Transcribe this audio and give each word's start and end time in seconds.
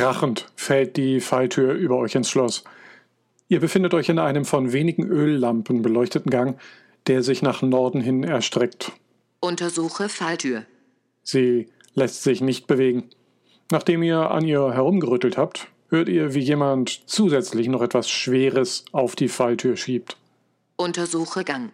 Krachend 0.00 0.46
fällt 0.56 0.96
die 0.96 1.20
Falltür 1.20 1.74
über 1.74 1.98
euch 1.98 2.14
ins 2.14 2.30
Schloss. 2.30 2.64
Ihr 3.48 3.60
befindet 3.60 3.92
euch 3.92 4.08
in 4.08 4.18
einem 4.18 4.46
von 4.46 4.72
wenigen 4.72 5.06
Öllampen 5.06 5.82
beleuchteten 5.82 6.30
Gang, 6.30 6.58
der 7.06 7.22
sich 7.22 7.42
nach 7.42 7.60
Norden 7.60 8.00
hin 8.00 8.24
erstreckt. 8.24 8.92
Untersuche 9.40 10.08
Falltür. 10.08 10.64
Sie 11.22 11.68
lässt 11.94 12.22
sich 12.22 12.40
nicht 12.40 12.66
bewegen. 12.66 13.10
Nachdem 13.70 14.02
ihr 14.02 14.30
an 14.30 14.46
ihr 14.46 14.72
herumgerüttelt 14.72 15.36
habt, 15.36 15.68
hört 15.90 16.08
ihr, 16.08 16.32
wie 16.32 16.40
jemand 16.40 17.02
zusätzlich 17.06 17.68
noch 17.68 17.82
etwas 17.82 18.08
Schweres 18.08 18.86
auf 18.92 19.16
die 19.16 19.28
Falltür 19.28 19.76
schiebt. 19.76 20.16
Untersuche 20.76 21.44
Gang. 21.44 21.72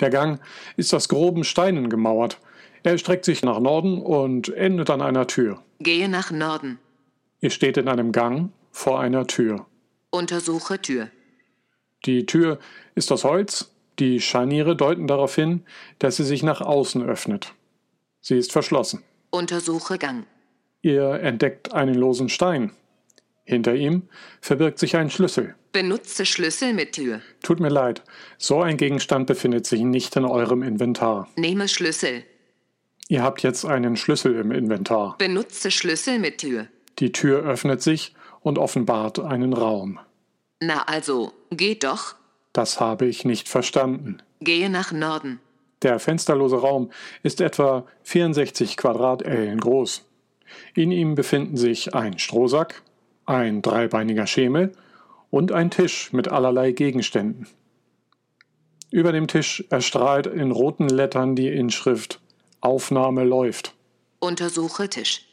Der 0.00 0.10
Gang 0.10 0.40
ist 0.76 0.92
aus 0.92 1.08
groben 1.08 1.44
Steinen 1.44 1.90
gemauert. 1.90 2.40
Er 2.82 2.92
erstreckt 2.92 3.24
sich 3.24 3.44
nach 3.44 3.60
Norden 3.60 4.02
und 4.02 4.48
endet 4.48 4.90
an 4.90 5.00
einer 5.00 5.28
Tür. 5.28 5.62
Gehe 5.78 6.08
nach 6.08 6.32
Norden. 6.32 6.80
Ihr 7.40 7.50
steht 7.50 7.76
in 7.76 7.88
einem 7.88 8.12
Gang 8.12 8.50
vor 8.70 9.00
einer 9.00 9.26
Tür. 9.26 9.66
Untersuche 10.10 10.80
Tür. 10.80 11.10
Die 12.04 12.26
Tür 12.26 12.58
ist 12.94 13.10
aus 13.12 13.24
Holz, 13.24 13.70
die 13.98 14.20
Scharniere 14.20 14.76
deuten 14.76 15.06
darauf 15.06 15.34
hin, 15.34 15.62
dass 15.98 16.16
sie 16.16 16.24
sich 16.24 16.42
nach 16.42 16.60
außen 16.60 17.02
öffnet. 17.02 17.54
Sie 18.20 18.36
ist 18.36 18.52
verschlossen. 18.52 19.02
Untersuche 19.30 19.98
Gang. 19.98 20.26
Ihr 20.82 21.10
entdeckt 21.20 21.72
einen 21.72 21.94
losen 21.94 22.28
Stein. 22.28 22.72
Hinter 23.44 23.74
ihm 23.74 24.02
verbirgt 24.40 24.78
sich 24.78 24.96
ein 24.96 25.10
Schlüssel. 25.10 25.54
Benutze 25.72 26.26
Schlüssel 26.26 26.72
mit 26.72 26.92
Tür. 26.92 27.20
Tut 27.42 27.60
mir 27.60 27.68
leid, 27.68 28.02
so 28.38 28.60
ein 28.60 28.76
Gegenstand 28.76 29.26
befindet 29.26 29.66
sich 29.66 29.82
nicht 29.82 30.16
in 30.16 30.24
eurem 30.24 30.62
Inventar. 30.62 31.28
Nehme 31.36 31.68
Schlüssel. 31.68 32.24
Ihr 33.08 33.22
habt 33.22 33.42
jetzt 33.42 33.64
einen 33.64 33.96
Schlüssel 33.96 34.34
im 34.36 34.50
Inventar. 34.50 35.16
Benutze 35.18 35.70
Schlüssel 35.70 36.18
mit 36.18 36.38
Tür. 36.38 36.66
Die 36.98 37.12
Tür 37.12 37.42
öffnet 37.44 37.82
sich 37.82 38.14
und 38.40 38.58
offenbart 38.58 39.18
einen 39.18 39.52
Raum. 39.52 39.98
Na 40.60 40.82
also, 40.84 41.32
geh 41.50 41.74
doch. 41.74 42.14
Das 42.52 42.80
habe 42.80 43.06
ich 43.06 43.24
nicht 43.24 43.48
verstanden. 43.48 44.22
Gehe 44.40 44.70
nach 44.70 44.92
Norden. 44.92 45.40
Der 45.82 45.98
fensterlose 45.98 46.56
Raum 46.56 46.90
ist 47.22 47.40
etwa 47.40 47.86
64 48.04 48.76
Quadratellen 48.76 49.60
groß. 49.60 50.04
In 50.74 50.90
ihm 50.90 51.14
befinden 51.14 51.56
sich 51.56 51.94
ein 51.94 52.18
Strohsack, 52.18 52.82
ein 53.26 53.60
dreibeiniger 53.60 54.26
Schemel 54.26 54.72
und 55.30 55.52
ein 55.52 55.70
Tisch 55.70 56.12
mit 56.12 56.28
allerlei 56.28 56.72
Gegenständen. 56.72 57.46
Über 58.90 59.12
dem 59.12 59.26
Tisch 59.26 59.64
erstrahlt 59.68 60.26
in 60.26 60.50
roten 60.50 60.88
Lettern 60.88 61.36
die 61.36 61.48
Inschrift 61.48 62.20
Aufnahme 62.60 63.24
läuft. 63.24 63.74
Untersuche 64.20 64.88
Tisch. 64.88 65.26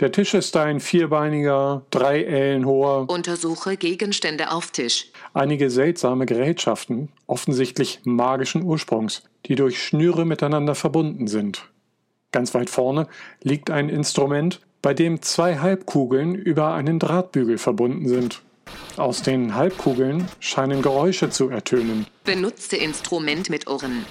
Der 0.00 0.12
Tisch 0.12 0.32
ist 0.32 0.56
ein 0.56 0.80
vierbeiniger, 0.80 1.84
drei 1.90 2.22
Ellen 2.22 2.64
hoher, 2.64 3.08
Untersuche 3.10 3.76
Gegenstände 3.76 4.50
auf 4.50 4.70
Tisch. 4.70 5.08
einige 5.34 5.68
seltsame 5.68 6.24
Gerätschaften, 6.24 7.10
offensichtlich 7.26 8.00
magischen 8.04 8.62
Ursprungs, 8.62 9.22
die 9.44 9.56
durch 9.56 9.82
Schnüre 9.82 10.24
miteinander 10.24 10.74
verbunden 10.74 11.28
sind. 11.28 11.68
Ganz 12.32 12.54
weit 12.54 12.70
vorne 12.70 13.08
liegt 13.42 13.70
ein 13.70 13.90
Instrument, 13.90 14.60
bei 14.80 14.94
dem 14.94 15.20
zwei 15.20 15.58
Halbkugeln 15.58 16.34
über 16.34 16.72
einen 16.72 16.98
Drahtbügel 16.98 17.58
verbunden 17.58 18.08
sind. 18.08 18.40
Aus 18.96 19.20
den 19.20 19.54
Halbkugeln 19.54 20.28
scheinen 20.38 20.80
Geräusche 20.80 21.28
zu 21.28 21.50
ertönen. 21.50 22.06
Benutze 22.24 22.76
Instrument 22.76 23.50
mit 23.50 23.68
Ohren. 23.68 24.06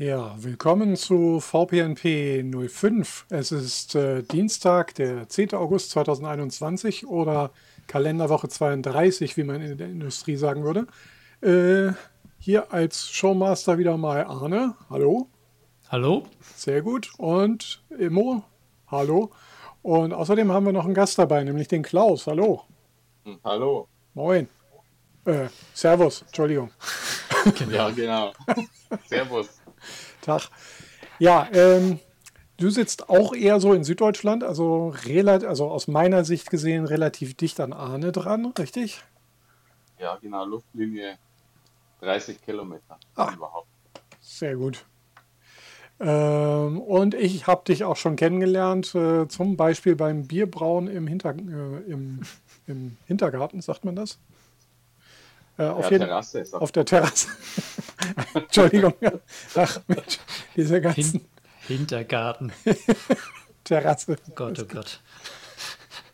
Ja, 0.00 0.32
willkommen 0.38 0.94
zu 0.94 1.40
VPNP 1.40 2.44
05. 2.68 3.26
Es 3.30 3.50
ist 3.50 3.96
äh, 3.96 4.22
Dienstag, 4.22 4.94
der 4.94 5.28
10. 5.28 5.54
August 5.54 5.90
2021 5.90 7.08
oder 7.08 7.50
Kalenderwoche 7.88 8.48
32, 8.48 9.36
wie 9.36 9.42
man 9.42 9.60
in 9.60 9.76
der 9.76 9.88
Industrie 9.88 10.36
sagen 10.36 10.62
würde. 10.62 10.86
Äh, 11.40 11.94
hier 12.38 12.72
als 12.72 13.10
Showmaster 13.10 13.78
wieder 13.78 13.96
mal 13.96 14.24
Arne. 14.24 14.76
Hallo. 14.88 15.26
Hallo? 15.88 16.22
Sehr 16.54 16.80
gut. 16.82 17.10
Und 17.18 17.82
Immo. 17.98 18.44
Hallo. 18.86 19.32
Und 19.82 20.12
außerdem 20.12 20.52
haben 20.52 20.66
wir 20.66 20.72
noch 20.72 20.84
einen 20.84 20.94
Gast 20.94 21.18
dabei, 21.18 21.42
nämlich 21.42 21.66
den 21.66 21.82
Klaus. 21.82 22.28
Hallo. 22.28 22.62
Hm, 23.24 23.40
Hallo. 23.42 23.88
Moin. 24.14 24.48
Äh, 25.24 25.48
Servus. 25.74 26.22
Entschuldigung. 26.22 26.70
Ja, 27.68 27.90
genau. 27.90 28.32
Servus. 29.08 29.57
Tag. 30.28 30.50
Ja, 31.18 31.48
ähm, 31.52 31.98
du 32.56 32.70
sitzt 32.70 33.08
auch 33.08 33.34
eher 33.34 33.60
so 33.60 33.72
in 33.72 33.82
Süddeutschland, 33.84 34.44
also, 34.44 34.94
also 35.04 35.68
aus 35.68 35.88
meiner 35.88 36.24
Sicht 36.24 36.50
gesehen 36.50 36.84
relativ 36.84 37.34
dicht 37.34 37.58
an 37.60 37.72
Arne 37.72 38.12
dran, 38.12 38.46
richtig? 38.58 39.02
Ja, 39.98 40.16
genau. 40.16 40.44
Luftlinie 40.44 41.18
30 42.00 42.40
Kilometer. 42.40 42.98
Ah. 43.16 43.32
Überhaupt. 43.34 43.68
Sehr 44.20 44.56
gut. 44.56 44.84
Ähm, 46.00 46.80
und 46.80 47.14
ich 47.14 47.48
habe 47.48 47.64
dich 47.64 47.82
auch 47.82 47.96
schon 47.96 48.14
kennengelernt, 48.14 48.94
äh, 48.94 49.26
zum 49.26 49.56
Beispiel 49.56 49.96
beim 49.96 50.28
Bierbrauen 50.28 50.86
im, 50.86 51.08
Hinter 51.08 51.34
äh, 51.34 51.90
im, 51.90 52.20
im 52.68 52.96
Hintergarten, 53.06 53.60
sagt 53.60 53.84
man 53.84 53.96
das? 53.96 54.18
Äh, 55.58 55.64
auf, 55.64 55.90
jeden, 55.90 56.04
Terrasse. 56.04 56.44
Auf 56.52 56.70
der 56.70 56.84
Terrasse. 56.84 57.28
Entschuldigung. 58.34 58.94
Ach, 59.54 59.80
Mensch, 59.86 60.18
diese 60.56 60.80
ganzen 60.80 61.02
Hin 61.66 61.78
Hintergarten. 61.78 62.52
Terrasse. 63.64 64.16
Oh 64.28 64.32
Gott, 64.34 64.58
oh 64.60 64.64
Gott. 64.64 65.00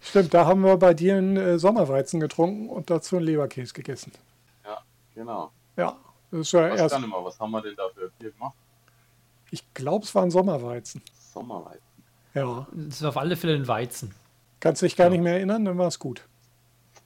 Stimmt, 0.01 0.35
da 0.35 0.47
haben 0.47 0.63
wir 0.63 0.77
bei 0.77 0.95
dir 0.95 1.17
einen 1.17 1.37
äh, 1.37 1.59
Sommerweizen 1.59 2.21
getrunken 2.21 2.69
und 2.69 2.91
dazu 2.91 3.17
einen 3.17 3.27
Leberkäse 3.27 3.73
gegessen. 3.73 4.13
ja, 4.65 4.79
genau. 5.15 5.51
Ja, 5.77 5.97
das 6.31 6.41
ist 6.41 6.53
ja 6.53 6.67
Ich 6.67 6.73
weiß 6.73 6.81
erst, 6.81 6.93
gar 6.93 7.01
nicht 7.01 7.11
mehr, 7.11 7.25
was 7.25 7.39
haben 7.39 7.51
wir 7.51 7.63
denn 7.63 7.75
da 7.77 7.89
für 7.95 8.11
Bier 8.19 8.31
gemacht? 8.33 8.55
ich 9.51 9.73
glaube, 9.75 10.05
es 10.05 10.15
war 10.15 10.23
ein 10.25 10.31
Sommerweizen. 10.33 11.01
Sommerweizen. 11.33 11.81
Ja, 12.35 12.67
Das 12.73 13.03
war 13.03 13.11
auf 13.11 13.17
alle 13.17 13.37
Fälle 13.37 13.55
ein 13.55 13.69
Weizen. 13.69 14.13
kannst 14.59 14.83
dich 14.83 14.97
gar 14.97 15.11
nicht 15.11 15.21
mehr 15.23 15.35
erinnern, 15.35 15.65
dann 15.65 15.79
war 15.79 15.87
es 15.89 15.99
gut. 16.01 16.27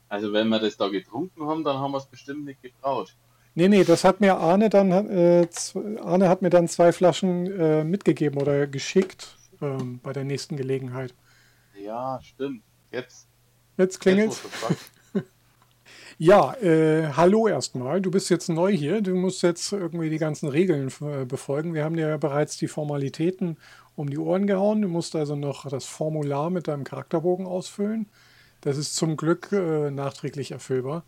Also 0.09 0.33
wenn 0.33 0.49
wir 0.49 0.59
das 0.59 0.77
da 0.79 0.89
getrunken 0.89 1.47
haben, 1.47 1.63
dann 1.65 1.77
haben 1.77 1.93
wir 1.93 1.99
es 1.99 2.07
bestimmt 2.07 2.47
nicht 2.47 2.63
gebraut. 2.63 3.15
Nee, 3.59 3.67
nee, 3.67 3.83
das 3.83 4.05
hat 4.05 4.21
mir 4.21 4.37
Arne 4.37 4.69
dann, 4.69 4.93
äh, 4.93 5.49
Arne 6.01 6.29
hat 6.29 6.43
mir 6.43 6.51
dann 6.51 6.69
zwei 6.69 6.93
Flaschen 6.93 7.51
äh, 7.61 7.83
mitgegeben 7.83 8.41
oder 8.41 8.69
geschickt 8.69 9.37
ähm, 9.61 9.99
bei 10.01 10.13
der 10.13 10.23
nächsten 10.23 10.57
Gelegenheit. 10.57 11.13
Ja, 11.75 12.21
stimmt. 12.23 12.63
Jetzt, 12.93 13.27
Jetzt 13.77 14.01
sagst. 14.01 14.93
Ja, 16.19 16.55
äh, 16.55 17.09
hallo 17.17 17.49
erstmal. 17.49 18.01
Du 18.01 18.13
bist 18.13 18.31
jetzt 18.31 18.49
neu 18.49 18.73
hier. 18.73 19.01
Du 19.03 19.17
musst 19.17 19.43
jetzt 19.43 19.73
irgendwie 19.73 20.11
die 20.11 20.19
ganzen 20.19 20.49
Regeln 20.49 20.93
äh, 21.01 21.25
befolgen. 21.25 21.75
Wir 21.75 21.83
haben 21.83 21.97
dir 21.97 22.09
ja 22.09 22.17
bereits 22.17 22.59
die 22.59 22.69
Formalitäten 22.69 23.57
um 23.97 24.09
die 24.09 24.19
Ohren 24.19 24.47
gehauen. 24.47 24.83
Du 24.83 24.89
musst 24.89 25.17
also 25.17 25.35
noch 25.35 25.69
das 25.69 25.85
Formular 25.85 26.51
mit 26.51 26.69
deinem 26.69 26.85
Charakterbogen 26.85 27.47
ausfüllen. 27.47 28.07
Das 28.61 28.77
ist 28.77 28.95
zum 28.95 29.17
Glück 29.17 29.51
äh, 29.51 29.91
nachträglich 29.91 30.53
erfüllbar. 30.53 31.03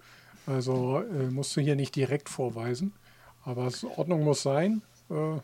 Also 0.47 1.01
äh, 1.01 1.31
musst 1.31 1.57
du 1.57 1.61
hier 1.61 1.77
nicht 1.77 1.95
direkt 1.97 2.29
vorweisen. 2.29 2.93
Aber 3.45 3.67
es, 3.67 3.85
Ordnung 3.85 4.25
muss 4.25 4.43
sein. 4.43 4.83
Äh, 5.11 5.37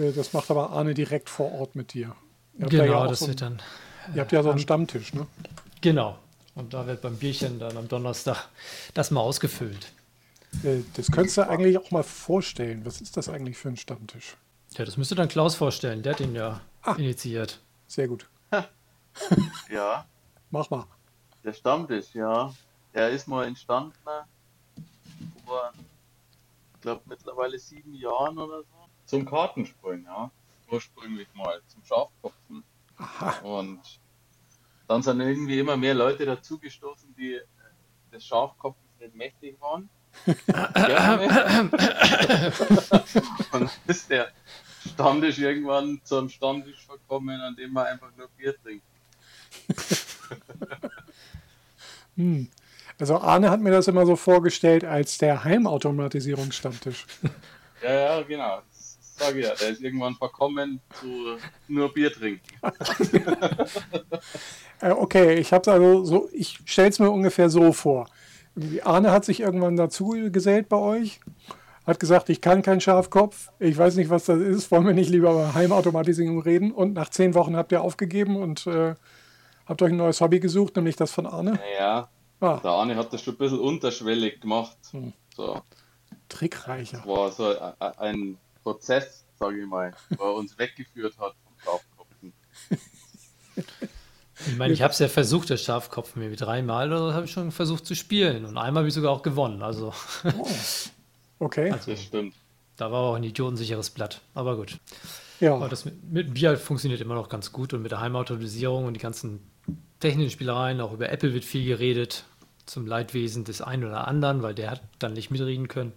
äh, 0.00 0.12
das 0.12 0.32
macht 0.32 0.50
aber 0.50 0.70
Arne 0.70 0.94
direkt 0.94 1.28
vor 1.30 1.52
Ort 1.52 1.76
mit 1.76 1.94
dir. 1.94 2.14
Ihr 2.58 2.64
habt 2.64 2.72
da 2.74 2.84
Genau, 2.84 3.02
ja 3.02 3.06
das 3.08 3.20
so, 3.20 3.28
wird 3.28 3.40
dann. 3.40 3.60
ihr 4.14 4.20
habt 4.20 4.32
ja 4.32 4.42
so 4.42 4.50
einen 4.50 4.58
Stammtisch, 4.58 5.14
ne? 5.14 5.26
Genau. 5.80 6.18
Und 6.54 6.74
da 6.74 6.86
wird 6.86 7.00
beim 7.00 7.16
Bierchen 7.16 7.58
dann 7.58 7.76
am 7.76 7.88
Donnerstag 7.88 8.48
das 8.94 9.10
mal 9.10 9.20
ausgefüllt. 9.20 9.92
Äh, 10.64 10.80
Das 10.94 11.10
könntest 11.10 11.36
du 11.38 11.48
eigentlich 11.48 11.78
auch 11.78 11.90
mal 11.90 12.02
vorstellen. 12.02 12.84
Was 12.84 13.00
ist 13.00 13.16
das 13.16 13.28
eigentlich 13.28 13.56
für 13.56 13.68
ein 13.68 13.76
Stammtisch? 13.76 14.36
Ja, 14.76 14.84
das 14.84 14.96
müsste 14.96 15.14
dann 15.14 15.28
Klaus 15.28 15.54
vorstellen. 15.54 16.02
Der 16.02 16.12
hat 16.14 16.20
ihn 16.20 16.34
ja 16.34 16.60
Ah. 16.82 16.94
initiiert. 16.94 17.60
Sehr 17.86 18.08
gut. 18.08 18.28
Ja, 19.70 20.06
Mach 20.50 20.70
mal. 20.70 20.84
der 21.44 21.52
Stammtisch, 21.52 22.14
ja. 22.14 22.52
Der 22.94 23.10
ist 23.10 23.28
mal 23.28 23.46
entstanden 23.46 23.92
vor, 25.44 25.72
ich 26.74 26.80
glaube, 26.80 27.02
mittlerweile 27.06 27.58
sieben 27.58 27.94
Jahren 27.94 28.38
oder 28.38 28.62
so. 28.62 28.88
Zum 29.06 29.24
Kartenspielen, 29.26 30.04
ja. 30.04 30.30
Ursprünglich 30.70 31.28
mal, 31.34 31.60
zum 31.66 31.84
Schafkopfen. 31.84 32.64
Aha. 32.96 33.40
Und 33.40 33.80
dann 34.86 35.02
sind 35.02 35.20
irgendwie 35.20 35.58
immer 35.58 35.76
mehr 35.76 35.94
Leute 35.94 36.24
dazugestoßen, 36.26 37.14
die 37.16 37.34
äh, 37.34 37.42
des 38.12 38.26
Schafkopfens 38.26 38.88
nicht 39.00 39.14
mächtig 39.14 39.60
waren. 39.60 39.88
Und 40.26 40.36
dann 43.52 43.70
ist 43.86 44.10
der 44.10 44.32
Stammtisch 44.92 45.38
irgendwann 45.38 46.00
zum 46.04 46.28
Stammtisch 46.28 46.84
verkommen, 46.84 47.40
an 47.40 47.54
dem 47.54 47.72
man 47.72 47.86
einfach 47.86 48.10
nur 48.16 48.28
Bier 48.30 48.54
trinkt. 48.62 48.84
Also 53.00 53.16
Arne 53.16 53.50
hat 53.50 53.60
mir 53.60 53.70
das 53.70 53.88
immer 53.88 54.04
so 54.04 54.14
vorgestellt 54.14 54.84
als 54.84 55.16
der 55.18 55.44
Heimautomatisierungsstammtisch. 55.44 57.06
Ja, 57.82 57.92
ja, 57.92 58.22
genau. 58.22 58.58
Ich 58.78 59.36
ja. 59.36 59.54
Der 59.54 59.70
ist 59.70 59.80
irgendwann 59.80 60.14
verkommen 60.14 60.82
zu 61.00 61.38
nur 61.66 61.92
Bier 61.92 62.12
trinken. 62.12 62.42
Äh, 64.82 64.92
okay, 64.92 65.34
ich 65.34 65.52
habe 65.52 65.70
also 65.70 66.04
so, 66.04 66.28
ich 66.32 66.58
stelle 66.64 66.88
es 66.88 66.98
mir 66.98 67.10
ungefähr 67.10 67.50
so 67.50 67.74
vor. 67.74 68.06
Arne 68.82 69.12
hat 69.12 69.26
sich 69.26 69.40
irgendwann 69.40 69.76
dazu 69.76 70.16
gesellt 70.30 70.70
bei 70.70 70.78
euch, 70.78 71.20
hat 71.86 72.00
gesagt, 72.00 72.30
ich 72.30 72.40
kann 72.40 72.62
keinen 72.62 72.80
Schafkopf, 72.80 73.50
ich 73.58 73.76
weiß 73.76 73.96
nicht, 73.96 74.08
was 74.08 74.24
das 74.24 74.40
ist, 74.40 74.70
wollen 74.70 74.86
wir 74.86 74.94
nicht 74.94 75.10
lieber 75.10 75.32
über 75.32 75.52
Heimautomatisierung 75.52 76.40
reden? 76.40 76.72
Und 76.72 76.94
nach 76.94 77.10
zehn 77.10 77.34
Wochen 77.34 77.56
habt 77.56 77.72
ihr 77.72 77.82
aufgegeben 77.82 78.36
und 78.36 78.66
äh, 78.66 78.94
habt 79.66 79.82
euch 79.82 79.90
ein 79.90 79.98
neues 79.98 80.22
Hobby 80.22 80.40
gesucht, 80.40 80.76
nämlich 80.76 80.96
das 80.96 81.12
von 81.12 81.26
Arne. 81.26 81.52
Naja, 81.52 82.08
Ah, 82.40 82.58
der 82.62 82.70
Arne 82.70 82.96
hat 82.96 83.12
das 83.12 83.22
schon 83.22 83.34
ein 83.34 83.38
bisschen 83.38 83.60
unterschwellig 83.60 84.40
gemacht. 84.40 84.76
Hm. 84.92 85.12
So, 85.36 85.60
trickreicher. 86.28 87.02
war 87.06 87.30
so 87.32 87.54
ein, 87.98 88.38
Prozess, 88.62 89.24
sage 89.38 89.60
ich 89.60 89.66
mal, 89.66 89.94
wo 90.18 90.24
er 90.24 90.34
uns 90.34 90.58
weggeführt 90.58 91.16
hat 91.18 91.34
vom 91.44 91.52
Schafkopfen. 91.64 92.32
Ich 94.46 94.56
meine, 94.56 94.72
ich 94.72 94.80
habe 94.80 94.90
es 94.92 94.98
ja 94.98 95.08
versucht, 95.08 95.50
das 95.50 95.62
Schafkopf 95.62 96.16
mir 96.16 96.34
dreimal 96.34 96.88
oder 96.88 97.08
so 97.08 97.12
habe 97.12 97.26
ich 97.26 97.30
schon 97.30 97.52
versucht 97.52 97.84
zu 97.84 97.94
spielen. 97.94 98.46
Und 98.46 98.56
einmal 98.56 98.80
habe 98.82 98.88
ich 98.88 98.94
sogar 98.94 99.12
auch 99.12 99.20
gewonnen. 99.20 99.62
Also 99.62 99.92
Okay, 101.38 101.70
Also- 101.70 101.90
Das 101.90 102.02
stimmt. 102.02 102.34
da 102.76 102.90
war 102.90 103.00
auch 103.00 103.14
ein 103.16 103.24
idiotensicheres 103.24 103.90
Blatt. 103.90 104.22
Aber 104.32 104.56
gut. 104.56 104.78
Aber 105.42 105.46
ja. 105.60 105.68
das 105.68 105.84
mit, 105.84 106.04
mit 106.10 106.34
Bier 106.34 106.56
funktioniert 106.56 107.00
immer 107.02 107.14
noch 107.14 107.28
ganz 107.28 107.52
gut 107.52 107.74
und 107.74 107.82
mit 107.82 107.90
der 107.92 108.00
Heimautomatisierung 108.00 108.86
und 108.86 108.94
die 108.94 109.00
ganzen 109.00 109.40
technischen 109.98 110.30
Spielereien, 110.30 110.80
auch 110.80 110.92
über 110.92 111.10
Apple 111.10 111.34
wird 111.34 111.44
viel 111.44 111.66
geredet, 111.66 112.24
zum 112.70 112.86
Leidwesen 112.86 113.44
des 113.44 113.60
einen 113.60 113.84
oder 113.84 114.06
anderen, 114.06 114.42
weil 114.42 114.54
der 114.54 114.70
hat 114.70 114.82
dann 114.98 115.12
nicht 115.12 115.30
mitreden 115.30 115.68
können. 115.68 115.92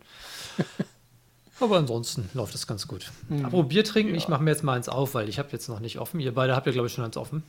Aber 1.60 1.78
ansonsten 1.78 2.30
läuft 2.34 2.54
das 2.54 2.68
ganz 2.68 2.88
gut. 2.88 3.12
Apropos 3.44 3.70
Bier 3.70 3.84
trinken, 3.84 4.16
ich 4.16 4.28
mache 4.28 4.44
mir 4.44 4.50
jetzt 4.50 4.64
mal 4.64 4.76
eins 4.76 4.90
auf, 4.90 5.14
weil 5.14 5.30
ich 5.30 5.38
habe 5.40 5.50
jetzt 5.52 5.70
noch 5.70 5.80
nicht 5.80 6.00
offen. 6.00 6.20
Ihr 6.20 6.34
beide 6.34 6.56
habt 6.56 6.66
ja, 6.66 6.74
glaube 6.74 6.88
ich, 6.88 6.94
schon 6.94 7.06
eins 7.06 7.16
offen. 7.16 7.44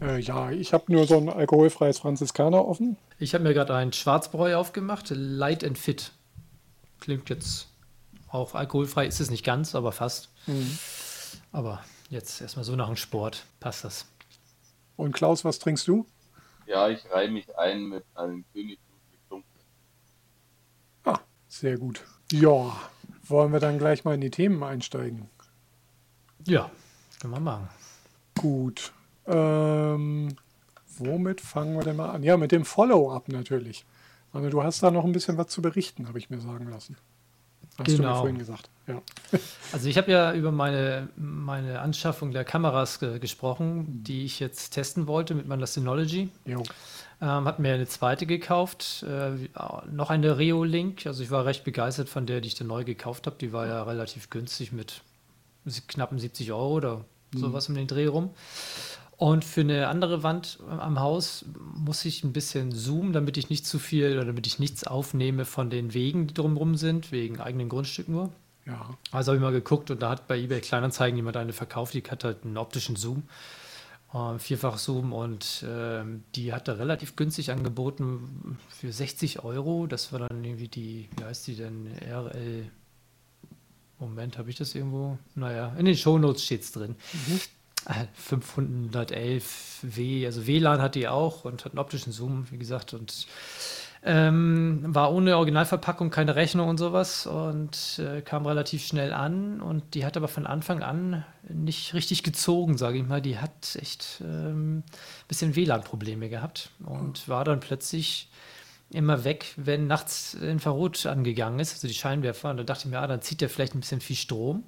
Äh, 0.00 0.20
ja, 0.20 0.50
ich 0.52 0.72
habe 0.72 0.90
nur 0.92 1.06
so 1.06 1.16
ein 1.16 1.28
alkoholfreies 1.28 1.98
Franziskaner 1.98 2.64
offen. 2.64 2.96
Ich 3.18 3.34
habe 3.34 3.42
mir 3.44 3.54
gerade 3.54 3.74
ein 3.74 3.92
Schwarzbräu 3.92 4.56
aufgemacht, 4.56 5.10
Light 5.10 5.64
and 5.64 5.76
Fit. 5.76 6.12
Klingt 7.00 7.28
jetzt 7.28 7.66
auch 8.28 8.54
alkoholfrei, 8.54 9.06
ist 9.06 9.20
es 9.20 9.30
nicht 9.30 9.44
ganz, 9.44 9.74
aber 9.74 9.90
fast. 9.90 10.28
Aber 11.50 11.84
jetzt 12.08 12.40
erstmal 12.40 12.64
so 12.64 12.76
nach 12.76 12.86
dem 12.86 12.96
Sport 12.96 13.44
passt 13.58 13.84
das. 13.84 14.06
Und 14.96 15.12
Klaus, 15.12 15.44
was 15.44 15.58
trinkst 15.58 15.88
du? 15.88 16.06
Ja, 16.70 16.88
ich 16.88 17.04
reihe 17.10 17.28
mich 17.28 17.58
ein 17.58 17.88
mit 17.88 18.04
einem 18.14 18.44
König 18.52 18.78
Ludwig 18.88 19.20
Dunkel. 19.28 19.60
Ah, 21.04 21.18
sehr 21.48 21.76
gut. 21.78 22.04
Ja, 22.30 22.76
wollen 23.24 23.52
wir 23.52 23.58
dann 23.58 23.78
gleich 23.78 24.04
mal 24.04 24.14
in 24.14 24.20
die 24.20 24.30
Themen 24.30 24.62
einsteigen? 24.62 25.28
Ja, 26.46 26.70
können 27.20 27.34
wir 27.34 27.40
machen. 27.40 27.68
Gut. 28.38 28.92
Ähm, 29.26 30.36
womit 30.96 31.40
fangen 31.40 31.74
wir 31.74 31.82
denn 31.82 31.96
mal 31.96 32.10
an? 32.10 32.22
Ja, 32.22 32.36
mit 32.36 32.52
dem 32.52 32.64
Follow-up 32.64 33.26
natürlich. 33.28 33.84
Also 34.32 34.48
du 34.48 34.62
hast 34.62 34.80
da 34.84 34.92
noch 34.92 35.04
ein 35.04 35.10
bisschen 35.12 35.36
was 35.38 35.48
zu 35.48 35.60
berichten, 35.62 36.06
habe 36.06 36.20
ich 36.20 36.30
mir 36.30 36.38
sagen 36.40 36.70
lassen. 36.70 36.96
Hast 37.78 37.88
du 37.88 37.92
mir 37.94 37.98
Genau. 37.98 38.18
vorhin 38.20 38.38
gesagt. 38.38 38.70
Ja. 38.90 39.38
Also 39.72 39.88
ich 39.88 39.96
habe 39.96 40.10
ja 40.10 40.32
über 40.32 40.50
meine, 40.50 41.10
meine 41.14 41.78
Anschaffung 41.78 42.32
der 42.32 42.44
Kameras 42.44 42.98
ge 42.98 43.20
gesprochen, 43.20 44.02
die 44.02 44.24
ich 44.24 44.40
jetzt 44.40 44.70
testen 44.70 45.06
wollte 45.06 45.36
mit 45.36 45.46
meiner 45.46 45.68
Synology. 45.68 46.28
Jo. 46.44 46.64
Ähm, 47.22 47.44
habe 47.44 47.62
mir 47.62 47.74
eine 47.74 47.86
zweite 47.86 48.26
gekauft, 48.26 49.04
äh, 49.06 49.34
äh, 49.34 49.46
noch 49.92 50.10
eine 50.10 50.38
Reo-Link. 50.38 51.06
Also 51.06 51.22
ich 51.22 51.30
war 51.30 51.44
recht 51.44 51.62
begeistert 51.62 52.08
von 52.08 52.26
der, 52.26 52.40
die 52.40 52.48
ich 52.48 52.56
dann 52.56 52.66
neu 52.66 52.82
gekauft 52.82 53.26
habe. 53.26 53.36
Die 53.40 53.52
war 53.52 53.68
ja 53.68 53.84
relativ 53.84 54.28
günstig 54.28 54.72
mit 54.72 55.02
knappen 55.86 56.18
70 56.18 56.50
Euro 56.50 56.72
oder 56.74 57.04
sowas 57.32 57.68
um 57.68 57.74
den 57.76 57.86
Dreh 57.86 58.06
rum. 58.06 58.30
Und 59.20 59.44
für 59.44 59.60
eine 59.60 59.88
andere 59.88 60.22
Wand 60.22 60.60
am 60.66 60.98
Haus 60.98 61.44
muss 61.74 62.06
ich 62.06 62.24
ein 62.24 62.32
bisschen 62.32 62.72
zoomen, 62.72 63.12
damit 63.12 63.36
ich 63.36 63.50
nicht 63.50 63.66
zu 63.66 63.78
viel 63.78 64.14
oder 64.14 64.24
damit 64.24 64.46
ich 64.46 64.58
nichts 64.58 64.84
aufnehme 64.84 65.44
von 65.44 65.68
den 65.68 65.92
Wegen, 65.92 66.26
die 66.26 66.32
drumherum 66.32 66.74
sind, 66.74 67.12
wegen 67.12 67.38
eigenen 67.38 67.68
Grundstück 67.68 68.08
nur. 68.08 68.30
Ja. 68.70 68.96
Also 69.10 69.32
habe 69.32 69.36
ich 69.36 69.42
mal 69.42 69.52
geguckt 69.52 69.90
und 69.90 70.00
da 70.00 70.10
hat 70.10 70.28
bei 70.28 70.38
eBay 70.38 70.60
Kleinanzeigen 70.60 71.16
jemand 71.16 71.36
eine 71.36 71.52
verkauft, 71.52 71.94
die 71.94 72.02
hat 72.02 72.24
halt 72.24 72.44
einen 72.44 72.56
optischen 72.56 72.96
Zoom, 72.96 73.24
äh, 74.14 74.38
Vierfach-Zoom 74.38 75.12
und 75.12 75.64
ähm, 75.68 76.22
die 76.34 76.52
hat 76.52 76.68
er 76.68 76.78
relativ 76.78 77.16
günstig 77.16 77.50
angeboten 77.50 78.58
für 78.68 78.92
60 78.92 79.44
Euro. 79.44 79.86
Das 79.86 80.12
war 80.12 80.20
dann 80.20 80.44
irgendwie 80.44 80.68
die, 80.68 81.08
wie 81.16 81.24
heißt 81.24 81.46
die 81.46 81.56
denn, 81.56 81.88
RL. 82.00 82.70
Moment, 83.98 84.38
habe 84.38 84.48
ich 84.48 84.56
das 84.56 84.74
irgendwo? 84.74 85.18
Naja, 85.34 85.74
in 85.76 85.84
den 85.84 85.96
Shownotes 85.96 86.44
steht 86.44 86.62
es 86.62 86.72
drin. 86.72 86.96
Äh, 87.86 88.06
511 88.14 89.80
W, 89.82 90.26
also 90.26 90.46
WLAN 90.46 90.80
hat 90.80 90.94
die 90.94 91.08
auch 91.08 91.44
und 91.44 91.64
hat 91.64 91.72
einen 91.72 91.78
optischen 91.78 92.12
Zoom, 92.12 92.50
wie 92.50 92.58
gesagt, 92.58 92.94
und 92.94 93.26
ähm, 94.02 94.80
war 94.86 95.12
ohne 95.12 95.36
Originalverpackung, 95.36 96.10
keine 96.10 96.34
Rechnung 96.34 96.68
und 96.68 96.78
sowas 96.78 97.26
und 97.26 97.98
äh, 97.98 98.22
kam 98.22 98.46
relativ 98.46 98.86
schnell 98.86 99.12
an 99.12 99.60
und 99.60 99.94
die 99.94 100.06
hat 100.06 100.16
aber 100.16 100.28
von 100.28 100.46
Anfang 100.46 100.82
an 100.82 101.24
nicht 101.48 101.92
richtig 101.92 102.22
gezogen, 102.22 102.78
sage 102.78 102.98
ich 102.98 103.06
mal. 103.06 103.20
Die 103.20 103.38
hat 103.38 103.76
echt 103.76 104.20
ein 104.20 104.46
ähm, 104.46 104.82
bisschen 105.28 105.54
WLAN-Probleme 105.54 106.30
gehabt 106.30 106.70
und 106.84 107.28
war 107.28 107.44
dann 107.44 107.60
plötzlich 107.60 108.30
immer 108.90 109.24
weg, 109.24 109.52
wenn 109.56 109.86
nachts 109.86 110.34
Infrarot 110.34 111.06
angegangen 111.06 111.60
ist, 111.60 111.74
also 111.74 111.86
die 111.86 111.94
Scheinwerfer. 111.94 112.50
Und 112.50 112.56
da 112.56 112.64
dachte 112.64 112.86
ich 112.86 112.90
mir, 112.90 113.00
ah, 113.00 113.06
dann 113.06 113.22
zieht 113.22 113.40
der 113.40 113.48
vielleicht 113.48 113.74
ein 113.74 113.80
bisschen 113.80 114.00
viel 114.00 114.16
Strom. 114.16 114.64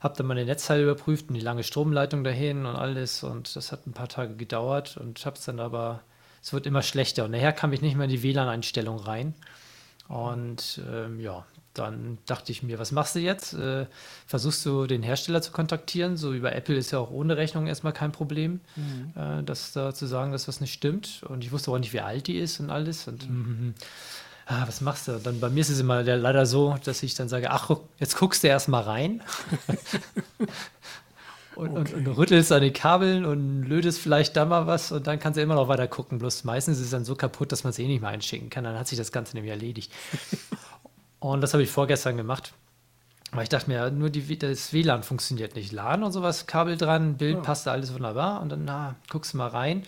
Hab 0.00 0.16
dann 0.16 0.26
meine 0.26 0.44
Netzteile 0.44 0.82
überprüft 0.82 1.28
und 1.28 1.34
die 1.34 1.40
lange 1.40 1.62
Stromleitung 1.62 2.24
dahin 2.24 2.66
und 2.66 2.76
alles 2.76 3.22
und 3.22 3.56
das 3.56 3.72
hat 3.72 3.86
ein 3.86 3.94
paar 3.94 4.08
Tage 4.08 4.36
gedauert 4.36 4.96
und 4.96 5.24
habe 5.24 5.36
es 5.36 5.44
dann 5.44 5.60
aber, 5.60 6.02
es 6.44 6.52
wird 6.52 6.66
immer 6.66 6.82
schlechter 6.82 7.24
und 7.24 7.30
nachher 7.30 7.54
kam 7.54 7.72
ich 7.72 7.80
nicht 7.80 7.96
mehr 7.96 8.04
in 8.04 8.10
die 8.10 8.22
WLAN-Einstellung 8.22 8.98
rein 8.98 9.32
und 10.08 10.82
ähm, 10.92 11.18
ja, 11.18 11.46
dann 11.72 12.18
dachte 12.26 12.52
ich 12.52 12.62
mir, 12.62 12.78
was 12.78 12.92
machst 12.92 13.14
du 13.14 13.20
jetzt? 13.20 13.54
Äh, 13.54 13.86
versuchst 14.26 14.64
du 14.66 14.86
den 14.86 15.02
Hersteller 15.02 15.40
zu 15.40 15.52
kontaktieren? 15.52 16.18
So 16.18 16.34
über 16.34 16.54
Apple 16.54 16.76
ist 16.76 16.90
ja 16.92 16.98
auch 16.98 17.10
ohne 17.10 17.38
Rechnung 17.38 17.66
erstmal 17.66 17.94
kein 17.94 18.12
Problem, 18.12 18.60
äh, 19.16 19.42
das 19.42 19.72
da 19.72 19.94
zu 19.94 20.04
sagen, 20.04 20.32
dass 20.32 20.46
was 20.46 20.60
nicht 20.60 20.74
stimmt 20.74 21.22
und 21.26 21.42
ich 21.42 21.50
wusste 21.50 21.70
auch 21.70 21.78
nicht, 21.78 21.94
wie 21.94 22.00
alt 22.00 22.26
die 22.26 22.38
ist 22.38 22.60
und 22.60 22.68
alles 22.68 23.08
und 23.08 23.28
mhm. 23.28 23.74
Ah, 24.46 24.64
was 24.66 24.82
machst 24.82 25.08
du? 25.08 25.18
Dann 25.18 25.40
bei 25.40 25.48
mir 25.48 25.62
ist 25.62 25.70
es 25.70 25.80
immer 25.80 26.04
der, 26.04 26.18
leider 26.18 26.44
so, 26.44 26.76
dass 26.84 27.02
ich 27.02 27.14
dann 27.14 27.30
sage, 27.30 27.50
ach, 27.50 27.70
jetzt 27.98 28.18
guckst 28.18 28.44
du 28.44 28.48
erst 28.48 28.68
mal 28.68 28.82
rein 28.82 29.22
und, 31.56 31.70
und, 31.70 31.94
und 31.94 32.06
rüttelst 32.08 32.52
an 32.52 32.62
den 32.62 32.72
Kabeln 32.72 33.24
und 33.24 33.64
lödest 33.64 34.00
vielleicht 34.00 34.36
da 34.36 34.44
mal 34.44 34.66
was 34.66 34.92
und 34.92 35.06
dann 35.06 35.18
kannst 35.18 35.36
du 35.36 35.42
immer 35.42 35.54
noch 35.54 35.68
weiter 35.68 35.88
gucken. 35.88 36.18
Bloß 36.18 36.44
meistens 36.44 36.78
ist 36.78 36.86
es 36.86 36.90
dann 36.90 37.04
so 37.04 37.14
kaputt, 37.14 37.52
dass 37.52 37.64
man 37.64 37.70
es 37.70 37.78
eh 37.78 37.86
nicht 37.86 38.00
mehr 38.00 38.10
einschicken 38.10 38.50
kann. 38.50 38.64
Dann 38.64 38.78
hat 38.78 38.88
sich 38.88 38.98
das 38.98 39.12
Ganze 39.12 39.36
nämlich 39.36 39.50
erledigt. 39.50 39.92
und 41.20 41.40
das 41.40 41.52
habe 41.52 41.62
ich 41.62 41.70
vorgestern 41.70 42.16
gemacht. 42.16 42.54
Weil 43.32 43.44
ich 43.44 43.48
dachte 43.48 43.68
mir, 43.68 43.90
nur 43.90 44.10
die, 44.10 44.38
das 44.38 44.72
WLAN 44.72 45.02
funktioniert 45.02 45.56
nicht. 45.56 45.72
LAN 45.72 46.04
und 46.04 46.12
sowas, 46.12 46.46
Kabel 46.46 46.76
dran, 46.76 47.16
Bild 47.16 47.42
passt 47.42 47.66
da 47.66 47.72
alles 47.72 47.92
wunderbar. 47.92 48.40
Und 48.40 48.50
dann, 48.50 48.64
na, 48.64 48.94
guckst 49.10 49.32
du 49.32 49.38
mal 49.38 49.48
rein. 49.48 49.82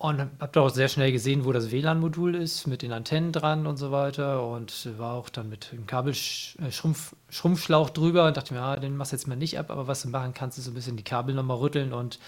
Und 0.00 0.18
hab 0.38 0.52
da 0.54 0.62
auch 0.62 0.70
sehr 0.70 0.88
schnell 0.88 1.12
gesehen, 1.12 1.44
wo 1.44 1.52
das 1.52 1.70
WLAN-Modul 1.70 2.34
ist, 2.34 2.66
mit 2.66 2.80
den 2.80 2.90
Antennen 2.90 3.32
dran 3.32 3.66
und 3.66 3.76
so 3.76 3.92
weiter. 3.92 4.46
Und 4.46 4.88
war 4.96 5.12
auch 5.12 5.28
dann 5.28 5.50
mit 5.50 5.72
dem 5.72 5.86
Kabelschrumpfschlauch 5.86 7.90
drüber 7.90 8.26
und 8.26 8.34
dachte 8.34 8.54
mir, 8.54 8.62
ah, 8.62 8.76
den 8.76 8.96
machst 8.96 9.12
du 9.12 9.16
jetzt 9.16 9.28
mal 9.28 9.36
nicht 9.36 9.58
ab, 9.58 9.70
aber 9.70 9.88
was 9.88 10.00
du 10.00 10.08
machen 10.08 10.32
kannst, 10.32 10.56
ist 10.56 10.64
so 10.64 10.70
ein 10.70 10.74
bisschen 10.74 10.96
die 10.96 11.04
Kabel 11.04 11.34
nochmal 11.34 11.58
rütteln 11.58 11.92
und 11.92 12.18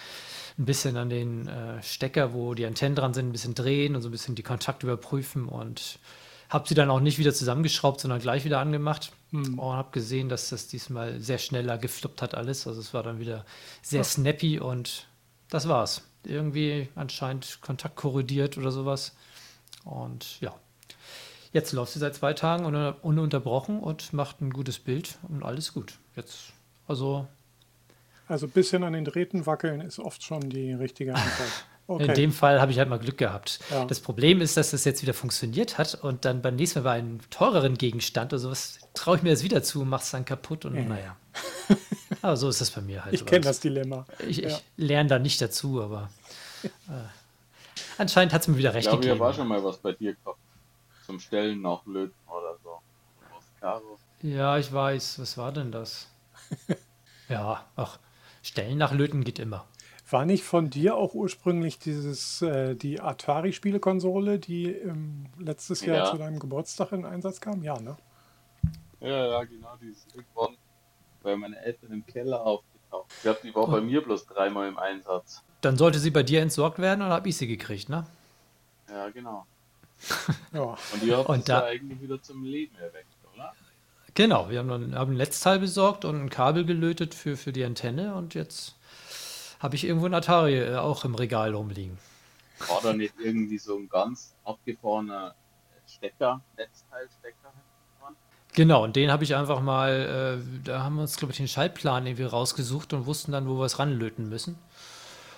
ein 0.58 0.66
bisschen 0.66 0.98
an 0.98 1.08
den 1.08 1.48
äh, 1.48 1.82
Stecker, 1.82 2.34
wo 2.34 2.52
die 2.52 2.66
Antennen 2.66 2.94
dran 2.94 3.14
sind, 3.14 3.30
ein 3.30 3.32
bisschen 3.32 3.54
drehen 3.54 3.96
und 3.96 4.02
so 4.02 4.10
ein 4.10 4.12
bisschen 4.12 4.34
die 4.34 4.42
Kontakte 4.42 4.86
überprüfen 4.86 5.48
und 5.48 5.98
habe 6.50 6.68
sie 6.68 6.74
dann 6.74 6.90
auch 6.90 7.00
nicht 7.00 7.18
wieder 7.18 7.32
zusammengeschraubt, 7.32 8.02
sondern 8.02 8.20
gleich 8.20 8.44
wieder 8.44 8.58
angemacht 8.58 9.12
und 9.32 9.58
habe 9.62 9.92
gesehen, 9.92 10.28
dass 10.28 10.50
das 10.50 10.68
diesmal 10.68 11.20
sehr 11.20 11.38
schneller 11.38 11.78
gefloppt 11.78 12.20
hat 12.20 12.34
alles. 12.34 12.66
Also 12.66 12.80
es 12.80 12.92
war 12.92 13.02
dann 13.02 13.18
wieder 13.18 13.46
sehr 13.80 14.04
snappy 14.04 14.60
und 14.60 15.06
das 15.48 15.68
war's. 15.68 16.02
Irgendwie 16.24 16.88
anscheinend 16.94 17.58
Kontakt 17.60 17.96
korrodiert 17.96 18.56
oder 18.58 18.70
sowas. 18.70 19.14
Und 19.84 20.40
ja, 20.40 20.54
jetzt 21.52 21.72
läuft 21.72 21.92
sie 21.92 21.98
seit 21.98 22.14
zwei 22.14 22.32
Tagen 22.32 22.64
un 22.64 22.74
ununterbrochen 23.02 23.80
und 23.80 24.12
macht 24.12 24.40
ein 24.40 24.50
gutes 24.50 24.78
Bild 24.78 25.18
und 25.28 25.42
alles 25.42 25.72
gut. 25.74 25.94
Jetzt, 26.16 26.52
also 26.86 27.26
Also 28.28 28.46
ein 28.46 28.50
bisschen 28.50 28.84
an 28.84 28.92
den 28.92 29.04
Drähten 29.04 29.46
wackeln 29.46 29.80
ist 29.80 29.98
oft 29.98 30.22
schon 30.22 30.48
die 30.48 30.72
richtige 30.72 31.14
Antwort. 31.14 31.50
Okay. 31.88 32.04
In 32.04 32.14
dem 32.14 32.32
Fall 32.32 32.60
habe 32.60 32.70
ich 32.70 32.78
halt 32.78 32.88
mal 32.88 32.98
Glück 33.00 33.18
gehabt. 33.18 33.58
Ja. 33.70 33.84
Das 33.84 33.98
Problem 33.98 34.40
ist, 34.40 34.56
dass 34.56 34.70
das 34.70 34.84
jetzt 34.84 35.02
wieder 35.02 35.14
funktioniert 35.14 35.78
hat 35.78 35.96
und 35.96 36.24
dann 36.24 36.40
beim 36.40 36.54
nächsten 36.54 36.78
Mal 36.78 36.84
bei 36.84 36.92
einem 36.92 37.18
teureren 37.28 37.76
Gegenstand 37.76 38.32
oder 38.32 38.38
sowas 38.38 38.78
traue 38.94 39.16
ich 39.16 39.22
mir 39.22 39.30
das 39.30 39.42
wieder 39.42 39.64
zu 39.64 39.82
und 39.82 39.88
mache 39.88 40.02
es 40.04 40.10
dann 40.12 40.24
kaputt 40.24 40.64
und 40.64 40.74
naja. 40.88 41.16
Aber 42.22 42.36
so 42.36 42.48
ist 42.48 42.60
das 42.60 42.70
bei 42.70 42.80
mir 42.80 43.04
halt. 43.04 43.14
Ich 43.14 43.26
kenne 43.26 43.40
das 43.42 43.60
Dilemma. 43.60 44.06
Ich, 44.26 44.38
Ja. 44.38 44.48
ich 44.48 44.64
lerne 44.76 45.08
da 45.08 45.18
nicht 45.18 45.40
dazu, 45.42 45.82
aber 45.82 46.08
äh, 46.62 46.68
anscheinend 47.98 48.32
hat 48.32 48.42
es 48.42 48.48
mir 48.48 48.56
wieder 48.56 48.70
Ich 48.70 48.76
recht 48.76 48.88
glaube, 48.88 49.02
ich 49.02 49.08
gegeben. 49.08 49.20
habe 49.24 49.32
auch 49.32 49.36
schon 49.36 49.48
mal 49.48 49.62
was 49.64 49.78
bei 49.78 49.92
dir 49.92 50.14
gehabt. 50.14 50.38
Zum 51.04 51.18
Stellen 51.18 51.60
nach 51.62 51.84
Löten 51.84 52.14
oder 52.28 52.56
so. 52.62 52.78
Ja, 54.22 54.56
ich 54.58 54.72
weiß. 54.72 55.18
Was 55.18 55.36
war 55.36 55.52
denn 55.52 55.72
das? 55.72 56.08
ja, 57.28 57.64
ach, 57.76 57.98
Stellen 58.42 58.78
nach 58.78 58.92
Löten 58.92 59.24
geht 59.24 59.38
immer. 59.38 59.64
War 60.10 60.24
nicht 60.26 60.44
von 60.44 60.68
dir 60.68 60.96
auch 60.96 61.14
ursprünglich 61.14 61.78
dieses, 61.78 62.42
äh, 62.42 62.74
die 62.76 63.00
Atari-Spielekonsole, 63.00 64.38
die 64.38 64.66
ähm, 64.70 65.26
letztes 65.38 65.80
Jahr 65.84 65.96
Ja. 65.98 66.04
zu 66.10 66.18
deinem 66.18 66.38
Geburtstag 66.38 66.92
in 66.92 67.04
Einsatz 67.06 67.40
kam? 67.40 67.62
Ja, 67.62 67.80
ne? 67.80 67.96
Ja, 69.00 69.26
ja, 69.26 69.44
genau, 69.44 69.74
die 69.80 69.88
ist 69.88 70.06
irgendwann 70.14 70.56
bei 71.22 71.36
meinen 71.36 71.54
Eltern 71.54 71.92
im 71.92 72.06
Keller 72.06 72.40
aufgetaucht. 72.44 73.10
Ich 73.16 73.22
glaube, 73.22 73.40
die 73.42 73.54
war 73.54 73.66
bei 73.68 73.80
mir 73.80 74.02
bloß 74.02 74.26
dreimal 74.26 74.68
im 74.68 74.78
Einsatz. 74.78 75.42
Dann 75.60 75.76
sollte 75.76 75.98
sie 75.98 76.10
bei 76.10 76.22
dir 76.22 76.42
entsorgt 76.42 76.78
werden 76.78 77.02
oder 77.02 77.12
habe 77.14 77.28
ich 77.28 77.36
sie 77.36 77.46
gekriegt, 77.46 77.88
ne? 77.88 78.06
Ja, 78.88 79.08
genau. 79.10 79.46
Ja. 80.52 80.76
Und 80.92 81.02
ihr 81.04 81.16
habt 81.16 81.28
Und 81.28 81.38
es 81.40 81.44
da- 81.44 81.60
ja 81.60 81.66
eigentlich 81.66 82.00
wieder 82.00 82.20
zum 82.22 82.44
Leben 82.44 82.74
erweckt, 82.76 83.06
oder? 83.34 83.52
Genau, 84.14 84.50
wir 84.50 84.58
haben, 84.58 84.68
dann, 84.68 84.94
haben 84.94 85.12
ein 85.12 85.16
Netzteil 85.16 85.58
besorgt 85.58 86.04
und 86.04 86.20
ein 86.20 86.28
Kabel 86.30 86.64
gelötet 86.66 87.14
für, 87.14 87.36
für 87.36 87.52
die 87.52 87.64
Antenne 87.64 88.14
und 88.14 88.34
jetzt 88.34 88.74
habe 89.60 89.76
ich 89.76 89.84
irgendwo 89.84 90.06
ein 90.06 90.14
Atari 90.14 90.58
äh, 90.58 90.74
auch 90.76 91.04
im 91.04 91.14
Regal 91.14 91.54
rumliegen. 91.54 91.96
War 92.68 92.80
da 92.82 92.92
nicht 92.92 93.14
irgendwie 93.22 93.58
so 93.58 93.76
ein 93.76 93.88
ganz 93.88 94.34
abgefahrener 94.44 95.34
Stecker, 95.86 96.40
Netzteilstecker? 96.56 97.52
Genau, 98.54 98.84
und 98.84 98.96
den 98.96 99.10
habe 99.10 99.24
ich 99.24 99.34
einfach 99.34 99.60
mal, 99.60 100.40
äh, 100.40 100.62
da 100.64 100.82
haben 100.82 100.96
wir 100.96 101.02
uns, 101.02 101.16
glaube 101.16 101.32
ich, 101.32 101.38
den 101.38 101.48
Schaltplan 101.48 102.06
irgendwie 102.06 102.24
rausgesucht 102.24 102.92
und 102.92 103.06
wussten 103.06 103.32
dann, 103.32 103.48
wo 103.48 103.58
wir 103.58 103.64
es 103.64 103.78
ranlöten 103.78 104.28
müssen. 104.28 104.58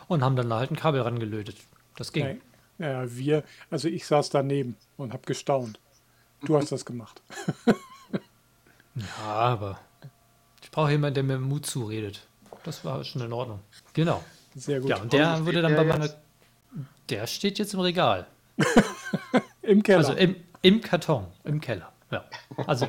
Und 0.08 0.22
haben 0.22 0.36
dann 0.36 0.52
halt 0.52 0.70
ein 0.70 0.76
Kabel 0.76 1.00
rangelötet. 1.00 1.56
Das 1.96 2.12
ging. 2.12 2.40
Nee. 2.78 2.86
Ja, 2.86 3.04
wir, 3.16 3.44
also 3.70 3.88
ich 3.88 4.04
saß 4.04 4.30
daneben 4.30 4.76
und 4.96 5.12
habe 5.12 5.22
gestaunt. 5.26 5.78
Du 6.44 6.56
hast 6.56 6.72
das 6.72 6.84
gemacht. 6.84 7.22
Ja, 8.96 9.24
aber 9.26 9.80
ich 10.62 10.70
brauche 10.70 10.90
jemanden, 10.90 11.14
der 11.14 11.24
mir 11.24 11.38
Mut 11.38 11.66
zuredet. 11.66 12.26
Das 12.62 12.84
war 12.84 13.02
schon 13.04 13.22
in 13.22 13.32
Ordnung. 13.32 13.60
Genau. 13.92 14.22
Sehr 14.54 14.80
gut. 14.80 14.90
Ja, 14.90 14.98
und 14.98 15.12
der 15.12 15.44
wurde 15.44 15.62
dann 15.62 15.74
bei 15.74 15.84
meiner. 15.84 16.04
jetzt? 16.04 16.18
Der 17.08 17.26
steht 17.26 17.58
jetzt 17.58 17.74
im 17.74 17.80
Regal. 17.80 18.26
Im 19.62 19.82
Keller. 19.82 19.98
Also 19.98 20.12
im, 20.12 20.36
im 20.62 20.80
Karton, 20.80 21.26
im 21.42 21.60
Keller. 21.60 21.90
Ja. 22.10 22.24
Also 22.66 22.88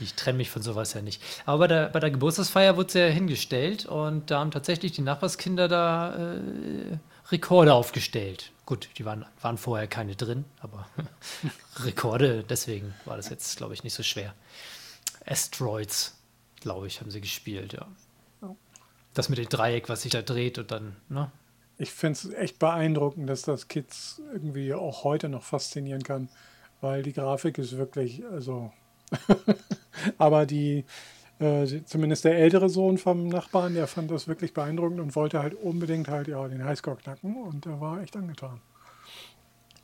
ich 0.00 0.14
trenne 0.14 0.38
mich 0.38 0.50
von 0.50 0.62
sowas 0.62 0.94
ja 0.94 1.02
nicht. 1.02 1.22
Aber 1.44 1.58
bei 1.58 1.66
der, 1.68 1.88
bei 1.88 2.00
der 2.00 2.10
Geburtstagsfeier 2.10 2.76
wurde 2.76 2.88
es 2.88 2.94
ja 2.94 3.06
hingestellt 3.06 3.86
und 3.86 4.30
da 4.30 4.40
haben 4.40 4.50
tatsächlich 4.50 4.92
die 4.92 5.02
Nachbarskinder 5.02 5.68
da 5.68 6.14
äh, 6.14 6.98
Rekorde 7.30 7.74
aufgestellt. 7.74 8.52
Gut, 8.66 8.88
die 8.98 9.04
waren, 9.04 9.24
waren 9.40 9.58
vorher 9.58 9.86
keine 9.86 10.16
drin, 10.16 10.44
aber 10.60 10.88
Rekorde, 11.84 12.44
deswegen 12.44 12.94
war 13.04 13.16
das 13.16 13.30
jetzt, 13.30 13.56
glaube 13.56 13.74
ich, 13.74 13.84
nicht 13.84 13.94
so 13.94 14.02
schwer. 14.02 14.34
Asteroids, 15.24 16.16
glaube 16.60 16.86
ich, 16.86 17.00
haben 17.00 17.10
sie 17.10 17.20
gespielt, 17.20 17.72
ja. 17.72 17.86
Das 19.14 19.30
mit 19.30 19.38
dem 19.38 19.48
Dreieck, 19.48 19.88
was 19.88 20.02
sich 20.02 20.12
da 20.12 20.20
dreht 20.20 20.58
und 20.58 20.70
dann, 20.70 20.94
ne? 21.08 21.30
Ich 21.78 21.90
finde 21.90 22.18
es 22.18 22.32
echt 22.34 22.58
beeindruckend, 22.58 23.28
dass 23.30 23.42
das 23.42 23.68
Kids 23.68 24.20
irgendwie 24.32 24.74
auch 24.74 25.04
heute 25.04 25.30
noch 25.30 25.42
faszinieren 25.42 26.02
kann, 26.02 26.28
weil 26.80 27.02
die 27.02 27.12
Grafik 27.12 27.58
ist 27.58 27.76
wirklich, 27.76 28.24
also. 28.26 28.72
Aber 30.18 30.46
die, 30.46 30.84
äh, 31.38 31.66
zumindest 31.84 32.24
der 32.24 32.36
ältere 32.38 32.68
Sohn 32.68 32.98
vom 32.98 33.28
Nachbarn, 33.28 33.74
der 33.74 33.86
fand 33.86 34.10
das 34.10 34.28
wirklich 34.28 34.52
beeindruckend 34.54 35.00
und 35.00 35.14
wollte 35.16 35.42
halt 35.42 35.54
unbedingt 35.54 36.08
halt 36.08 36.28
ja 36.28 36.46
den 36.48 36.64
Highscore 36.64 36.96
knacken 36.96 37.36
und 37.36 37.64
der 37.64 37.80
war 37.80 38.00
echt 38.00 38.16
angetan. 38.16 38.60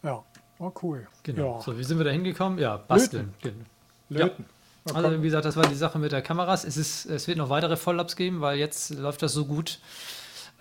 Ja, 0.02 0.24
war 0.58 0.72
cool. 0.82 1.06
Genau. 1.22 1.56
Ja, 1.56 1.62
So, 1.62 1.78
wie 1.78 1.84
sind 1.84 1.98
wir 1.98 2.04
da 2.04 2.10
hingekommen? 2.10 2.58
Ja, 2.58 2.76
basteln. 2.76 3.34
Gen- 3.40 3.64
löten. 4.08 4.44
Ja, 4.88 4.94
Also, 4.94 5.18
wie 5.20 5.26
gesagt, 5.26 5.44
das 5.44 5.56
war 5.56 5.66
die 5.66 5.76
Sache 5.76 5.98
mit 5.98 6.10
der 6.10 6.22
Kameras. 6.22 6.64
Es, 6.64 6.76
ist, 6.76 7.06
es 7.06 7.28
wird 7.28 7.38
noch 7.38 7.48
weitere 7.50 7.76
Follow-ups 7.76 8.16
geben, 8.16 8.40
weil 8.40 8.58
jetzt 8.58 8.90
läuft 8.90 9.22
das 9.22 9.32
so 9.32 9.44
gut, 9.46 9.78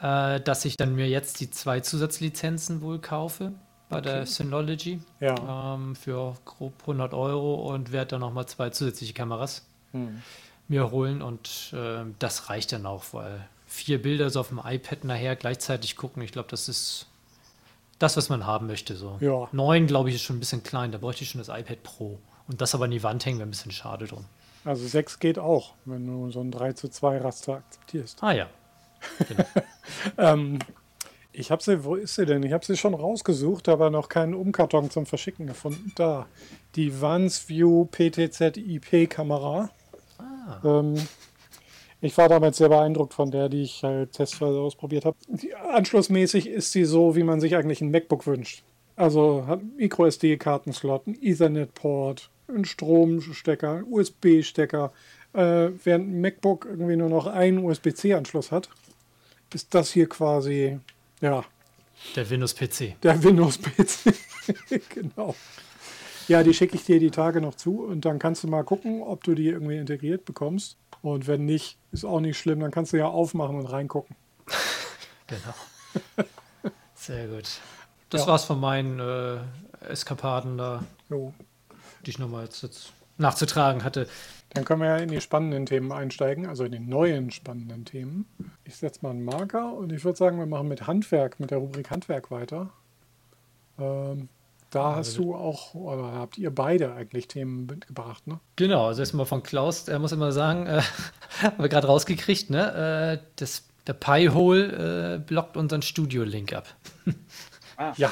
äh, 0.02 0.40
dass 0.40 0.64
ich 0.66 0.78
dann 0.78 0.94
mir 0.96 1.08
jetzt 1.08 1.40
die 1.40 1.50
zwei 1.50 1.80
Zusatzlizenzen 1.80 2.82
wohl 2.82 3.00
kaufe 3.00 3.54
bei 3.92 4.02
der 4.02 4.26
Synology 4.26 5.00
Ja. 5.20 5.76
ähm, 5.76 5.96
für 5.96 6.36
grob 6.46 6.74
100 6.82 7.14
Euro 7.14 7.72
und 7.74 7.92
werde 7.92 8.10
dann 8.12 8.22
nochmal 8.22 8.48
zwei 8.48 8.70
zusätzliche 8.72 9.14
Kameras 9.14 9.66
Hm. 9.92 10.22
mir 10.68 10.90
holen 10.92 11.22
und 11.22 11.74
äh, 11.74 12.04
das 12.20 12.50
reicht 12.50 12.72
dann 12.72 12.86
auch, 12.86 13.04
weil 13.12 13.46
vier 13.68 14.02
Bilder 14.02 14.30
so 14.30 14.40
auf 14.40 14.48
dem 14.50 14.62
iPad 14.64 15.04
nachher 15.04 15.36
gleichzeitig 15.36 15.96
gucken, 15.96 16.24
ich 16.24 16.32
glaube, 16.32 16.50
das 16.50 16.68
ist 16.70 17.08
das, 18.00 18.18
was 18.18 18.30
man 18.30 18.46
haben 18.48 18.68
möchte. 18.68 18.96
So. 18.96 19.18
Ja. 19.20 19.48
Neun, 19.52 19.86
glaube 19.88 20.10
ich, 20.10 20.16
ist 20.16 20.24
schon 20.24 20.38
ein 20.38 20.40
bisschen 20.40 20.64
klein, 20.64 20.92
da 20.92 20.98
bräuchte 20.98 21.24
ich 21.24 21.30
schon 21.30 21.40
das 21.40 21.50
iPad 21.50 21.84
Pro. 21.84 22.20
Und 22.48 22.60
das 22.62 22.74
aber 22.74 22.86
an 22.86 22.92
die 22.92 23.04
Wand 23.04 23.26
hängen 23.26 23.38
wäre 23.38 23.48
ein 23.48 23.52
bisschen 23.52 23.72
schade 23.72 24.08
drum. 24.08 24.26
Also 24.66 24.86
6 24.88 25.20
geht 25.20 25.40
auch, 25.40 25.74
wenn 25.86 26.06
du 26.08 26.32
so 26.32 26.40
ein 26.42 26.52
3 26.52 26.74
zu 26.74 26.88
2 26.90 27.20
Raster 27.20 27.54
akzeptierst. 27.56 28.22
Ah 28.24 28.32
ja. 28.32 28.48
Ähm, 30.18 30.60
ich 31.34 31.52
habe 31.52 31.64
sie, 31.64 31.84
wo 31.84 31.96
ist 31.96 32.16
sie 32.16 32.26
denn? 32.26 32.44
Ich 32.44 32.52
habe 32.52 32.66
sie 32.66 32.78
schon 32.78 32.94
rausgesucht, 32.94 33.70
aber 33.70 33.90
noch 33.90 34.10
keinen 34.10 34.34
Umkarton 34.34 34.90
zum 34.90 35.06
Verschicken 35.06 35.48
gefunden. 35.48 35.92
Da, 35.96 36.28
die 36.76 37.02
VansView 37.02 37.86
PTZ 37.86 38.58
IP 38.58 39.10
Kamera. 39.10 39.70
Ähm, 40.64 40.96
ich 42.02 42.18
war 42.18 42.28
damals 42.28 42.58
sehr 42.58 42.70
beeindruckt 42.70 43.14
von 43.14 43.32
der, 43.32 43.48
die 43.48 43.62
ich 43.62 43.84
halt 43.84 44.14
testweise 44.14 44.60
ausprobiert 44.60 45.06
habe. 45.06 45.18
Anschlussmäßig 45.72 46.48
ist 46.48 46.72
sie 46.72 46.86
so, 46.86 47.16
wie 47.16 47.24
man 47.24 47.40
sich 47.40 47.56
eigentlich 47.56 47.82
ein 47.82 47.92
MacBook 47.92 48.26
wünscht. 48.26 48.64
Also 48.96 49.46
hat 49.48 49.62
Micro 49.78 50.06
SD-Kartenslot, 50.06 51.08
ein 51.08 51.18
Ethernet-Port, 51.22 52.30
einen 52.48 52.66
Stromstecker, 52.66 53.72
einen 53.72 53.94
USB-Stecker. 53.94 54.92
Äh, 55.34 55.70
während 55.84 56.10
ein 56.10 56.22
MacBook 56.22 56.66
irgendwie 56.66 56.98
nur 56.98 57.10
noch 57.10 57.28
einen 57.28 57.60
USB-C-Anschluss 57.60 58.52
hat, 58.52 58.70
ist 59.54 59.74
das 59.74 59.92
hier 59.92 60.10
quasi, 60.10 60.80
ja, 61.22 61.44
Der 62.16 62.30
Windows-PC. 62.30 63.00
der 63.02 63.24
Windows-PC. 63.24 64.14
genau. 64.90 65.36
Ja, 66.28 66.44
die 66.44 66.54
schicke 66.54 66.76
ich 66.76 66.86
dir 66.86 67.00
die 67.00 67.12
Tage 67.12 67.42
noch 67.42 67.56
zu 67.56 67.84
und 67.84 68.06
dann 68.06 68.20
kannst 68.20 68.44
du 68.44 68.48
mal 68.48 68.64
gucken, 68.64 69.02
ob 69.04 69.24
du 69.24 69.34
die 69.36 69.48
irgendwie 69.48 69.78
integriert 69.78 70.26
bekommst. 70.26 70.78
Und 71.02 71.28
wenn 71.28 71.46
nicht, 71.46 71.78
ist 71.92 72.06
auch 72.06 72.20
nicht 72.20 72.38
schlimm, 72.38 72.60
dann 72.60 72.72
kannst 72.72 72.94
du 72.94 72.98
ja 72.98 73.08
aufmachen 73.08 73.56
und 73.58 73.66
reingucken. 73.66 74.16
Genau. 75.28 75.54
Sehr 76.94 77.28
gut. 77.28 77.46
Das 78.10 78.22
Ja. 78.22 78.28
war's 78.28 78.44
von 78.44 78.60
meinen 78.60 79.00
äh, 79.00 79.38
Eskapaden 79.90 80.58
da, 80.58 80.84
Jo. 81.10 81.34
die 82.06 82.10
ich 82.12 82.20
nochmal 82.20 82.50
nachzutragen 83.18 83.86
hatte. 83.86 84.10
Dann 84.54 84.66
können 84.66 84.82
wir 84.82 84.88
ja 84.90 84.98
in 84.98 85.10
die 85.10 85.22
spannenden 85.22 85.66
Themen 85.66 85.92
einsteigen, 85.92 86.46
also 86.46 86.66
in 86.66 86.74
die 86.74 86.80
neuen 86.80 87.32
spannenden 87.32 87.86
Themen. 87.86 88.26
Ich 88.66 88.76
setze 88.76 89.00
mal 89.02 89.12
einen 89.12 89.24
Marker 89.24 89.74
und 89.74 89.94
ich 89.94 90.04
würde 90.04 90.18
sagen, 90.18 90.40
wir 90.40 90.46
machen 90.46 90.68
mit 90.68 90.88
Handwerk, 90.88 91.40
mit 91.40 91.52
der 91.52 91.60
Rubrik 91.60 91.90
Handwerk 91.90 92.32
weiter. 92.32 92.70
Ähm, 93.80 94.28
da 94.70 94.96
hast 94.96 95.18
du 95.18 95.36
auch, 95.36 95.74
oder 95.74 96.14
habt 96.14 96.38
ihr 96.38 96.54
beide 96.54 96.94
eigentlich 96.94 97.28
Themen 97.28 97.66
mitgebracht, 97.66 98.26
ne? 98.28 98.40
Genau, 98.56 98.88
also 98.88 99.02
erstmal 99.02 99.26
von 99.26 99.44
Klaus, 99.44 99.88
er 99.88 100.00
muss 100.00 100.14
immer 100.14 100.32
sagen, 100.32 100.66
äh, 100.66 100.82
haben 101.42 101.62
wir 101.62 101.68
gerade 101.70 101.88
rausgekriegt, 101.88 102.50
ne? 102.50 103.20
Äh, 103.22 103.26
das, 103.36 103.66
der 103.88 103.94
Pi-Hole 103.94 105.16
äh, 105.16 105.20
blockt 105.20 105.58
unseren 105.58 105.82
Studio-Link 105.82 106.54
ab. 106.54 106.74
Ah, 107.78 107.94
Ja, 107.98 108.12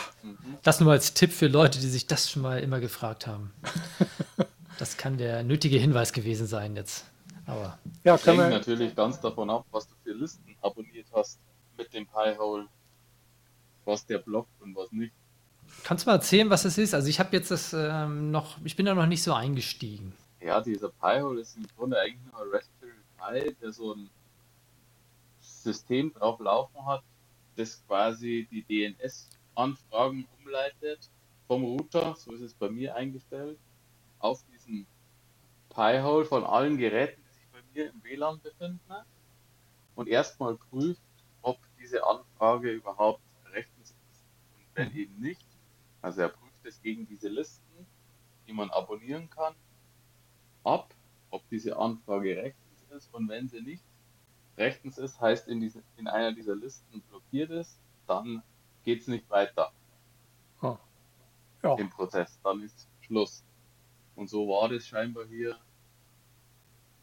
Das 0.63 0.79
nur 0.79 0.91
als 0.91 1.13
Tipp 1.13 1.31
für 1.31 1.47
Leute, 1.47 1.79
die 1.79 1.87
sich 1.87 2.07
das 2.07 2.29
schon 2.29 2.41
mal 2.41 2.59
immer 2.59 2.79
gefragt 2.79 3.27
haben. 3.27 3.53
Das 4.79 4.95
kann 4.95 5.17
der 5.17 5.43
nötige 5.43 5.77
Hinweis 5.77 6.13
gewesen 6.13 6.47
sein 6.47 6.77
jetzt. 6.77 7.05
Aber 7.45 7.77
ja, 8.05 8.13
hängt 8.13 8.23
können 8.23 8.37
wir, 8.39 8.49
natürlich 8.49 8.95
ganz 8.95 9.19
davon 9.19 9.49
ab, 9.49 9.65
was 9.71 9.89
du 9.89 9.93
für 10.03 10.13
Listen 10.13 10.55
abonniert 10.61 11.07
hast 11.11 11.37
mit 11.77 11.93
dem 11.93 12.07
Pi-Hole. 12.07 12.65
Was 13.83 14.05
der 14.05 14.19
blockt 14.19 14.61
und 14.61 14.73
was 14.77 14.89
nicht. 14.93 15.11
kannst 15.83 16.05
du 16.05 16.09
mal 16.09 16.15
erzählen, 16.15 16.49
was 16.49 16.63
das 16.63 16.77
ist? 16.77 16.93
Also 16.93 17.09
ich 17.09 17.19
habe 17.19 17.35
jetzt 17.35 17.51
das 17.51 17.73
ähm, 17.73 18.31
noch, 18.31 18.57
ich 18.63 18.77
bin 18.77 18.85
da 18.85 18.95
noch 18.95 19.05
nicht 19.05 19.21
so 19.21 19.33
eingestiegen. 19.33 20.13
Ja, 20.39 20.61
dieser 20.61 20.89
Pi-Hole 20.89 21.41
ist 21.41 21.57
im 21.57 21.67
Grunde 21.75 21.99
eigentlich 21.99 22.21
nur 22.31 22.41
ein 22.41 22.47
Raspberry 22.49 22.93
Pi, 23.17 23.55
der 23.61 23.73
so 23.73 23.95
ein 23.95 24.09
System 25.41 26.13
drauf 26.13 26.39
laufen 26.39 26.85
hat, 26.85 27.03
das 27.57 27.83
quasi 27.85 28.47
die 28.49 28.63
DNS-Anfragen 28.63 30.25
umleitet 30.39 31.09
vom 31.47 31.65
Router, 31.65 32.15
so 32.15 32.31
ist 32.31 32.41
es 32.41 32.53
bei 32.53 32.69
mir 32.69 32.95
eingestellt, 32.95 33.57
auf 34.19 34.43
diesen 34.43 34.58
Pi-Hole 35.69 36.25
von 36.25 36.43
allen 36.43 36.77
Geräten, 36.77 37.21
die 37.23 37.33
sich 37.33 37.47
bei 37.51 37.59
mir 37.73 37.89
im 37.89 38.03
WLAN 38.03 38.41
befinden 38.41 38.79
und 39.95 40.07
erstmal 40.07 40.55
prüft, 40.55 41.01
ob 41.41 41.57
diese 41.79 42.05
Anfrage 42.05 42.71
überhaupt 42.71 43.21
Wenn 44.79 44.95
eben 44.95 45.19
nicht, 45.19 45.45
also 46.01 46.21
er 46.21 46.29
prüft 46.29 46.65
es 46.65 46.81
gegen 46.81 47.05
diese 47.05 47.27
Listen, 47.27 47.85
die 48.47 48.53
man 48.53 48.69
abonnieren 48.69 49.29
kann, 49.29 49.53
ab, 50.63 50.93
ob 51.31 51.47
diese 51.49 51.77
Anfrage 51.77 52.37
rechtens 52.37 52.85
ist. 52.91 53.13
Und 53.13 53.27
wenn 53.27 53.49
sie 53.49 53.61
nicht 53.61 53.83
rechtens 54.57 54.97
ist, 54.97 55.19
heißt 55.19 55.49
in, 55.49 55.59
diese, 55.59 55.83
in 55.97 56.07
einer 56.07 56.31
dieser 56.33 56.55
Listen 56.55 57.01
blockiert 57.09 57.49
ist, 57.51 57.77
dann 58.07 58.41
geht 58.83 59.01
es 59.01 59.07
nicht 59.07 59.29
weiter. 59.29 59.73
Ah. 60.61 60.77
Ja, 61.61 61.75
im 61.75 61.89
Prozess, 61.89 62.39
dann 62.41 62.61
ist 62.61 62.87
Schluss. 63.01 63.43
Und 64.19 64.29
so 64.29 64.49
war 64.49 64.67
das 64.67 64.85
scheinbar 64.85 65.25
hier 65.27 65.55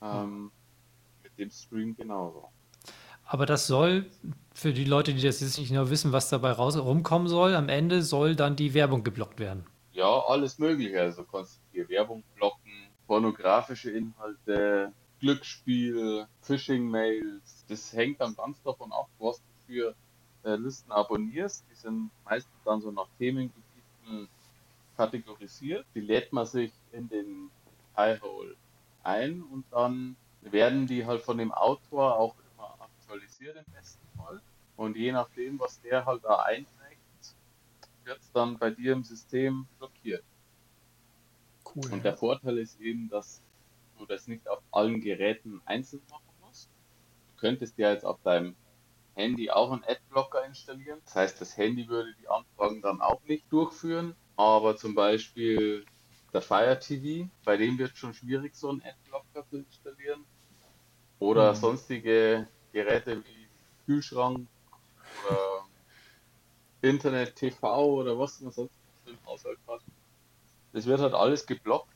ähm, 0.02 0.52
mit 1.22 1.38
dem 1.38 1.50
Stream 1.50 1.96
genauso. 1.96 2.50
Aber 3.24 3.46
das 3.46 3.66
soll, 3.66 4.04
für 4.52 4.74
die 4.74 4.84
Leute, 4.84 5.14
die 5.14 5.22
das 5.22 5.40
jetzt 5.40 5.58
nicht 5.58 5.70
genau 5.70 5.88
wissen, 5.88 6.12
was 6.12 6.28
dabei 6.28 6.52
raus 6.52 6.76
rumkommen 6.76 7.26
soll, 7.26 7.54
am 7.54 7.70
Ende 7.70 8.02
soll 8.02 8.36
dann 8.36 8.54
die 8.54 8.74
Werbung 8.74 9.02
geblockt 9.02 9.40
werden. 9.40 9.64
Ja, 9.92 10.24
alles 10.28 10.58
Mögliche. 10.58 11.00
Also 11.00 11.24
kannst 11.24 11.56
du 11.56 11.60
hier 11.72 11.88
Werbung 11.88 12.22
blocken, 12.34 12.90
pornografische 13.06 13.90
Inhalte, 13.92 14.92
Glücksspiel, 15.20 16.26
Phishing-Mails. 16.42 17.64
Das 17.66 17.94
hängt 17.94 18.20
dann 18.20 18.36
ganz 18.36 18.62
davon 18.62 18.92
ab, 18.92 19.08
was 19.18 19.38
du 19.38 19.72
für 19.72 19.94
äh, 20.44 20.56
Listen 20.56 20.92
abonnierst. 20.92 21.64
Die 21.70 21.76
sind 21.76 22.10
meistens 22.26 22.62
dann 22.66 22.82
so 22.82 22.90
nach 22.90 23.08
Themengebieten 23.18 24.28
kategorisiert. 24.96 25.86
Die 25.94 26.00
lädt 26.00 26.32
man 26.32 26.46
sich 26.46 26.72
in 26.92 27.08
den 27.08 27.50
Pi-Hole 27.94 28.56
ein 29.02 29.42
und 29.42 29.64
dann 29.70 30.16
werden 30.40 30.86
die 30.86 31.06
halt 31.06 31.22
von 31.22 31.38
dem 31.38 31.52
Autor 31.52 32.18
auch 32.18 32.34
immer 32.54 32.76
aktualisiert 32.80 33.56
im 33.56 33.72
besten 33.72 34.06
Fall. 34.16 34.40
Und 34.76 34.96
je 34.96 35.12
nachdem, 35.12 35.58
was 35.58 35.80
der 35.80 36.04
halt 36.04 36.24
da 36.24 36.40
einträgt, 36.42 37.00
wird 38.04 38.20
es 38.20 38.30
dann 38.32 38.58
bei 38.58 38.70
dir 38.70 38.92
im 38.92 39.04
System 39.04 39.66
blockiert. 39.78 40.24
cool. 41.74 41.92
Und 41.92 42.04
der 42.04 42.16
Vorteil 42.16 42.58
ist 42.58 42.80
eben, 42.80 43.08
dass 43.08 43.42
du 43.98 44.06
das 44.06 44.28
nicht 44.28 44.48
auf 44.48 44.62
allen 44.70 45.00
Geräten 45.00 45.60
einzeln 45.64 46.02
machen 46.10 46.34
musst. 46.40 46.70
Du 47.34 47.40
könntest 47.40 47.78
ja 47.78 47.92
jetzt 47.92 48.04
auf 48.04 48.20
deinem 48.22 48.54
Handy 49.14 49.50
auch 49.50 49.72
einen 49.72 49.84
Adblocker 49.84 50.44
installieren. 50.44 51.00
Das 51.04 51.14
heißt, 51.14 51.40
das 51.40 51.56
Handy 51.56 51.88
würde 51.88 52.14
die 52.20 52.28
Anfragen 52.28 52.82
dann 52.82 53.00
auch 53.00 53.22
nicht 53.24 53.50
durchführen. 53.50 54.14
Aber 54.36 54.76
zum 54.76 54.94
Beispiel 54.94 55.84
der 56.32 56.42
Fire 56.42 56.78
TV, 56.78 57.30
bei 57.44 57.56
dem 57.56 57.78
wird 57.78 57.96
schon 57.96 58.14
schwierig, 58.14 58.54
so 58.56 58.70
einen 58.70 58.82
Adblocker 58.82 59.46
zu 59.48 59.58
installieren. 59.58 60.26
Oder 61.18 61.52
Mhm. 61.52 61.56
sonstige 61.56 62.48
Geräte 62.72 63.24
wie 63.24 63.50
Kühlschrank 63.86 64.48
oder 65.12 65.66
Internet, 66.82 67.34
TV 67.36 67.84
oder 67.86 68.18
was 68.18 68.40
man 68.40 68.50
sonst 68.52 68.78
so 69.04 69.10
im 69.10 69.22
Haushalt 69.26 69.58
hat. 69.66 69.82
Das 70.72 70.86
wird 70.86 71.00
halt 71.00 71.14
alles 71.14 71.46
geblockt 71.46 71.94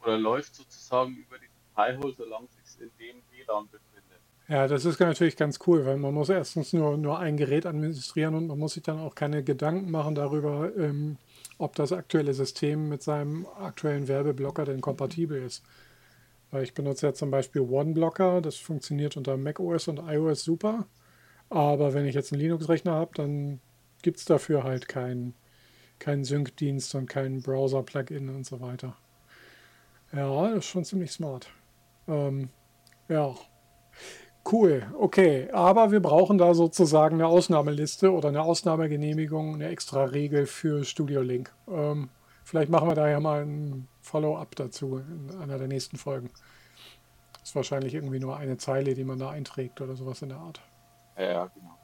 oder 0.00 0.18
läuft 0.18 0.54
sozusagen 0.54 1.14
über 1.16 1.38
die 1.38 1.50
Pi-Hole, 1.74 2.14
solange 2.14 2.46
es 2.46 2.54
sich 2.74 2.82
in 2.82 2.92
dem 2.98 3.24
WLAN 3.30 3.68
befindet. 3.70 4.22
Ja, 4.48 4.68
das 4.68 4.84
ist 4.84 5.00
natürlich 5.00 5.36
ganz 5.36 5.58
cool, 5.66 5.84
weil 5.86 5.96
man 5.96 6.14
muss 6.14 6.28
erstens 6.28 6.72
nur, 6.72 6.96
nur 6.96 7.18
ein 7.18 7.36
Gerät 7.36 7.66
administrieren 7.66 8.34
und 8.34 8.46
man 8.46 8.58
muss 8.58 8.74
sich 8.74 8.82
dann 8.84 9.00
auch 9.00 9.14
keine 9.14 9.42
Gedanken 9.42 9.90
machen 9.90 10.14
darüber, 10.14 10.74
ähm, 10.76 11.18
ob 11.58 11.74
das 11.76 11.92
aktuelle 11.92 12.34
System 12.34 12.88
mit 12.88 13.02
seinem 13.02 13.46
aktuellen 13.46 14.08
Werbeblocker 14.08 14.64
denn 14.64 14.80
kompatibel 14.80 15.42
ist. 15.42 15.64
Weil 16.50 16.62
ich 16.62 16.74
benutze 16.74 17.06
ja 17.06 17.14
zum 17.14 17.30
Beispiel 17.30 17.62
OneBlocker, 17.62 18.40
das 18.40 18.56
funktioniert 18.56 19.16
unter 19.16 19.36
macOS 19.36 19.88
und 19.88 19.98
iOS 19.98 20.44
super. 20.44 20.86
Aber 21.48 21.94
wenn 21.94 22.06
ich 22.06 22.14
jetzt 22.14 22.32
einen 22.32 22.42
Linux-Rechner 22.42 22.92
habe, 22.92 23.12
dann 23.14 23.60
gibt 24.02 24.18
es 24.18 24.24
dafür 24.24 24.64
halt 24.64 24.88
keinen 24.88 25.34
keinen 25.98 26.24
Sync-Dienst 26.24 26.94
und 26.94 27.08
keinen 27.08 27.42
Browser-Plugin 27.42 28.28
und 28.28 28.44
so 28.44 28.60
weiter. 28.60 28.96
Ja, 30.12 30.48
das 30.48 30.58
ist 30.58 30.66
schon 30.66 30.84
ziemlich 30.84 31.10
smart. 31.10 31.48
Ähm, 32.08 32.50
ja, 33.08 33.34
Cool, 34.50 34.86
okay. 34.98 35.48
Aber 35.52 35.90
wir 35.90 36.00
brauchen 36.00 36.38
da 36.38 36.54
sozusagen 36.54 37.16
eine 37.16 37.26
Ausnahmeliste 37.26 38.12
oder 38.12 38.28
eine 38.28 38.42
Ausnahmegenehmigung, 38.42 39.54
eine 39.54 39.68
extra 39.68 40.04
Regel 40.04 40.46
für 40.46 40.84
Studio 40.84 41.20
Link. 41.20 41.52
Ähm, 41.68 42.10
vielleicht 42.44 42.70
machen 42.70 42.88
wir 42.88 42.94
da 42.94 43.08
ja 43.08 43.18
mal 43.18 43.42
ein 43.42 43.88
Follow-up 44.02 44.54
dazu 44.54 44.98
in 44.98 45.36
einer 45.40 45.58
der 45.58 45.66
nächsten 45.66 45.96
Folgen. 45.96 46.30
Das 47.32 47.50
ist 47.50 47.56
wahrscheinlich 47.56 47.94
irgendwie 47.94 48.20
nur 48.20 48.36
eine 48.36 48.56
Zeile, 48.56 48.94
die 48.94 49.04
man 49.04 49.18
da 49.18 49.30
einträgt 49.30 49.80
oder 49.80 49.96
sowas 49.96 50.22
in 50.22 50.28
der 50.28 50.38
Art. 50.38 50.60
Ja, 51.18 51.46
genau. 51.46 51.76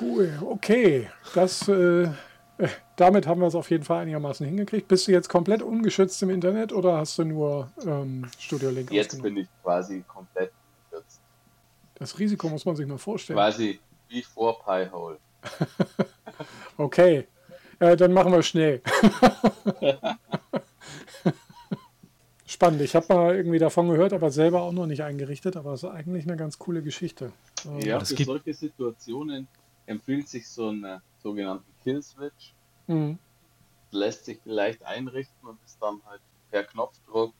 Cool, 0.00 0.38
okay. 0.44 1.08
Das, 1.34 1.68
äh, 1.68 2.04
äh, 2.04 2.08
damit 2.96 3.26
haben 3.26 3.40
wir 3.40 3.48
es 3.48 3.54
auf 3.54 3.70
jeden 3.70 3.84
Fall 3.84 4.02
einigermaßen 4.02 4.46
hingekriegt. 4.46 4.88
Bist 4.88 5.08
du 5.08 5.12
jetzt 5.12 5.28
komplett 5.28 5.62
ungeschützt 5.62 6.22
im 6.22 6.30
Internet 6.30 6.72
oder 6.72 6.98
hast 6.98 7.18
du 7.18 7.24
nur 7.24 7.70
ähm, 7.86 8.26
Studio 8.38 8.70
Link 8.70 8.90
Jetzt 8.92 9.20
bin 9.22 9.36
ich 9.36 9.48
quasi 9.62 10.02
komplett. 10.06 10.52
Das 11.98 12.18
Risiko 12.18 12.48
muss 12.48 12.64
man 12.64 12.76
sich 12.76 12.86
mal 12.86 12.98
vorstellen. 12.98 13.36
Quasi 13.36 13.80
wie 14.08 14.22
vor 14.22 14.62
Pi-Hole. 14.64 15.18
Okay, 16.76 17.26
äh, 17.80 17.96
dann 17.96 18.12
machen 18.12 18.30
wir 18.32 18.42
schnell. 18.42 18.80
Spannend. 22.46 22.80
Ich 22.80 22.94
habe 22.94 23.12
mal 23.12 23.34
irgendwie 23.36 23.58
davon 23.58 23.88
gehört, 23.88 24.12
aber 24.12 24.30
selber 24.30 24.62
auch 24.62 24.72
noch 24.72 24.86
nicht 24.86 25.02
eingerichtet. 25.02 25.56
Aber 25.56 25.72
es 25.74 25.82
ist 25.82 25.90
eigentlich 25.90 26.24
eine 26.26 26.36
ganz 26.36 26.58
coole 26.58 26.82
Geschichte. 26.82 27.32
Ähm, 27.66 27.80
Ja, 27.80 27.98
das 27.98 28.08
für 28.10 28.14
gibt- 28.14 28.28
solche 28.28 28.54
Situationen 28.54 29.48
empfiehlt 29.86 30.28
sich 30.28 30.48
so 30.48 30.68
einen 30.68 31.00
sogenannten 31.22 31.70
Kill-Switch. 31.82 32.54
mhm. 32.86 33.18
Lässt 33.90 34.26
sich 34.26 34.38
leicht 34.44 34.82
einrichten 34.84 35.48
und 35.48 35.58
ist 35.64 35.78
dann 35.80 36.00
halt 36.06 36.20
per 36.50 36.62
Knopfdruck 36.64 37.32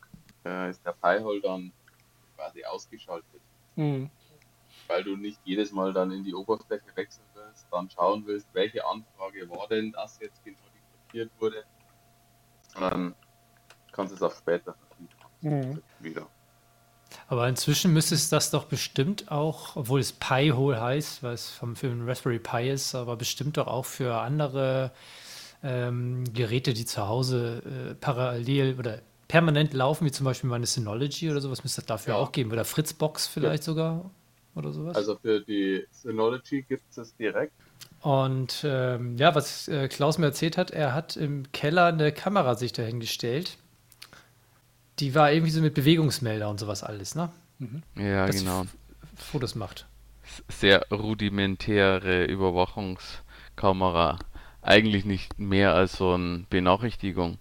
äh, 0.47 0.71
ist 0.71 0.85
der 0.85 0.93
Pi-Hole 0.93 1.41
dann 1.43 1.73
quasi 2.37 2.65
ausgeschaltet. 2.65 3.41
Mhm. 3.77 4.09
Weil 4.89 5.05
du 5.05 5.17
nicht 5.17 5.39
jedes 5.45 5.71
Mal 5.71 5.93
dann 5.93 6.11
in 6.11 6.25
die 6.25 6.35
Oberfläche 6.35 6.87
wechseln 6.95 7.25
willst, 7.35 7.67
dann 7.71 7.89
schauen 7.91 8.25
willst, 8.27 8.49
welche 8.53 8.85
Anfrage 8.85 9.49
war 9.49 9.69
denn 9.69 9.93
das 9.93 10.19
jetzt 10.21 10.43
genau, 10.45 10.59
die 10.75 10.81
blockiert 11.13 11.31
wurde. 11.39 11.65
Dann 12.79 13.15
kannst 13.93 14.13
du 14.13 14.17
es 14.17 14.23
auf 14.23 14.37
später. 14.37 14.75
Mhm. 15.41 15.81
Wieder. 16.01 16.27
Aber 17.29 17.49
inzwischen 17.49 17.93
müsste 17.93 18.15
es 18.15 18.29
das 18.29 18.51
doch 18.51 18.65
bestimmt 18.65 19.31
auch, 19.31 19.77
obwohl 19.77 20.01
es 20.01 20.13
Pi-Hole 20.13 20.81
heißt, 20.81 21.23
weil 21.23 21.35
es 21.35 21.51
vom, 21.51 21.77
für 21.77 21.89
den 21.89 22.09
Raspberry 22.09 22.39
Pi 22.39 22.71
ist, 22.71 22.95
aber 22.95 23.17
bestimmt 23.17 23.57
doch 23.57 23.67
auch 23.67 23.85
für 23.85 24.19
andere 24.21 24.93
ähm, 25.63 26.25
Geräte, 26.33 26.73
die 26.73 26.85
zu 26.85 27.07
Hause 27.07 27.91
äh, 27.91 27.95
parallel 27.95 28.79
oder 28.79 29.01
permanent 29.27 29.75
laufen, 29.75 30.07
wie 30.07 30.13
zum 30.13 30.25
Beispiel 30.25 30.49
meine 30.49 30.67
Synology 30.67 31.31
oder 31.31 31.41
sowas, 31.41 31.63
müsste 31.63 31.83
es 31.83 31.87
dafür 31.87 32.15
Ja. 32.15 32.21
auch 32.21 32.33
geben. 32.33 32.51
Oder 32.53 32.65
Fritzbox 32.65 33.27
vielleicht 33.27 33.63
sogar 33.63 34.11
oder 34.59 34.73
sowas. 34.73 34.97
Also 34.97 35.17
für 35.17 35.41
die 35.41 35.87
Synology 35.91 36.63
gibt 36.63 36.97
es 36.97 37.17
direkt. 37.17 37.53
Und 38.01 38.63
ähm, 38.65 39.17
ja, 39.17 39.35
was 39.35 39.69
äh, 39.69 39.89
Klaus 39.89 40.19
mir 40.19 40.27
erzählt 40.27 40.57
hat, 40.57 40.71
er 40.71 40.95
hat 40.95 41.17
im 41.17 41.51
Keller 41.53 41.87
eine 41.87 42.13
Kamera 42.13 42.55
sich 42.55 42.73
dahingestellt. 42.73 43.59
Die 44.99 45.15
war 45.15 45.33
irgendwie 45.33 45.51
so 45.53 45.61
mit 45.61 45.75
Bewegungsmelder 45.75 46.49
und 46.49 46.61
sowas 46.61 46.83
alles, 46.83 47.15
ne? 47.15 47.31
Ja, 47.97 48.27
Dass 48.27 48.39
sie 48.39 48.45
genau. 48.45 48.65
Fotos 49.17 49.55
macht. 49.55 49.87
Sehr 50.49 50.87
rudimentäre 50.91 52.25
Überwachungskamera. 52.25 54.19
Eigentlich 54.63 55.05
nicht 55.05 55.39
mehr 55.39 55.75
als 55.75 55.95
so 55.95 56.13
eine 56.13 56.45
Benachrichtigung. 56.51 57.39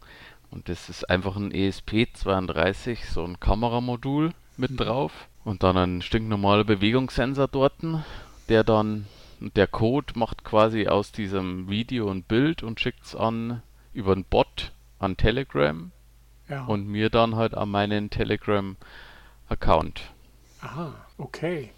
Und 0.49 0.69
das 0.69 0.89
ist 0.89 1.09
einfach 1.09 1.35
ein 1.35 1.51
ESP32, 1.51 3.11
so 3.11 3.23
ein 3.23 3.39
Kameramodul 3.39 4.31
mit 4.55 4.79
drauf. 4.79 5.27
Und 5.47 5.63
dann 5.63 5.77
ein 5.77 6.01
stinknormaler 6.01 6.65
Bewegungssensor 6.65 7.47
dort, 7.47 7.75
der 8.49 8.65
dann, 8.65 9.07
der 9.39 9.67
Code 9.67 10.19
macht 10.19 10.43
quasi 10.43 10.89
aus 10.89 11.13
diesem 11.13 11.69
Video 11.69 12.11
ein 12.11 12.23
Bild 12.23 12.63
und 12.63 12.81
schickt 12.81 13.05
es 13.05 13.15
an 13.15 13.61
über 13.93 14.11
einen 14.11 14.25
Bot 14.25 14.73
an 14.99 15.15
Telegram 15.15 15.89
Ja. 16.49 16.65
und 16.65 16.89
mir 16.89 17.09
dann 17.09 17.37
halt 17.37 17.53
an 17.53 17.69
meinen 17.69 18.09
Telegram-Account. 18.09 20.11
Aha, 20.59 20.93
okay. 21.17 21.69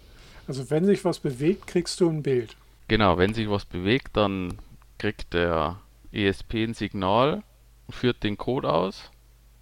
Also 0.48 0.68
wenn 0.70 0.84
sich 0.84 1.04
was 1.04 1.20
bewegt, 1.20 1.68
kriegst 1.68 2.00
du 2.00 2.10
ein 2.10 2.24
Bild. 2.24 2.56
Genau, 2.88 3.18
wenn 3.18 3.34
sich 3.34 3.48
was 3.48 3.66
bewegt, 3.66 4.16
dann 4.16 4.58
kriegt 4.98 5.32
der 5.32 5.78
ESP 6.10 6.54
ein 6.64 6.74
Signal, 6.74 7.44
führt 7.88 8.24
den 8.24 8.36
Code 8.36 8.68
aus 8.68 9.12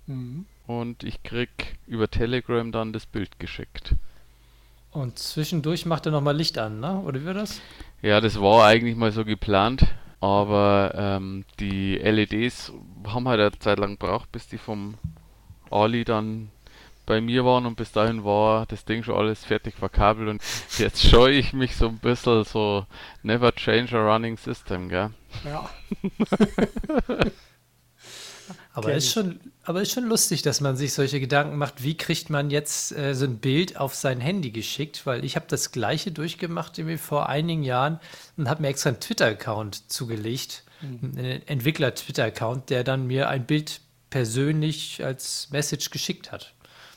Mhm. 0.07 0.47
Und 0.69 1.03
ich 1.03 1.23
krieg 1.23 1.79
über 1.87 2.11
Telegram 2.11 2.71
dann 2.71 2.93
das 2.93 3.07
Bild 3.07 3.41
geschickt. 3.41 3.95
Und 4.93 5.19
zwischendurch 5.19 5.87
macht 5.87 6.07
er 6.07 6.13
nochmal 6.13 6.37
Licht 6.37 6.59
an, 6.59 6.79
ne? 6.79 7.01
Oder 7.01 7.21
wie 7.23 7.27
war 7.27 7.35
das? 7.35 7.61
Ja, 8.03 8.21
das 8.21 8.41
war 8.41 8.67
eigentlich 8.67 8.95
mal 8.95 9.11
so 9.11 9.25
geplant, 9.25 9.87
aber 10.21 10.93
ähm, 10.95 11.45
die 11.59 11.97
LEDs 11.97 12.73
haben 13.07 13.29
halt 13.29 13.41
eine 13.41 13.59
Zeit 13.59 13.79
lang 13.79 13.99
gebraucht, 13.99 14.31
bis 14.31 14.47
die 14.47 14.59
vom 14.59 14.95
Ali 15.71 16.05
dann 16.05 16.51
bei 17.07 17.23
mir 17.23 17.47
waren 17.47 17.65
und 17.65 17.77
bis 17.77 17.93
dahin 17.93 18.23
war 18.23 18.67
das 18.67 18.85
Ding 18.85 19.03
schon 19.03 19.17
alles 19.17 19.45
fertig 19.45 19.75
verkabelt 19.75 20.29
und 20.29 20.43
jetzt 20.79 21.03
scheue 21.03 21.39
ich 21.39 21.55
mich 21.55 21.77
so 21.77 21.89
ein 21.89 21.99
bisschen 21.99 22.45
so 22.45 22.85
never 23.23 23.55
change 23.55 23.97
a 23.97 24.15
running 24.15 24.37
system, 24.37 24.91
gell? 24.91 25.11
Ja. 25.45 25.71
Aber 28.79 28.95
ist 28.95 29.11
schon, 29.11 29.41
aber 29.65 29.83
ist 29.83 29.93
schon 29.93 30.05
lustig, 30.05 30.43
dass 30.43 30.61
man 30.61 30.77
sich 30.77 30.93
solche 30.93 31.21
Gedanken 31.21 31.57
macht, 31.57 31.83
wie 31.83 31.97
kriegt 31.97 32.31
man 32.31 32.51
jetzt 32.51 32.97
äh, 32.97 33.15
so 33.15 33.25
ein 33.25 33.39
Bild 33.39 33.77
auf 33.77 33.95
sein 33.95 34.21
Handy 34.21 34.51
geschickt, 34.51 35.07
weil 35.07 35.25
ich 35.25 35.37
habe 35.37 35.47
das 35.49 35.73
gleiche 35.73 36.13
durchgemacht 36.13 36.79
irgendwie 36.79 36.99
vor 36.99 37.29
einigen 37.29 37.63
Jahren 37.63 38.01
und 38.37 38.49
habe 38.49 38.63
mir 38.63 38.69
extra 38.69 38.91
einen 38.91 39.01
Twitter-Account 39.01 39.91
zugelegt, 39.91 40.65
einen 40.81 41.47
Entwickler-Twitter-Account, 41.47 42.71
der 42.71 42.85
dann 42.85 43.07
mir 43.07 43.29
ein 43.29 43.47
Bild 43.47 43.81
persönlich 44.11 45.05
als 45.05 45.51
Message 45.51 45.91
geschickt 45.91 46.33
hat. 46.33 46.55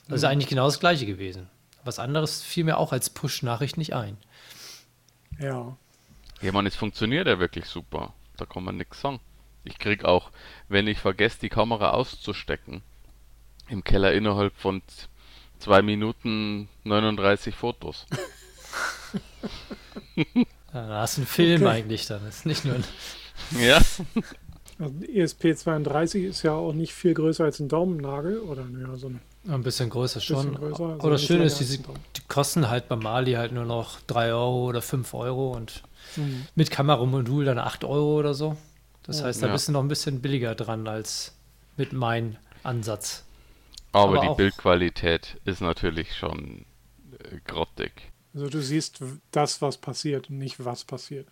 Das 0.08 0.20
ist 0.20 0.24
eigentlich 0.24 0.50
genau 0.50 0.66
das 0.66 0.80
gleiche 0.80 1.06
gewesen. 1.06 1.48
Was 1.84 2.00
anderes 2.00 2.44
fiel 2.44 2.64
mir 2.64 2.78
auch 2.78 2.92
als 2.92 3.10
Push-Nachricht 3.10 3.78
nicht 3.78 3.94
ein. 3.94 4.18
Ja. 5.40 5.78
Ja, 6.42 6.52
man, 6.52 6.66
es 6.68 6.76
funktioniert 6.76 7.28
ja 7.28 7.40
wirklich 7.40 7.66
super. 7.66 8.14
Da 8.38 8.46
kann 8.46 8.64
man 8.64 8.78
nichts 8.78 9.02
sagen. 9.02 9.20
Ich 9.64 9.78
krieg 9.80 10.06
auch, 10.06 10.32
wenn 10.70 10.88
ich 10.88 10.98
vergesse, 11.00 11.40
die 11.42 11.50
Kamera 11.50 11.92
auszustecken, 11.92 12.82
im 13.70 13.84
Keller 13.84 14.14
innerhalb 14.14 14.56
von 14.58 14.82
zwei 15.60 15.82
Minuten 15.82 16.68
39 16.84 17.56
Fotos. 17.56 18.06
Da 20.74 21.02
hast 21.02 21.18
du 21.18 21.22
einen 21.22 21.28
Film 21.28 21.62
Okay. 21.64 21.70
eigentlich 21.72 22.06
dann. 22.08 22.24
Das 22.24 22.38
ist 22.38 22.46
nicht 22.46 22.64
nur 22.66 22.76
ein 22.76 22.84
Ja, 23.60 23.78
Also 24.80 24.96
ESP32 25.06 26.28
ist 26.28 26.44
ja 26.44 26.54
auch 26.54 26.74
nicht 26.74 26.94
viel 26.94 27.14
größer 27.14 27.44
als 27.44 27.60
ein 27.60 27.68
Daumennagel 27.68 28.40
oder 28.40 28.64
naja, 28.64 28.96
so 28.96 29.08
ein 29.10 29.20
ein 29.48 29.64
bisschen 29.64 29.90
größer 29.90 30.22
schon. 30.22 30.54
bisschen 30.54 30.56
größer. 30.56 30.98
also 31.00 31.18
Schöne 31.18 31.40
länger 31.46 31.60
ist, 31.60 31.88
Daumen. 31.88 32.00
die 32.16 32.22
kosten 32.28 32.70
halt 32.70 32.88
bei 32.88 32.96
Mali 32.96 33.34
halt 33.34 33.52
nur 33.52 33.66
noch 33.66 34.00
3 34.08 34.34
Euro 34.34 34.66
oder 34.70 34.82
5 34.82 35.14
Euro 35.14 35.52
und 35.56 35.84
Mhm. 36.18 36.46
mit 36.56 36.70
Kameramodul 36.72 37.46
dann 37.46 37.58
8 37.58 37.84
Euro 37.84 38.18
oder 38.20 38.34
so. 38.34 38.58
Das 39.04 39.24
heißt, 39.24 39.42
da 39.42 39.48
Ja. 39.48 39.54
bist 39.54 39.68
du 39.68 39.72
noch 39.72 39.82
ein 39.82 39.88
bisschen 39.88 40.22
billiger 40.22 40.56
dran 40.56 40.88
als 40.88 41.36
mit 41.78 41.94
meinem 41.94 42.38
Ansatz. 42.64 43.24
aber, 43.92 44.18
Aber 44.22 44.30
die 44.30 44.36
Bildqualität 44.36 45.38
ist 45.46 45.62
natürlich 45.62 46.16
schon 46.16 46.66
äh, 47.20 47.38
grottig. 47.48 47.92
Also 48.34 48.50
du 48.50 48.62
siehst 48.62 49.02
w- 49.02 49.18
das, 49.32 49.62
was 49.62 49.78
passiert 49.78 50.30
und 50.30 50.38
nicht 50.38 50.64
was 50.64 50.84
passiert. 50.86 51.28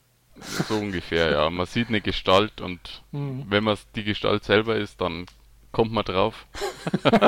So 0.67 0.75
ungefähr, 0.75 1.31
ja. 1.31 1.49
Man 1.49 1.65
sieht 1.65 1.89
eine 1.89 2.01
Gestalt 2.01 2.61
und 2.61 3.03
Mhm. 3.11 3.45
wenn 3.49 3.63
man 3.63 3.77
die 3.95 4.03
Gestalt 4.03 4.43
selber 4.45 4.75
ist, 4.75 4.99
dann 5.01 5.25
kommt 5.71 5.91
man 5.91 6.05
drauf. 6.05 6.45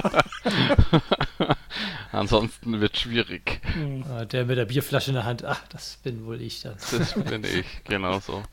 Ansonsten 2.12 2.80
wird 2.82 2.98
schwierig. 2.98 3.62
Mhm. 3.76 4.04
Äh, 4.10 4.26
Der 4.28 4.46
mit 4.46 4.58
der 4.58 4.66
Bierflasche 4.66 5.12
in 5.12 5.16
der 5.16 5.26
Hand, 5.26 5.44
ach, 5.46 5.62
das 5.70 5.98
bin 6.04 6.26
wohl 6.26 6.42
ich 6.42 6.62
dann. 6.62 6.76
Das 6.92 7.14
bin 7.14 7.44
ich, 7.44 7.66
genauso. 7.86 8.44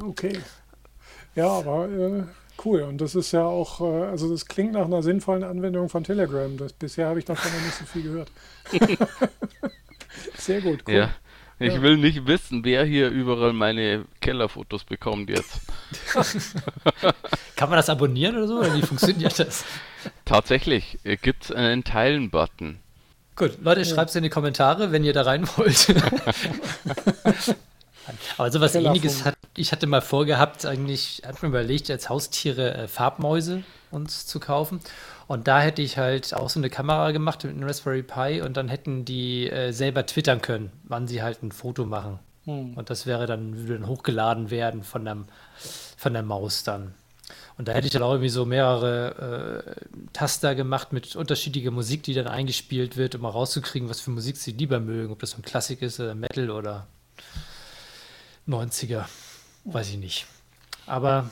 Okay. 0.00 0.38
Ja, 1.34 1.48
aber 1.48 1.88
äh, 1.88 2.22
cool. 2.64 2.82
Und 2.82 2.98
das 3.00 3.14
ist 3.14 3.32
ja 3.32 3.44
auch, 3.44 3.80
äh, 3.80 4.04
also 4.06 4.30
das 4.30 4.46
klingt 4.46 4.72
nach 4.72 4.84
einer 4.86 5.02
sinnvollen 5.02 5.44
Anwendung 5.44 5.88
von 5.88 6.04
Telegram. 6.04 6.56
Das, 6.56 6.72
bisher 6.72 7.08
habe 7.08 7.18
ich 7.18 7.24
davon 7.24 7.50
noch 7.52 7.60
nicht 7.60 7.74
so 7.74 7.84
viel 7.84 8.02
gehört. 8.02 8.30
Sehr 10.38 10.60
gut, 10.60 10.84
cool. 10.88 10.94
Ja. 10.94 11.10
Ich 11.58 11.72
Ja. 11.74 11.80
will 11.82 11.96
nicht 11.96 12.26
wissen, 12.26 12.64
wer 12.66 12.84
hier 12.84 13.08
überall 13.08 13.54
meine 13.54 14.04
Kellerfotos 14.20 14.84
bekommt 14.84 15.30
jetzt. 15.30 15.60
Kann 17.56 17.70
man 17.70 17.78
das 17.78 17.88
abonnieren 17.88 18.36
oder 18.36 18.46
so? 18.46 18.58
Oder 18.58 18.74
wie 18.74 18.82
funktioniert 18.82 19.38
das? 19.38 19.64
Tatsächlich, 20.26 20.98
gibt 21.22 21.44
es 21.44 21.52
einen 21.52 21.82
Teilen-Button. 21.82 22.78
Gut, 23.36 23.58
Leute, 23.62 23.86
schreibt 23.86 24.10
es 24.10 24.16
in 24.16 24.22
die 24.22 24.28
Kommentare, 24.28 24.92
wenn 24.92 25.02
ihr 25.04 25.14
da 25.14 25.22
rein 25.22 25.48
wollt. 25.56 25.94
Aber 28.36 28.50
sowas 28.50 28.72
Tellerfunk. 28.72 28.96
ähnliches 28.96 29.24
hat, 29.24 29.36
ich 29.56 29.72
hatte 29.72 29.86
mal 29.86 30.00
vorgehabt, 30.00 30.66
eigentlich, 30.66 31.22
hat 31.26 31.42
mir 31.42 31.48
überlegt, 31.48 31.90
als 31.90 32.08
Haustiere 32.08 32.74
äh, 32.74 32.88
Farbmäuse 32.88 33.62
uns 33.90 34.26
zu 34.26 34.40
kaufen. 34.40 34.80
Und 35.26 35.48
da 35.48 35.60
hätte 35.60 35.82
ich 35.82 35.98
halt 35.98 36.34
auch 36.34 36.48
so 36.48 36.60
eine 36.60 36.70
Kamera 36.70 37.10
gemacht 37.10 37.42
mit 37.44 37.54
einem 37.54 37.64
Raspberry 37.64 38.02
Pi 38.02 38.42
und 38.42 38.56
dann 38.56 38.68
hätten 38.68 39.04
die 39.04 39.50
äh, 39.50 39.72
selber 39.72 40.06
twittern 40.06 40.40
können, 40.40 40.70
wann 40.84 41.08
sie 41.08 41.22
halt 41.22 41.42
ein 41.42 41.52
Foto 41.52 41.84
machen. 41.84 42.18
Hm. 42.44 42.74
Und 42.74 42.90
das 42.90 43.06
wäre 43.06 43.26
dann, 43.26 43.56
würde 43.58 43.80
dann 43.80 43.88
hochgeladen 43.88 44.50
werden 44.50 44.82
von 44.82 45.04
der, 45.04 45.18
von 45.96 46.12
der 46.12 46.22
Maus 46.22 46.62
dann. 46.62 46.94
Und 47.58 47.68
da 47.68 47.72
hätte 47.72 47.86
ich 47.86 47.92
dann 47.92 48.02
auch 48.02 48.12
irgendwie 48.12 48.28
so 48.28 48.44
mehrere 48.44 49.64
äh, 49.66 50.10
Taster 50.12 50.54
gemacht 50.54 50.92
mit 50.92 51.16
unterschiedlicher 51.16 51.70
Musik, 51.70 52.02
die 52.02 52.12
dann 52.12 52.28
eingespielt 52.28 52.96
wird, 52.96 53.14
um 53.14 53.22
mal 53.22 53.30
rauszukriegen, 53.30 53.88
was 53.88 54.00
für 54.00 54.10
Musik 54.10 54.36
sie 54.36 54.52
lieber 54.52 54.78
mögen. 54.78 55.12
Ob 55.12 55.18
das 55.20 55.30
so 55.30 55.38
ein 55.38 55.42
Klassik 55.42 55.82
ist, 55.82 55.98
oder 55.98 56.14
Metal 56.14 56.50
oder 56.50 56.86
90er. 58.48 59.04
Weiß 59.64 59.88
ich 59.90 59.96
nicht. 59.96 60.26
Aber 60.86 61.30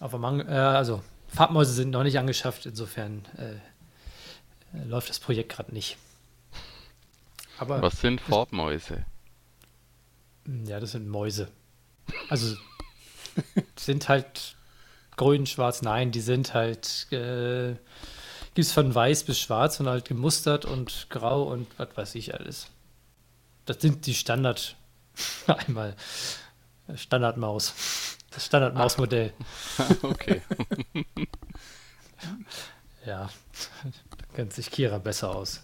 auf 0.00 0.14
Among, 0.14 0.40
äh, 0.40 0.52
also 0.52 1.02
Farbmäuse 1.28 1.72
sind 1.72 1.90
noch 1.90 2.02
nicht 2.02 2.18
angeschafft, 2.18 2.66
insofern 2.66 3.24
äh, 3.36 3.54
äh, 4.76 4.84
läuft 4.84 5.08
das 5.08 5.18
Projekt 5.18 5.52
gerade 5.52 5.72
nicht. 5.72 5.96
Aber 7.58 7.82
Was 7.82 8.00
sind 8.00 8.20
Farbmäuse? 8.20 9.04
ja, 10.66 10.80
das 10.80 10.92
sind 10.92 11.08
Mäuse. 11.08 11.48
Also 12.30 12.56
sind 13.76 14.08
halt 14.08 14.56
grün, 15.16 15.46
schwarz, 15.46 15.82
nein, 15.82 16.10
die 16.10 16.20
sind 16.20 16.54
halt, 16.54 17.06
äh, 17.12 17.74
gibt 18.54 18.66
es 18.66 18.72
von 18.72 18.94
weiß 18.94 19.24
bis 19.24 19.38
schwarz 19.38 19.78
und 19.80 19.88
halt 19.88 20.06
gemustert 20.06 20.64
und 20.64 21.08
grau 21.10 21.42
und 21.42 21.66
was 21.76 21.96
weiß 21.96 22.14
ich 22.14 22.34
alles. 22.34 22.68
Das 23.66 23.82
sind 23.82 24.06
die 24.06 24.14
Standard, 24.14 24.76
einmal 25.46 25.94
Standardmaus. 26.94 27.74
Das 28.30 28.46
Standardmausmodell. 28.46 29.32
okay. 30.02 30.42
Ja, 33.06 33.30
da 33.30 34.34
kennt 34.34 34.52
sich 34.52 34.70
Kira 34.70 34.98
besser 34.98 35.34
aus. 35.34 35.62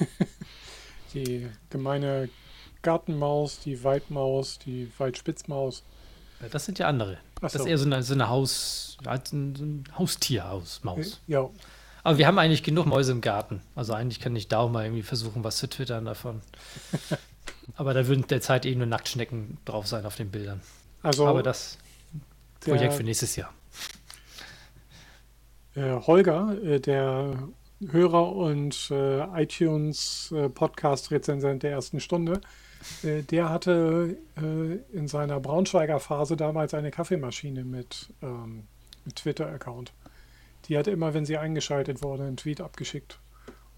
Die 1.14 1.48
gemeine 1.70 2.30
Gartenmaus, 2.80 3.60
die 3.60 3.84
Waldmaus, 3.84 4.58
die 4.58 4.90
Waldspitzmaus. 4.98 5.84
Ja, 6.40 6.48
Das 6.48 6.64
sind 6.64 6.78
ja 6.80 6.88
andere. 6.88 7.18
Ach 7.36 7.40
Das 7.42 7.52
so. 7.52 7.58
ist 7.60 7.66
eher 7.66 7.78
so 7.78 7.84
eine, 7.84 8.02
so 8.02 8.14
eine 8.14 8.28
Haus, 8.28 8.96
so 9.04 9.08
ein, 9.36 9.54
so 9.54 9.64
ein 9.64 9.84
Haustierhaus, 9.96 10.82
Maus. 10.82 11.20
Ja, 11.28 11.48
Aber 12.02 12.18
wir 12.18 12.26
haben 12.26 12.38
eigentlich 12.38 12.62
genug 12.64 12.86
Mäuse 12.86 13.12
im 13.12 13.20
Garten. 13.20 13.62
Also 13.76 13.92
eigentlich 13.92 14.18
kann 14.18 14.34
ich 14.34 14.48
da 14.48 14.58
auch 14.60 14.70
mal 14.70 14.84
irgendwie 14.84 15.02
versuchen, 15.02 15.44
was 15.44 15.58
zu 15.58 15.68
twittern 15.68 16.06
davon. 16.06 16.40
Aber 17.76 17.94
da 17.94 18.06
würden 18.06 18.26
derzeit 18.26 18.66
eh 18.66 18.74
nur 18.74 18.84
Nacktschnecken 18.86 19.56
drauf 19.64 19.86
sein 19.86 20.04
auf 20.04 20.16
den 20.16 20.30
Bildern. 20.30 20.60
also 21.02 21.26
Aber 21.26 21.42
das 21.42 21.78
Projekt 22.60 22.92
für 22.94 23.04
nächstes 23.04 23.36
Jahr. 23.36 23.52
äh, 25.74 25.92
Holger, 25.92 26.56
äh, 26.62 26.80
der 26.80 27.48
Hörer 27.90 28.32
und 28.32 28.90
äh, 28.90 29.42
iTunes-Podcast-Rezensent 29.42 31.64
der 31.64 31.72
ersten 31.72 31.98
Stunde, 32.00 32.40
der 33.04 33.48
hatte 33.48 34.18
in 34.92 35.06
seiner 35.06 35.38
Braunschweiger 35.38 36.00
Phase 36.00 36.36
damals 36.36 36.74
eine 36.74 36.90
Kaffeemaschine 36.90 37.64
mit, 37.64 38.08
ähm, 38.22 38.64
mit 39.04 39.14
Twitter-Account. 39.14 39.92
Die 40.66 40.76
hat 40.76 40.88
immer, 40.88 41.14
wenn 41.14 41.24
sie 41.24 41.36
eingeschaltet 41.36 42.02
wurde, 42.02 42.24
einen 42.24 42.36
Tweet 42.36 42.60
abgeschickt. 42.60 43.20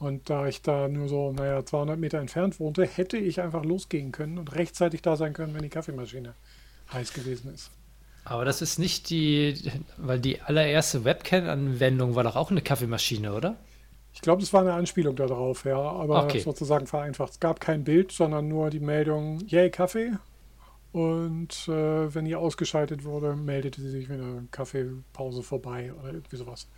Und 0.04 0.28
da 0.30 0.46
ich 0.48 0.62
da 0.62 0.88
nur 0.88 1.08
so, 1.08 1.32
naja, 1.32 1.64
200 1.64 1.98
Meter 1.98 2.18
entfernt 2.20 2.60
wohnte, 2.60 2.86
hätte 2.86 3.16
ich 3.18 3.40
einfach 3.40 3.64
losgehen 3.64 4.12
können 4.12 4.38
und 4.38 4.54
rechtzeitig 4.54 5.02
da 5.02 5.16
sein 5.16 5.32
können, 5.32 5.54
wenn 5.54 5.62
die 5.62 5.70
Kaffeemaschine 5.70 6.34
heiß 6.92 7.12
gewesen 7.12 7.52
ist. 7.54 7.72
Aber 8.24 8.44
das 8.44 8.62
ist 8.62 8.78
nicht 8.78 9.10
die, 9.10 9.54
weil 9.96 10.18
die 10.20 10.40
allererste 10.40 11.04
Webcam-Anwendung 11.04 12.14
war 12.14 12.24
doch 12.24 12.36
auch 12.36 12.50
eine 12.50 12.62
Kaffeemaschine, 12.62 13.32
oder? 13.34 13.56
Ich 14.12 14.20
glaube, 14.20 14.40
das 14.40 14.52
war 14.52 14.60
eine 14.60 14.74
Anspielung 14.74 15.16
darauf, 15.16 15.64
ja, 15.64 15.76
aber 15.76 16.36
Okay. 16.36 16.38
sozusagen 16.38 16.86
vereinfacht. 16.86 17.32
Es 17.32 17.40
gab 17.40 17.60
kein 17.60 17.84
Bild, 17.84 18.12
sondern 18.12 18.46
nur 18.48 18.70
die 18.70 18.80
Meldung, 18.80 19.40
yay, 19.48 19.70
Kaffee. 19.70 20.12
Und 20.92 21.68
äh, 21.68 22.14
wenn 22.14 22.24
die 22.26 22.36
ausgeschaltet 22.36 23.04
wurde, 23.04 23.36
meldete 23.36 23.80
sie 23.82 23.90
sich, 23.90 24.08
wenn 24.08 24.20
eine 24.22 24.48
Kaffeepause 24.50 25.42
vorbei 25.42 25.92
oder 25.94 26.12
irgendwie 26.14 26.36
sowas. 26.36 26.68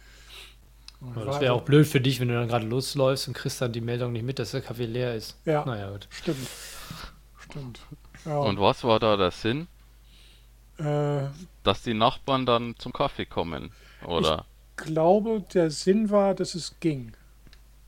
Und 1.01 1.17
das 1.17 1.41
wäre 1.41 1.53
also- 1.53 1.55
auch 1.55 1.63
blöd 1.63 1.87
für 1.87 2.01
dich, 2.01 2.21
wenn 2.21 2.29
du 2.29 2.35
dann 2.35 2.49
gerade 2.49 2.67
losläufst 2.67 3.29
und 3.29 3.35
kriegst 3.35 3.61
dann 3.61 3.73
die 3.73 3.81
Meldung 3.81 4.13
nicht 4.13 4.25
mit, 4.25 4.39
dass 4.39 4.53
der 4.53 4.63
Kaffee 4.63 4.87
leer 4.87 5.15
ist. 5.15 5.37
Ja. 5.45 5.65
Naja, 5.65 5.91
gut. 5.91 6.09
Stimmt. 6.11 6.49
Stimmt. 7.39 7.81
Ja, 8.25 8.39
Und 8.39 8.61
was 8.61 8.83
war 8.85 8.99
da 8.99 9.17
der 9.17 9.31
Sinn? 9.31 9.69
äh, 10.79 11.23
Dass 11.63 11.83
die 11.83 11.95
Nachbarn 11.95 12.47
dann 12.47 12.75
zum 12.79 12.93
Kaffee 12.93 13.27
kommen, 13.27 13.73
oder? 14.05 14.45
glaube, 14.77 15.43
der 15.55 15.71
Sinn 15.71 16.11
war, 16.11 16.35
dass 16.35 16.55
es 16.55 16.75
ging. 16.81 17.13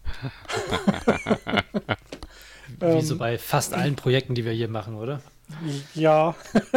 Wie 2.81 3.03
so 3.03 3.15
Ähm, 3.15 3.19
bei 3.19 3.39
fast 3.39 3.75
allen 3.75 3.97
Projekten, 3.97 4.35
die 4.35 4.45
wir 4.45 4.53
hier 4.53 4.69
machen, 4.69 4.95
oder? 4.95 5.21
Ja. 5.95 6.35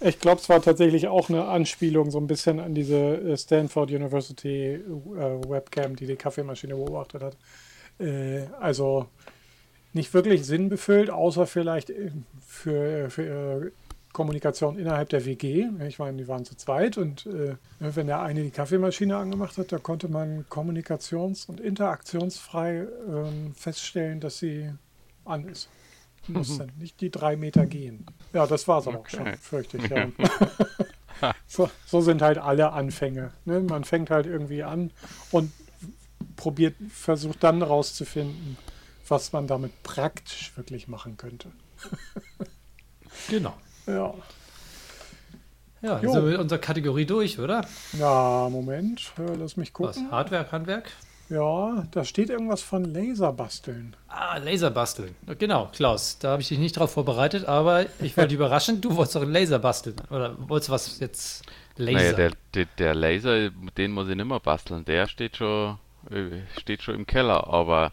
Ich 0.00 0.18
glaube, 0.18 0.40
es 0.40 0.48
war 0.48 0.60
tatsächlich 0.60 1.08
auch 1.08 1.28
eine 1.28 1.46
Anspielung 1.46 2.10
so 2.10 2.18
ein 2.18 2.26
bisschen 2.26 2.60
an 2.60 2.74
diese 2.74 2.96
äh, 2.96 3.36
Stanford 3.36 3.90
University 3.90 4.74
äh, 4.74 4.80
Webcam, 5.48 5.96
die 5.96 6.06
die 6.06 6.16
Kaffeemaschine 6.16 6.74
beobachtet 6.74 7.22
hat. 7.22 7.36
Äh, 7.98 8.46
also 8.60 9.06
nicht 9.92 10.12
wirklich 10.12 10.44
sinnbefüllt, 10.44 11.10
außer 11.10 11.46
vielleicht 11.46 11.90
äh, 11.90 12.10
für, 12.46 13.08
für 13.08 13.72
Kommunikation 14.12 14.78
innerhalb 14.78 15.08
der 15.08 15.24
WG. 15.24 15.66
Ich 15.86 15.98
meine, 15.98 16.16
die 16.16 16.28
waren 16.28 16.44
zu 16.44 16.56
zweit 16.56 16.98
und 16.98 17.26
äh, 17.26 17.56
wenn 17.78 18.06
der 18.06 18.20
eine 18.20 18.42
die 18.42 18.50
Kaffeemaschine 18.50 19.16
angemacht 19.16 19.58
hat, 19.58 19.72
da 19.72 19.78
konnte 19.78 20.08
man 20.08 20.44
kommunikations- 20.48 21.48
und 21.48 21.60
interaktionsfrei 21.60 22.86
ähm, 23.08 23.54
feststellen, 23.54 24.20
dass 24.20 24.38
sie 24.38 24.70
an 25.24 25.48
ist. 25.48 25.68
Muss 26.28 26.58
dann 26.58 26.70
nicht 26.78 27.00
die 27.00 27.10
drei 27.10 27.36
Meter 27.36 27.66
gehen. 27.66 28.06
Ja, 28.32 28.46
das 28.46 28.66
war 28.68 28.78
es 28.80 28.86
aber 28.88 28.98
Okay. 29.00 29.16
auch 29.16 29.24
schon, 29.26 29.36
fürchte 29.38 29.76
ich. 29.78 29.88
Ja. 29.88 31.34
so, 31.46 31.70
so 31.86 32.00
sind 32.00 32.22
halt 32.22 32.38
alle 32.38 32.72
Anfänge. 32.72 33.32
Ne? 33.44 33.60
Man 33.60 33.84
fängt 33.84 34.10
halt 34.10 34.26
irgendwie 34.26 34.62
an 34.62 34.90
und 35.30 35.52
probiert, 36.36 36.74
versucht 36.90 37.42
dann 37.44 37.62
rauszufinden, 37.62 38.56
was 39.08 39.32
man 39.32 39.46
damit 39.46 39.82
praktisch 39.82 40.52
wirklich 40.56 40.88
machen 40.88 41.16
könnte. 41.16 41.50
Genau. 43.28 43.54
Ja. 43.86 44.12
Ja, 45.82 46.00
Jo. 46.00 46.12
sind 46.12 46.24
wir 46.24 46.30
mit 46.32 46.40
unserer 46.40 46.58
Kategorie 46.58 47.04
durch, 47.04 47.38
oder? 47.38 47.64
Ja, 47.92 48.48
Moment, 48.50 49.12
lass 49.38 49.56
mich 49.56 49.68
Was? 49.78 49.94
gucken. 49.96 50.10
Hardware, 50.10 50.50
Handwerk? 50.50 50.90
Ja, 51.30 51.86
da 51.90 52.04
steht 52.04 52.28
irgendwas 52.30 52.60
von 52.62 52.84
Laserbasteln. 52.84 53.96
Ah, 54.08 54.36
Laser 54.36 54.70
basteln. 54.70 55.14
Genau, 55.38 55.70
Klaus, 55.72 56.18
da 56.18 56.32
habe 56.32 56.42
ich 56.42 56.48
dich 56.48 56.58
nicht 56.58 56.76
drauf 56.78 56.92
vorbereitet, 56.92 57.46
aber 57.46 57.86
ich 58.00 58.16
wollte 58.16 58.34
überraschen, 58.34 58.80
du 58.80 58.94
wolltest 58.94 59.16
doch 59.16 59.22
einen 59.22 59.32
Laser 59.32 59.58
basteln. 59.58 59.96
Oder 60.10 60.36
wolltest 60.48 60.68
du 60.68 60.72
was 60.72 61.00
jetzt 61.00 61.44
Laser? 61.76 61.98
Naja, 61.98 62.12
der, 62.12 62.30
der, 62.54 62.66
der 62.78 62.94
Laser, 62.94 63.50
den 63.50 63.92
muss 63.92 64.08
ich 64.08 64.16
nicht 64.16 64.26
mehr 64.26 64.38
basteln. 64.40 64.84
Der 64.84 65.06
steht 65.08 65.36
schon, 65.38 65.78
äh, 66.10 66.42
steht 66.60 66.82
schon 66.82 66.94
im 66.94 67.06
Keller, 67.06 67.46
aber 67.48 67.92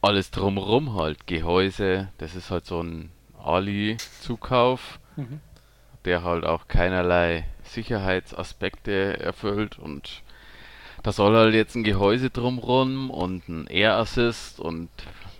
alles 0.00 0.30
drumrum 0.30 0.94
halt, 0.94 1.26
Gehäuse, 1.26 2.08
das 2.18 2.36
ist 2.36 2.50
halt 2.50 2.66
so 2.66 2.80
ein 2.82 3.10
Ali-Zukauf, 3.42 5.00
Mhm. 5.16 5.40
der 6.04 6.22
halt 6.22 6.44
auch 6.44 6.68
keinerlei 6.68 7.44
Sicherheitsaspekte 7.64 9.18
erfüllt 9.18 9.78
und 9.78 10.22
da 11.06 11.12
soll 11.12 11.36
halt 11.36 11.54
jetzt 11.54 11.76
ein 11.76 11.84
Gehäuse 11.84 12.30
drumrum 12.30 13.10
und 13.10 13.48
ein 13.48 13.68
Air 13.68 13.94
Assist 13.94 14.58
und 14.58 14.88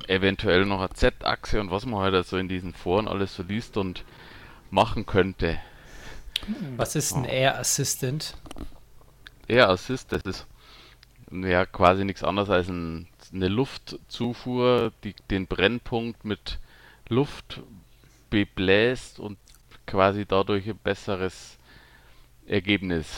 eventuell 0.07 0.65
noch 0.65 0.79
eine 0.79 0.91
Z-Achse 0.91 1.61
und 1.61 1.73
was 1.73 1.85
man 1.85 1.99
halt 1.99 2.25
so 2.25 2.37
in 2.37 2.49
diesen 2.49 2.73
Foren 2.73 3.09
alles 3.09 3.35
so 3.35 3.43
liest 3.43 3.77
und 3.77 4.05
machen 4.71 5.07
könnte. 5.07 5.59
was 6.77 6.95
ist 6.95 7.17
ein 7.17 7.25
Air 7.25 7.59
Assistant? 7.59 8.37
Air 9.49 9.71
Assist, 9.71 10.13
das 10.13 10.23
ist 10.23 10.47
ja 11.33 11.67
quasi 11.67 12.05
nichts 12.05 12.23
anderes 12.23 12.49
als 12.49 12.69
ein, 12.69 13.09
eine 13.33 13.49
Luftzufuhr, 13.49 14.93
die 15.03 15.17
den 15.33 15.49
Brennpunkt 15.49 16.25
mit 16.25 16.61
Luft 17.09 17.61
bebläst 18.31 19.19
und 19.19 19.37
quasi 19.85 20.27
dadurch 20.27 20.69
ein 20.69 20.79
besseres 20.79 21.59
Ergebnis 22.47 23.09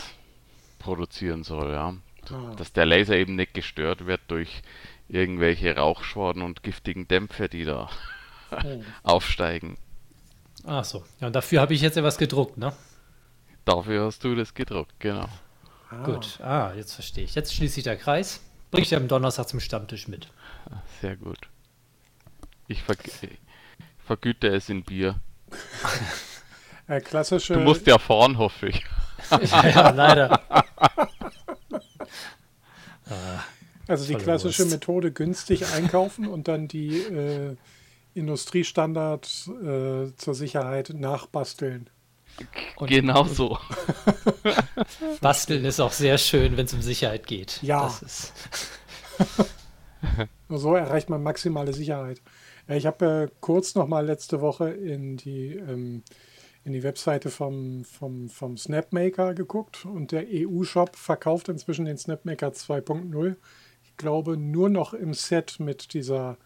produzieren 0.78 1.44
soll, 1.44 1.72
ja. 1.72 1.94
Ah. 2.32 2.54
Dass 2.56 2.72
der 2.72 2.86
Laser 2.86 3.16
eben 3.16 3.36
nicht 3.36 3.54
gestört 3.54 4.06
wird 4.06 4.20
durch 4.28 4.62
irgendwelche 5.08 5.76
Rauchschwaden 5.76 6.42
und 6.42 6.62
giftigen 6.62 7.08
Dämpfe, 7.08 7.48
die 7.48 7.64
da 7.64 7.88
Oh. 8.50 8.56
aufsteigen. 9.02 9.76
Ach 10.64 10.84
so. 10.84 11.04
Ja, 11.20 11.26
und 11.26 11.36
dafür 11.36 11.60
habe 11.60 11.74
ich 11.74 11.82
jetzt 11.82 11.96
etwas 11.96 12.16
gedruckt, 12.18 12.56
ne? 12.56 12.72
Dafür 13.66 14.06
hast 14.06 14.24
du 14.24 14.34
das 14.34 14.54
gedruckt, 14.54 14.94
genau. 14.98 15.28
Ah. 15.90 16.02
Gut. 16.04 16.40
Ah, 16.40 16.72
jetzt 16.74 16.94
verstehe 16.94 17.24
ich. 17.24 17.34
Jetzt 17.34 17.54
schließt 17.54 17.74
sich 17.74 17.84
der 17.84 17.96
Kreis. 17.96 18.40
Bring 18.70 18.82
ich 18.82 18.94
am 18.94 19.08
Donnerstag 19.08 19.48
zum 19.48 19.60
Stammtisch 19.60 20.08
mit. 20.08 20.28
Sehr 21.00 21.16
gut. 21.16 21.38
Ich, 22.66 22.82
ich 22.88 23.38
vergüte 24.04 24.48
es 24.48 24.68
in 24.68 24.82
Bier. 24.82 25.16
Äh, 26.86 27.00
klassische, 27.00 27.54
Du 27.54 27.60
musst 27.60 27.86
ja 27.86 27.98
fahren, 27.98 28.38
hoffe 28.38 28.68
ich. 28.68 28.84
ja, 29.30 29.66
ja, 29.68 29.90
leider. 29.90 30.40
also 33.86 34.06
die 34.06 34.14
klassische 34.14 34.62
Wurst. 34.64 34.72
Methode 34.72 35.12
günstig 35.12 35.66
einkaufen 35.66 36.26
und 36.26 36.48
dann 36.48 36.68
die 36.68 36.98
äh, 36.98 37.56
Industriestandards 38.14 39.48
äh, 39.48 40.14
zur 40.16 40.34
Sicherheit 40.34 40.90
nachbasteln. 40.94 41.88
Und- 42.76 42.88
genau 42.88 43.24
so. 43.24 43.58
Basteln 45.20 45.64
ist 45.64 45.80
auch 45.80 45.92
sehr 45.92 46.18
schön, 46.18 46.56
wenn 46.56 46.66
es 46.66 46.74
um 46.74 46.82
Sicherheit 46.82 47.26
geht. 47.26 47.60
Ja. 47.62 47.84
Das 47.84 48.02
ist, 48.02 48.32
Nur 50.48 50.58
so 50.58 50.74
erreicht 50.74 51.10
man 51.10 51.22
maximale 51.22 51.72
Sicherheit. 51.72 52.22
Ich 52.68 52.86
habe 52.86 53.30
äh, 53.30 53.34
kurz 53.40 53.74
noch 53.74 53.88
mal 53.88 54.04
letzte 54.04 54.40
Woche 54.40 54.70
in 54.70 55.16
die, 55.16 55.54
ähm, 55.54 56.02
in 56.68 56.74
die 56.74 56.83
Webseite 56.83 57.31
vom, 57.31 57.83
vom, 57.85 58.28
vom 58.28 58.59
Snapmaker 58.59 59.33
geguckt 59.33 59.87
und 59.87 60.12
der 60.12 60.26
EU-Shop 60.28 60.96
verkauft 60.96 61.48
inzwischen 61.48 61.87
den 61.87 61.96
Snapmaker 61.96 62.48
2.0. 62.48 63.37
Ich 63.85 63.96
glaube 63.96 64.37
nur 64.37 64.68
noch 64.68 64.92
im 64.92 65.14
Set 65.14 65.59
mit 65.61 65.94
dieser 65.94 66.37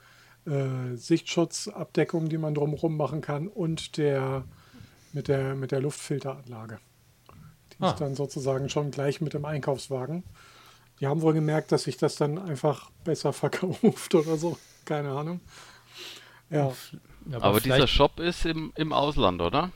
äh, 0.47 0.95
Sichtschutzabdeckung, 0.95 2.29
die 2.29 2.39
man 2.39 2.55
drumherum 2.55 2.97
machen 2.97 3.21
kann 3.21 3.49
und 3.49 3.97
der 3.97 4.45
mit 5.13 5.27
der, 5.27 5.57
mit 5.57 5.73
der 5.73 5.81
Luftfilteranlage. 5.81 6.79
Die 7.73 7.83
Ah. 7.83 7.91
ist 7.91 8.01
dann 8.01 8.15
sozusagen 8.15 8.69
schon 8.69 8.93
gleich 8.93 9.21
mit 9.21 9.35
dem 9.35 9.45
Einkaufswagen. 9.45 10.23
Die 11.01 11.09
haben 11.09 11.21
wohl 11.21 11.35
gemerkt, 11.35 11.73
dass 11.73 11.83
sich 11.83 11.97
das 11.97 12.15
dann 12.15 12.39
einfach 12.39 12.91
besser 13.03 13.33
verkauft 13.33 14.15
oder 14.15 14.37
so. 14.37 14.57
Keine 14.85 15.11
Ahnung. 15.11 15.41
Ja, 16.49 16.73
ja, 17.29 17.41
Aber 17.41 17.61
dieser 17.61 17.89
Shop 17.89 18.21
ist 18.21 18.47
im, 18.47 18.73
im 18.77 18.93
Ausland, 18.93 19.41
oder? 19.41 19.73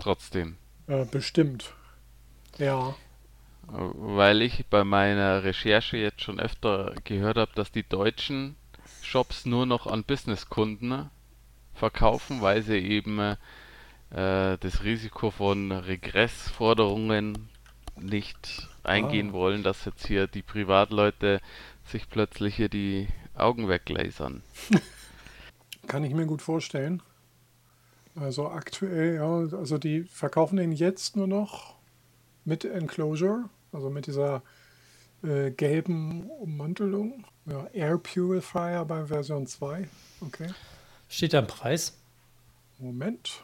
Trotzdem. 0.00 0.56
äh, 0.88 1.04
bestimmt. 1.04 1.74
Ja, 2.58 2.94
Weil 3.62 4.42
ich 4.42 4.66
bei 4.66 4.82
meiner 4.84 5.44
Recherche 5.44 5.96
jetzt 5.96 6.22
schon 6.22 6.40
öfter 6.40 6.94
gehört 7.04 7.36
habe, 7.36 7.52
dass 7.54 7.70
die 7.70 7.88
deutschen 7.88 8.56
Shops 9.02 9.46
nur 9.46 9.64
noch 9.66 9.86
an 9.86 10.02
Businesskunden 10.04 11.08
verkaufen, 11.74 12.40
weil 12.42 12.62
sie 12.62 12.78
eben 12.78 13.18
äh, 13.20 13.36
das 14.10 14.82
Risiko 14.82 15.30
von 15.30 15.70
Regressforderungen 15.72 17.48
nicht 17.96 18.68
eingehen 18.82 19.30
Ah. 19.30 19.32
wollen, 19.34 19.62
dass 19.62 19.84
jetzt 19.84 20.06
hier 20.06 20.26
die 20.26 20.42
Privatleute 20.42 21.40
sich 21.84 22.08
plötzlich 22.08 22.56
hier 22.56 22.68
die 22.68 23.08
Augen 23.34 23.68
weglasern. 23.68 24.42
kann 25.86 26.04
ich 26.04 26.14
mir 26.14 26.26
gut 26.26 26.42
vorstellen. 26.42 27.02
Also 28.20 28.48
aktuell, 28.50 29.14
ja, 29.14 29.56
also 29.56 29.78
die 29.78 30.02
verkaufen 30.02 30.56
den 30.58 30.72
jetzt 30.72 31.16
nur 31.16 31.26
noch 31.26 31.76
mit 32.44 32.66
Enclosure, 32.66 33.48
also 33.72 33.88
mit 33.88 34.06
dieser 34.06 34.42
äh, 35.22 35.50
gelben 35.50 36.28
Ummantelung. 36.28 37.24
Ja, 37.46 37.66
Air 37.72 37.96
Purifier 37.96 38.84
bei 38.84 39.06
Version 39.06 39.46
2. 39.46 39.88
Okay, 40.20 40.48
Steht 41.08 41.32
da 41.32 41.38
ein 41.38 41.46
Preis? 41.46 41.96
Moment. 42.78 43.42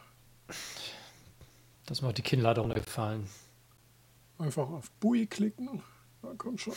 Das 1.86 2.02
auch 2.02 2.12
die 2.12 2.22
Kinnlade 2.22 2.60
runtergefallen. 2.60 3.26
Einfach 4.38 4.68
auf 4.68 4.90
Bui 5.00 5.26
klicken. 5.26 5.82
Da 6.20 6.34
kommt 6.36 6.60
schon. 6.60 6.74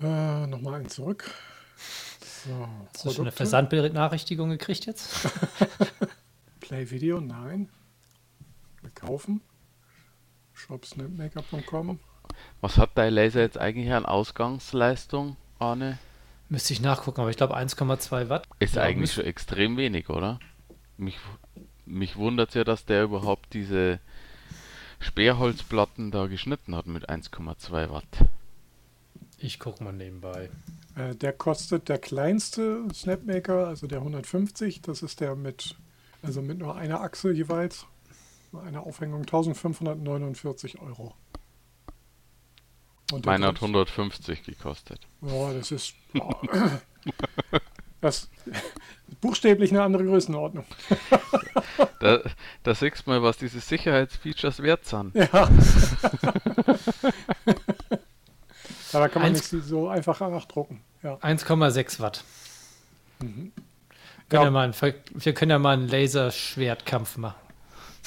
Äh, 0.00 0.46
Nochmal 0.48 0.74
einen 0.74 0.88
zurück. 0.88 1.32
So, 2.44 2.68
Hast 2.92 3.04
du 3.04 3.10
schon 3.10 3.24
eine. 3.26 3.32
Versandbenachrichtigung 3.32 4.50
gekriegt 4.50 4.86
jetzt? 4.86 5.08
Play 6.72 6.90
Video, 6.90 7.20
nein. 7.20 7.68
Kaufen. 8.94 9.42
Shopsnapmaker.com. 10.54 12.00
Was 12.62 12.78
hat 12.78 12.92
dein 12.94 13.12
Laser 13.12 13.42
jetzt 13.42 13.58
eigentlich 13.58 13.92
an 13.92 14.06
Ausgangsleistung, 14.06 15.36
Arne? 15.58 15.98
Müsste 16.48 16.72
ich 16.72 16.80
nachgucken, 16.80 17.20
aber 17.20 17.28
ich 17.28 17.36
glaube 17.36 17.58
1,2 17.58 18.30
Watt. 18.30 18.48
Ist 18.58 18.76
Ja, 18.76 18.84
eigentlich 18.84 19.12
schon 19.12 19.26
extrem 19.26 19.76
wenig, 19.76 20.08
oder? 20.08 20.40
Mich, 20.96 21.18
mich 21.84 22.16
wundert 22.16 22.54
ja, 22.54 22.64
dass 22.64 22.86
der 22.86 23.02
überhaupt 23.02 23.52
diese 23.52 24.00
Sperrholzplatten 24.98 26.10
da 26.10 26.26
geschnitten 26.26 26.74
hat 26.74 26.86
mit 26.86 27.10
1,2 27.10 27.90
Watt. 27.90 28.24
Ich 29.36 29.58
gucke 29.58 29.84
mal 29.84 29.92
nebenbei. 29.92 30.48
Äh, 30.94 31.16
der 31.16 31.34
kostet 31.34 31.90
der 31.90 31.98
kleinste 31.98 32.86
Snapmaker, 32.94 33.66
also 33.66 33.86
der 33.86 33.98
150. 33.98 34.80
Das 34.80 35.02
ist 35.02 35.20
der 35.20 35.34
mit, 35.36 35.76
also 36.22 36.42
mit 36.42 36.58
nur 36.58 36.74
einer 36.76 37.00
Achse 37.00 37.32
jeweils. 37.32 37.86
Eine 38.52 38.80
Aufhängung 38.80 39.20
1549 39.22 40.78
Euro. 40.80 41.14
Und 43.10 43.24
Meiner 43.26 43.48
hat 43.48 43.56
groß- 43.56 43.62
150 43.62 44.42
gekostet. 44.42 45.06
Ja, 45.22 45.52
das 45.52 45.70
ist. 45.70 45.94
Das 48.00 48.28
buchstäblich 49.20 49.70
eine 49.70 49.82
andere 49.82 50.04
Größenordnung. 50.04 50.64
Da, 52.00 52.20
da 52.62 52.74
siehst 52.74 53.06
du 53.06 53.10
mal, 53.10 53.22
was 53.22 53.36
diese 53.38 53.60
Sicherheitsfeatures 53.60 54.60
wert 54.62 54.84
sind. 54.86 55.14
Ja. 55.14 55.28
ja 55.32 55.48
da 58.92 59.08
kann 59.08 59.22
man 59.22 59.30
Eins- 59.34 59.52
nicht 59.52 59.64
so 59.64 59.88
einfach 59.88 60.20
nachdrucken. 60.20 60.82
Ja. 61.02 61.14
1,6 61.16 62.00
Watt. 62.00 62.24
Mhm. 63.20 63.52
Können 64.32 64.42
Ja. 64.42 64.44
ja. 64.44 64.50
mal 64.50 64.64
einen, 64.64 64.94
wir 65.14 65.34
können 65.34 65.50
ja 65.50 65.58
mal 65.58 65.74
einen 65.74 65.88
Laserschwertkampf 65.88 67.18
machen. 67.18 67.36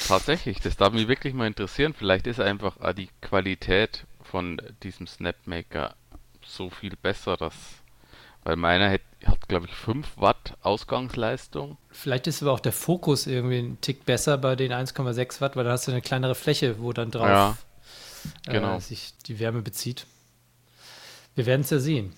Tatsächlich, 0.08 0.60
das 0.60 0.76
darf 0.76 0.92
mich 0.92 1.08
wirklich 1.08 1.34
mal 1.34 1.48
interessieren. 1.48 1.94
Vielleicht 1.98 2.28
ist 2.28 2.40
einfach 2.40 2.78
auch 2.82 2.94
die 2.94 3.10
Qualität 3.22 4.06
von 4.24 4.62
diesem 4.84 5.08
Snapmaker 5.08 5.96
so 6.46 6.70
viel 6.70 6.96
besser, 6.96 7.38
dass. 7.38 7.54
Weil 8.44 8.58
meiner 8.58 8.92
hat, 8.92 9.02
hat 9.26 9.48
glaube 9.48 9.66
ich, 9.66 9.74
5 9.74 10.18
Watt 10.18 10.56
Ausgangsleistung. 10.62 11.78
Vielleicht 11.90 12.28
ist 12.28 12.44
aber 12.44 12.52
auch 12.52 12.60
der 12.60 12.74
Fokus 12.74 13.26
irgendwie 13.26 13.58
ein 13.58 13.82
Tick 13.82 14.06
besser 14.06 14.38
bei 14.38 14.56
den 14.56 14.72
1,6 14.72 15.42
Watt, 15.42 15.56
weil 15.56 15.64
da 15.64 15.72
hast 15.72 15.88
du 15.88 15.92
eine 15.92 16.02
kleinere 16.02 16.36
Fläche, 16.36 16.80
wo 16.80 16.94
dann 16.94 17.10
drauf 17.10 17.28
Ja, 17.28 17.58
genau. 18.46 18.78
äh, 18.78 18.82
sich 18.82 19.14
die 19.26 19.40
Wärme 19.40 19.64
bezieht. 19.64 20.06
Wir 21.34 21.48
werden 21.48 21.62
es 21.62 21.72
ja 21.72 21.80
sehen. 21.80 22.14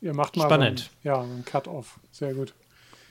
Ihr 0.00 0.14
macht 0.14 0.36
mal 0.36 0.44
Spannend. 0.44 0.78
So 0.80 0.86
ein, 0.86 0.90
ja, 1.14 1.20
einen 1.20 1.44
Cut-Off. 1.44 1.98
Sehr 2.10 2.32
gut. 2.32 2.54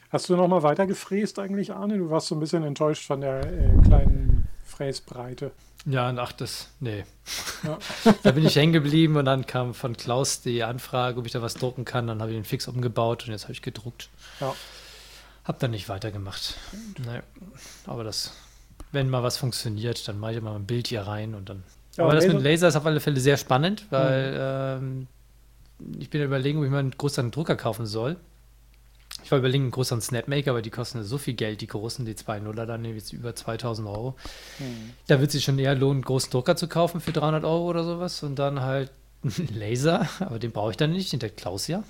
Hast 0.09 0.29
du 0.29 0.35
noch 0.35 0.47
mal 0.47 0.63
weiter 0.63 0.87
gefräst 0.87 1.37
eigentlich, 1.39 1.73
Arne? 1.73 1.97
Du 1.97 2.09
warst 2.09 2.27
so 2.27 2.35
ein 2.35 2.39
bisschen 2.39 2.63
enttäuscht 2.63 3.05
von 3.05 3.21
der 3.21 3.41
äh, 3.45 3.69
kleinen 3.83 4.47
Fräsbreite. 4.63 5.51
Ja, 5.85 6.13
ach, 6.17 6.31
das, 6.31 6.69
nee. 6.79 7.03
Ja. 7.63 7.77
da 8.23 8.31
bin 8.31 8.45
ich 8.45 8.55
hängen 8.55 8.73
geblieben 8.73 9.15
und 9.17 9.25
dann 9.25 9.45
kam 9.45 9.73
von 9.73 9.95
Klaus 9.97 10.41
die 10.41 10.63
Anfrage, 10.63 11.19
ob 11.19 11.25
ich 11.25 11.31
da 11.33 11.41
was 11.41 11.55
drucken 11.55 11.85
kann. 11.85 12.07
Dann 12.07 12.21
habe 12.21 12.31
ich 12.31 12.37
den 12.37 12.45
Fix 12.45 12.67
umgebaut 12.67 13.25
und 13.25 13.31
jetzt 13.31 13.43
habe 13.43 13.53
ich 13.53 13.61
gedruckt. 13.61 14.09
Ja. 14.39 14.53
Hab 15.43 15.59
dann 15.59 15.71
nicht 15.71 15.87
weitergemacht. 15.87 16.55
Nee. 17.05 17.21
Aber 17.85 18.03
das, 18.03 18.33
wenn 18.91 19.09
mal 19.09 19.23
was 19.23 19.37
funktioniert, 19.37 20.07
dann 20.07 20.19
mache 20.19 20.33
ich 20.35 20.41
mal 20.41 20.55
ein 20.55 20.65
Bild 20.65 20.87
hier 20.87 21.01
rein 21.01 21.35
und 21.35 21.49
dann. 21.49 21.63
Ja, 21.95 22.03
Aber 22.05 22.13
das 22.13 22.23
Laser- 22.25 22.33
mit 22.35 22.43
dem 22.43 22.51
Laser 22.51 22.67
ist 22.69 22.75
auf 22.75 22.85
alle 22.85 22.99
Fälle 22.99 23.19
sehr 23.19 23.37
spannend, 23.37 23.85
weil 23.89 24.35
ähm, 24.37 25.07
ich 25.99 26.09
bin 26.09 26.21
überlegen, 26.21 26.59
ob 26.59 26.65
ich 26.65 26.71
mal 26.71 26.79
einen 26.79 26.91
größeren 26.91 27.31
Drucker 27.31 27.55
kaufen 27.55 27.85
soll. 27.85 28.17
Ich 29.27 29.31
war 29.31 29.39
überlegen, 29.39 29.65
einen 29.65 29.71
größeren 29.71 29.99
Snapmaker, 29.99 30.51
aber 30.51 30.61
die 30.61 30.69
kosten 30.69 31.03
so 31.03 31.17
viel 31.17 31.33
Geld, 31.33 31.59
die 31.59 31.67
großen, 31.67 32.05
die 32.05 32.13
2.0er 32.13 32.65
dann 32.65 32.85
jetzt 32.85 33.11
über 33.11 33.35
2000 33.35 33.85
Euro. 33.85 34.15
Da 35.07 35.19
wird 35.19 35.31
sich 35.31 35.43
schon 35.43 35.59
eher 35.59 35.75
lohnen, 35.75 35.97
einen 35.97 36.05
großen 36.05 36.31
Drucker 36.31 36.55
zu 36.55 36.69
kaufen 36.69 37.01
für 37.01 37.11
300 37.11 37.43
Euro 37.43 37.65
oder 37.65 37.83
sowas 37.83 38.23
und 38.23 38.39
dann 38.39 38.61
halt 38.61 38.89
einen 39.23 39.49
Laser, 39.53 40.07
aber 40.21 40.39
den 40.39 40.53
brauche 40.53 40.71
ich 40.71 40.77
dann 40.77 40.93
nicht, 40.93 41.11
den 41.11 41.19
hat 41.19 41.35
Klaus 41.35 41.67
ja. 41.67 41.83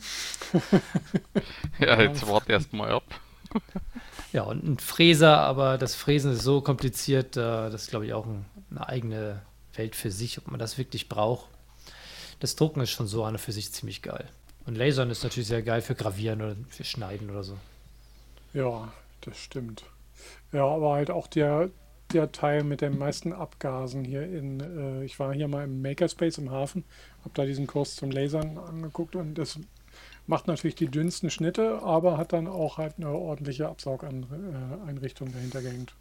Ja, 1.79 2.01
jetzt 2.01 2.27
warte 2.27 2.53
erst 2.53 2.73
mal 2.73 2.89
ab. 2.89 3.03
Ja, 4.33 4.41
und 4.41 4.63
ein 4.63 4.79
Fräser, 4.79 5.37
aber 5.37 5.77
das 5.77 5.93
Fräsen 5.93 6.33
ist 6.33 6.41
so 6.41 6.61
kompliziert, 6.61 7.37
äh, 7.37 7.69
das 7.69 7.83
ist, 7.83 7.89
glaube 7.91 8.07
ich, 8.07 8.13
auch 8.13 8.25
ein, 8.25 8.45
eine 8.71 8.89
eigene 8.89 9.41
Welt 9.75 9.95
für 9.95 10.09
sich, 10.09 10.39
ob 10.39 10.47
man 10.47 10.59
das 10.59 10.79
wirklich 10.79 11.07
braucht. 11.07 11.45
Das 12.39 12.55
Drucken 12.55 12.81
ist 12.81 12.89
schon 12.89 13.07
so 13.07 13.23
an 13.23 13.35
und 13.35 13.39
für 13.39 13.51
sich 13.51 13.71
ziemlich 13.71 14.01
geil. 14.01 14.27
Und 14.67 14.77
Lasern 14.77 15.09
ist 15.09 15.23
natürlich 15.23 15.47
sehr 15.47 15.63
geil 15.63 15.81
für 15.81 15.95
Gravieren 15.95 16.41
oder 16.41 16.55
für 16.69 16.83
Schneiden 16.83 17.29
oder 17.29 17.43
so. 17.43 17.57
Ja, 18.53 18.91
das 19.21 19.37
stimmt. 19.37 19.85
Ja, 20.51 20.65
aber 20.65 20.93
halt 20.93 21.09
auch 21.09 21.27
der, 21.27 21.69
der 22.11 22.33
Teil 22.33 22.63
mit 22.63 22.81
den 22.81 22.97
meisten 22.97 23.31
Abgasen 23.31 24.03
hier 24.03 24.23
in, 24.23 24.59
äh, 24.59 25.05
ich 25.05 25.19
war 25.19 25.33
hier 25.33 25.47
mal 25.47 25.63
im 25.63 25.81
Makerspace 25.81 26.37
im 26.39 26.51
Hafen, 26.51 26.83
habe 27.21 27.31
da 27.33 27.45
diesen 27.45 27.65
Kurs 27.65 27.95
zum 27.95 28.11
Lasern 28.11 28.57
angeguckt 28.57 29.15
und 29.15 29.35
das 29.35 29.57
macht 30.27 30.47
natürlich 30.47 30.75
die 30.75 30.89
dünnsten 30.89 31.29
Schnitte, 31.29 31.81
aber 31.81 32.17
hat 32.17 32.33
dann 32.33 32.47
auch 32.47 32.77
halt 32.77 32.95
eine 32.97 33.09
ordentliche 33.09 33.69
Absaugeinrichtung 33.69 35.31
dahinter 35.31 35.61
gehängt. 35.61 35.95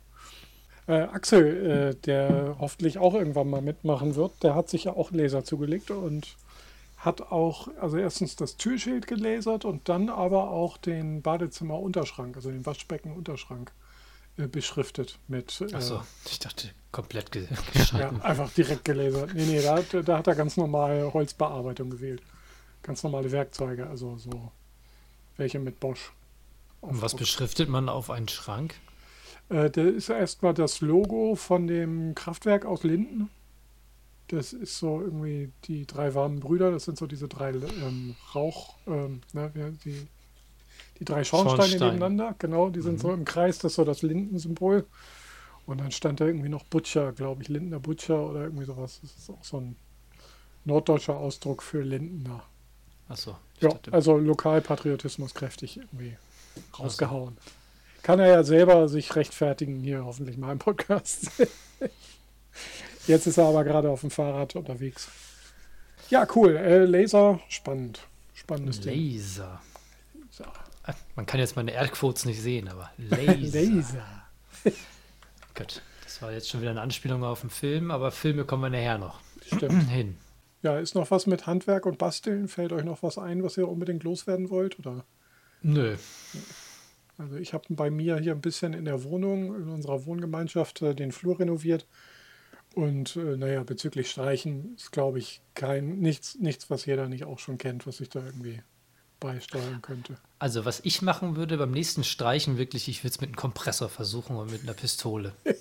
Äh, 0.88 1.02
Axel, 1.02 1.66
äh, 1.66 1.94
der 1.94 2.56
hoffentlich 2.58 2.98
auch 2.98 3.14
irgendwann 3.14 3.48
mal 3.48 3.62
mitmachen 3.62 4.16
wird, 4.16 4.42
der 4.42 4.56
hat 4.56 4.68
sich 4.68 4.84
ja 4.84 4.92
auch 4.92 5.12
Laser 5.12 5.44
zugelegt 5.44 5.92
und 5.92 6.36
hat 7.06 7.22
auch, 7.22 7.68
also 7.80 7.96
erstens 7.96 8.36
das 8.36 8.56
Türschild 8.58 9.06
gelasert 9.06 9.64
und 9.64 9.88
dann 9.88 10.10
aber 10.10 10.50
auch 10.50 10.76
den 10.76 11.22
Badezimmer-Unterschrank, 11.22 12.36
also 12.36 12.50
den 12.50 12.66
Waschbecken-Unterschrank 12.66 13.72
äh, 14.36 14.46
beschriftet 14.48 15.18
mit. 15.28 15.60
Äh, 15.62 15.74
Achso, 15.74 16.02
ich 16.26 16.38
dachte 16.38 16.68
komplett 16.92 17.32
ge 17.32 17.46
ja, 17.98 18.10
einfach 18.20 18.50
direkt 18.52 18.84
gelasert. 18.84 19.32
Nee, 19.34 19.46
nee, 19.46 19.62
da, 19.62 19.76
hat- 19.78 20.08
da 20.08 20.18
hat 20.18 20.26
er 20.26 20.34
ganz 20.34 20.56
normal 20.58 21.10
Holzbearbeitung 21.14 21.88
gewählt. 21.90 22.20
Ganz 22.82 23.02
normale 23.02 23.32
Werkzeuge, 23.32 23.86
also 23.86 24.16
so 24.18 24.52
welche 25.38 25.58
mit 25.58 25.80
Bosch. 25.80 26.12
Und 26.80 27.00
was 27.02 27.14
beschriftet 27.14 27.68
man 27.68 27.88
auf 27.88 28.10
einen 28.10 28.28
Schrank? 28.28 28.74
Äh, 29.48 29.70
da 29.70 29.82
ist 29.82 30.08
erstmal 30.08 30.54
das 30.54 30.80
Logo 30.80 31.34
von 31.36 31.66
dem 31.66 32.14
Kraftwerk 32.14 32.64
aus 32.64 32.82
Linden. 32.84 33.30
Das 34.28 34.52
ist 34.52 34.78
so 34.78 35.00
irgendwie 35.00 35.52
die 35.64 35.86
drei 35.86 36.14
warmen 36.14 36.40
Brüder, 36.40 36.70
das 36.70 36.84
sind 36.84 36.98
so 36.98 37.06
diese 37.06 37.28
drei 37.28 37.50
ähm, 37.50 38.16
Rauch, 38.34 38.74
ähm, 38.86 39.20
ne, 39.32 39.52
die, 39.84 40.06
die 40.98 41.04
drei 41.04 41.22
Schornsteine 41.22 41.62
Schornsteine. 41.68 41.92
nebeneinander, 41.92 42.34
genau, 42.38 42.70
die 42.70 42.80
sind 42.80 42.98
so 43.00 43.12
im 43.12 43.24
Kreis, 43.24 43.58
das 43.58 43.72
ist 43.72 43.76
so 43.76 43.84
das 43.84 44.02
Lindensymbol. 44.02 44.84
Und 45.66 45.78
dann 45.80 45.90
stand 45.90 46.20
da 46.20 46.26
irgendwie 46.26 46.48
noch 46.48 46.64
Butcher, 46.64 47.12
glaube 47.12 47.42
ich, 47.42 47.48
Lindener 47.48 47.80
Butcher 47.80 48.28
oder 48.30 48.44
irgendwie 48.44 48.64
sowas. 48.64 49.00
Das 49.02 49.16
ist 49.16 49.30
auch 49.30 49.42
so 49.42 49.58
ein 49.60 49.76
norddeutscher 50.64 51.16
Ausdruck 51.16 51.62
für 51.62 51.82
Lindener. 51.82 52.42
Achso, 53.08 53.36
Ja, 53.60 53.70
also 53.92 54.16
Lokalpatriotismus 54.16 55.34
kräftig 55.34 55.76
irgendwie 55.76 56.16
rausgehauen. 56.78 57.36
Kann 58.02 58.20
er 58.20 58.28
ja 58.28 58.44
selber 58.44 58.88
sich 58.88 59.14
rechtfertigen 59.16 59.80
hier 59.80 60.04
hoffentlich 60.04 60.36
mal 60.36 60.52
im 60.52 60.58
Podcast. 60.58 61.30
Jetzt 63.06 63.26
ist 63.26 63.38
er 63.38 63.44
aber 63.46 63.64
gerade 63.64 63.90
auf 63.90 64.00
dem 64.00 64.10
Fahrrad 64.10 64.56
unterwegs. 64.56 65.08
Ja, 66.10 66.26
cool. 66.34 66.56
Äh, 66.56 66.84
Laser, 66.84 67.40
spannend. 67.48 68.00
Spannendes 68.34 68.80
Ding. 68.80 68.94
Laser. 68.94 69.60
So. 70.30 70.44
Ah, 70.84 70.94
Man 71.16 71.26
kann 71.26 71.40
jetzt 71.40 71.56
meine 71.56 71.72
Erdquotes 71.72 72.24
nicht 72.26 72.40
sehen, 72.40 72.68
aber 72.68 72.90
Laser. 72.98 73.34
Laser. 73.60 74.06
Gut, 75.54 75.82
das 76.04 76.22
war 76.22 76.32
jetzt 76.32 76.48
schon 76.48 76.60
wieder 76.60 76.70
eine 76.70 76.80
Anspielung 76.82 77.24
auf 77.24 77.40
den 77.40 77.50
Film, 77.50 77.90
aber 77.90 78.10
Filme 78.12 78.44
kommen 78.44 78.62
wir 78.62 78.70
nachher 78.70 78.98
noch 78.98 79.20
Stimmt. 79.46 79.88
hin. 79.90 80.16
Ja, 80.62 80.78
ist 80.78 80.94
noch 80.94 81.10
was 81.10 81.26
mit 81.26 81.46
Handwerk 81.46 81.86
und 81.86 81.98
Basteln? 81.98 82.48
Fällt 82.48 82.72
euch 82.72 82.84
noch 82.84 83.02
was 83.02 83.18
ein, 83.18 83.42
was 83.42 83.56
ihr 83.56 83.68
unbedingt 83.68 84.02
loswerden 84.04 84.50
wollt? 84.50 84.78
Oder? 84.78 85.04
Nö, 85.62 85.96
Also 87.18 87.36
ich 87.36 87.52
habe 87.54 87.64
bei 87.70 87.90
mir 87.90 88.18
hier 88.18 88.32
ein 88.32 88.40
bisschen 88.40 88.72
in 88.74 88.84
der 88.84 89.02
Wohnung, 89.04 89.54
in 89.54 89.68
unserer 89.68 90.04
Wohngemeinschaft, 90.06 90.82
äh, 90.82 90.94
den 90.94 91.12
Flur 91.12 91.38
renoviert. 91.40 91.86
Und 92.76 93.16
äh, 93.16 93.38
naja, 93.38 93.62
bezüglich 93.62 94.10
Streichen 94.10 94.74
ist, 94.76 94.92
glaube 94.92 95.18
ich, 95.18 95.40
kein 95.54 95.98
nichts, 95.98 96.34
nichts, 96.34 96.68
was 96.68 96.84
jeder 96.84 97.08
nicht 97.08 97.24
auch 97.24 97.38
schon 97.38 97.56
kennt, 97.56 97.86
was 97.86 98.00
ich 98.00 98.10
da 98.10 98.22
irgendwie 98.22 98.62
beisteuern 99.18 99.80
könnte. 99.80 100.18
also 100.38 100.66
was 100.66 100.80
ich 100.80 101.00
machen 101.00 101.36
würde 101.36 101.56
beim 101.56 101.70
nächsten 101.70 102.04
Streichen 102.04 102.58
wirklich, 102.58 102.86
ich 102.88 103.02
würde 103.02 103.14
es 103.14 103.20
mit 103.22 103.28
einem 103.28 103.36
Kompressor 103.36 103.88
versuchen 103.88 104.36
und 104.36 104.50
mit 104.52 104.62
einer 104.62 104.74
Pistole. 104.74 105.32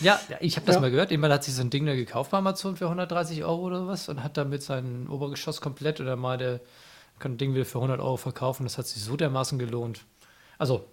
Ja, 0.00 0.20
ich 0.40 0.56
habe 0.56 0.66
das 0.66 0.74
Ja. 0.74 0.80
mal 0.80 0.90
gehört. 0.90 1.10
Jemand 1.10 1.32
hat 1.32 1.42
sich 1.44 1.54
so 1.54 1.62
ein 1.62 1.70
Ding 1.70 1.86
da 1.86 1.94
gekauft 1.94 2.30
bei 2.30 2.36
Amazon 2.36 2.76
für 2.76 2.84
130 2.84 3.44
Euro 3.44 3.62
oder 3.62 3.78
sowas 3.78 4.10
und 4.10 4.22
hat 4.22 4.36
damit 4.36 4.62
sein 4.62 5.08
Obergeschoss 5.08 5.62
komplett 5.62 6.02
oder 6.02 6.16
mal 6.16 6.36
der 6.36 6.60
kann 7.18 7.32
ein 7.32 7.38
Ding 7.38 7.54
wieder 7.54 7.64
für 7.64 7.78
100 7.78 7.98
Euro 8.00 8.18
verkaufen. 8.18 8.64
Das 8.64 8.76
hat 8.76 8.86
sich 8.86 9.02
so 9.02 9.16
dermaßen 9.16 9.58
gelohnt. 9.58 10.04
Also, 10.58 10.84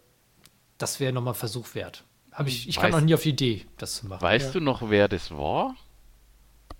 das 0.77 1.01
wäre 1.01 1.11
nochmal 1.11 1.33
Versuch 1.33 1.75
wert. 1.75 2.05
Hab 2.33 2.47
ich 2.47 2.67
ich 2.67 2.75
kam 2.77 2.91
noch 2.91 3.01
nie 3.01 3.13
auf 3.13 3.21
die 3.23 3.29
Idee, 3.29 3.65
das 3.77 3.95
zu 3.97 4.07
machen. 4.07 4.21
Weißt 4.21 4.47
Ja. 4.47 4.51
du 4.53 4.59
noch, 4.61 4.89
wer 4.89 5.07
das 5.07 5.31
war? 5.31 5.75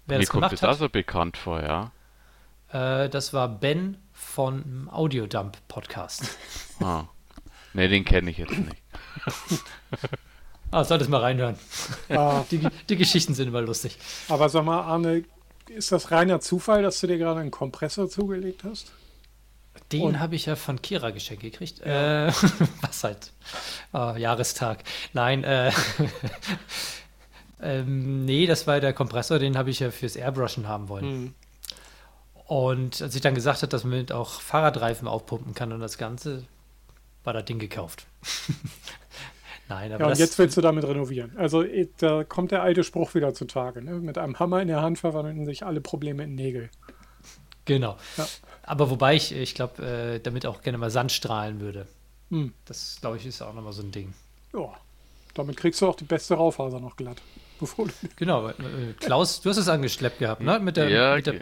Wer 0.05 0.17
Mir 0.17 0.21
das 0.23 0.29
kommt 0.29 0.41
gemacht 0.41 0.53
das 0.53 0.61
hat, 0.63 0.69
also 0.69 0.89
bekannt 0.89 1.37
vor, 1.37 1.61
ja. 1.61 1.91
äh, 2.71 3.09
das 3.09 3.33
war 3.33 3.47
Ben 3.47 3.97
von 4.11 4.89
Audiodump 4.91 5.57
Podcast. 5.67 6.37
Ah. 6.81 7.05
Ne, 7.73 7.87
den 7.87 8.03
kenne 8.05 8.29
ich 8.31 8.37
jetzt 8.37 8.51
nicht. 8.57 8.81
Ah, 10.71 10.83
solltest 10.83 11.09
mal 11.09 11.21
reinhören. 11.21 11.55
Ah, 12.09 12.43
Die, 12.51 12.67
die 12.89 12.95
Geschichten 12.95 13.33
sind 13.35 13.47
immer 13.47 13.61
lustig. 13.61 13.97
aber 14.27 14.49
sag 14.49 14.65
mal, 14.65 14.81
Arne, 14.81 15.23
ist 15.69 15.91
das 15.91 16.11
reiner 16.11 16.39
Zufall, 16.39 16.81
dass 16.81 16.99
du 16.99 17.07
dir 17.07 17.17
gerade 17.17 17.39
einen 17.41 17.51
Kompressor 17.51 18.09
zugelegt 18.09 18.63
hast? 18.63 18.91
Den 19.91 20.19
habe 20.19 20.35
ich 20.35 20.45
ja 20.45 20.55
von 20.55 20.81
Kira 20.81 21.11
geschenkt 21.11 21.43
gekriegt. 21.43 21.81
Äh, 21.81 22.27
was 22.81 23.03
halt? 23.03 23.31
Ah, 23.91 24.15
Jahrestag. 24.17 24.83
Nein, 25.13 25.43
äh, 25.43 25.71
ähm, 27.61 28.25
nee, 28.25 28.47
das 28.47 28.65
war 28.65 28.79
der 28.79 28.93
Kompressor, 28.93 29.39
den 29.39 29.57
habe 29.57 29.69
ich 29.69 29.79
ja 29.79 29.91
fürs 29.91 30.15
Airbrushen 30.15 30.67
haben 30.67 30.89
wollen. 30.89 31.05
Hm. 31.05 31.33
Und 32.45 33.01
als 33.01 33.15
ich 33.15 33.21
dann 33.21 33.35
gesagt 33.35 33.61
habe, 33.61 33.69
dass 33.69 33.83
man 33.83 33.97
mit 33.97 34.11
auch 34.11 34.41
Fahrradreifen 34.41 35.07
aufpumpen 35.07 35.53
kann 35.53 35.71
und 35.71 35.79
das 35.79 35.97
Ganze, 35.97 36.43
war 37.23 37.33
das 37.33 37.45
Ding 37.45 37.59
gekauft. 37.59 38.05
Nein, 39.69 39.93
aber 39.93 40.03
Ja, 40.03 40.11
und 40.11 40.19
jetzt 40.19 40.37
willst 40.37 40.57
du 40.57 40.61
damit 40.61 40.83
renovieren. 40.83 41.31
Also 41.37 41.63
da 41.97 42.23
kommt 42.23 42.51
der 42.51 42.63
alte 42.63 42.83
Spruch 42.83 43.15
wieder 43.15 43.33
zutage. 43.33 43.81
Ne? 43.81 43.93
Mit 43.93 44.17
einem 44.17 44.37
Hammer 44.39 44.61
in 44.61 44.67
der 44.67 44.81
Hand 44.81 44.99
verwandeln 44.99 45.45
sich 45.45 45.65
alle 45.65 45.79
Probleme 45.79 46.23
in 46.23 46.35
Nägel. 46.35 46.69
Genau. 47.65 47.97
Ja. 48.17 48.27
Aber 48.63 48.89
wobei 48.89 49.15
ich, 49.15 49.31
ich 49.33 49.55
glaube, 49.55 49.83
äh, 49.85 50.19
damit 50.19 50.45
auch 50.45 50.61
gerne 50.61 50.77
mal 50.77 50.89
Sand 50.89 51.11
strahlen 51.11 51.59
würde. 51.59 51.87
Hm. 52.29 52.53
Das, 52.65 52.97
glaube 53.01 53.17
ich, 53.17 53.25
ist 53.25 53.41
auch 53.41 53.53
nochmal 53.53 53.73
so 53.73 53.81
ein 53.83 53.91
Ding. 53.91 54.13
Ja, 54.53 54.69
damit 55.33 55.57
kriegst 55.57 55.81
du 55.81 55.87
auch 55.87 55.95
die 55.95 56.05
beste 56.05 56.35
Raufaser 56.35 56.79
noch 56.79 56.95
glatt. 56.95 57.21
Bevor 57.59 57.87
du 57.87 57.93
Genau, 58.15 58.47
äh, 58.47 58.53
Klaus, 58.99 59.41
du 59.41 59.49
hast 59.49 59.57
es 59.57 59.67
angeschleppt 59.67 60.19
gehabt, 60.19 60.41
ne? 60.41 60.59
Mit 60.59 60.77
der, 60.77 60.89
Ja, 60.89 61.15
mit 61.15 61.27
der 61.27 61.39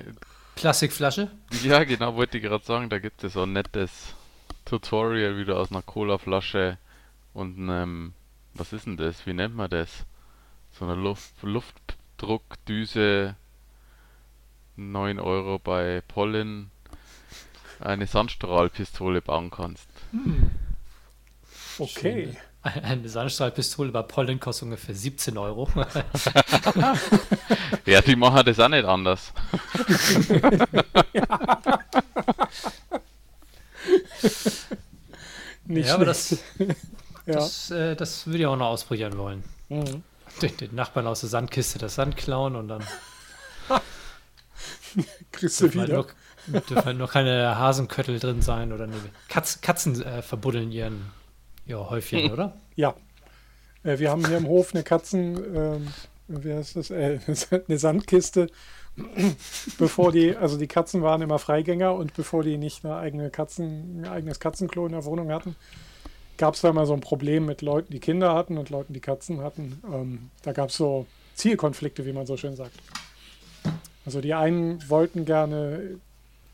Plastikflasche. 0.55 1.30
ja, 1.63 1.84
genau, 1.84 2.15
wollte 2.15 2.38
ich 2.38 2.43
gerade 2.43 2.63
sagen, 2.65 2.89
da 2.89 2.99
gibt 2.99 3.24
es 3.24 3.34
so 3.34 3.43
ein 3.43 3.53
nettes 3.53 4.13
Tutorial 4.65 5.38
wieder 5.38 5.57
aus 5.57 5.72
einer 5.72 5.82
Colaflasche 5.82 6.78
und 7.34 7.57
einem, 7.57 8.13
was 8.53 8.74
ist 8.74 8.86
denn 8.86 8.97
das? 8.97 9.26
Wie 9.26 9.34
nennt 9.34 9.55
man 9.55 9.69
das? 9.69 10.05
So 10.78 10.86
einer 10.86 10.95
Luft, 10.95 11.34
Luftdruckdüse, 11.41 13.36
9 14.76 15.19
Euro 15.19 15.59
bei 15.59 16.01
Pollen, 16.07 16.72
eine 17.80 18.07
Sandstrahlpistole 18.07 19.22
bauen 19.22 19.51
kannst. 19.51 19.88
Okay. 21.78 22.36
Eine 22.63 23.09
Sandstrahlpistole 23.09 23.91
bei 23.91 24.03
Pollen 24.03 24.39
kostet 24.39 24.63
ungefähr 24.63 24.95
17 24.95 25.38
Euro. 25.38 25.69
Ja, 27.86 28.01
die 28.01 28.15
machen 28.15 28.43
das 28.45 28.59
auch 28.59 28.69
nicht 28.69 28.86
anders. 28.86 29.34
Nicht 35.65 35.88
ja, 35.88 35.95
aber 35.95 36.05
das, 36.05 36.38
ja. 36.59 36.67
das, 37.26 37.72
äh, 37.72 37.95
das 37.95 38.28
würde 38.28 38.39
ich 38.39 38.45
auch 38.45 38.57
noch 38.57 38.67
ausprobieren 38.67 39.17
wollen. 39.17 39.43
Mhm. 39.69 40.03
Den, 40.41 40.57
den 40.57 40.76
Nachbarn 40.76 41.07
aus 41.07 41.22
der 41.22 41.30
Sandkiste 41.30 41.80
das 41.80 41.95
Sand 41.95 42.17
klauen 42.17 42.55
und 42.55 42.67
dann 42.67 42.84
Kriegst 45.31 45.59
du 45.61 45.65
halt, 45.65 45.73
wieder. 45.73 46.05
nur, 46.47 46.61
dürfen 46.61 46.85
halt 46.85 46.97
nur 46.97 47.07
keine 47.07 47.57
Hasenköttel 47.57 48.19
drin 48.19 48.41
sein 48.41 48.73
oder 48.73 48.87
nee, 48.87 48.95
Katz, 49.29 49.61
Katzen 49.61 50.01
äh, 50.01 50.21
verbuddeln 50.21 50.71
ihren 50.71 51.11
ihr 51.65 51.89
Häufchen, 51.89 52.31
oder? 52.31 52.57
Ja. 52.75 52.95
Äh, 53.83 53.99
wir 53.99 54.11
haben 54.11 54.25
hier 54.25 54.37
im 54.37 54.47
Hof 54.47 54.73
eine 54.73 54.83
Katzen, 54.83 55.37
ähm, 55.55 55.87
wie 56.27 56.53
heißt 56.53 56.75
das, 56.75 56.89
äh, 56.91 57.19
eine 57.67 57.77
Sandkiste. 57.77 58.47
bevor 59.77 60.11
die, 60.11 60.35
also 60.35 60.57
die 60.57 60.67
Katzen 60.67 61.01
waren 61.01 61.21
immer 61.21 61.39
Freigänger 61.39 61.93
und 61.93 62.13
bevor 62.13 62.43
die 62.43 62.57
nicht 62.57 62.83
eine 62.83 62.97
eigene 62.97 63.29
Katzen, 63.29 64.01
ein 64.01 64.07
eigenes 64.07 64.39
Katzenklo 64.39 64.85
in 64.85 64.91
der 64.91 65.05
Wohnung 65.05 65.31
hatten, 65.31 65.55
gab 66.37 66.55
es 66.55 66.61
da 66.61 66.73
mal 66.73 66.85
so 66.85 66.93
ein 66.93 67.01
Problem 67.01 67.45
mit 67.45 67.61
Leuten, 67.61 67.93
die 67.93 67.99
Kinder 67.99 68.33
hatten 68.33 68.57
und 68.57 68.69
Leuten, 68.69 68.93
die 68.93 68.99
Katzen 68.99 69.41
hatten. 69.41 69.81
Ähm, 69.91 70.29
da 70.43 70.51
gab 70.51 70.69
es 70.69 70.75
so 70.75 71.05
Zielkonflikte, 71.35 72.05
wie 72.05 72.13
man 72.13 72.25
so 72.25 72.35
schön 72.35 72.55
sagt. 72.55 72.73
Also 74.06 74.22
die 74.22 74.34
einen 74.34 74.88
wollten 74.89 75.26
gerne, 75.26 75.99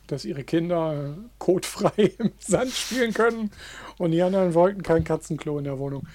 dass 0.08 0.26
ihre 0.26 0.43
Kinder 0.43 1.16
kotfrei 1.38 2.14
im 2.20 2.32
Sand 2.39 2.72
spielen 2.72 3.14
können 3.14 3.52
und 3.98 4.12
die 4.12 4.22
anderen 4.22 4.54
wollten 4.54 4.84
kein 4.84 5.04
Katzenklo 5.04 5.58
in 5.58 5.64
der 5.66 5.80
Wohnung. 5.80 6.08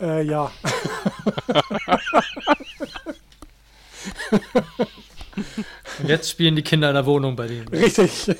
Äh, 0.00 0.22
ja. 0.22 0.50
Und 5.98 6.08
jetzt 6.08 6.30
spielen 6.30 6.56
die 6.56 6.62
Kinder 6.62 6.88
in 6.88 6.94
der 6.94 7.06
Wohnung 7.06 7.36
bei 7.36 7.46
denen. 7.46 7.68
Richtig. 7.68 8.28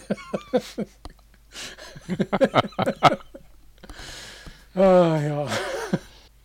ah, 4.75 5.19
ja. 5.21 5.47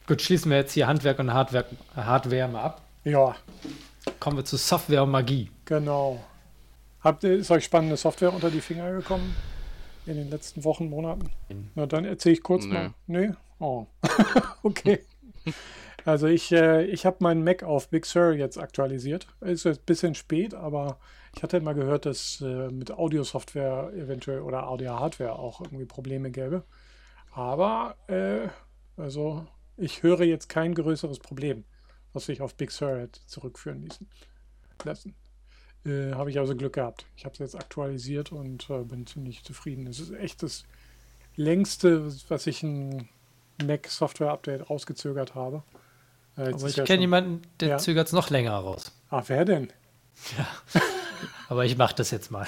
Gut, 0.08 0.22
schließen 0.22 0.50
wir 0.50 0.58
jetzt 0.58 0.74
hier 0.74 0.88
Handwerk 0.88 1.20
und 1.20 1.34
Hardware, 1.34 1.66
Hardware 1.96 2.48
mal 2.48 2.64
ab. 2.64 2.82
Ja, 3.04 3.36
Kommen 4.22 4.38
wir 4.38 4.46
zu 4.46 4.56
Software 4.56 5.02
und 5.02 5.10
Magie. 5.10 5.50
genau. 5.66 6.24
Habt 7.00 7.24
ihr, 7.24 7.34
ist 7.34 7.50
euch 7.50 7.66
spannende 7.66 7.98
Software 7.98 8.32
unter 8.32 8.52
die 8.52 8.62
Finger 8.62 8.92
gekommen 8.92 9.36
in 10.06 10.16
den 10.16 10.30
letzten 10.30 10.64
Wochen, 10.64 10.92
Monaten? 10.92 11.32
Na, 11.74 11.88
dann 11.88 12.06
erzähle 12.06 12.34
ich 12.34 12.44
kurz 12.44 12.66
Nö. 12.66 12.74
mal. 12.74 12.94
Nee? 13.08 13.32
Oh. 13.60 13.88
okay. 14.62 15.00
Also 16.06 16.28
ich, 16.28 16.52
äh, 16.52 16.86
ich 16.86 17.08
habe 17.08 17.18
meinen 17.22 17.44
Mac 17.44 17.64
auf 17.64 17.90
Big 17.90 18.06
Sur 18.06 18.34
jetzt 18.34 18.60
aktualisiert. 18.60 19.26
Ist 19.40 19.66
jetzt 19.66 19.80
ein 19.82 19.86
bisschen 19.88 20.14
spät, 20.14 20.54
aber 20.54 21.00
ich 21.36 21.42
hatte 21.42 21.60
mal 21.60 21.74
gehört, 21.74 22.06
dass 22.06 22.42
äh, 22.42 22.68
mit 22.70 22.92
Audio-Software 22.92 23.92
eventuell 23.96 24.42
oder 24.42 24.68
Audio-Hardware 24.68 25.34
auch 25.40 25.62
irgendwie 25.62 25.86
Probleme 25.86 26.30
gäbe. 26.30 26.64
Aber 27.34 27.96
äh, 28.06 28.50
also 28.98 29.48
ich 29.78 30.04
höre 30.04 30.22
jetzt 30.22 30.48
kein 30.48 30.76
größeres 30.76 31.18
Problem, 31.18 31.64
was 32.14 32.26
sich 32.26 32.42
auf 32.42 32.56
Big 32.56 32.72
Sur 32.72 32.98
hätte 33.00 33.20
zurückführen 33.28 33.84
ließen. 33.84 34.08
lassen. 34.84 35.16
Äh, 35.86 36.14
habe 36.14 36.30
ich 36.30 36.38
also 36.40 36.56
Glück 36.56 36.74
gehabt. 36.74 37.06
Ich 37.16 37.26
habe 37.26 37.34
es 37.34 37.40
jetzt 37.40 37.56
aktualisiert 37.56 38.32
und 38.32 38.70
äh, 38.70 38.84
bin 38.84 39.06
ziemlich 39.08 39.44
zufrieden. 39.44 39.88
Es 39.88 40.00
ist 40.00 40.12
echt 40.12 40.44
das 40.44 40.64
längste, 41.36 42.12
was 42.30 42.46
ich 42.48 42.62
ein 42.64 43.10
Mac 43.66 43.88
Software 43.88 44.32
Update 44.32 44.70
rausgezögert 44.70 45.34
habe. 45.36 45.64
Äh, 46.38 46.54
Aber 46.54 46.68
ich 46.68 46.76
ja 46.76 46.84
kenne 46.84 46.98
schon- 46.98 47.02
jemanden, 47.02 47.42
der 47.60 47.70
Ja. 47.70 47.78
zögert 47.78 48.08
es 48.08 48.14
noch 48.14 48.30
länger 48.30 48.54
raus. 48.54 48.92
Ah, 49.10 49.24
wer 49.28 49.44
denn? 49.46 49.72
Aber 51.50 51.66
ich 51.66 51.78
mache 51.78 51.96
das 51.96 52.12
jetzt 52.12 52.32
mal. 52.32 52.48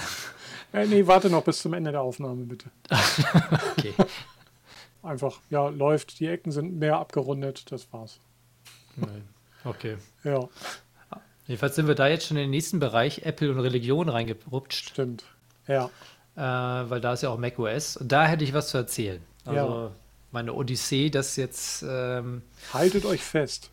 Äh, 0.72 0.86
nee, 0.86 1.06
warte 1.06 1.28
noch 1.30 1.44
bis 1.44 1.60
zum 1.60 1.74
Ende 1.74 1.92
der 1.92 2.02
Aufnahme, 2.02 2.44
bitte. 2.44 2.70
Okay. 3.76 3.94
Einfach, 5.02 5.40
ja, 5.50 5.68
läuft. 5.68 6.18
Die 6.20 6.26
Ecken 6.26 6.50
sind 6.50 6.76
mehr 6.78 6.98
abgerundet. 6.98 7.70
Das 7.70 7.92
war's. 7.92 8.18
Okay. 9.64 9.96
Ja, 10.24 10.48
Jedenfalls 11.46 11.74
sind 11.76 11.88
wir 11.88 11.94
da 11.94 12.08
jetzt 12.08 12.26
schon 12.26 12.38
in 12.38 12.44
den 12.44 12.50
nächsten 12.50 12.80
Bereich 12.80 13.22
Apple 13.26 13.50
und 13.50 13.60
Religion 13.60 14.08
reingerutscht, 14.08 14.88
stimmt. 14.90 15.24
Ja, 15.66 15.90
äh, 16.36 16.40
weil 16.90 17.00
da 17.02 17.12
ist 17.12 17.22
ja 17.22 17.28
auch 17.30 17.38
macOS. 17.38 17.96
Und 17.98 18.10
da 18.12 18.26
hätte 18.26 18.44
ich 18.44 18.54
was 18.54 18.68
zu 18.68 18.78
erzählen. 18.78 19.22
Also 19.44 19.58
Ja. 19.58 19.90
meine 20.32 20.54
Odyssee, 20.54 21.10
das 21.10 21.36
jetzt, 21.36 21.84
ähm, 21.86 22.40
haltet 22.72 23.04
euch 23.04 23.22
fest. 23.22 23.70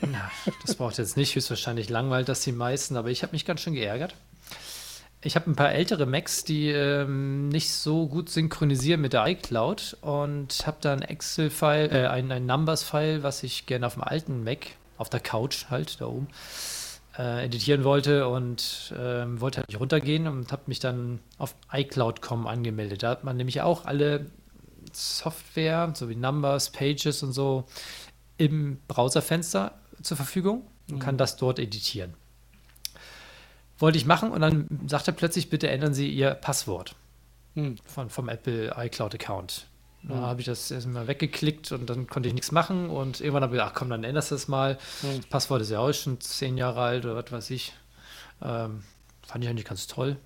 na, 0.00 0.30
das 0.64 0.76
braucht 0.76 0.96
jetzt 0.98 1.16
nicht, 1.18 1.34
höchstwahrscheinlich 1.34 1.90
langweilt 1.90 2.28
das 2.28 2.40
die 2.40 2.52
meisten, 2.52 2.96
aber 2.96 3.10
ich 3.10 3.22
habe 3.22 3.32
mich 3.32 3.44
ganz 3.44 3.60
schön 3.60 3.74
geärgert. 3.74 4.14
Ich 5.20 5.36
habe 5.36 5.50
ein 5.50 5.56
paar 5.56 5.72
ältere 5.72 6.06
Macs, 6.06 6.44
die 6.44 6.68
ähm, 6.70 7.48
nicht 7.48 7.70
so 7.72 8.06
gut 8.06 8.28
synchronisieren 8.30 9.00
mit 9.00 9.12
der 9.14 9.26
iCloud 9.26 9.96
und 10.00 10.66
habe 10.66 10.76
da 10.80 10.92
ein 10.92 11.02
Excel-File, 11.02 11.90
äh, 11.92 12.06
ein, 12.08 12.30
ein 12.30 12.46
Numbers-File, 12.46 13.22
was 13.22 13.42
ich 13.42 13.66
gerne 13.66 13.86
auf 13.86 13.94
dem 13.94 14.02
alten 14.04 14.44
Mac, 14.44 14.66
auf 14.96 15.10
der 15.10 15.20
Couch 15.20 15.66
halt 15.70 16.00
da 16.00 16.06
oben, 16.06 16.28
äh, 17.18 17.44
editieren 17.44 17.84
wollte 17.84 18.28
und 18.28 18.94
ähm, 18.98 19.40
wollte 19.40 19.58
halt 19.58 19.68
nicht 19.68 19.80
runtergehen 19.80 20.26
und 20.26 20.52
habe 20.52 20.62
mich 20.66 20.80
dann 20.80 21.20
auf 21.38 21.54
iCloud.com 21.72 22.46
angemeldet. 22.46 23.02
Da 23.02 23.10
hat 23.10 23.24
man 23.24 23.36
nämlich 23.36 23.60
auch 23.62 23.84
alle 23.84 24.26
Software, 24.92 25.92
so 25.94 26.08
wie 26.08 26.16
Numbers, 26.16 26.70
Pages 26.70 27.22
und 27.22 27.32
so, 27.32 27.64
im 28.36 28.78
Browserfenster 28.88 29.72
zur 30.02 30.16
Verfügung 30.16 30.62
und 30.90 30.98
kann 30.98 31.16
das 31.16 31.36
dort 31.36 31.58
editieren. 31.58 32.14
Wollte 33.78 33.98
ich 33.98 34.06
machen 34.06 34.30
und 34.30 34.40
dann 34.40 34.68
sagt 34.86 35.08
er 35.08 35.14
plötzlich, 35.14 35.50
bitte 35.50 35.68
ändern 35.68 35.94
Sie 35.94 36.08
Ihr 36.08 36.30
Passwort 36.34 36.94
Hm. 37.54 37.76
von, 37.84 38.10
vom 38.10 38.28
Apple 38.28 38.74
iCloud-Account. 38.76 39.66
Da 40.08 40.16
habe 40.16 40.40
ich 40.40 40.46
das 40.46 40.70
erstmal 40.70 41.06
weggeklickt 41.06 41.72
und 41.72 41.88
dann 41.88 42.06
konnte 42.06 42.28
ich 42.28 42.34
nichts 42.34 42.52
machen 42.52 42.90
und 42.90 43.20
irgendwann 43.20 43.42
habe 43.42 43.54
ich 43.54 43.58
gedacht, 43.58 43.72
ach 43.74 43.78
komm, 43.78 43.88
dann 43.88 44.04
änderst 44.04 44.30
du 44.30 44.34
das 44.34 44.48
mal. 44.48 44.78
Hm. 45.00 45.16
Das 45.16 45.26
Passwort 45.26 45.62
ist 45.62 45.70
ja 45.70 45.78
auch 45.78 45.92
schon 45.92 46.20
zehn 46.20 46.58
Jahre 46.58 46.82
alt 46.82 47.06
oder 47.06 47.16
was 47.16 47.32
weiß 47.32 47.50
ich. 47.50 47.72
Ähm, 48.42 48.82
fand 49.26 49.44
ich 49.44 49.48
eigentlich 49.48 49.64
ganz 49.64 49.86
toll. 49.86 50.16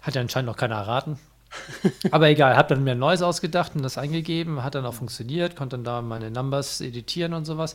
Hat 0.00 0.14
ja 0.14 0.22
anscheinend 0.22 0.46
noch 0.46 0.56
keiner 0.56 0.76
erraten. 0.76 1.18
Aber 2.10 2.28
egal, 2.28 2.56
habe 2.56 2.74
dann 2.74 2.84
mir 2.84 2.92
ein 2.92 2.98
neues 2.98 3.22
ausgedacht 3.22 3.74
und 3.74 3.82
das 3.82 3.98
eingegeben, 3.98 4.62
hat 4.62 4.74
dann 4.74 4.86
auch 4.86 4.94
funktioniert, 4.94 5.56
konnte 5.56 5.76
dann 5.76 5.84
da 5.84 6.00
meine 6.00 6.30
Numbers 6.30 6.80
editieren 6.80 7.34
und 7.34 7.44
sowas. 7.44 7.74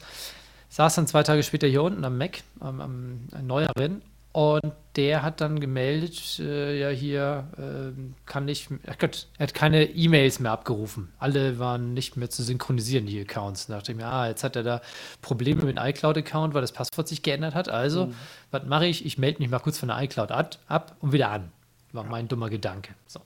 Saß 0.70 0.96
dann 0.96 1.08
zwei 1.08 1.24
Tage 1.24 1.44
später 1.44 1.68
hier 1.68 1.84
unten 1.84 2.04
am 2.04 2.18
Mac, 2.18 2.40
am, 2.60 2.82
am 2.82 3.28
am 3.32 3.48
neueren, 3.48 4.02
und 4.36 4.74
der 4.98 5.22
hat 5.22 5.40
dann 5.40 5.62
gemeldet, 5.62 6.40
äh, 6.40 6.78
ja 6.78 6.90
hier 6.90 7.48
ähm, 7.58 8.16
kann 8.26 8.44
nicht, 8.44 8.68
ach 8.86 8.98
Gott, 8.98 9.28
er 9.38 9.48
hat 9.48 9.54
keine 9.54 9.86
E-Mails 9.86 10.42
mehr 10.42 10.52
abgerufen. 10.52 11.14
Alle 11.20 11.58
waren 11.58 11.94
nicht 11.94 12.18
mehr 12.18 12.30
zu 12.30 12.44
synchronisieren, 12.44 13.06
die 13.06 13.22
Accounts. 13.22 13.68
Da 13.68 13.76
dachte 13.76 13.94
ich 13.94 13.98
mir, 13.98 14.08
ah, 14.08 14.28
jetzt 14.28 14.44
hat 14.44 14.58
er 14.58 14.64
da 14.64 14.82
Probleme 15.22 15.64
mit 15.64 15.78
dem 15.78 15.82
iCloud-Account, 15.86 16.54
weil 16.54 16.60
das 16.60 16.74
Passwort 16.74 17.08
sich 17.08 17.24
geändert 17.24 17.56
hat. 17.56 17.70
Also, 17.70 18.14
was 18.52 18.66
mache 18.66 18.88
ich? 18.88 19.06
Ich 19.06 19.18
melde 19.18 19.40
mich 19.40 19.50
mal 19.50 19.60
kurz 19.60 19.78
von 19.78 19.88
der 19.88 20.02
iCloud 20.02 20.32
ab 20.32 20.98
und 21.00 21.14
wieder 21.14 21.32
an. 21.32 21.54
War 21.94 22.04
mein 22.04 22.28
dummer 22.28 22.50
Gedanke. 22.50 22.94
So. 23.08 23.22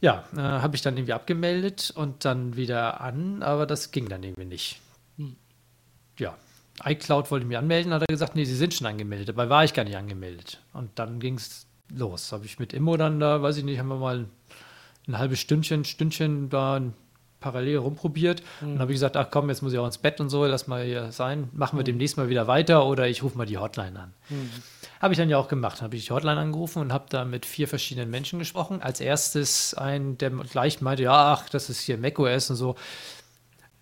Ja, 0.00 0.22
äh, 0.36 0.38
habe 0.38 0.76
ich 0.76 0.82
dann 0.82 0.96
irgendwie 0.96 1.14
abgemeldet 1.14 1.92
und 1.92 2.24
dann 2.24 2.54
wieder 2.54 3.00
an, 3.00 3.42
aber 3.42 3.66
das 3.66 3.90
ging 3.90 4.08
dann 4.08 4.22
irgendwie 4.22 4.44
nicht. 4.44 4.80
Ja, 6.16 6.36
iCloud 6.84 7.30
wollte 7.30 7.46
mich 7.46 7.58
anmelden, 7.58 7.92
hat 7.92 8.02
er 8.02 8.06
gesagt, 8.06 8.34
nee, 8.34 8.44
Sie 8.44 8.56
sind 8.56 8.74
schon 8.74 8.86
angemeldet. 8.86 9.28
Dabei 9.28 9.48
war 9.48 9.64
ich 9.64 9.74
gar 9.74 9.84
nicht 9.84 9.96
angemeldet. 9.96 10.60
Und 10.72 10.90
dann 10.98 11.20
ging 11.20 11.34
es 11.34 11.66
los. 11.94 12.32
Habe 12.32 12.46
ich 12.46 12.58
mit 12.58 12.72
Immo 12.72 12.96
dann 12.96 13.20
da, 13.20 13.42
weiß 13.42 13.58
ich 13.58 13.64
nicht, 13.64 13.78
haben 13.78 13.88
wir 13.88 13.96
mal 13.96 14.26
ein 15.06 15.18
halbes 15.18 15.40
Stündchen, 15.40 15.84
Stündchen 15.84 16.48
da 16.48 16.80
parallel 17.40 17.78
rumprobiert 17.78 18.42
und 18.60 18.78
habe 18.78 18.92
ich 18.92 18.96
gesagt, 18.96 19.16
ach 19.16 19.26
komm, 19.30 19.48
jetzt 19.48 19.62
muss 19.62 19.72
ich 19.72 19.78
auch 19.78 19.86
ins 19.86 19.98
Bett 19.98 20.20
und 20.20 20.30
so, 20.30 20.46
lass 20.46 20.68
mal 20.68 20.84
hier 20.84 21.10
sein, 21.10 21.48
machen 21.52 21.76
wir 21.76 21.82
demnächst 21.82 22.16
mal 22.16 22.28
wieder 22.28 22.46
weiter 22.46 22.86
oder 22.86 23.08
ich 23.08 23.24
rufe 23.24 23.36
mal 23.36 23.46
die 23.46 23.58
Hotline 23.58 23.98
an. 23.98 24.14
Habe 25.00 25.12
ich 25.12 25.18
dann 25.18 25.28
ja 25.28 25.38
auch 25.38 25.48
gemacht. 25.48 25.82
Habe 25.82 25.96
ich 25.96 26.06
die 26.06 26.12
Hotline 26.12 26.38
angerufen 26.40 26.80
und 26.80 26.92
habe 26.92 27.06
da 27.08 27.24
mit 27.24 27.44
vier 27.44 27.66
verschiedenen 27.66 28.10
Menschen 28.10 28.38
gesprochen. 28.38 28.80
Als 28.80 29.00
erstes 29.00 29.74
ein, 29.74 30.16
der 30.18 30.30
gleich 30.30 30.80
meinte, 30.80 31.02
ja, 31.02 31.32
ach, 31.32 31.48
das 31.48 31.68
ist 31.68 31.80
hier 31.80 31.98
macOS 31.98 32.50
und 32.50 32.56
so. 32.56 32.76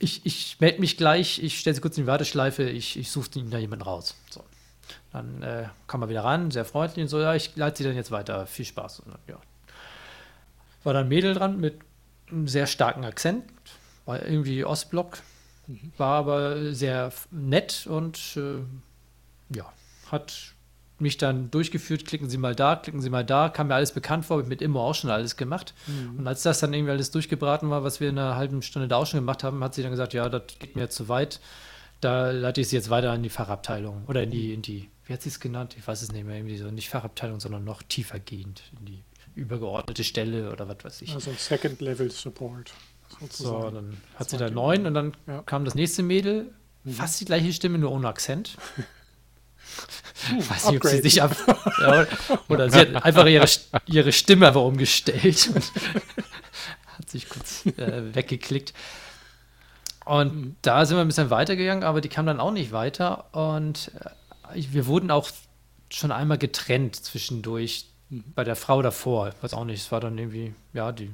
Ich, 0.02 0.24
ich 0.24 0.56
melde 0.60 0.80
mich 0.80 0.96
gleich, 0.96 1.42
ich 1.42 1.60
stelle 1.60 1.74
sie 1.74 1.80
kurz 1.80 1.96
in 1.98 2.04
die 2.04 2.06
Warteschleife, 2.08 2.64
ich, 2.64 2.98
ich 2.98 3.10
suche 3.10 3.28
Ihnen 3.38 3.50
da 3.50 3.58
jemanden 3.58 3.84
raus. 3.84 4.16
So. 4.30 4.42
Dann 5.12 5.42
äh, 5.42 5.68
kam 5.86 6.02
er 6.02 6.08
wieder 6.08 6.24
ran, 6.24 6.50
sehr 6.50 6.64
freundlich 6.64 7.02
und 7.02 7.08
so, 7.08 7.20
ja, 7.20 7.34
ich 7.34 7.54
leite 7.54 7.78
sie 7.78 7.84
dann 7.84 7.94
jetzt 7.94 8.10
weiter, 8.10 8.46
viel 8.46 8.64
Spaß. 8.64 9.00
Und 9.00 9.12
dann, 9.12 9.20
ja. 9.28 9.38
War 10.84 10.94
dann 10.94 11.04
ein 11.04 11.08
Mädel 11.08 11.34
dran 11.34 11.60
mit 11.60 11.80
einem 12.30 12.48
sehr 12.48 12.66
starken 12.66 13.04
Akzent, 13.04 13.44
war 14.06 14.24
irgendwie 14.24 14.64
Ostblock, 14.64 15.18
war 15.98 16.16
aber 16.16 16.72
sehr 16.74 17.12
nett 17.30 17.86
und 17.86 18.18
äh, 18.36 19.54
ja, 19.54 19.70
hat 20.10 20.54
mich 21.00 21.18
dann 21.18 21.50
durchgeführt, 21.50 22.04
klicken 22.06 22.28
Sie 22.28 22.38
mal 22.38 22.54
da, 22.54 22.76
klicken 22.76 23.00
Sie 23.00 23.10
mal 23.10 23.24
da, 23.24 23.48
kam 23.48 23.68
mir 23.68 23.74
alles 23.74 23.92
bekannt 23.92 24.24
vor, 24.26 24.42
mit 24.44 24.62
Immo 24.62 24.80
auch 24.86 24.94
schon 24.94 25.10
alles 25.10 25.36
gemacht. 25.36 25.74
Und 26.16 26.26
als 26.26 26.42
das 26.42 26.60
dann 26.60 26.72
irgendwie 26.72 26.92
alles 26.92 27.10
durchgebraten 27.10 27.70
war, 27.70 27.82
was 27.84 28.00
wir 28.00 28.08
in 28.10 28.18
einer 28.18 28.36
halben 28.36 28.62
Stunde 28.62 28.88
da 28.88 28.96
auch 28.96 29.06
schon 29.06 29.20
gemacht 29.20 29.44
haben, 29.44 29.62
hat 29.64 29.74
sie 29.74 29.82
dann 29.82 29.90
gesagt, 29.90 30.12
ja, 30.14 30.28
das 30.28 30.42
geht 30.58 30.76
mir 30.76 30.82
jetzt 30.82 30.96
zu 30.96 31.08
weit. 31.08 31.40
Da 32.00 32.30
leite 32.30 32.60
ich 32.62 32.68
sie 32.68 32.76
jetzt 32.76 32.88
weiter 32.90 33.14
in 33.14 33.22
die 33.22 33.28
Fachabteilung 33.28 34.04
oder 34.06 34.22
in 34.22 34.30
die, 34.30 34.54
in 34.54 34.62
die, 34.62 34.88
wie 35.04 35.12
hat 35.12 35.20
sie 35.22 35.28
es 35.28 35.38
genannt? 35.40 35.74
Ich 35.78 35.86
weiß 35.86 36.00
es 36.02 36.12
nicht 36.12 36.24
mehr, 36.24 36.36
irgendwie 36.36 36.56
so, 36.56 36.70
nicht 36.70 36.88
Fachabteilung, 36.88 37.40
sondern 37.40 37.62
noch 37.64 37.82
tiefer 37.82 38.18
gehend, 38.18 38.62
in 38.78 38.86
die 38.86 39.02
übergeordnete 39.34 40.02
Stelle 40.04 40.50
oder 40.50 40.66
was 40.68 40.78
weiß 40.82 41.02
ich. 41.02 41.12
Also 41.14 41.32
Second 41.36 41.80
Level 41.80 42.10
Support. 42.10 42.72
So, 43.10 43.26
Sozusagen. 43.26 43.74
dann 43.74 43.96
hat 44.16 44.30
sie 44.30 44.36
Das 44.38 44.48
da 44.50 44.54
war 44.56 44.62
neun 44.62 44.86
und 44.86 44.94
dann 44.94 45.12
Ja. 45.26 45.42
kam 45.42 45.64
das 45.64 45.74
nächste 45.74 46.02
Mädel, 46.02 46.52
fast 46.86 47.20
die 47.20 47.24
gleiche 47.26 47.52
Stimme, 47.52 47.76
nur 47.78 47.90
ohne 47.92 48.08
Akzent. 48.08 48.56
Weiß 50.48 50.68
nicht, 50.70 50.84
ob 50.84 50.90
sie 50.90 51.00
sich 51.00 51.22
ab, 51.22 51.34
ja, 51.80 52.06
oder, 52.48 52.70
sie 52.70 52.78
hat 52.78 53.04
einfach 53.04 53.26
ihre, 53.26 53.46
ihre 53.86 54.12
Stimme 54.12 54.48
einfach 54.48 54.60
umgestellt 54.62 55.50
und 55.54 55.64
hat 56.98 57.08
sich 57.10 57.28
kurz 57.28 57.64
äh, 57.66 58.14
weggeklickt. 58.14 58.74
Und 60.04 60.56
da 60.62 60.84
sind 60.86 60.96
wir 60.96 61.02
ein 61.02 61.06
bisschen 61.08 61.30
weitergegangen, 61.30 61.84
aber 61.84 62.00
die 62.00 62.08
kam 62.08 62.26
dann 62.26 62.40
auch 62.40 62.50
nicht 62.52 62.72
weiter 62.72 63.32
und 63.34 63.92
äh, 64.52 64.58
ich- 64.58 64.72
wir 64.72 64.86
wurden 64.86 65.10
auch 65.10 65.30
schon 65.90 66.12
einmal 66.12 66.38
getrennt 66.38 66.96
zwischendurch 66.96 67.86
bei 68.10 68.44
der 68.44 68.56
Frau 68.56 68.82
davor. 68.82 69.28
Ich 69.28 69.42
weiß 69.42 69.54
auch 69.54 69.64
nicht, 69.64 69.80
es 69.80 69.92
war 69.92 70.00
dann 70.00 70.18
irgendwie, 70.18 70.54
ja, 70.72 70.92
die. 70.92 71.10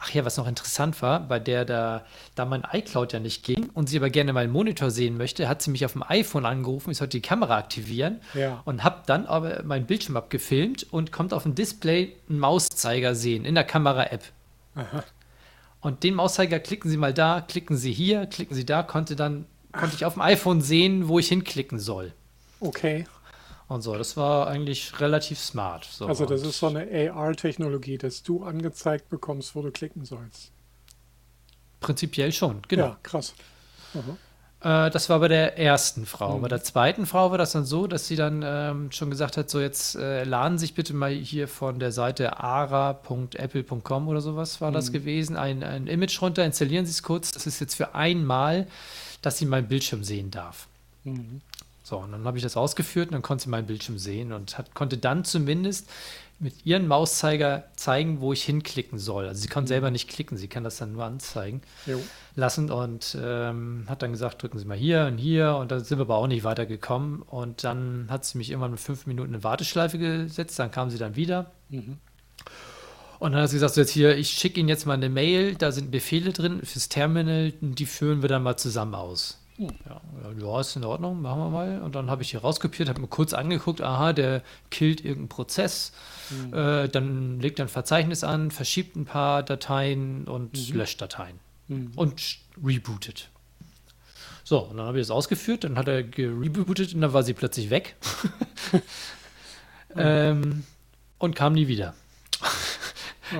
Ach 0.00 0.10
ja, 0.10 0.24
was 0.24 0.36
noch 0.36 0.46
interessant 0.46 1.00
war, 1.02 1.20
bei 1.20 1.38
der 1.38 1.64
da, 1.64 2.04
da 2.34 2.44
mein 2.44 2.62
iCloud 2.72 3.12
ja 3.12 3.20
nicht 3.20 3.44
ging 3.44 3.70
und 3.74 3.88
sie 3.88 3.96
aber 3.98 4.10
gerne 4.10 4.32
meinen 4.32 4.52
Monitor 4.52 4.90
sehen 4.90 5.16
möchte, 5.16 5.48
hat 5.48 5.62
sie 5.62 5.70
mich 5.70 5.84
auf 5.84 5.92
dem 5.92 6.02
iPhone 6.06 6.46
angerufen, 6.46 6.90
ich 6.90 6.98
sollte 6.98 7.18
die 7.18 7.22
Kamera 7.22 7.56
aktivieren 7.58 8.20
Ja. 8.34 8.62
und 8.64 8.84
habe 8.84 9.02
dann 9.06 9.26
aber 9.26 9.62
meinen 9.62 9.86
Bildschirm 9.86 10.16
abgefilmt 10.16 10.86
und 10.92 11.12
kommt 11.12 11.32
auf 11.32 11.42
dem 11.44 11.54
Display 11.54 12.14
einen 12.28 12.38
Mauszeiger 12.38 13.14
sehen 13.14 13.44
in 13.44 13.54
der 13.54 13.64
Kamera-App. 13.64 14.24
Und 15.80 16.02
den 16.02 16.14
Mauszeiger 16.14 16.58
klicken 16.58 16.90
Sie 16.90 16.96
mal 16.96 17.12
da, 17.14 17.40
klicken 17.40 17.76
Sie 17.76 17.92
hier, 17.92 18.26
klicken 18.26 18.54
Sie 18.54 18.64
da, 18.64 18.82
konnte 18.82 19.16
dann 19.16 19.46
konnte 19.72 19.96
ich 19.96 20.04
auf 20.04 20.14
dem 20.14 20.22
iPhone 20.22 20.60
sehen, 20.62 21.08
wo 21.08 21.18
ich 21.18 21.28
hinklicken 21.28 21.78
soll. 21.78 22.12
Okay. 22.60 23.04
Und 23.68 23.80
so, 23.82 23.96
das 23.96 24.16
war 24.16 24.46
eigentlich 24.46 25.00
relativ 25.00 25.38
smart. 25.38 25.84
So, 25.84 26.06
Also 26.06 26.26
das 26.26 26.42
ist 26.42 26.58
so 26.58 26.66
eine 26.66 26.86
AR-Technologie, 27.12 27.96
dass 27.98 28.22
du 28.22 28.44
angezeigt 28.44 29.08
bekommst, 29.08 29.54
wo 29.54 29.62
du 29.62 29.70
klicken 29.70 30.04
sollst. 30.04 30.50
prinzipiell 31.80 32.32
schon, 32.32 32.62
genau. 32.68 32.84
Ja, 32.88 32.98
krass. 33.02 33.34
Aha. 33.94 34.86
Äh, 34.86 34.90
das 34.90 35.10
war 35.10 35.18
bei 35.20 35.28
der 35.28 35.58
ersten 35.58 36.06
Frau. 36.06 36.38
Mhm. 36.38 36.42
Bei 36.42 36.48
der 36.48 36.62
zweiten 36.62 37.04
Frau 37.06 37.30
war 37.30 37.36
das 37.38 37.52
dann 37.52 37.64
so, 37.66 37.86
dass 37.86 38.06
sie 38.06 38.16
dann 38.16 38.42
ähm, 38.42 38.90
schon 38.92 39.10
gesagt 39.10 39.36
hat, 39.36 39.50
so 39.50 39.60
jetzt 39.60 39.94
äh, 39.96 40.24
laden 40.24 40.56
sich 40.58 40.74
bitte 40.74 40.94
mal 40.94 41.10
hier 41.12 41.46
von 41.48 41.78
der 41.78 41.92
Seite 41.92 42.38
ara.apple.com 42.40 44.08
oder 44.08 44.20
sowas 44.22 44.60
war 44.60 44.70
Mhm. 44.70 44.74
das 44.74 44.92
gewesen, 44.92 45.36
ein, 45.36 45.62
ein 45.62 45.86
Image 45.86 46.20
runter, 46.22 46.44
installieren 46.44 46.86
Sie 46.86 46.92
es 46.92 47.02
kurz. 47.02 47.32
Das 47.32 47.46
ist 47.46 47.60
jetzt 47.60 47.74
für 47.74 47.94
einmal, 47.94 48.66
dass 49.22 49.38
sie 49.38 49.46
meinen 49.46 49.68
Bildschirm 49.68 50.04
sehen 50.04 50.30
darf. 50.30 50.68
Mhm. 51.04 51.40
So, 51.86 51.98
und 51.98 52.12
dann 52.12 52.24
habe 52.24 52.38
ich 52.38 52.42
das 52.42 52.56
ausgeführt 52.56 53.08
und 53.08 53.12
dann 53.12 53.22
konnte 53.22 53.44
sie 53.44 53.50
meinen 53.50 53.66
Bildschirm 53.66 53.98
sehen 53.98 54.32
und 54.32 54.56
hat, 54.56 54.74
konnte 54.74 54.96
dann 54.96 55.22
zumindest 55.24 55.88
mit 56.40 56.64
ihrem 56.66 56.88
Mauszeiger 56.88 57.64
zeigen, 57.76 58.20
wo 58.22 58.32
ich 58.32 58.42
hinklicken 58.42 58.98
soll. 58.98 59.28
Also 59.28 59.42
sie 59.42 59.48
Mhm. 59.48 59.52
kann 59.52 59.66
selber 59.66 59.90
nicht 59.90 60.08
klicken, 60.08 60.38
sie 60.38 60.48
kann 60.48 60.64
das 60.64 60.78
dann 60.78 60.92
nur 60.92 61.04
anzeigen 61.04 61.60
Jo. 61.86 62.00
lassen 62.36 62.70
und 62.70 63.16
ähm, 63.22 63.84
hat 63.86 64.00
dann 64.02 64.12
gesagt, 64.12 64.42
drücken 64.42 64.58
Sie 64.58 64.64
mal 64.64 64.76
hier 64.78 65.06
und 65.12 65.18
hier 65.18 65.56
und 65.56 65.70
da 65.70 65.78
sind 65.78 65.98
wir 65.98 66.02
aber 66.06 66.16
auch 66.16 66.26
nicht 66.26 66.42
weitergekommen 66.42 67.20
und 67.22 67.62
dann 67.64 68.06
hat 68.08 68.24
sie 68.24 68.38
mich 68.38 68.48
irgendwann 68.50 68.72
mit 68.72 68.80
fünf 68.80 69.06
Minuten 69.06 69.34
in 69.34 69.44
Warteschleife 69.44 69.98
gesetzt, 69.98 70.58
dann 70.58 70.70
kam 70.70 70.88
sie 70.90 70.98
dann 70.98 71.16
wieder 71.16 71.52
Mhm. 71.68 71.98
und 73.20 73.32
dann 73.32 73.42
hat 73.42 73.50
sie 73.50 73.56
gesagt, 73.56 73.74
so 73.74 73.82
jetzt 73.82 73.90
hier, 73.90 74.16
ich 74.16 74.30
schicke 74.30 74.58
Ihnen 74.58 74.68
jetzt 74.70 74.86
mal 74.86 74.94
eine 74.94 75.10
Mail, 75.10 75.54
da 75.54 75.70
sind 75.70 75.90
Befehle 75.90 76.32
drin 76.32 76.60
fürs 76.64 76.88
Terminal, 76.88 77.52
die 77.60 77.86
führen 77.86 78.22
wir 78.22 78.28
dann 78.30 78.42
mal 78.42 78.56
zusammen 78.56 78.94
aus. 78.94 79.38
Ja, 79.56 80.00
ja, 80.40 80.60
ist 80.60 80.74
in 80.74 80.84
Ordnung, 80.84 81.22
machen 81.22 81.38
wir 81.38 81.48
mal. 81.50 81.82
Und 81.82 81.94
dann 81.94 82.10
habe 82.10 82.22
ich 82.22 82.30
hier 82.32 82.40
rauskopiert, 82.40 82.88
habe 82.88 83.00
mir 83.00 83.06
kurz 83.06 83.32
angeguckt, 83.32 83.80
aha, 83.82 84.12
der 84.12 84.42
killt 84.70 85.00
irgendeinen 85.04 85.28
Prozess, 85.28 85.92
Hm. 86.28 86.52
äh, 86.54 86.88
dann 86.88 87.38
legt 87.40 87.60
er 87.60 87.66
ein 87.66 87.68
Verzeichnis 87.68 88.24
an, 88.24 88.50
verschiebt 88.50 88.96
ein 88.96 89.04
paar 89.04 89.42
Dateien 89.44 90.24
und 90.26 90.70
Mhm. 90.70 90.76
löscht 90.76 91.00
Dateien 91.00 91.38
Mhm. 91.68 91.92
und 91.94 92.20
rebootet. 92.64 93.28
So, 94.42 94.58
und 94.58 94.76
dann 94.76 94.86
habe 94.86 94.98
ich 95.00 95.06
das 95.06 95.10
ausgeführt, 95.12 95.62
dann 95.64 95.78
hat 95.78 95.86
er 95.88 96.02
gerebootet 96.02 96.92
und 96.94 97.00
dann 97.00 97.12
war 97.12 97.22
sie 97.22 97.32
plötzlich 97.34 97.70
weg. 97.70 97.94
ähm, 99.96 100.64
und 101.18 101.36
kam 101.36 101.52
nie 101.54 101.68
wieder. 101.68 101.94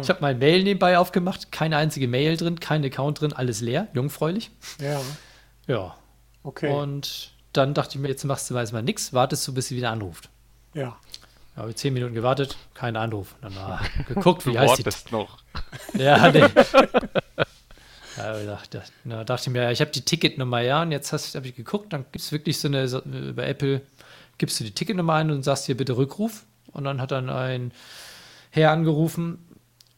Ich 0.00 0.08
habe 0.08 0.20
mein 0.22 0.38
Mail 0.38 0.64
nebenbei 0.64 0.98
aufgemacht, 0.98 1.52
keine 1.52 1.76
einzige 1.76 2.08
Mail 2.08 2.36
drin, 2.38 2.58
kein 2.58 2.82
Account 2.84 3.20
drin, 3.20 3.32
alles 3.34 3.60
leer, 3.60 3.86
jungfräulich. 3.92 4.50
Ja, 4.80 5.00
Ja. 5.66 5.94
Okay. 6.44 6.70
Und 6.70 7.32
dann 7.52 7.74
dachte 7.74 7.96
ich 7.96 8.00
mir, 8.00 8.08
jetzt 8.08 8.24
machst 8.24 8.48
du 8.48 8.54
mal 8.54 8.82
nichts, 8.82 9.12
wartest 9.12 9.46
du, 9.48 9.54
bis 9.54 9.68
sie 9.68 9.76
wieder 9.76 9.90
anruft. 9.90 10.28
ja. 10.74 10.96
Da 11.54 11.60
habe 11.62 11.70
ich 11.70 11.76
zehn 11.76 11.94
Minuten 11.94 12.14
gewartet, 12.14 12.56
kein 12.74 12.96
Anruf. 12.96 13.36
Dann 13.40 13.56
ah, 13.56 13.80
geguckt, 14.08 14.44
Du 14.44 14.52
wie 14.52 14.58
heißt 14.58 14.78
die 14.78 14.84
wartest 14.84 15.12
noch. 15.12 15.38
Ja, 15.94 16.30
nee. 16.32 16.40
ja, 18.16 18.38
ich 18.40 18.46
dachte, 18.46 18.82
na, 19.04 19.22
dachte 19.22 19.48
ich 19.48 19.52
mir, 19.52 19.70
ich 19.70 19.80
habe 19.80 19.92
die 19.92 20.00
Ticketnummer, 20.00 20.60
ja, 20.60 20.82
und 20.82 20.90
jetzt 20.90 21.12
habe 21.12 21.46
ich 21.46 21.54
geguckt, 21.54 21.92
dann 21.92 22.06
gibt 22.10 22.24
es 22.24 22.32
wirklich 22.32 22.58
so 22.58 22.66
eine, 22.66 22.88
so, 22.88 23.00
bei 23.04 23.46
Apple 23.46 23.82
gibst 24.38 24.58
du 24.58 24.64
die 24.64 24.72
Ticketnummer 24.72 25.14
ein 25.14 25.30
und 25.30 25.44
sagst 25.44 25.66
hier 25.66 25.76
bitte 25.76 25.96
Rückruf. 25.96 26.44
Und 26.72 26.82
dann 26.84 27.00
hat 27.00 27.12
dann 27.12 27.30
ein 27.30 27.70
Herr 28.50 28.72
angerufen 28.72 29.38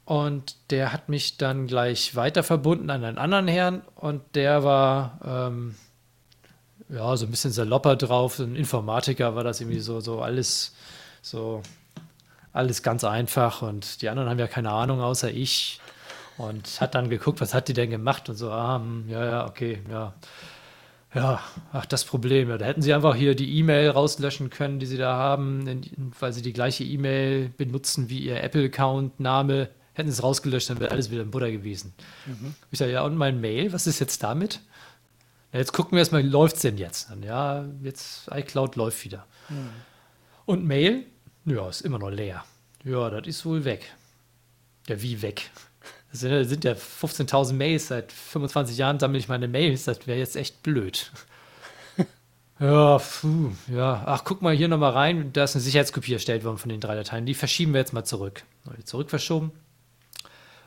und 0.05 0.57
der 0.71 0.93
hat 0.93 1.09
mich 1.09 1.39
dann 1.39 1.67
gleich 1.67 2.15
weiter 2.17 2.43
verbunden 2.43 2.91
an 2.91 3.03
einen 3.03 3.17
anderen 3.17 3.49
Herrn 3.49 3.83
und 3.95 4.23
der 4.35 4.63
war 4.63 5.19
ähm, 5.25 5.75
ja 6.89 7.17
so 7.17 7.27
ein 7.27 7.31
bisschen 7.31 7.53
salopper 7.53 7.97
drauf, 7.97 8.37
so 8.37 8.45
ein 8.45 8.57
Informatiker 8.57 9.35
war 9.35 9.45
das 9.45 9.61
irgendwie 9.61 9.81
so, 9.81 10.01
so 10.01 10.21
alles 10.21 10.75
so 11.23 11.63
alles 12.53 12.83
ganz 12.83 13.05
einfach 13.05 13.63
und 13.63 14.01
die 14.03 14.09
anderen 14.09 14.31
haben 14.31 14.39
ja 14.39 14.47
keine 14.47 14.71
Ahnung 14.71 15.01
außer 15.01 15.31
ich 15.31 15.81
und 16.39 16.81
hat 16.81 16.95
dann 16.95 17.11
geguckt, 17.11 17.41
was 17.41 17.55
hat 17.55 17.69
die 17.69 17.75
denn 17.75 17.91
gemacht 17.91 18.29
und 18.29 18.37
so, 18.37 18.51
ah, 18.51 18.77
hm, 18.77 19.09
ja, 19.09 19.25
ja, 19.25 19.47
okay, 19.47 19.81
ja. 19.91 20.15
Ja, 21.15 21.41
ach, 21.73 21.87
das 21.87 22.05
Problem. 22.05 22.51
Ja, 22.51 22.59
da 22.59 22.67
hätten 22.67 22.83
sie 22.83 22.93
einfach 22.93 23.15
hier 23.15 23.35
die 23.35 23.59
E-Mail 23.59 23.89
rauslöschen 23.91 24.51
können, 24.51 24.79
die 24.81 24.87
sie 24.87 24.99
da 24.99 25.17
haben, 25.17 25.67
in, 25.67 26.13
weil 26.19 26.33
sie 26.35 26.43
die 26.43 26.53
gleiche 26.53 26.85
E-Mail 26.85 27.49
benutzen 27.57 28.11
wie 28.11 28.19
ihr 28.19 28.43
Apple-Account-Name. 28.43 29.71
Hätten 29.95 30.11
sie 30.11 30.15
es 30.15 30.23
rausgelöscht, 30.23 30.69
dann 30.69 30.79
wäre 30.79 30.91
alles 30.91 31.11
wieder 31.11 31.23
im 31.23 31.31
Butter 31.31 31.51
gewesen. 31.51 31.95
Ich 32.71 32.79
sage, 32.79 32.93
ja, 32.93 33.03
und 33.03 33.17
mein 33.17 33.41
Mail, 33.41 33.73
was 33.73 33.87
ist 33.87 33.99
jetzt 33.99 34.23
damit? 34.23 34.61
Jetzt 35.53 35.73
gucken 35.73 35.93
wir 35.93 36.01
erstmal, 36.01 36.23
wie 36.25 36.29
läuft 36.29 36.57
es 36.57 36.63
denn 36.63 36.77
jetzt? 36.77 37.09
Ja, 37.23 37.65
jetzt 37.83 38.29
iCloud 38.33 38.77
läuft 38.77 39.05
wieder. 39.05 39.27
Und 40.45 40.65
Mail? 40.65 41.07
Ja, 41.45 41.69
ist 41.69 41.83
immer 41.83 41.99
noch 41.99 42.11
leer. 42.11 42.45
Ja, 42.85 43.11
das 43.11 43.27
ist 43.27 43.47
wohl 43.47 43.65
weg. 43.65 43.93
Ja, 44.89 45.01
wie 45.03 45.23
weg? 45.23 45.51
Das 46.11 46.21
sind, 46.21 46.33
das 46.33 46.49
sind 46.49 46.65
ja 46.65 46.73
15.000 46.73 47.53
Mails. 47.55 47.89
Seit 47.89 48.13
25 48.13 48.77
Jahren 48.77 48.99
sammle 48.99 49.19
ich 49.19 49.29
meine 49.29 49.49
Mails. 49.49 49.85
Das 49.85 50.07
wäre 50.07 50.19
jetzt 50.19 50.37
echt 50.37 50.63
blöd. 50.63 51.11
ja, 52.61 52.99
puh, 52.99 53.51
ja. 53.69 54.03
Ach, 54.07 54.25
guck 54.25 54.43
mal 54.43 54.55
hier 54.55 54.69
nochmal 54.69 54.93
rein. 54.93 55.33
Da 55.33 55.45
ist 55.45 55.55
eine 55.55 55.63
Sicherheitskopie 55.63 56.13
erstellt 56.13 56.45
worden 56.45 56.59
von 56.59 56.69
den 56.69 56.81
drei 56.81 56.95
Dateien. 56.95 57.27
Die 57.27 57.35
verschieben 57.35 57.73
wir 57.73 57.81
jetzt 57.81 57.93
mal 57.93 58.05
zurück. 58.05 58.45
Mal 58.65 58.77
Zurück 58.85 59.11
verschoben. 59.11 59.53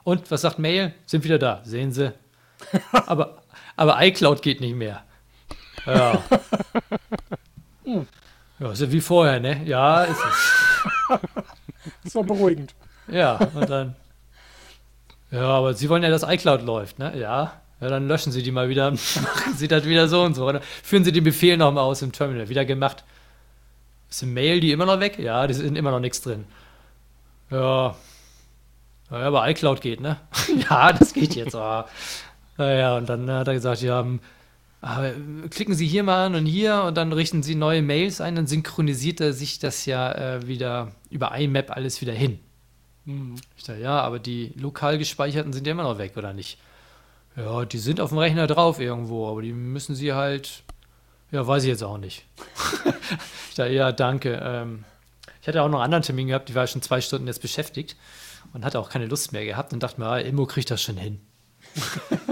Und 0.03 0.30
was 0.32 0.41
sagt 0.41 0.59
Mail? 0.59 0.93
Sind 1.05 1.23
wieder 1.23 1.39
da. 1.39 1.61
Sehen 1.63 1.91
Sie. 1.91 2.13
aber, 2.91 3.43
aber 3.80 4.01
iCloud 4.05 4.41
geht 4.41 4.61
nicht 4.61 4.75
mehr. 4.75 5.03
Ja. 5.86 6.21
Ja, 8.59 8.73
ist 8.73 8.82
ja 8.82 8.91
wie 8.91 8.99
vorher, 8.99 9.39
ne? 9.39 9.63
Ja, 9.63 10.03
ist 10.03 10.19
es. 10.19 11.19
Ist 12.03 12.15
doch 12.15 12.25
beruhigend. 12.25 12.75
Ja, 13.07 13.36
und 13.55 13.69
dann 13.69 13.95
Ja, 15.32 15.45
aber 15.45 15.73
Sie 15.73 15.88
wollen 15.88 16.03
ja, 16.03 16.09
dass 16.09 16.23
iCloud 16.23 16.61
läuft, 16.63 16.99
ne? 16.99 17.17
Ja. 17.17 17.53
Ja, 17.80 17.88
dann 17.88 18.09
löschen 18.09 18.34
Sie 18.34 18.43
die 18.43 18.51
mal 18.51 18.67
wieder. 18.67 18.91
Machen 18.91 19.55
Sie 19.55 19.69
das 19.69 19.86
wieder 19.86 20.09
so 20.09 20.23
und 20.23 20.36
so. 20.36 20.45
Oder 20.45 20.59
führen 20.61 21.05
Sie 21.05 21.13
den 21.13 21.23
Befehl 21.23 21.55
nochmal 21.55 21.86
aus 21.86 22.01
im 22.01 22.11
Terminal. 22.11 22.49
Wieder 22.49 22.65
gemacht. 22.65 23.05
Ist 24.09 24.23
eine 24.23 24.34
Mail 24.34 24.59
die 24.59 24.73
immer 24.73 24.86
noch 24.86 24.99
weg? 24.99 25.17
Ja, 25.17 25.47
die 25.47 25.53
sind 25.53 25.77
immer 25.77 25.91
noch 25.91 26.01
nichts 26.01 26.21
drin. 26.21 26.45
Ja. 27.49 27.95
Ja, 29.09 29.17
aber 29.17 29.49
iCloud 29.49 29.80
geht, 29.80 30.01
ne? 30.01 30.17
ja, 30.69 30.91
das 30.91 31.13
geht 31.13 31.34
jetzt. 31.34 31.55
Ah. 31.55 31.88
Naja, 32.60 32.97
und 32.97 33.07
dann 33.07 33.32
hat 33.32 33.47
er 33.47 33.53
gesagt, 33.53 33.82
ja, 33.82 34.01
hm, 34.01 34.20
aber 34.82 35.14
klicken 35.49 35.76
Sie 35.76 35.88
hier 35.88 36.03
mal 36.03 36.26
an 36.26 36.36
und 36.36 36.45
hier 36.45 36.84
und 36.84 36.95
dann 36.95 37.14
richten 37.14 37.41
Sie 37.41 37.55
neue 37.55 37.82
Mails 37.82 38.20
ein, 38.20 38.36
dann 38.36 38.47
synchronisiert 38.47 39.22
er 39.22 39.32
sich 39.32 39.60
das 39.60 39.86
ja 39.86 40.12
äh, 40.12 40.47
wieder 40.47 40.91
über 41.10 41.36
IMAP 41.38 41.72
alles 41.72 42.01
wieder 42.01 42.14
hin. 42.14 42.39
Ich 43.57 43.64
dachte, 43.64 43.82
ja, 43.82 44.01
aber 44.01 44.20
die 44.20 44.53
lokal 44.57 44.97
gespeicherten 44.97 45.53
sind 45.53 45.66
ja 45.66 45.72
immer 45.72 45.84
noch 45.84 45.97
weg, 45.97 46.16
oder 46.18 46.34
nicht? 46.34 46.60
Ja, 47.36 47.64
die 47.64 47.78
sind 47.78 48.01
auf 48.01 48.10
dem 48.10 48.20
Rechner 48.20 48.45
drauf 48.45 48.80
irgendwo, 48.80 49.30
aber 49.30 49.41
die 49.41 49.53
müssen 49.53 49.95
Sie 49.95 50.14
halt. 50.14 50.64
Ja, 51.32 51.47
weiß 51.47 51.64
ich 51.64 51.70
jetzt 51.70 51.84
auch 51.84 51.97
nicht. 51.97 52.26
ich 53.49 53.55
dachte, 53.55 53.72
ja, 53.72 53.91
danke. 53.93 54.39
Ähm, 54.43 54.84
ich 55.41 55.47
hatte 55.47 55.62
auch 55.64 55.70
noch 55.70 55.80
einen 55.80 55.86
anderen 55.86 56.03
Termin 56.03 56.28
gehabt, 56.28 56.49
die 56.49 56.55
war 56.55 56.68
schon 56.68 56.82
zwei 56.82 56.99
Stunden 56.99 57.28
jetzt 57.28 57.41
beschäftigt 57.41 57.95
und 58.53 58.66
hatte 58.66 58.80
auch 58.80 58.89
keine 58.89 59.05
Lust 59.05 59.32
mehr 59.32 59.45
gehabt 59.45 59.72
und 59.72 59.82
dachte 59.82 60.01
mir, 60.01 60.07
ah, 60.07 60.20
Immo 60.20 60.45
kriegt 60.45 60.70
das 60.70 60.82
schon 60.82 60.97
hin. 60.97 61.22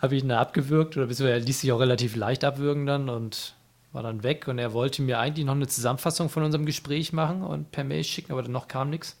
Habe 0.00 0.16
ich 0.16 0.22
ihn 0.22 0.28
da 0.28 0.40
abgewürgt 0.40 0.96
oder 0.96 1.06
beziehungsweise 1.06 1.40
er 1.40 1.44
ließ 1.44 1.60
sich 1.60 1.72
auch 1.72 1.80
relativ 1.80 2.14
leicht 2.16 2.44
abwürgen 2.44 2.86
dann 2.86 3.08
und 3.08 3.54
war 3.92 4.02
dann 4.02 4.22
weg 4.22 4.46
und 4.48 4.58
er 4.58 4.72
wollte 4.72 5.02
mir 5.02 5.18
eigentlich 5.18 5.46
noch 5.46 5.54
eine 5.54 5.66
Zusammenfassung 5.66 6.28
von 6.28 6.42
unserem 6.42 6.66
Gespräch 6.66 7.12
machen 7.12 7.42
und 7.42 7.72
per 7.72 7.84
Mail 7.84 8.04
schicken, 8.04 8.32
aber 8.32 8.42
dann 8.42 8.52
noch 8.52 8.68
kam 8.68 8.90
nichts. 8.90 9.16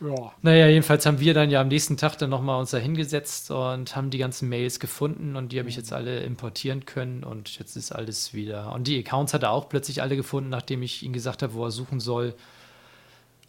Ja. 0.00 0.32
Naja, 0.42 0.66
jedenfalls 0.66 1.06
haben 1.06 1.20
wir 1.20 1.32
dann 1.32 1.48
ja 1.50 1.60
am 1.60 1.68
nächsten 1.68 1.96
Tag 1.96 2.18
dann 2.18 2.28
nochmal 2.28 2.58
uns 2.58 2.70
da 2.70 2.78
hingesetzt 2.78 3.52
und 3.52 3.94
haben 3.94 4.10
die 4.10 4.18
ganzen 4.18 4.48
Mails 4.48 4.80
gefunden 4.80 5.36
und 5.36 5.52
die 5.52 5.60
habe 5.60 5.68
ich 5.68 5.76
jetzt 5.76 5.92
alle 5.92 6.20
importieren 6.24 6.84
können 6.86 7.22
und 7.22 7.56
jetzt 7.56 7.76
ist 7.76 7.92
alles 7.92 8.34
wieder. 8.34 8.72
Und 8.72 8.88
die 8.88 8.98
Accounts 8.98 9.32
hat 9.32 9.44
er 9.44 9.52
auch 9.52 9.68
plötzlich 9.68 10.02
alle 10.02 10.16
gefunden, 10.16 10.50
nachdem 10.50 10.82
ich 10.82 11.04
ihm 11.04 11.12
gesagt 11.12 11.42
habe, 11.42 11.54
wo 11.54 11.64
er 11.64 11.70
suchen 11.70 12.00
soll. 12.00 12.34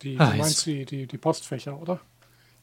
Die, 0.03 0.19
Ah, 0.19 0.29
du 0.31 0.37
meinst 0.37 0.65
die, 0.67 0.85
die, 0.85 1.07
die 1.07 1.17
Postfächer, 1.17 1.79
oder? 1.81 1.99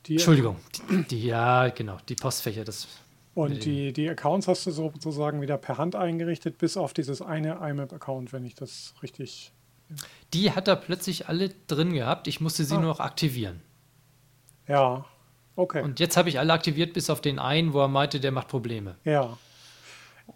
Die, 0.06 0.12
Entschuldigung, 0.14 0.56
die, 0.88 1.02
die 1.02 1.26
ja, 1.26 1.68
genau, 1.68 1.98
die 2.08 2.14
Postfächer, 2.14 2.64
das. 2.64 2.86
Und 3.34 3.64
die, 3.64 3.92
die 3.92 4.08
Accounts 4.10 4.48
hast 4.48 4.66
du 4.66 4.70
sozusagen 4.72 5.40
wieder 5.40 5.56
per 5.56 5.78
Hand 5.78 5.94
eingerichtet, 5.94 6.58
bis 6.58 6.76
auf 6.76 6.92
dieses 6.92 7.22
eine 7.22 7.58
IMAP-Account, 7.62 8.32
wenn 8.32 8.44
ich 8.44 8.54
das 8.56 8.94
richtig. 9.02 9.52
Die 10.34 10.50
hat 10.52 10.68
er 10.68 10.76
plötzlich 10.76 11.28
alle 11.28 11.50
drin 11.68 11.92
gehabt. 11.92 12.26
Ich 12.28 12.40
musste 12.40 12.64
sie 12.64 12.74
Ah. 12.74 12.80
nur 12.80 12.90
noch 12.90 13.00
aktivieren. 13.00 13.60
Ja, 14.66 15.04
okay. 15.56 15.82
Und 15.82 16.00
jetzt 16.00 16.16
habe 16.16 16.28
ich 16.28 16.38
alle 16.38 16.52
aktiviert, 16.52 16.92
bis 16.92 17.08
auf 17.10 17.20
den 17.20 17.38
einen, 17.38 17.72
wo 17.72 17.80
er 17.80 17.88
meinte, 17.88 18.20
der 18.20 18.30
macht 18.32 18.48
Probleme. 18.48 18.96
ja, 19.04 19.36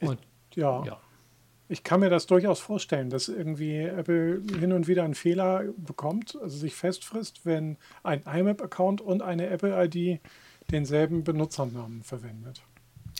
Und 0.00 0.18
ja. 0.54 0.84
ja. 0.84 1.00
Ich 1.68 1.82
kann 1.82 2.00
mir 2.00 2.10
das 2.10 2.26
durchaus 2.26 2.60
vorstellen, 2.60 3.08
dass 3.10 3.28
irgendwie 3.28 3.78
Apple 3.78 4.42
hin 4.60 4.72
und 4.72 4.86
wieder 4.86 5.02
einen 5.02 5.14
Fehler 5.14 5.64
bekommt, 5.78 6.36
also 6.40 6.56
sich 6.58 6.74
festfrisst, 6.74 7.46
wenn 7.46 7.78
ein 8.02 8.22
IMAP-Account 8.22 9.00
und 9.00 9.22
eine 9.22 9.48
Apple-ID 9.48 10.20
denselben 10.70 11.24
Benutzernamen 11.24 12.02
verwendet. 12.02 12.62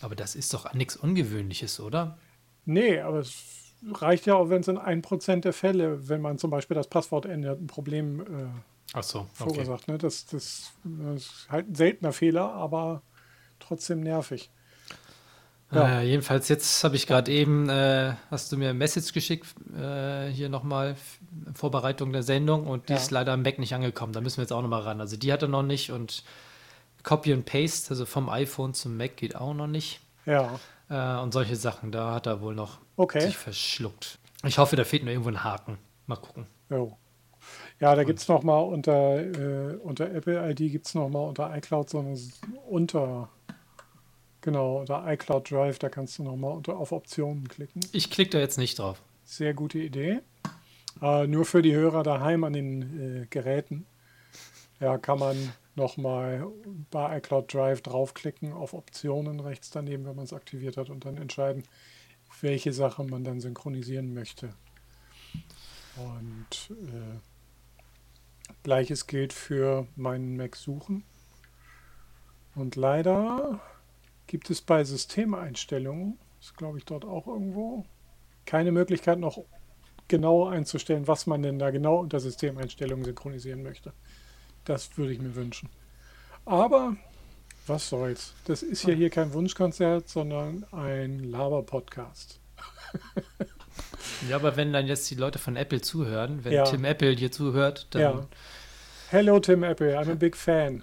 Aber 0.03 0.15
das 0.17 0.35
ist 0.35 0.53
doch 0.55 0.73
nichts 0.75 0.97
Ungewöhnliches, 0.97 1.81
oder? 1.81 2.19
Nee, 2.65 3.01
aber 3.01 3.19
es 3.21 3.75
reicht 3.93 4.27
ja 4.27 4.35
auch, 4.35 4.49
wenn 4.49 4.61
es 4.61 4.69
in 4.69 4.79
1% 4.79 5.41
der 5.41 5.53
Fälle, 5.53 6.09
wenn 6.09 6.21
man 6.21 6.39
zum 6.39 6.51
Beispiel 6.51 6.75
das 6.75 6.89
Passwort 6.89 7.27
ändert, 7.27 7.61
ein 7.61 7.67
Problem 7.67 8.21
äh, 8.21 8.25
Ach 8.93 9.03
so, 9.03 9.21
okay. 9.21 9.29
verursacht. 9.35 9.89
Ne? 9.89 9.99
Das, 9.99 10.27
das, 10.27 10.73
das 10.85 11.23
ist 11.23 11.47
halt 11.51 11.71
ein 11.71 11.75
seltener 11.75 12.13
Fehler, 12.13 12.53
aber 12.53 13.03
trotzdem 13.61 14.01
nervig. 14.01 14.51
Ja. 15.73 16.01
Äh, 16.01 16.07
jedenfalls, 16.07 16.49
jetzt 16.49 16.85
habe 16.85 16.95
ich 16.97 17.07
gerade 17.07 17.33
eben, 17.33 17.69
äh, 17.69 18.15
hast 18.31 18.53
du 18.53 18.57
mir 18.57 18.71
ein 18.71 18.79
Message 18.79 19.13
geschickt, 19.13 19.47
äh, 19.77 20.29
hier 20.29 20.49
nochmal, 20.49 20.97
Vorbereitung 21.55 22.13
der 22.13 22.23
Sendung 22.23 22.67
und 22.67 22.89
die 22.89 22.93
Ja. 22.93 22.99
ist 22.99 23.11
leider 23.11 23.33
am 23.33 23.43
Mac 23.43 23.59
nicht 23.59 23.75
angekommen. 23.75 24.13
Da 24.13 24.21
müssen 24.21 24.39
wir 24.39 24.43
jetzt 24.43 24.53
auch 24.53 24.63
nochmal 24.63 24.83
ran. 24.83 25.01
Also 25.01 25.17
die 25.17 25.33
hat 25.33 25.43
er 25.43 25.49
noch 25.49 25.63
nicht 25.65 25.91
und 25.91 26.23
Copy 27.05 27.33
and 27.33 27.45
Paste, 27.47 27.91
also 27.91 28.05
vom 28.07 28.29
iPhone 28.29 28.75
zum 28.75 28.97
Mac 28.97 29.17
geht 29.17 29.37
auch 29.37 29.55
noch 29.55 29.69
nicht. 29.69 30.01
Ja, 30.27 30.59
Äh, 30.91 31.19
und 31.23 31.33
solche 31.33 31.57
Sachen, 31.57 31.93
da 31.93 32.15
hat 32.15 32.27
er 32.27 32.41
wohl 32.43 32.55
noch 32.55 32.79
Okay. 32.97 33.21
sich 33.21 33.37
verschluckt. 33.39 34.19
Ich 34.45 34.59
hoffe, 34.59 34.77
da 34.77 34.85
fehlt 34.85 35.03
nur 35.05 35.13
irgendwo 35.13 35.31
ein 35.31 35.43
Haken. 35.45 35.79
Mal 36.07 36.17
gucken. 36.17 36.47
jo. 36.69 36.97
Ja, 37.81 37.95
da 37.95 38.05
gibt 38.05 38.21
es 38.21 38.29
nochmal 38.29 38.63
unter, 38.65 39.19
äh, 39.19 39.75
unter 39.77 40.11
Apple-ID 40.11 40.71
gibt 40.73 40.87
es 40.87 40.95
nochmal 40.95 41.29
unter 41.29 41.55
iCloud 41.57 41.91
so 41.91 41.99
eine 41.99 42.19
unter, 42.69 43.29
genau, 44.41 44.81
unter 44.81 45.05
iCloud 45.13 45.51
Drive, 45.51 45.79
da 45.79 45.89
kannst 45.91 46.19
du 46.19 46.23
nochmal 46.23 46.61
auf 46.69 46.93
Optionen 46.93 47.49
klicken. 47.49 47.81
Ich 47.93 48.11
klicke 48.11 48.31
da 48.31 48.39
jetzt 48.39 48.57
nicht 48.59 48.79
drauf. 48.79 49.01
Sehr 49.25 49.53
gute 49.55 49.79
Idee. 49.79 50.21
Äh, 51.03 51.27
nur 51.27 51.45
für 51.45 51.61
die 51.63 51.75
Hörer 51.75 52.03
daheim 52.03 52.45
an 52.45 52.53
den 52.53 53.23
äh, 53.23 53.27
Geräten. 53.27 53.85
Ja, 54.81 54.97
kann 54.99 55.19
man 55.19 55.53
nochmal 55.77 56.47
bei 56.91 57.19
iCloud 57.19 57.53
Drive 57.53 57.83
draufklicken 57.83 58.53
auf 58.53 58.75
Optionen 58.75 59.41
rechts 59.41 59.71
daneben, 59.71 60.05
wenn 60.05 60.17
man 60.17 60.25
es 60.25 60.33
aktiviert 60.33 60.77
hat 60.77 60.91
und 60.91 61.05
dann 61.05 61.17
entscheiden, 61.17 61.65
welche 62.41 62.73
Sachen 62.73 63.09
man 63.09 63.25
dann 63.25 63.41
synchronisieren 63.41 64.15
möchte. 64.15 64.51
Und 65.97 66.71
äh, 66.71 67.19
gleiches 68.63 69.07
gilt 69.07 69.33
für 69.33 69.87
meinen 69.97 70.37
Mac 70.37 70.57
suchen. 70.57 71.05
Und 72.55 72.77
leider 72.77 73.61
gibt 74.27 74.51
es 74.51 74.61
bei 74.61 74.85
Systemeinstellungen, 74.85 76.19
ist 76.41 76.57
glaube 76.57 76.79
ich 76.79 76.85
dort 76.85 77.05
auch 77.05 77.27
irgendwo, 77.27 77.85
keine 78.47 78.73
Möglichkeit 78.73 79.19
noch 79.19 79.39
genau 80.09 80.47
einzustellen, 80.47 81.09
was 81.09 81.27
man 81.27 81.43
denn 81.43 81.59
da 81.59 81.71
genau 81.71 81.99
unter 81.99 82.21
Systemeinstellungen 82.21 83.05
synchronisieren 83.05 83.63
möchte. 83.63 83.93
Das 84.65 84.97
würde 84.97 85.13
ich 85.13 85.21
mir 85.21 85.35
wünschen. 85.35 85.69
Aber 86.45 86.97
was 87.67 87.89
soll's? 87.89 88.35
Das 88.45 88.63
ist 88.63 88.85
ja 88.85 88.95
hier 88.95 89.11
kein 89.11 89.33
Wunschkonzert, 89.33 90.09
sondern 90.09 90.65
ein 90.73 91.21
Laber-Podcast. 91.25 92.41
Ja, 94.29 94.37
aber 94.37 94.57
wenn 94.57 94.73
dann 94.73 94.87
jetzt 94.87 95.11
die 95.11 95.15
Leute 95.17 95.39
von 95.39 95.57
Apple 95.57 95.81
zuhören, 95.81 96.45
wenn 96.45 96.53
Ja. 96.53 96.65
Tim 96.65 96.85
Apple 96.85 97.17
dir 97.17 97.33
zuhört, 97.33 97.89
dann 97.91 98.03
Ja. 98.03 98.27
Hello, 99.11 99.41
Tim 99.41 99.63
Apple. 99.65 99.99
I'm 99.99 100.11
a 100.11 100.15
big 100.15 100.37
fan. 100.37 100.83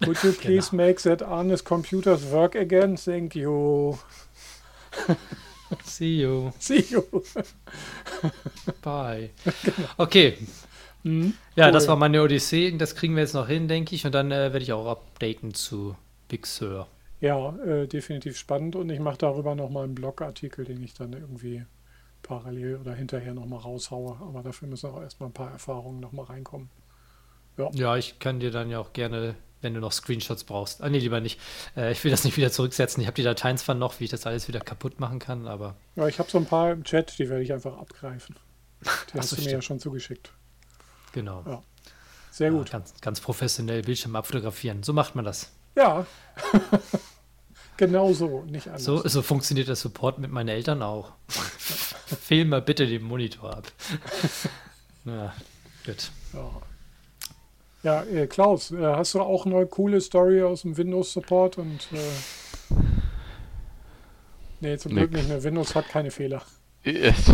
Would 0.00 0.22
you 0.22 0.32
please 0.40 0.74
make 0.74 1.00
that 1.02 1.22
honest 1.22 1.64
computers 1.64 2.30
work 2.30 2.54
again? 2.54 2.96
Thank 2.96 3.34
you. 3.34 3.98
see 5.84 6.20
you. 6.20 6.52
See 6.58 6.84
you. 6.90 7.04
Bye. 8.82 9.30
Okay. 9.96 10.36
Mhm. 11.04 11.38
Ja, 11.54 11.70
Cool. 11.70 11.72
das 11.72 11.88
war 11.88 11.96
meine 11.96 12.22
Odyssee. 12.22 12.72
Das 12.76 12.94
kriegen 12.94 13.14
wir 13.14 13.22
jetzt 13.22 13.34
noch 13.34 13.48
hin, 13.48 13.68
denke 13.68 13.94
ich. 13.94 14.04
Und 14.06 14.12
dann 14.14 14.30
äh, 14.32 14.52
werde 14.52 14.60
ich 14.60 14.72
auch 14.72 14.86
updaten 14.86 15.54
zu 15.54 15.96
Big 16.28 16.46
Sur. 16.46 16.88
Ja, 17.20 17.56
äh, 17.64 17.86
definitiv 17.88 18.36
spannend 18.36 18.76
und 18.76 18.90
ich 18.90 19.00
mache 19.00 19.16
darüber 19.16 19.54
nochmal 19.54 19.84
einen 19.84 19.94
Blogartikel, 19.94 20.64
den 20.66 20.82
ich 20.82 20.92
dann 20.94 21.12
irgendwie 21.14 21.64
parallel 22.22 22.76
oder 22.78 22.94
hinterher 22.94 23.34
nochmal 23.34 23.60
raushaue. 23.60 24.18
Aber 24.22 24.42
dafür 24.42 24.68
müssen 24.68 24.90
auch 24.90 25.00
erstmal 25.02 25.30
ein 25.30 25.34
paar 25.34 25.52
Erfahrungen 25.52 26.00
nochmal 26.00 26.26
reinkommen. 26.26 26.70
Ja, 27.72 27.96
ich 27.96 28.18
kann 28.18 28.40
dir 28.40 28.50
dann 28.50 28.70
ja 28.70 28.78
auch 28.78 28.92
gerne, 28.92 29.34
wenn 29.62 29.74
du 29.74 29.80
noch 29.80 29.92
Screenshots 29.92 30.44
brauchst. 30.44 30.82
Ah, 30.82 30.88
nee, 30.90 30.98
lieber 30.98 31.20
nicht. 31.20 31.40
Äh, 31.76 31.92
ich 31.92 32.02
will 32.04 32.10
das 32.10 32.24
nicht 32.24 32.36
wieder 32.36 32.50
zurücksetzen. 32.52 33.00
Ich 33.00 33.06
habe 33.06 33.14
die 33.14 33.22
Dateien 33.22 33.56
zwar 33.58 33.74
noch, 33.74 33.98
wie 34.00 34.04
ich 34.04 34.10
das 34.10 34.26
alles 34.26 34.48
wieder 34.48 34.60
kaputt 34.60 35.00
machen 35.00 35.18
kann, 35.18 35.46
aber 35.46 35.76
Ja, 35.96 36.06
ich 36.06 36.18
habe 36.18 36.30
so 36.30 36.36
ein 36.38 36.44
paar 36.46 36.70
im 36.72 36.84
Chat, 36.84 37.18
die 37.18 37.28
werde 37.30 37.42
ich 37.42 37.50
einfach 37.52 37.78
abgreifen. 37.78 38.36
Die 39.12 39.16
Ach 39.16 39.22
hast 39.22 39.30
so, 39.30 39.36
du 39.36 39.42
mir 39.42 39.50
ja 39.52 39.62
stimmt. 39.62 39.62
schon 39.62 39.80
zugeschickt. 39.80 40.32
Genau. 41.12 41.44
Ja, 41.46 41.62
Sehr 42.30 42.50
Ja, 42.50 42.58
gut. 42.58 42.70
ganz, 42.70 42.94
ganz 43.00 43.20
professionell 43.20 43.82
Bildschirm 43.82 44.16
abfotografieren. 44.16 44.82
So 44.82 44.92
macht 44.92 45.14
man 45.14 45.24
das. 45.24 45.52
Ja, 45.74 46.06
genau 47.76 48.12
so, 48.12 48.42
nicht 48.42 48.66
anders. 48.66 48.84
So, 48.84 49.06
so 49.06 49.22
funktioniert 49.22 49.68
der 49.68 49.76
Support 49.76 50.18
mit 50.18 50.30
meinen 50.30 50.48
Eltern 50.48 50.82
auch. 50.82 51.12
Film 51.28 52.50
mal 52.50 52.62
bitte 52.62 52.86
den 52.86 53.02
Monitor 53.02 53.56
ab. 53.56 53.72
ja, 55.04 55.32
gut. 55.86 56.10
Ja, 56.32 56.50
ja 57.82 58.02
äh, 58.04 58.26
Klaus, 58.26 58.70
äh, 58.70 58.82
hast 58.82 59.14
du 59.14 59.20
auch 59.20 59.46
eine 59.46 59.66
coole 59.66 60.00
Story 60.00 60.42
aus 60.42 60.62
dem 60.62 60.76
Windows-Support? 60.76 61.58
Und 61.58 61.88
äh, 61.92 62.74
nee, 64.60 64.76
zum 64.76 64.94
Glück 64.94 65.12
nicht 65.12 65.28
mehr. 65.28 65.42
Windows 65.42 65.74
hat 65.74 65.88
keine 65.88 66.10
Fehler. 66.10 66.42
Yes. 66.84 67.32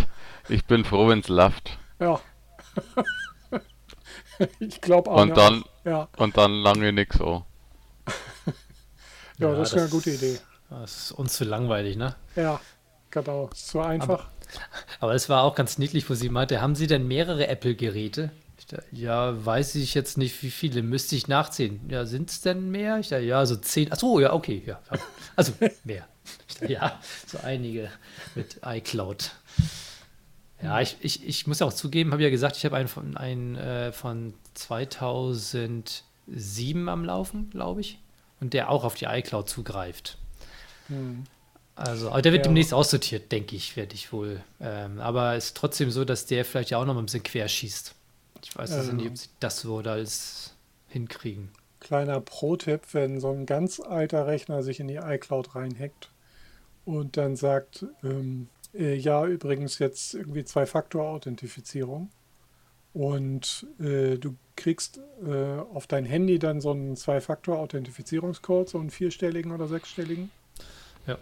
Ich 0.49 0.64
bin 0.64 0.85
froh, 0.85 1.09
wenn's 1.09 1.29
läuft. 1.29 1.79
Ja. 2.01 2.20
ich 4.61 4.80
glaube 4.80 5.11
auch. 5.11 5.22
Und 5.22 5.36
dann, 5.36 5.64
Ja, 5.84 6.09
und 6.16 6.36
dann 6.36 6.53
lange 6.53 6.93
nix 6.93 7.16
so. 7.18 7.45
ja, 9.39 9.51
Ja, 9.51 9.55
das 9.55 9.72
ist 9.72 9.78
eine 9.78 9.89
gute 9.89 10.11
Idee. 10.11 10.39
Das 10.70 10.97
ist 10.97 11.12
uns 11.12 11.34
zu 11.34 11.45
langweilig, 11.45 11.97
ne? 11.97 12.14
Ja, 12.36 12.61
genau. 13.11 13.49
Ist 13.53 13.68
so 13.68 13.80
einfach. 13.80 14.26
Aber 15.01 15.14
es 15.14 15.28
war 15.28 15.43
auch 15.43 15.55
ganz 15.55 15.78
niedlich, 15.78 16.09
wo 16.09 16.14
sie 16.14 16.28
meinte, 16.28 16.61
haben 16.61 16.74
Sie 16.74 16.86
denn 16.86 17.07
mehrere 17.07 17.49
Apple-Geräte? 17.49 18.30
Ja, 18.93 19.45
weiß 19.45 19.76
ich 19.76 19.95
jetzt 19.95 20.18
nicht, 20.18 20.43
wie 20.43 20.51
viele. 20.51 20.82
Müsste 20.82 21.16
ich 21.16 21.26
nachzählen. 21.26 21.80
Ja, 21.89 22.05
sind 22.05 22.30
es 22.30 22.43
denn 22.43 22.70
mehr? 22.70 22.99
Ich 22.99 23.09
da, 23.09 23.18
ja, 23.18 23.47
so 23.47 23.57
zehn. 23.57 23.91
Achso, 23.91 24.20
ja, 24.20 24.34
okay. 24.34 24.62
Ja. 24.66 24.80
Also 25.36 25.53
mehr. 25.84 26.07
Ich 26.49 26.57
da, 26.57 26.66
ja, 26.66 27.01
so 27.26 27.39
einige 27.43 27.91
mit 28.34 28.61
iCloud. 28.62 29.30
Ja, 30.62 30.80
ich, 30.80 30.96
ich, 31.00 31.26
ich 31.26 31.46
muss 31.46 31.62
auch 31.62 31.72
zugeben, 31.72 32.12
habe 32.12 32.22
ja 32.22 32.30
gesagt, 32.30 32.56
ich 32.56 32.64
habe 32.64 32.76
einen 32.76 32.88
von, 32.88 33.16
einen, 33.16 33.56
äh, 33.56 33.92
von 33.92 34.34
2007 34.54 36.88
am 36.88 37.04
Laufen, 37.04 37.50
glaube 37.50 37.80
ich. 37.80 37.98
Und 38.40 38.54
der 38.54 38.70
auch 38.70 38.84
auf 38.84 38.94
die 38.94 39.06
iCloud 39.06 39.48
zugreift. 39.48 40.18
Hm. 40.88 41.24
Also, 41.76 42.11
aber 42.11 42.22
der 42.22 42.32
wird 42.32 42.44
Ja. 42.44 42.48
demnächst 42.48 42.74
aussortiert, 42.74 43.30
denke 43.30 43.54
ich, 43.54 43.76
werde 43.76 43.94
ich 43.94 44.12
wohl. 44.12 44.42
Ähm, 44.61 45.00
aber 45.00 45.36
es 45.36 45.46
ist 45.46 45.56
trotzdem 45.56 45.92
so, 45.92 46.04
dass 46.04 46.26
der 46.26 46.44
vielleicht 46.44 46.70
ja 46.70 46.78
auch 46.78 46.84
noch 46.84 46.94
mal 46.94 47.02
ein 47.02 47.06
bisschen 47.06 47.22
querschießt. 47.22 47.94
Ich 48.42 48.56
weiß 48.56 48.72
also 48.72 48.92
nicht, 48.92 49.09
ob 49.09 49.16
sie 49.16 49.28
das 49.38 49.61
so 49.61 49.80
da 49.80 49.92
alles 49.92 50.54
hinkriegen. 50.88 51.50
Kleiner 51.80 52.20
Pro-Tipp, 52.20 52.82
wenn 52.92 53.20
so 53.20 53.30
ein 53.30 53.46
ganz 53.46 53.78
alter 53.78 54.26
Rechner 54.26 54.64
sich 54.64 54.80
in 54.80 54.88
die 54.88 54.96
iCloud 54.96 55.54
reinhackt 55.54 56.11
und 56.84 57.16
dann 57.16 57.36
sagt, 57.36 57.86
ähm, 58.02 58.48
äh, 58.79 58.95
ja, 58.95 59.26
übrigens 59.26 59.79
jetzt 59.79 60.14
irgendwie 60.14 60.45
Zwei-Faktor-Authentifizierung 60.45 62.11
und 62.95 63.66
äh, 63.79 64.16
du 64.16 64.37
kriegst 64.57 65.01
äh, 65.24 65.59
auf 65.72 65.87
dein 65.87 66.05
Handy 66.05 66.39
dann 66.39 66.61
so 66.61 66.70
einen 66.70 66.97
Zwei-Faktor-Authentifizierungscode, 66.97 68.68
so 68.68 68.79
einen 68.79 68.91
vierstelligen 68.91 69.53
oder 69.53 69.68
sechsstelligen. 69.68 70.31
Ja. 71.07 71.18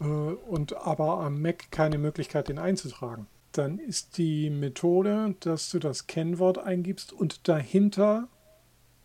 Äh, 0.00 0.04
und 0.04 0.76
aber 0.76 1.20
am 1.20 1.40
Mac 1.40 1.70
keine 1.70 1.98
Möglichkeit, 1.98 2.48
den 2.48 2.58
einzutragen. 2.58 3.26
Dann 3.52 3.78
ist 3.78 4.18
die 4.18 4.50
Methode, 4.50 5.34
dass 5.40 5.70
du 5.70 5.78
das 5.78 6.06
Kennwort 6.06 6.58
eingibst 6.58 7.12
und 7.12 7.46
dahinter 7.48 8.28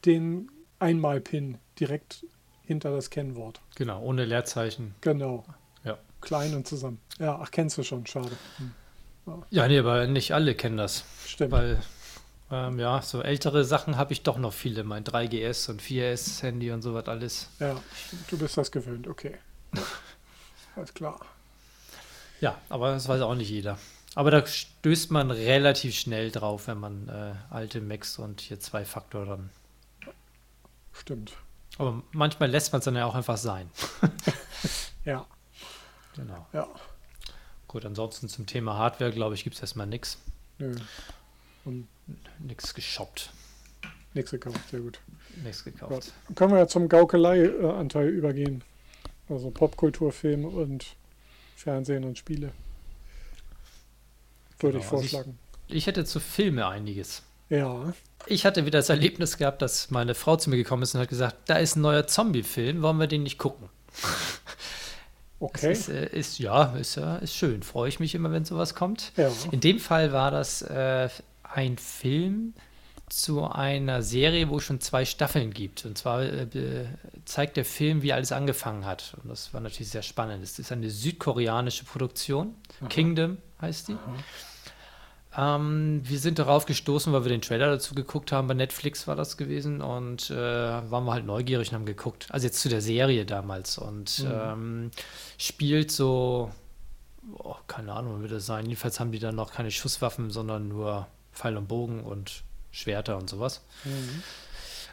den 0.06 0.52
Einmal-Pin 0.80 1.58
direkt 1.80 2.26
hinter 2.64 2.92
das 2.92 3.10
Kennwort. 3.10 3.62
Genau, 3.76 4.02
ohne 4.02 4.26
Leerzeichen. 4.26 4.96
Genau. 5.02 5.46
Klein 6.22 6.54
und 6.56 6.68
zusammen. 6.68 7.00
Ja, 7.18 7.40
ach, 7.42 7.52
kennst 7.52 7.78
du 7.78 7.84
schon, 7.84 8.06
schade. 8.06 8.32
Hm. 8.58 8.74
Ja, 9.50 9.68
nee, 9.68 9.80
aber 9.80 10.08
nicht 10.08 10.34
alle 10.34 10.56
kennen 10.56 10.78
das. 10.78 11.04
Stimmt. 11.26 11.52
Weil, 11.52 11.80
ähm, 12.52 12.80
ja, 12.80 13.02
so 13.02 13.22
ältere 13.22 13.64
Sachen 13.64 13.98
habe 13.98 14.14
ich 14.14 14.24
doch 14.24 14.38
noch 14.38 14.54
viele. 14.54 14.84
Mein 14.84 15.04
3GS 15.04 15.70
und 15.70 15.82
4S-Handy 15.82 16.72
und 16.72 16.82
sowas 16.82 17.08
alles. 17.08 17.50
Ja, 17.60 17.80
du 18.30 18.38
bist 18.38 18.58
das 18.58 18.72
gewöhnt, 18.72 19.08
okay. 19.08 19.38
Alles 20.76 20.94
klar. 20.94 21.20
Ja, 22.42 22.58
aber 22.70 22.92
das 22.92 23.08
weiß 23.08 23.22
auch 23.22 23.36
nicht 23.36 23.50
jeder. 23.50 23.78
Aber 24.16 24.32
da 24.32 24.46
stößt 24.46 25.12
man 25.12 25.30
relativ 25.30 25.96
schnell 25.96 26.32
drauf, 26.32 26.68
wenn 26.68 26.80
man 26.80 27.08
äh, 27.10 27.34
alte 27.54 27.82
Macs 27.82 28.18
und 28.18 28.42
hier 28.42 28.60
zwei 28.60 28.86
Faktor 28.86 29.26
dann. 29.26 29.50
Stimmt. 30.94 31.34
Aber 31.78 32.02
manchmal 32.12 32.50
lässt 32.50 32.72
man 32.74 32.80
es 32.80 32.86
dann 32.86 32.96
ja 32.96 33.06
auch 33.06 33.16
einfach 33.16 33.38
sein. 33.38 33.70
Ja, 35.06 35.26
Genau. 36.20 36.46
ja. 36.54 36.68
Gut, 37.68 37.86
ansonsten 37.86 38.28
zum 38.30 38.46
Thema 38.48 38.78
Hardware, 38.78 39.12
glaube 39.12 39.36
ich, 39.36 39.44
gibt 39.44 39.56
es 39.56 39.62
erstmal 39.62 39.86
nichts. 39.88 40.18
Nö. 40.58 40.76
Und 41.66 41.88
Nichts 42.40 42.74
geshoppt. 42.74 43.32
nichts 44.16 44.32
gekauft, 44.32 44.60
sehr 44.72 44.80
gut. 44.80 45.00
Nichts 45.44 45.64
gekauft. 45.64 46.12
Dann 46.28 46.36
können 46.36 46.52
wir 46.54 46.58
ja 46.60 46.68
zum 46.68 46.90
Gaukelei-Anteil 46.90 48.10
übergehen. 48.10 48.64
Also 49.30 49.52
Popkultur, 49.52 50.12
Film 50.12 50.46
und 50.46 50.96
Fernsehen 51.56 52.04
und 52.04 52.18
Spiele. 52.18 52.52
Würde 54.60 54.80
Genau, 54.80 54.86
ich 54.86 54.92
also 54.92 55.06
ich- 55.06 55.12
vorschlagen. 55.12 55.40
Ich 55.68 55.86
hätte 55.88 56.04
zu 56.06 56.20
Filme 56.20 56.68
einiges. 56.68 57.22
Ja, 57.50 57.94
Ich 58.26 58.46
hatte 58.46 58.66
wieder 58.66 58.80
das 58.80 58.90
Erlebnis 58.90 59.38
gehabt, 59.38 59.62
dass 59.62 59.90
meine 59.92 60.14
Frau 60.16 60.36
zu 60.36 60.50
mir 60.50 60.58
gekommen 60.58 60.84
ist 60.84 60.94
und 60.96 61.02
hat 61.02 61.10
gesagt, 61.10 61.36
da 61.46 61.58
ist 61.58 61.76
ein 61.76 61.82
neuer 61.82 62.06
Zombie-Film, 62.08 62.82
wollen 62.82 62.98
wir 63.00 63.08
den 63.08 63.24
nicht 63.24 63.38
gucken? 63.38 63.70
Okay. 65.40 65.70
Das 65.70 65.80
ist, 65.80 65.90
äh, 65.90 66.10
ist 66.18 66.40
ja, 66.40 66.64
ist, 66.76 66.96
ja, 66.96 67.18
ist 67.18 67.36
schön. 67.36 67.64
Freue 67.64 67.90
ich 67.90 68.00
mich 68.00 68.16
immer, 68.16 68.32
wenn 68.32 68.46
sowas 68.46 68.76
kommt. 68.76 69.12
Ja. 69.18 69.32
In 69.52 69.60
dem 69.60 69.80
Fall 69.80 70.12
war 70.12 70.32
das 70.32 70.62
äh, 70.62 71.10
ein 71.44 71.78
Film 71.78 72.54
zu 73.10 73.44
einer 73.44 74.02
Serie, 74.02 74.50
wo 74.50 74.58
es 74.58 74.64
schon 74.64 74.80
zwei 74.82 75.04
Staffeln 75.06 75.52
gibt. 75.52 75.86
Und 75.86 75.98
zwar 75.98 76.22
äh, 76.22 76.48
zeigt 77.26 77.58
der 77.58 77.66
Film, 77.66 78.02
wie 78.02 78.14
alles 78.14 78.32
angefangen 78.32 78.86
hat. 78.86 79.16
Und 79.22 79.30
das 79.30 79.54
war 79.54 79.62
natürlich 79.62 79.90
sehr 79.90 80.04
spannend. 80.04 80.44
Es 80.44 80.60
ist 80.60 80.72
eine 80.72 80.90
südkoreanische 80.90 81.86
Produktion. 81.86 82.56
Kingdom 82.90 83.38
heißt 83.62 83.90
die. 83.90 83.98
Ähm, 85.38 86.02
wir 86.04 86.20
sind 86.20 86.40
darauf 86.40 86.66
gestoßen, 86.66 87.14
weil 87.14 87.24
wir 87.24 87.30
den 87.30 87.42
Trailer 87.42 87.68
dazu 87.68 87.96
geguckt 87.96 88.32
haben. 88.32 88.48
Bei 88.48 88.54
Netflix 88.54 89.08
war 89.08 89.16
das 89.16 89.38
gewesen. 89.38 89.82
Und 89.82 90.30
äh, 90.32 90.36
waren 90.36 91.06
wir 91.06 91.14
halt 91.14 91.26
neugierig 91.26 91.70
und 91.70 91.76
haben 91.76 91.86
geguckt. 91.86 92.28
Also 92.30 92.48
jetzt 92.48 92.60
zu 92.62 92.70
der 92.70 92.82
Serie 92.82 93.26
damals. 93.26 93.78
Und 93.78 94.26
ähm, 94.28 94.92
spielt 95.38 95.92
so 95.92 96.52
oh, 97.38 97.56
keine 97.68 97.94
Ahnung, 97.94 98.24
wie 98.24 98.28
das 98.28 98.46
sein. 98.46 98.66
Jedenfalls 98.66 99.00
haben 99.00 99.12
die 99.12 99.20
dann 99.20 99.36
noch 99.36 99.52
keine 99.54 99.72
Schusswaffen, 99.72 100.32
sondern 100.32 100.68
nur 100.68 101.08
Pfeil 101.34 101.58
und 101.58 101.68
Bogen 101.68 102.04
und 102.04 102.44
Schwerter 102.72 103.18
und 103.18 103.30
sowas. 103.30 103.62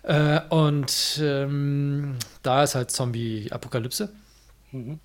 Äh, 0.02 0.40
und 0.48 1.20
ähm, 1.20 2.16
da 2.42 2.62
ist 2.62 2.74
halt 2.74 2.90
Zombie-Apokalypse. 2.90 4.12
Mhm. 4.72 5.00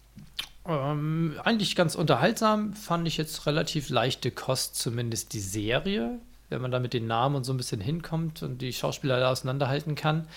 Ähm, 0.68 1.36
eigentlich 1.44 1.76
ganz 1.76 1.96
unterhaltsam, 1.96 2.74
fand 2.74 3.08
ich 3.08 3.18
jetzt 3.18 3.46
relativ 3.48 3.90
leichte 3.90 4.32
Kost, 4.32 4.76
zumindest 4.76 5.34
die 5.34 5.40
Serie. 5.40 6.20
Wenn 6.50 6.62
man 6.62 6.72
da 6.72 6.80
mit 6.80 6.94
den 6.94 7.08
Namen 7.08 7.36
und 7.36 7.46
so 7.46 7.54
ein 7.54 7.58
bisschen 7.58 7.80
hinkommt 7.80 8.44
und 8.44 8.62
die 8.62 8.74
Schauspieler 8.74 9.20
da 9.22 9.32
auseinanderhalten 9.32 9.96
kann, 9.96 10.28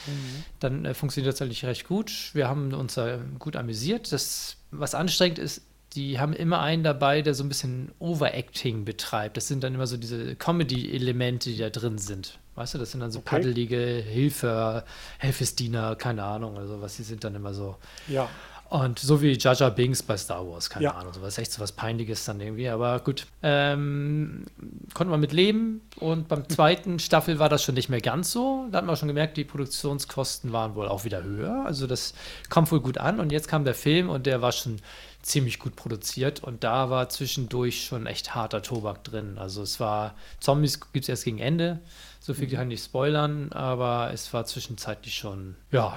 dann 0.61 0.85
äh, 0.85 0.95
funktioniert 0.95 1.35
das 1.35 1.43
eigentlich 1.43 1.65
recht 1.65 1.89
gut. 1.89 2.31
Wir 2.35 2.49
haben 2.49 2.73
uns 2.73 2.95
da 2.95 3.19
gut 3.41 3.57
amüsiert. 3.57 4.13
Das, 4.13 4.57
was 4.71 4.95
anstrengend 4.95 5.41
ist, 5.41 5.63
die 5.95 6.19
haben 6.21 6.33
immer 6.33 6.61
einen 6.61 6.85
dabei, 6.85 7.21
der 7.23 7.35
so 7.35 7.43
ein 7.43 7.49
bisschen 7.49 7.91
Overacting 7.99 8.85
betreibt. 8.85 9.37
Das 9.37 9.49
sind 9.49 9.65
dann 9.65 9.75
immer 9.75 9.87
so 9.89 9.97
diese 9.97 10.37
Comedy-Elemente, 10.37 11.51
die 11.51 11.59
da 11.59 11.71
drin 11.71 11.99
sind. 11.99 12.39
Weißt 12.55 12.75
du, 12.75 12.79
das 12.79 12.93
sind 12.93 13.01
dann 13.01 13.11
so 13.11 13.19
Okay. 13.19 13.31
paddelige 13.37 13.77
Hilfe, 13.77 14.85
Helfesdiener, 15.19 15.97
keine 15.97 16.23
Ahnung, 16.23 16.57
also 16.57 16.81
was, 16.81 16.97
die 16.97 17.03
sind 17.03 17.25
dann 17.25 17.35
immer 17.35 17.55
so. 17.55 17.77
Ja, 18.07 18.29
Und 18.71 18.99
so 18.99 19.23
wie 19.23 19.39
Jar 19.39 19.71
Binks 19.71 20.03
bei 20.03 20.17
Star 20.17 20.45
Wars, 20.49 20.69
keine 20.69 20.85
Ja. 20.87 20.91
Ahnung, 20.93 21.13
sowas 21.13 21.39
echt 21.39 21.53
so 21.53 21.61
was 21.63 21.73
Peinliches 21.73 22.25
dann 22.25 22.41
irgendwie, 22.41 22.69
aber 22.69 22.99
gut. 23.01 23.27
Ähm, 23.43 24.47
konnten 24.95 25.13
wir 25.13 25.19
mit 25.19 25.33
leben 25.33 25.81
und 26.01 26.27
beim 26.29 26.49
zweiten 26.49 26.99
Staffel 26.99 27.39
war 27.39 27.49
das 27.49 27.63
schon 27.63 27.75
nicht 27.77 27.89
mehr 27.89 28.01
ganz 28.01 28.33
so. 28.33 28.67
Da 28.73 28.79
hatten 28.79 28.89
wir 28.89 28.97
schon 28.97 29.09
gemerkt, 29.09 29.37
die 29.37 29.45
Produktionskosten 29.45 30.53
waren 30.53 30.75
wohl 30.75 30.89
auch 30.89 31.05
wieder 31.05 31.23
höher. 31.23 31.65
Also 31.65 31.87
das 31.87 32.15
kommt 32.51 32.73
wohl 32.73 32.81
gut 32.81 32.99
an 32.99 33.21
und 33.21 33.31
jetzt 33.31 33.47
kam 33.49 33.65
der 33.65 33.75
Film 33.75 34.09
und 34.09 34.27
der 34.27 34.43
war 34.43 34.51
schon 34.51 34.79
ziemlich 35.23 35.59
gut 35.59 35.77
produziert 35.77 36.43
und 36.43 36.65
da 36.65 36.91
war 36.91 37.09
zwischendurch 37.09 37.85
schon 37.85 38.07
echt 38.07 38.35
harter 38.35 38.63
Tobak 38.63 39.05
drin. 39.05 39.39
Also 39.39 39.63
es 39.63 39.79
war, 39.81 40.15
Zombies 40.41 40.81
gibt 40.93 41.05
es 41.05 41.09
erst 41.09 41.25
gegen 41.25 41.39
Ende, 41.39 41.81
so 42.21 42.35
viel 42.35 42.49
kann 42.49 42.63
ich 42.63 42.69
nicht 42.81 42.85
spoilern, 42.85 43.53
aber 43.53 44.11
es 44.13 44.33
war 44.35 44.45
zwischenzeitlich 44.45 45.15
schon, 45.15 45.57
ja, 45.71 45.97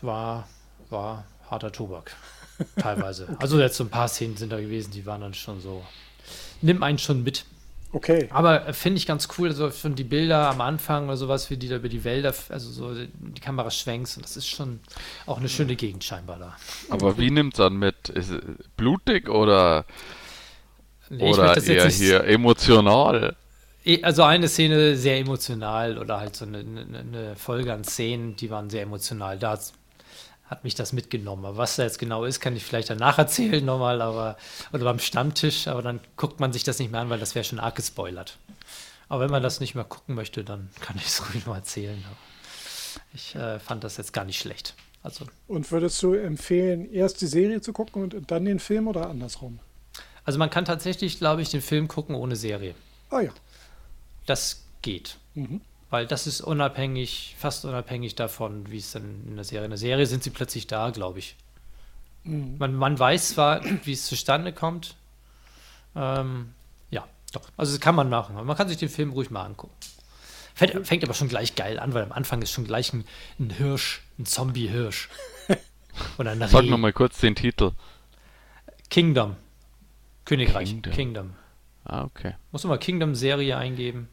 war, 0.00 0.46
war 0.90 1.24
harter 1.50 1.72
Tobak. 1.72 2.14
Teilweise. 2.76 3.28
Also 3.38 3.60
jetzt 3.60 3.76
so 3.76 3.84
ein 3.84 3.90
paar 3.90 4.08
Szenen 4.08 4.36
sind 4.36 4.50
da 4.52 4.60
gewesen, 4.60 4.90
die 4.90 5.06
waren 5.06 5.20
dann 5.20 5.34
schon 5.34 5.60
so. 5.60 5.84
Nimm 6.60 6.82
einen 6.82 6.98
schon 6.98 7.22
mit. 7.22 7.44
okay. 7.92 8.28
Aber 8.32 8.66
äh, 8.68 8.72
finde 8.72 8.98
ich 8.98 9.06
ganz 9.06 9.28
cool, 9.38 9.48
also 9.48 9.70
schon 9.70 9.94
die 9.94 10.02
Bilder 10.04 10.50
am 10.50 10.60
Anfang 10.60 11.04
oder 11.06 11.16
sowas, 11.16 11.48
wie 11.50 11.56
die 11.56 11.68
da 11.68 11.76
über 11.76 11.88
die 11.88 12.02
Wälder, 12.02 12.34
also 12.48 12.70
so 12.70 12.94
die 12.94 13.40
Kamera 13.40 13.70
schwenkt 13.70 14.14
und 14.16 14.24
das 14.24 14.36
ist 14.36 14.48
schon 14.48 14.80
auch 15.26 15.38
eine 15.38 15.48
schöne 15.48 15.76
Gegend 15.76 16.02
scheinbar 16.02 16.38
da. 16.38 16.56
Aber 16.90 17.16
wie 17.16 17.30
nimmt's 17.30 17.60
an 17.60 17.76
mit? 17.76 18.08
Ist 18.08 18.30
es 18.30 18.40
blutig 18.76 19.28
oder, 19.28 19.84
Nee, 21.10 21.30
oder 21.30 21.56
eher 21.62 21.86
nicht- 21.86 21.96
hier 21.96 22.24
emotional? 22.24 23.36
Eh, 23.84 24.02
Also 24.02 24.24
eine 24.24 24.48
Szene 24.48 24.96
sehr 24.96 25.16
emotional 25.18 25.96
oder 25.96 26.18
halt 26.20 26.34
so 26.36 26.44
eine, 26.44 26.58
eine, 26.58 26.98
eine 26.98 27.36
Folge 27.36 27.72
an 27.72 27.84
Szenen, 27.84 28.34
die 28.36 28.50
waren 28.50 28.68
sehr 28.68 28.82
emotional. 28.82 29.38
Da 29.38 29.58
hat 30.48 30.64
mich 30.64 30.74
das 30.74 30.92
mitgenommen. 30.92 31.44
Aber 31.44 31.56
was 31.56 31.76
da 31.76 31.84
jetzt 31.84 31.98
genau 31.98 32.24
ist, 32.24 32.40
kann 32.40 32.56
ich 32.56 32.64
vielleicht 32.64 32.90
danach 32.90 33.18
erzählen 33.18 33.64
nochmal, 33.64 34.00
aber 34.02 34.36
oder 34.72 34.84
beim 34.84 34.98
Stammtisch, 34.98 35.68
aber 35.68 35.82
dann 35.82 36.00
guckt 36.16 36.40
man 36.40 36.52
sich 36.52 36.64
das 36.64 36.78
nicht 36.78 36.90
mehr 36.90 37.00
an, 37.00 37.10
weil 37.10 37.18
das 37.20 37.34
wäre 37.34 37.44
schon 37.44 37.60
arg 37.60 37.76
gespoilert. 37.76 38.38
Aber 39.08 39.24
wenn 39.24 39.30
man 39.30 39.42
das 39.42 39.60
nicht 39.60 39.74
mehr 39.74 39.84
gucken 39.84 40.14
möchte, 40.14 40.44
dann 40.44 40.70
kann 40.80 40.96
ich 40.96 41.06
es 41.06 41.22
ruhig 41.34 41.46
noch 41.46 41.54
erzählen. 41.54 42.02
Ich 43.14 43.34
äh, 43.34 43.58
fand 43.58 43.84
das 43.84 43.96
jetzt 43.96 44.12
gar 44.12 44.24
nicht 44.24 44.38
schlecht. 44.38 44.74
Also, 45.02 45.26
Und 45.46 45.70
würdest 45.70 46.02
du 46.02 46.14
empfehlen, 46.14 46.92
erst 46.92 47.20
die 47.20 47.26
Serie 47.26 47.60
zu 47.60 47.72
gucken 47.72 48.02
und 48.02 48.30
dann 48.30 48.44
den 48.44 48.58
Film 48.58 48.88
oder 48.88 49.08
andersrum? 49.08 49.60
also 50.24 50.38
man 50.38 50.50
kann 50.50 50.66
tatsächlich, 50.66 51.18
glaube 51.18 51.40
ich, 51.40 51.48
den 51.48 51.62
Film 51.62 51.88
gucken 51.88 52.14
ohne 52.14 52.36
Serie. 52.36 52.74
Ah 53.08 53.20
ja. 53.20 53.30
Das 54.26 54.62
geht. 54.82 55.16
Mhm. 55.34 55.62
Weil 55.90 56.06
das 56.06 56.26
ist 56.26 56.40
unabhängig, 56.40 57.34
fast 57.38 57.64
unabhängig 57.64 58.14
davon, 58.14 58.70
wie 58.70 58.78
es 58.78 58.92
dann 58.92 59.24
in 59.26 59.36
der 59.36 59.44
Serie. 59.44 59.64
In 59.64 59.70
der 59.70 59.78
Serie 59.78 60.06
sind 60.06 60.22
sie 60.22 60.30
plötzlich 60.30 60.66
da, 60.66 60.90
glaube 60.90 61.18
ich. 61.18 61.36
Mhm. 62.24 62.56
Man, 62.58 62.74
man 62.74 62.98
weiß 62.98 63.30
zwar, 63.30 63.62
wie 63.84 63.92
es 63.92 64.06
zustande 64.06 64.52
kommt. 64.52 64.96
Ähm, 65.96 66.52
ja, 66.90 67.06
doch. 67.32 67.48
Also 67.56 67.72
das 67.72 67.80
kann 67.80 67.94
man 67.94 68.10
machen. 68.10 68.34
Man 68.34 68.56
kann 68.56 68.68
sich 68.68 68.76
den 68.76 68.90
Film 68.90 69.12
ruhig 69.12 69.30
mal 69.30 69.44
angucken. 69.44 69.74
Fängt, 70.54 70.86
fängt 70.86 71.04
aber 71.04 71.14
schon 71.14 71.28
gleich 71.28 71.54
geil 71.54 71.78
an, 71.78 71.94
weil 71.94 72.02
am 72.02 72.12
Anfang 72.12 72.42
ist 72.42 72.50
schon 72.50 72.64
gleich 72.64 72.92
ein, 72.92 73.04
ein 73.38 73.50
Hirsch, 73.50 74.02
ein 74.18 74.26
Zombie-Hirsch. 74.26 75.08
Oder 76.18 76.32
ein 76.32 76.48
Sag 76.48 76.64
nochmal 76.64 76.92
kurz 76.92 77.18
den 77.18 77.34
Titel. 77.34 77.72
Kingdom. 78.90 79.36
Königreich. 80.24 80.68
Kingdom. 80.68 80.92
Kingdom. 80.92 81.34
Ah, 81.84 82.04
okay. 82.04 82.34
Musst 82.52 82.64
du 82.64 82.68
mal 82.68 82.78
Kingdom-Serie 82.78 83.56
eingeben. 83.56 84.08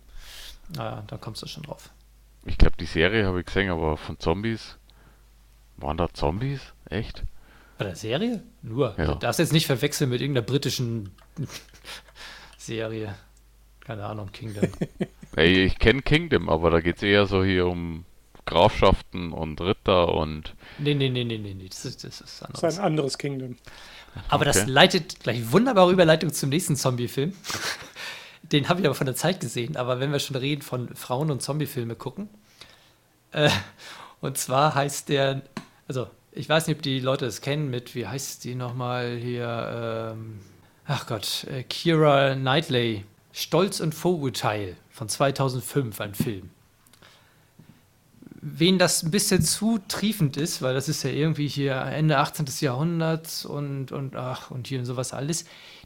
Ah, 0.77 1.03
da 1.07 1.17
kommst 1.17 1.41
du 1.41 1.47
schon 1.47 1.63
drauf. 1.63 1.89
Ich 2.45 2.57
glaube, 2.57 2.75
die 2.79 2.85
Serie 2.85 3.25
habe 3.25 3.39
ich 3.39 3.45
gesehen, 3.45 3.69
aber 3.69 3.97
von 3.97 4.19
Zombies. 4.19 4.77
Waren 5.77 5.97
da 5.97 6.07
Zombies? 6.13 6.61
Echt? 6.89 7.23
Bei 7.77 7.85
der 7.85 7.95
Serie? 7.95 8.41
Nur. 8.61 8.95
Ja. 8.97 9.05
Du 9.07 9.15
darfst 9.15 9.39
jetzt 9.39 9.51
nicht 9.53 9.65
verwechseln 9.65 10.09
mit 10.09 10.21
irgendeiner 10.21 10.45
britischen 10.45 11.11
Serie. 12.57 13.15
Keine 13.81 14.05
Ahnung, 14.05 14.31
Kingdom. 14.31 14.69
Ey, 15.35 15.63
ich 15.65 15.77
kenne 15.79 16.01
Kingdom, 16.01 16.49
aber 16.49 16.71
da 16.71 16.79
geht 16.79 16.97
es 16.97 17.03
eher 17.03 17.25
so 17.25 17.43
hier 17.43 17.67
um 17.67 18.05
Grafschaften 18.45 19.31
und 19.33 19.59
Ritter 19.61 20.13
und. 20.13 20.55
Nee, 20.77 20.93
nee, 20.93 21.09
nee, 21.09 21.23
nee, 21.23 21.37
nee, 21.37 21.53
nee. 21.53 21.67
Das 21.67 21.83
ist, 21.85 22.03
das 22.03 22.21
ist 22.21 22.21
Das 22.21 22.31
ist 22.31 22.43
anderes. 22.43 22.79
ein 22.79 22.85
anderes 22.85 23.17
Kingdom. 23.17 23.57
Aber 24.29 24.45
das 24.45 24.61
Okay. 24.61 24.69
leitet 24.71 25.19
gleich 25.19 25.51
wunderbare 25.51 25.91
Überleitung 25.91 26.31
zum 26.31 26.49
nächsten 26.49 26.75
Zombie-Film. 26.75 27.33
Den 28.51 28.69
habe 28.69 28.81
ich 28.81 28.85
aber 28.85 28.95
von 28.95 29.05
der 29.05 29.15
Zeit 29.15 29.39
gesehen. 29.39 29.77
Aber 29.77 29.99
wenn 29.99 30.11
wir 30.11 30.19
schon 30.19 30.35
reden 30.35 30.61
von 30.61 30.95
Frauen- 30.95 31.31
und 31.31 31.41
Zombie-Filme 31.41 31.95
gucken. 31.95 32.29
Äh, 33.31 33.49
und 34.21 34.37
zwar 34.37 34.75
heißt 34.75 35.09
der, 35.09 35.41
also 35.87 36.07
ich 36.31 36.49
weiß 36.49 36.67
nicht, 36.67 36.77
ob 36.77 36.81
die 36.81 36.99
Leute 36.99 37.25
das 37.25 37.41
kennen 37.41 37.69
mit, 37.69 37.95
wie 37.95 38.07
heißt 38.07 38.43
die 38.43 38.55
nochmal 38.55 39.17
hier? 39.17 40.13
Ähm, 40.13 40.39
ach 40.85 41.07
Gott, 41.07 41.45
äh, 41.45 41.63
Kira 41.63 42.35
Knightley. 42.35 43.05
Stolz 43.31 43.81
und 43.81 43.93
Vorurteil 43.93 44.77
von 44.89 45.09
2005, 45.09 45.99
ein 45.99 46.15
Film. 46.15 46.51
Wen 48.39 48.79
das 48.79 49.03
ein 49.03 49.11
bisschen 49.11 49.41
zu 49.41 49.77
triefend 49.89 50.37
ist, 50.37 50.61
weil 50.61 50.73
das 50.73 50.87
ist 50.87 51.03
ja 51.03 51.09
irgendwie 51.09 51.49
hier 51.49 51.75
Ende 51.75 52.17
18. 52.17 52.45
Jahrhunderts 52.61 53.43
und, 53.43 53.91
und 53.91 54.15
ach, 54.15 54.51
und 54.51 54.67
hier 54.67 54.79
und 54.79 54.85
sowas 54.85 55.11
alles, 55.11 55.43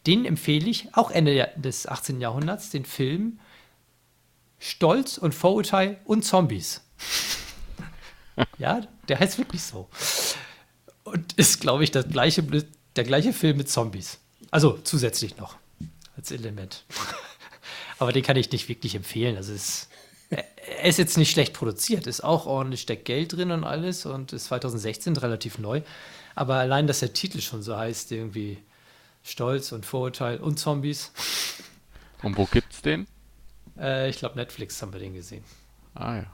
den 0.07 0.25
empfehle 0.25 0.69
ich, 0.69 0.93
auch 0.93 1.11
Ende 1.11 1.49
des 1.55 1.87
18. 1.87 2.21
Jahrhunderts, 2.21 2.69
den 2.69 2.85
Film 2.85 3.39
Stolz 4.59 5.17
und 5.17 5.33
Vorurteil 5.33 5.99
und 6.05 6.23
Zombies. 6.23 6.81
ja, 8.57 8.81
der 9.07 9.19
heißt 9.19 9.37
wirklich 9.37 9.63
so. 9.63 9.89
Und 11.03 11.33
ist, 11.33 11.61
glaube 11.61 11.83
ich, 11.83 11.91
das 11.91 12.07
gleiche, 12.07 12.43
der 12.95 13.03
gleiche 13.03 13.33
Film 13.33 13.57
mit 13.57 13.69
Zombies. 13.69 14.19
Also 14.51 14.77
zusätzlich 14.83 15.37
noch 15.37 15.55
als 16.17 16.31
Element. 16.31 16.83
Aber 17.99 18.11
den 18.11 18.23
kann 18.23 18.37
ich 18.37 18.51
nicht 18.51 18.69
wirklich 18.69 18.95
empfehlen. 18.95 19.37
Also 19.37 19.53
es, 19.53 19.89
er 20.29 20.85
ist 20.85 20.99
jetzt 20.99 21.17
nicht 21.17 21.31
schlecht 21.31 21.53
produziert, 21.53 22.07
ist 22.07 22.23
auch 22.23 22.45
ordentlich 22.45 22.81
steckt 22.81 23.05
Geld 23.05 23.33
drin 23.33 23.51
und 23.51 23.63
alles 23.63 24.05
und 24.05 24.33
ist 24.33 24.45
2016 24.45 25.17
relativ 25.17 25.57
neu. 25.57 25.81
Aber 26.35 26.55
allein, 26.55 26.87
dass 26.87 26.99
der 26.99 27.13
Titel 27.13 27.41
schon 27.41 27.61
so 27.61 27.75
heißt, 27.75 28.11
irgendwie 28.11 28.57
Stolz 29.24 29.72
und 29.72 29.86
Vorurteil 29.86 30.39
und 30.39 30.59
Zombies. 30.59 31.11
Und 32.24 32.38
wo 32.38 32.45
gibt's 32.45 32.82
den? 32.82 33.07
Äh, 33.78 34.09
ich 34.09 34.17
glaube, 34.17 34.36
Netflix 34.36 34.82
haben 34.82 34.93
wir 34.93 34.99
den 34.99 35.13
gesehen. 35.13 35.43
Ah 35.93 36.17
ja. 36.17 36.26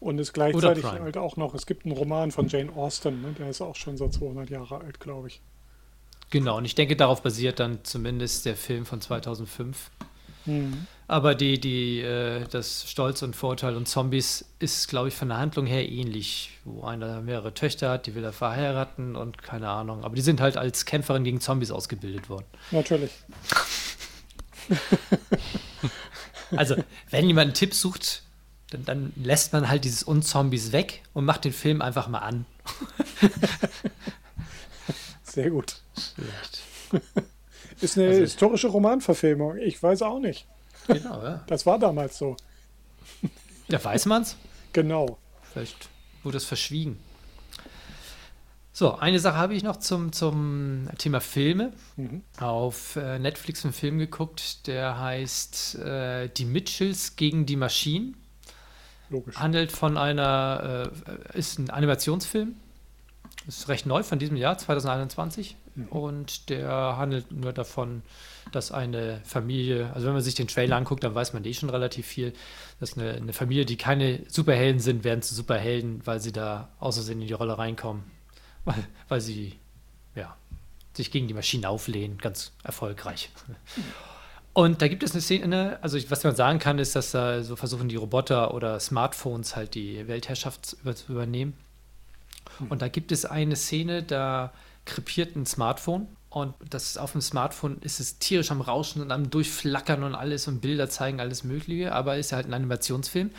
Und 0.00 0.18
ist 0.18 0.32
gleichzeitig 0.32 0.84
halt 0.84 1.16
auch 1.16 1.36
noch, 1.36 1.54
es 1.54 1.66
gibt 1.66 1.84
einen 1.84 1.96
Roman 1.96 2.30
von 2.30 2.46
Jane 2.48 2.72
Austen, 2.72 3.20
ne? 3.20 3.32
der 3.32 3.50
ist 3.50 3.60
auch 3.60 3.74
schon 3.74 3.96
so 3.96 4.08
200 4.08 4.48
Jahre 4.48 4.78
alt, 4.78 5.00
glaube 5.00 5.28
ich. 5.28 5.40
Genau, 6.30 6.58
und 6.58 6.64
ich 6.64 6.74
denke, 6.74 6.94
darauf 6.94 7.22
basiert 7.22 7.58
dann 7.58 7.84
zumindest 7.84 8.44
der 8.46 8.54
Film 8.54 8.86
von 8.86 9.00
2005. 9.00 9.90
Mhm. 10.44 10.86
Aber 11.10 11.34
die, 11.34 11.58
die, 11.58 12.00
äh, 12.02 12.44
das 12.50 12.88
Stolz 12.88 13.22
und 13.22 13.34
Vorurteil 13.34 13.76
und 13.76 13.88
Zombies 13.88 14.44
ist, 14.58 14.88
glaube 14.88 15.08
ich, 15.08 15.14
von 15.14 15.28
der 15.28 15.38
Handlung 15.38 15.64
her 15.66 15.88
ähnlich, 15.88 16.50
wo 16.64 16.84
einer 16.84 17.22
mehrere 17.22 17.54
Töchter 17.54 17.88
hat, 17.90 18.06
die 18.06 18.14
will 18.14 18.22
er 18.22 18.34
verheiraten 18.34 19.16
und 19.16 19.42
keine 19.42 19.70
Ahnung. 19.70 20.04
Aber 20.04 20.14
die 20.14 20.20
sind 20.20 20.40
halt 20.42 20.58
als 20.58 20.84
Kämpferin 20.84 21.24
gegen 21.24 21.40
Zombies 21.40 21.70
ausgebildet 21.70 22.28
worden. 22.28 22.44
Natürlich. 22.70 23.10
Also, 26.56 26.76
wenn 27.10 27.26
jemand 27.26 27.48
einen 27.48 27.54
Tipp 27.54 27.74
sucht, 27.74 28.22
dann, 28.70 28.84
dann 28.86 29.12
lässt 29.16 29.52
man 29.52 29.68
halt 29.68 29.84
dieses 29.84 30.02
Unzombies 30.02 30.72
weg 30.72 31.02
und 31.12 31.26
macht 31.26 31.44
den 31.44 31.52
Film 31.52 31.82
einfach 31.82 32.08
mal 32.08 32.20
an. 32.20 32.46
Sehr 35.22 35.50
gut. 35.50 35.76
Vielleicht. 36.14 36.62
Ist 37.82 37.98
eine 37.98 38.08
Also- 38.08 38.20
historische 38.20 38.68
Romanverfilmung. 38.68 39.58
Ich 39.58 39.82
weiß 39.82 40.00
auch 40.02 40.20
nicht. 40.20 40.46
Genau, 40.88 41.22
ja. 41.22 41.44
Das 41.46 41.66
war 41.66 41.78
damals 41.78 42.18
so. 42.18 42.36
Ja, 43.68 43.82
weiß 43.82 44.06
man's? 44.06 44.36
Genau. 44.72 45.18
Vielleicht 45.42 45.88
wurde 46.22 46.38
es 46.38 46.44
verschwiegen. 46.44 46.98
So, 48.72 48.94
eine 48.94 49.18
Sache 49.18 49.36
habe 49.36 49.54
ich 49.54 49.64
noch 49.64 49.78
zum, 49.78 50.12
zum 50.12 50.88
Thema 50.98 51.20
Filme. 51.20 51.72
Mhm. 51.96 52.22
Auf 52.38 52.96
äh, 52.96 53.18
Netflix 53.18 53.64
einen 53.64 53.74
Film 53.74 53.98
geguckt, 53.98 54.66
der 54.68 55.00
heißt 55.00 55.74
äh, 55.80 56.28
Die 56.28 56.44
Mitchells 56.44 57.16
gegen 57.16 57.44
die 57.44 57.56
Maschinen. 57.56 58.16
Logisch. 59.10 59.36
Handelt 59.36 59.72
von 59.72 59.96
einer, 59.96 60.92
äh, 61.34 61.38
ist 61.38 61.58
ein 61.58 61.70
Animationsfilm. 61.70 62.54
Ist 63.48 63.68
recht 63.68 63.86
neu 63.86 64.02
von 64.02 64.18
diesem 64.18 64.36
Jahr, 64.36 64.58
2021. 64.58 65.56
Und 65.90 66.48
der 66.48 66.96
handelt 66.96 67.32
nur 67.32 67.52
davon, 67.52 68.02
dass 68.52 68.72
eine 68.72 69.20
Familie, 69.24 69.92
also 69.94 70.06
wenn 70.06 70.14
man 70.14 70.22
sich 70.22 70.34
den 70.34 70.48
Trailer 70.48 70.76
anguckt, 70.76 71.04
dann 71.04 71.14
weiß 71.14 71.32
man 71.32 71.44
eh 71.44 71.54
schon 71.54 71.70
relativ 71.70 72.06
viel, 72.06 72.32
dass 72.80 72.96
eine, 72.96 73.12
eine 73.14 73.32
Familie, 73.32 73.64
die 73.64 73.76
keine 73.76 74.20
Superhelden 74.28 74.80
sind, 74.80 75.04
werden 75.04 75.22
zu 75.22 75.34
Superhelden, 75.34 76.06
weil 76.06 76.20
sie 76.20 76.32
da 76.32 76.68
außersehen 76.80 77.20
in 77.20 77.28
die 77.28 77.34
Rolle 77.34 77.58
reinkommen. 77.58 78.04
Weil, 78.64 78.84
weil 79.08 79.20
sie, 79.20 79.54
ja, 80.14 80.36
sich 80.94 81.10
gegen 81.10 81.28
die 81.28 81.34
Maschinen 81.34 81.64
auflehnen, 81.64 82.18
ganz 82.18 82.52
erfolgreich. 82.62 83.30
Und 84.52 84.82
da 84.82 84.88
gibt 84.88 85.04
es 85.04 85.12
eine 85.12 85.20
Szene, 85.20 85.78
also 85.82 85.96
ich, 85.96 86.10
was 86.10 86.24
man 86.24 86.34
sagen 86.34 86.58
kann, 86.58 86.78
ist, 86.78 86.96
dass 86.96 87.12
da 87.12 87.42
so 87.42 87.54
versuchen 87.54 87.88
die 87.88 87.96
Roboter 87.96 88.52
oder 88.54 88.80
Smartphones 88.80 89.54
halt 89.54 89.74
die 89.74 90.08
Weltherrschaft 90.08 90.66
zu 90.66 90.76
übernehmen. 91.12 91.56
Und 92.68 92.82
da 92.82 92.88
gibt 92.88 93.12
es 93.12 93.24
eine 93.24 93.54
Szene, 93.54 94.02
da 94.02 94.52
krepiert 94.84 95.36
ein 95.36 95.46
Smartphone 95.46 96.08
und 96.30 96.54
das 96.68 96.98
auf 96.98 97.12
dem 97.12 97.20
Smartphone 97.20 97.78
ist 97.80 98.00
es 98.00 98.18
tierisch 98.18 98.50
am 98.50 98.60
Rauschen 98.60 99.00
und 99.00 99.12
am 99.12 99.30
Durchflackern 99.30 100.02
und 100.02 100.14
alles 100.14 100.46
und 100.46 100.60
Bilder 100.60 100.90
zeigen 100.90 101.20
alles 101.20 101.42
Mögliche, 101.42 101.92
aber 101.92 102.18
ist 102.18 102.32
halt 102.32 102.46
ein 102.46 102.54
Animationsfilm. 102.54 103.30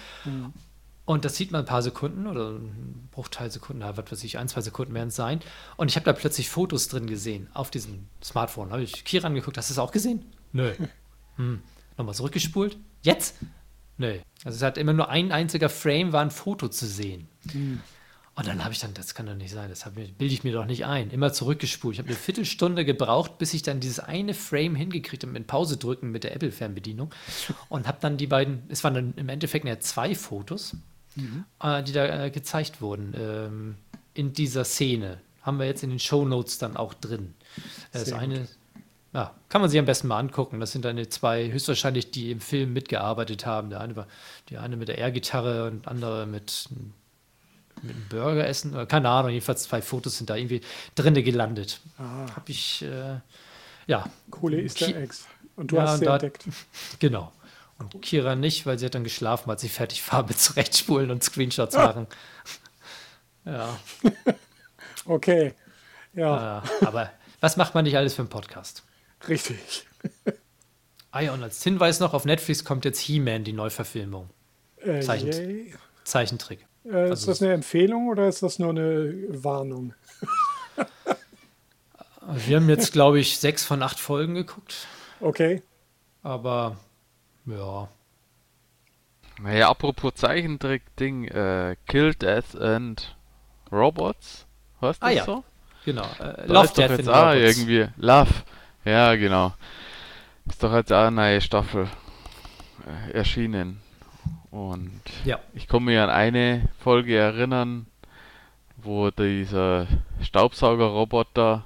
Und 1.06 1.26
das 1.26 1.36
sieht 1.36 1.52
man 1.52 1.62
ein 1.62 1.66
paar 1.66 1.82
Sekunden 1.82 2.28
oder 2.28 2.52
ein 2.52 3.10
Bruchteil 3.12 3.50
Sekunden, 3.50 3.82
ja, 3.82 3.98
was 3.98 4.12
weiß 4.12 4.24
ich, 4.24 4.38
ein, 4.38 4.48
zwei 4.48 4.62
Sekunden 4.62 4.94
werden 4.94 5.10
es 5.10 5.16
sein. 5.16 5.40
Und 5.76 5.90
ich 5.90 5.96
habe 5.96 6.06
da 6.06 6.14
plötzlich 6.14 6.50
Fotos 6.50 6.88
drin 6.88 7.08
gesehen 7.08 7.48
auf 7.54 7.72
diesem 7.72 8.08
Smartphone. 8.24 8.72
Habe 8.72 8.84
ich 8.84 9.06
Kira 9.06 9.28
angeguckt, 9.28 9.58
hast 9.58 9.70
du 9.70 9.74
es 9.74 9.80
auch 9.80 9.92
gesehen? 9.92 10.26
Nö. 10.52 10.72
Hm. 11.36 11.62
Nochmal 11.98 12.16
zurückgespult. 12.16 12.78
Jetzt? 13.02 13.38
Nö. 13.98 14.20
Also 14.44 14.58
es 14.58 14.62
hat 14.62 14.78
immer 14.78 14.92
nur 14.92 15.08
ein 15.08 15.32
einziger 15.32 15.70
Frame, 15.70 16.12
war 16.12 16.22
ein 16.22 16.32
Foto 16.32 16.68
zu 16.68 16.86
sehen. 16.86 17.30
Und 18.36 18.48
dann 18.48 18.64
habe 18.64 18.74
ich 18.74 18.80
dann, 18.80 18.94
das 18.94 19.16
kann 19.16 19.26
doch 19.26 19.36
nicht 19.36 19.52
sein, 19.52 19.70
das 19.70 19.84
bilde 19.94 20.34
ich 20.34 20.44
mir 20.44 20.54
doch 20.54 20.66
nicht 20.66 20.86
ein. 20.86 21.10
Immer 21.10 21.34
zurückgespult. 21.34 21.96
Ich 21.96 22.00
habe 22.00 22.08
eine 22.08 22.18
Viertelstunde 22.18 22.86
gebraucht, 22.86 23.38
bis 23.38 23.54
ich 23.54 23.64
dann 23.64 23.82
dieses 23.82 24.00
eine 24.00 24.34
Frame 24.34 24.76
hingekriegt 24.76 25.24
habe 25.24 25.34
mit 25.34 25.48
Pause 25.48 25.78
drücken 25.78 26.12
mit 26.12 26.24
der 26.24 26.36
Apple-Fernbedienung. 26.36 27.14
Und 27.68 27.88
habe 27.88 27.98
dann 28.00 28.18
die 28.18 28.28
beiden, 28.28 28.64
es 28.70 28.84
waren 28.84 28.94
dann 28.94 29.14
im 29.18 29.30
Endeffekt 29.30 29.66
ja 29.66 29.80
zwei 29.80 30.16
Fotos, 30.16 30.76
äh, 31.62 31.84
die 31.84 31.92
da 31.92 32.26
äh, 32.26 32.32
gezeigt 32.32 32.82
wurden 32.82 33.14
ähm, 33.18 33.76
in 34.14 34.34
dieser 34.34 34.64
Szene. 34.64 35.20
Haben 35.42 35.60
wir 35.60 35.66
jetzt 35.66 35.84
in 35.84 35.90
den 35.90 36.00
Show 36.00 36.26
Notes 36.26 36.58
dann 36.58 36.78
auch 36.78 36.94
drin. 36.94 37.34
Das 37.92 38.06
Sehr 38.06 38.20
eine, 38.20 38.48
ja, 39.14 39.34
kann 39.50 39.62
man 39.62 39.70
sich 39.70 39.80
am 39.80 39.86
besten 39.86 40.08
mal 40.08 40.20
angucken. 40.20 40.60
Das 40.60 40.72
sind 40.72 40.86
dann 40.86 40.96
die 40.96 41.10
zwei, 41.10 41.52
höchstwahrscheinlich, 41.52 42.12
die 42.12 42.32
im 42.32 42.42
Film 42.42 42.74
mitgearbeitet 42.74 43.46
haben. 43.46 43.70
Der 43.70 43.82
eine 43.82 43.96
war, 43.96 44.08
die 44.50 44.58
eine 44.58 44.78
mit 44.78 44.88
der 44.88 44.98
Air-Gitarre 44.98 45.68
und 45.68 45.88
andere 45.88 46.26
mit, 46.28 46.70
mit 47.84 47.96
einem 47.96 48.08
Burger 48.10 48.48
essen. 48.48 48.74
Oder 48.74 48.86
Keine 48.86 49.10
Ahnung, 49.10 49.32
jedenfalls 49.32 49.64
zwei 49.64 49.82
Fotos 49.82 50.18
sind 50.18 50.30
da 50.30 50.36
irgendwie 50.36 50.62
drinne 50.96 51.24
gelandet. 51.24 51.80
Ah, 51.98 52.26
Habe 52.36 52.52
ich, 52.52 52.82
äh, 52.84 53.20
ja, 53.88 54.06
coole 54.32 54.62
Easter 54.62 54.88
Eggs. 54.96 55.26
Und 55.56 55.72
du 55.72 55.76
Ja, 55.78 55.84
hast 55.84 56.00
sie 56.00 56.06
da- 56.06 56.14
entdeckt. 56.14 56.46
genau. 57.00 57.32
Und 57.78 58.02
Kira 58.02 58.36
nicht, 58.36 58.66
weil 58.66 58.78
sie 58.78 58.86
hat 58.86 58.96
dann 58.96 59.04
geschlafen, 59.06 59.50
als 59.50 59.62
sie 59.62 59.70
fertig 59.70 60.10
war 60.12 60.24
mit 60.28 60.40
Zurechtspulen 60.40 61.12
und 61.12 61.24
Screenshots 61.24 61.76
machen. 61.76 62.08
Ja, 63.46 63.78
Okay. 65.06 65.54
Ja, 66.14 66.60
äh, 66.82 66.86
aber 66.86 67.12
was 67.40 67.56
macht 67.58 67.74
man 67.74 67.84
nicht 67.86 67.96
alles 67.98 68.14
für 68.14 68.22
einen 68.22 68.30
Podcast? 68.30 68.84
richtig. 69.28 69.86
Ah 71.12 71.22
ja, 71.22 71.34
und 71.34 71.42
als 71.42 71.64
Hinweis 71.64 72.00
noch, 72.00 72.14
auf 72.14 72.26
Netflix 72.26 72.64
kommt 72.64 72.86
jetzt 72.86 73.00
He-Man, 73.00 73.44
die 73.44 73.54
Neuverfilmung. 73.54 74.30
Äh, 74.78 75.00
Zeichnet. 75.02 75.36
yay. 75.36 75.74
Zeichentrick. 76.04 76.66
Äh, 76.86 77.06
ist 77.06 77.12
Also 77.12 77.28
das 77.28 77.42
eine 77.42 77.54
Empfehlung 77.54 78.08
oder 78.08 78.28
ist 78.28 78.42
das 78.44 78.60
nur 78.60 78.70
eine 78.70 79.14
Warnung? 79.44 79.94
Wir 82.32 82.58
haben 82.58 82.70
jetzt, 82.70 82.92
glaube 82.94 83.20
ich, 83.20 83.40
sechs 83.40 83.66
von 83.66 83.82
acht 83.82 84.00
Folgen 84.00 84.36
geguckt. 84.36 84.88
Okay. 85.20 85.64
Aber 86.22 86.78
ja, 87.46 87.88
Naja, 89.42 89.70
apropos 89.70 90.14
Zeichentrick-Ding, 90.16 91.26
äh, 91.26 91.76
Kill, 91.88 92.14
Death 92.14 92.56
and 92.60 93.16
Robots. 93.72 94.46
Hörst 94.80 95.02
du 95.04 95.08
Ah 95.08 95.10
das 95.10 95.18
ja, 95.18 95.26
so? 95.26 95.44
Genau. 95.86 96.06
Äh, 96.20 96.48
Da 96.48 96.62
Love, 96.62 96.66
ist 96.66 96.78
doch 96.78 96.88
Death 96.88 96.92
jetzt 96.92 97.08
and 97.08 97.10
auch 97.10 97.34
Robots. 97.34 97.58
irgendwie 97.58 97.88
Love. 97.98 98.32
Ja, 98.86 99.16
genau. 99.16 99.54
Ist 100.46 100.62
doch 100.64 100.74
jetzt 100.74 100.92
auch 100.94 101.08
eine 101.08 101.16
neue 101.16 101.42
Staffel 101.42 101.88
äh, 102.86 103.12
erschienen. 103.14 103.82
Und 104.52 105.02
Ja. 105.26 105.40
ich 105.54 105.68
kann 105.68 105.84
mich 105.84 105.98
an 105.98 106.10
eine 106.10 106.70
Folge 106.80 107.16
erinnern, 107.18 107.86
wo 108.78 109.12
dieser 109.12 109.88
Staubsaugerroboter 110.22 111.66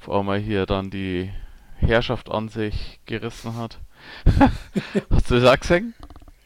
auf 0.00 0.10
einmal 0.10 0.38
hier 0.38 0.66
dann 0.66 0.90
die 0.90 1.30
Herrschaft 1.78 2.30
an 2.30 2.48
sich 2.48 3.00
gerissen 3.06 3.56
hat. 3.56 3.78
Hast 5.10 5.30
du 5.30 5.40
das 5.40 5.44
auch 5.50 5.58
gesehen? 5.60 5.94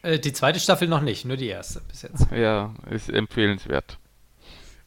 Äh, 0.02 0.18
die 0.18 0.32
zweite 0.32 0.60
Staffel 0.60 0.88
noch 0.88 1.00
nicht, 1.00 1.24
nur 1.24 1.36
die 1.36 1.48
erste 1.48 1.80
bis 1.88 2.02
jetzt. 2.02 2.30
Ja, 2.30 2.72
ist 2.90 3.10
empfehlenswert. 3.10 3.98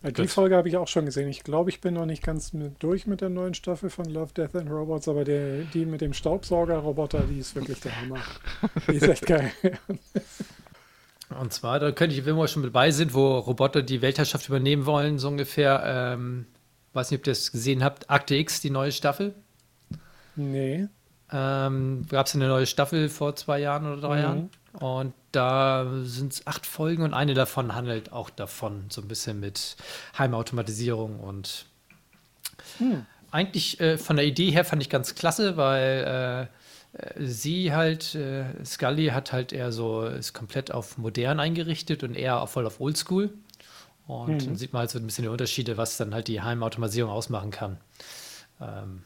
Ja, 0.02 0.10
Die 0.10 0.22
Gut. 0.22 0.32
Folge 0.32 0.56
habe 0.56 0.68
ich 0.70 0.78
auch 0.78 0.88
schon 0.88 1.06
gesehen. 1.06 1.30
Ich 1.30 1.44
glaube, 1.44 1.70
ich 1.70 1.80
bin 1.82 1.94
noch 1.94 2.06
nicht 2.06 2.24
ganz 2.24 2.54
mit, 2.54 2.82
durch 2.82 3.06
mit 3.06 3.22
der 3.22 3.30
neuen 3.30 3.54
Staffel 3.54 3.90
von 3.90 4.06
Love, 4.06 4.34
Death 4.34 4.56
and 4.56 4.70
Robots, 4.72 5.08
aber 5.08 5.26
der, 5.26 5.64
die 5.66 5.86
mit 5.86 6.02
dem 6.02 6.14
Staubsaugerroboter, 6.14 7.20
die 7.30 7.40
ist 7.40 7.54
wirklich 7.56 7.82
der 7.82 8.00
Hammer. 8.02 8.20
Die 8.88 8.96
ist 8.96 9.04
echt 9.08 9.26
geil. 9.28 9.52
Und 11.40 11.54
zwar, 11.54 11.80
da 11.80 11.92
könnte 11.92 12.16
ich, 12.16 12.26
wenn 12.26 12.36
wir 12.36 12.48
schon 12.48 12.64
dabei 12.64 12.92
sind, 12.92 13.14
wo 13.14 13.38
Roboter 13.40 13.82
die 13.82 14.02
Weltherrschaft 14.02 14.48
übernehmen 14.48 14.86
wollen, 14.86 15.20
so 15.20 15.28
ungefähr, 15.28 15.84
ähm, 15.86 16.46
weiß 16.94 17.12
nicht, 17.12 17.22
ob 17.22 17.28
ihr 17.28 17.32
das 17.34 17.52
gesehen 17.52 17.84
habt, 17.84 18.10
Akte 18.10 18.36
X, 18.36 18.62
die 18.62 18.70
neue 18.70 18.92
Staffel. 18.92 19.34
nee. 20.36 20.88
Ähm, 21.34 22.06
Gab 22.10 22.26
es 22.28 22.36
eine 22.36 22.48
neue 22.50 22.66
Staffel 22.66 23.08
vor 23.08 23.36
zwei 23.38 23.60
Jahren 23.60 23.86
oder 23.86 24.02
drei 24.02 24.18
Mhm. 24.18 24.22
Jahren. 24.22 24.50
Und 24.74 25.14
da 25.32 25.86
sind 26.04 26.34
es 26.34 26.46
acht 26.48 26.66
Folgen 26.66 27.04
und 27.04 27.14
eine 27.14 27.34
davon 27.34 27.74
handelt 27.74 28.12
auch 28.12 28.30
davon, 28.30 28.86
so 28.90 29.02
ein 29.02 29.08
bisschen 29.08 29.40
mit 29.40 29.78
Heimautomatisierung 30.18 31.20
und 31.22 31.66
Hm. 32.80 33.06
eigentlich 33.32 33.80
äh, 33.80 33.98
von 33.98 34.18
der 34.18 34.26
Idee 34.26 34.52
her 34.52 34.66
fand 34.66 34.82
ich 34.82 34.90
ganz 34.90 35.16
klasse, 35.16 35.56
weil 35.56 36.48
äh, 36.50 36.56
sie 37.18 37.74
halt, 37.74 38.16
äh, 38.16 38.46
Scully 38.66 39.08
hat 39.08 39.32
halt 39.32 39.54
eher 39.54 39.72
so, 39.72 40.04
ist 40.04 40.34
komplett 40.34 40.72
auf 40.72 40.98
modern 40.98 41.40
eingerichtet 41.40 42.04
und 42.04 42.16
eher 42.16 42.46
voll 42.48 42.66
auf 42.66 42.80
Oldschool. 42.82 43.34
Und 44.08 44.28
Mhm. 44.42 44.46
dann 44.46 44.56
sieht 44.58 44.74
man 44.74 44.82
halt 44.82 44.90
so 44.90 45.00
ein 45.00 45.06
bisschen 45.06 45.24
die 45.24 45.30
Unterschiede, 45.30 45.78
was 45.78 45.96
dann 45.98 46.14
halt 46.14 46.28
die 46.28 46.42
Heimautomatisierung 46.42 47.10
ausmachen 47.12 47.52
kann. 47.52 47.78
Ähm, 48.60 49.04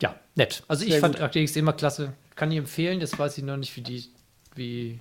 ja, 0.00 0.14
nett. 0.36 0.62
Also 0.68 0.84
ich 0.84 0.92
Sehr 0.92 1.00
fand 1.00 1.16
gut. 1.16 1.22
Akte 1.24 1.40
X 1.40 1.56
immer 1.56 1.72
klasse. 1.72 2.12
Kann 2.36 2.52
ich 2.52 2.58
empfehlen, 2.58 3.00
das 3.00 3.18
weiß 3.18 3.36
ich 3.38 3.44
noch 3.44 3.56
nicht, 3.56 3.74
wie 3.76 3.80
die, 3.80 4.04
wie 4.54 5.00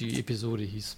die 0.00 0.18
Episode 0.18 0.64
hieß. 0.64 0.96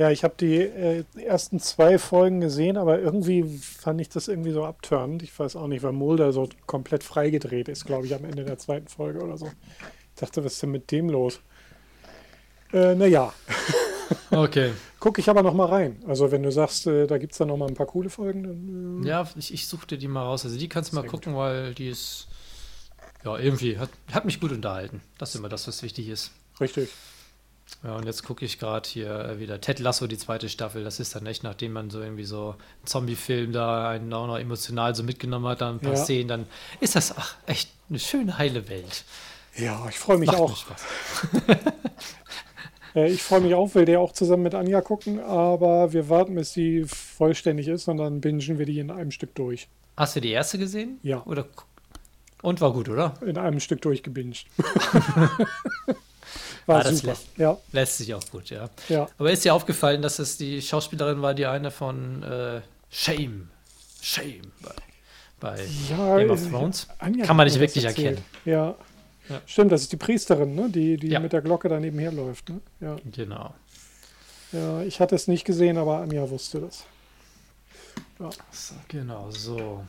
Ja, 0.00 0.10
ich 0.10 0.24
habe 0.24 0.32
die 0.40 0.56
äh, 0.56 1.04
ersten 1.22 1.60
zwei 1.60 1.98
Folgen 1.98 2.40
gesehen, 2.40 2.78
aber 2.78 3.00
irgendwie 3.00 3.44
fand 3.58 4.00
ich 4.00 4.08
das 4.08 4.28
irgendwie 4.28 4.50
so 4.50 4.64
abtörend. 4.64 5.22
Ich 5.22 5.38
weiß 5.38 5.56
auch 5.56 5.66
nicht, 5.66 5.82
weil 5.82 5.92
Mulder 5.92 6.32
so 6.32 6.48
komplett 6.64 7.04
freigedreht 7.04 7.68
ist, 7.68 7.84
glaube 7.84 8.06
ich, 8.06 8.14
am 8.14 8.24
Ende 8.24 8.46
der 8.46 8.56
zweiten 8.56 8.88
Folge 8.88 9.20
oder 9.22 9.36
so. 9.36 9.50
Ich 10.14 10.20
dachte, 10.20 10.42
was 10.42 10.54
ist 10.54 10.62
denn 10.62 10.70
mit 10.70 10.90
dem 10.90 11.10
los? 11.10 11.40
Äh, 12.72 12.94
naja, 12.94 13.34
Okay. 14.30 14.72
gucke 15.00 15.20
ich 15.20 15.28
aber 15.28 15.42
noch 15.42 15.52
mal 15.52 15.66
rein. 15.66 16.02
Also 16.08 16.32
wenn 16.32 16.44
du 16.44 16.50
sagst, 16.50 16.86
äh, 16.86 17.06
da 17.06 17.18
gibt 17.18 17.32
es 17.32 17.38
dann 17.38 17.48
noch 17.48 17.58
mal 17.58 17.68
ein 17.68 17.74
paar 17.74 17.84
coole 17.86 18.08
Folgen, 18.08 18.42
dann 18.44 19.04
äh, 19.04 19.06
Ja, 19.06 19.28
ich, 19.36 19.52
ich 19.52 19.68
suchte 19.68 19.98
die 19.98 20.08
mal 20.08 20.22
raus. 20.24 20.46
Also 20.46 20.56
die 20.56 20.70
kannst 20.70 20.92
du 20.92 20.96
mal 20.96 21.06
gucken, 21.06 21.36
weil 21.36 21.74
die 21.74 21.90
ist, 21.90 22.26
ja, 23.22 23.36
irgendwie, 23.36 23.76
hat, 23.76 23.90
hat 24.12 24.24
mich 24.24 24.40
gut 24.40 24.52
unterhalten. 24.52 25.02
Das 25.18 25.28
ist 25.28 25.34
immer 25.36 25.50
das, 25.50 25.68
was 25.68 25.82
wichtig 25.82 26.08
ist. 26.08 26.30
richtig. 26.58 26.88
Ja, 27.82 27.96
und 27.96 28.04
jetzt 28.04 28.24
gucke 28.24 28.44
ich 28.44 28.58
gerade 28.58 28.88
hier 28.88 29.10
äh, 29.10 29.38
wieder 29.40 29.60
Ted 29.60 29.78
Lasso, 29.78 30.06
die 30.06 30.18
zweite 30.18 30.48
Staffel. 30.48 30.84
Das 30.84 31.00
ist 31.00 31.14
dann 31.14 31.26
echt, 31.26 31.42
nachdem 31.44 31.72
man 31.72 31.88
so 31.90 32.00
irgendwie 32.00 32.24
so 32.24 32.50
einen 32.50 32.86
Zombie-Film 32.86 33.52
da 33.52 33.88
einen 33.90 34.12
auch 34.12 34.26
noch 34.26 34.38
emotional 34.38 34.94
so 34.94 35.02
mitgenommen 35.02 35.46
hat, 35.46 35.60
dann 35.62 35.76
ein 35.76 35.80
paar 35.80 35.92
Ja. 35.92 35.96
Szenen, 35.96 36.28
dann 36.28 36.46
ist 36.80 36.96
das 36.96 37.16
ach, 37.16 37.36
echt 37.46 37.70
eine 37.88 37.98
schöne, 37.98 38.36
heile 38.36 38.68
Welt. 38.68 39.04
Ja, 39.56 39.86
ich 39.88 39.98
freue 39.98 40.18
mich 40.18 40.28
Macht 40.28 40.38
auch. 40.40 40.56
Äh, 42.92 43.08
ich 43.12 43.22
freue 43.22 43.40
mich 43.40 43.54
auch, 43.54 43.72
will 43.76 43.84
der 43.84 44.00
auch 44.00 44.12
zusammen 44.12 44.42
mit 44.42 44.52
Anja 44.52 44.80
gucken, 44.80 45.20
aber 45.20 45.92
wir 45.92 46.08
warten, 46.08 46.34
bis 46.34 46.54
die 46.54 46.84
vollständig 46.88 47.68
ist 47.68 47.86
und 47.86 47.98
dann 47.98 48.20
bingen 48.20 48.58
wir 48.58 48.66
die 48.66 48.80
in 48.80 48.90
einem 48.90 49.12
Stück 49.12 49.32
durch. 49.36 49.68
Hast 49.96 50.16
du 50.16 50.20
die 50.20 50.30
erste 50.30 50.58
gesehen? 50.58 50.98
Ja. 51.04 51.22
Oder, 51.24 51.46
und 52.42 52.60
war 52.60 52.72
gut, 52.72 52.88
oder? 52.88 53.14
In 53.24 53.38
einem 53.38 53.60
Stück 53.60 53.80
durchgebinged. 53.82 54.46
War 56.70 56.80
Ah, 56.80 56.82
das 56.84 56.98
super. 56.98 57.08
lässt- 57.12 57.26
Ja, 57.36 57.58
Lässt 57.72 57.98
sich 57.98 58.14
auch 58.14 58.24
gut, 58.30 58.50
ja. 58.50 58.68
ja. 58.88 59.08
Aber 59.18 59.30
ist 59.30 59.44
dir 59.44 59.54
aufgefallen, 59.54 60.02
dass 60.02 60.18
es 60.18 60.36
die 60.36 60.60
Schauspielerin 60.62 61.20
war, 61.22 61.34
die 61.34 61.46
eine 61.46 61.70
von 61.70 62.22
äh, 62.22 62.60
Shame. 62.90 63.48
Shame 64.00 64.42
bei, 64.62 64.72
bei 65.40 65.64
Ja, 65.88 66.16
Game 66.18 66.30
of 66.30 66.48
Thrones? 66.48 66.86
Kann 66.98 67.36
man 67.36 67.46
nicht 67.46 67.58
wirklich 67.60 67.84
erzählt. 67.84 68.18
erkennen. 68.18 68.24
Ja. 68.44 68.74
Ja. 69.28 69.40
Stimmt, 69.46 69.70
das 69.72 69.82
ist 69.82 69.92
die 69.92 69.96
Priesterin, 69.96 70.54
ne? 70.54 70.68
die, 70.70 70.96
die 70.96 71.08
Ja. 71.08 71.20
mit 71.20 71.32
der 71.32 71.40
Glocke 71.42 71.68
daneben 71.68 71.98
herläuft. 71.98 72.48
Ne? 72.48 72.60
Ja. 72.80 72.96
Genau. 73.12 73.54
ja, 74.52 74.82
ich 74.82 74.98
hatte 75.00 75.14
es 75.14 75.28
nicht 75.28 75.44
gesehen, 75.44 75.76
aber 75.78 75.98
Anja 75.98 76.28
wusste 76.30 76.60
das. 76.60 76.84
So, 78.50 78.74
genau, 78.88 79.30
so. 79.30 79.84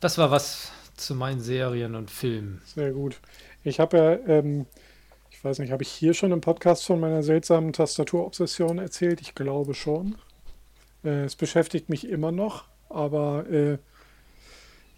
Das 0.00 0.18
war 0.18 0.30
was 0.30 0.70
zu 0.96 1.14
meinen 1.14 1.40
Serien 1.40 1.94
und 1.94 2.10
Filmen. 2.10 2.60
Sehr 2.74 2.92
gut. 2.92 3.20
Ich 3.64 3.80
habe 3.80 3.96
ja, 3.96 4.12
ähm, 4.38 4.66
ich 5.40 5.44
weiß 5.44 5.58
nicht, 5.58 5.72
habe 5.72 5.82
ich 5.82 5.88
hier 5.88 6.12
schon 6.12 6.32
im 6.32 6.42
Podcast 6.42 6.84
von 6.84 7.00
meiner 7.00 7.22
seltsamen 7.22 7.72
Tastaturobsession 7.72 8.78
erzählt? 8.78 9.22
Ich 9.22 9.34
glaube 9.34 9.72
schon. 9.72 10.16
Äh, 11.02 11.24
es 11.24 11.34
beschäftigt 11.34 11.88
mich 11.88 12.06
immer 12.06 12.30
noch, 12.30 12.64
aber 12.90 13.48
äh, 13.50 13.78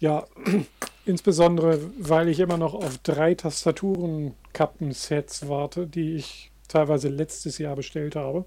ja, 0.01 0.25
insbesondere, 1.05 1.79
weil 1.97 2.27
ich 2.27 2.41
immer 2.41 2.57
noch 2.57 2.73
auf 2.73 2.97
drei 2.97 3.35
Tastaturen-Kappen-Sets 3.35 5.47
warte, 5.47 5.87
die 5.87 6.15
ich 6.15 6.51
teilweise 6.67 7.07
letztes 7.07 7.57
Jahr 7.57 7.77
bestellt 7.77 8.17
habe. 8.17 8.43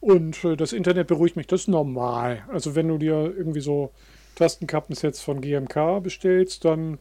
Und 0.00 0.42
äh, 0.42 0.56
das 0.56 0.72
Internet 0.72 1.08
beruhigt 1.08 1.36
mich, 1.36 1.48
das 1.48 1.60
ist 1.60 1.68
normal. 1.68 2.44
Also 2.48 2.76
wenn 2.76 2.88
du 2.88 2.96
dir 2.96 3.30
irgendwie 3.36 3.60
so 3.60 3.90
Tastenkappensets 4.36 5.20
von 5.20 5.42
GMK 5.42 6.02
bestellst, 6.02 6.64
dann 6.64 6.98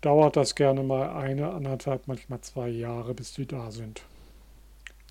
dauert 0.00 0.36
das 0.36 0.54
gerne 0.54 0.82
mal 0.82 1.10
eine, 1.10 1.50
anderthalb, 1.50 2.06
manchmal 2.06 2.40
zwei 2.40 2.68
Jahre, 2.68 3.14
bis 3.14 3.32
die 3.34 3.46
da 3.46 3.70
sind. 3.70 4.02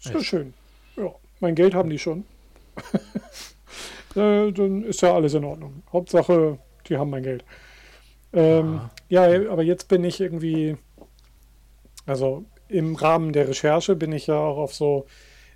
Ist 0.04 0.14
ja 0.14 0.24
schön. 0.24 0.54
Ja, 0.98 1.14
mein 1.40 1.56
Geld 1.56 1.74
haben 1.74 1.90
die 1.90 2.00
schon. 2.00 2.26
äh, 4.16 4.52
dann 4.52 4.84
ist 4.84 5.02
ja 5.02 5.14
alles 5.14 5.34
in 5.34 5.44
Ordnung. 5.44 5.84
Hauptsache, 5.92 6.58
die 6.88 6.98
haben 6.98 7.10
mein 7.10 7.24
Geld. 7.24 7.44
Ähm, 8.32 8.82
ja, 9.10 9.24
aber 9.50 9.64
jetzt 9.64 9.88
bin 9.88 10.04
ich 10.04 10.22
irgendwie, 10.22 10.78
also 12.06 12.46
im 12.68 12.96
Rahmen 12.96 13.34
der 13.34 13.48
Recherche 13.48 13.96
bin 13.96 14.12
ich 14.12 14.28
ja 14.28 14.38
auch 14.38 14.58
auf 14.58 14.74
so 14.74 15.06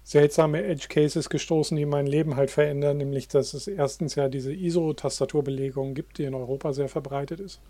seltsame 0.04 0.64
Edge 0.64 0.88
Cases 0.90 1.30
gestoßen, 1.30 1.78
die 1.78 1.86
mein 1.86 2.08
Leben 2.08 2.36
halt 2.36 2.52
verändern, 2.52 2.98
nämlich 2.98 3.28
dass 3.28 3.54
es 3.54 3.68
erstens 3.68 4.16
ja 4.16 4.28
diese 4.28 4.54
ISO-Tastaturbelegung 4.54 5.94
gibt, 5.94 6.18
die 6.18 6.26
in 6.26 6.34
Europa 6.34 6.74
sehr 6.74 6.90
verbreitet 6.90 7.40
ist. 7.40 7.62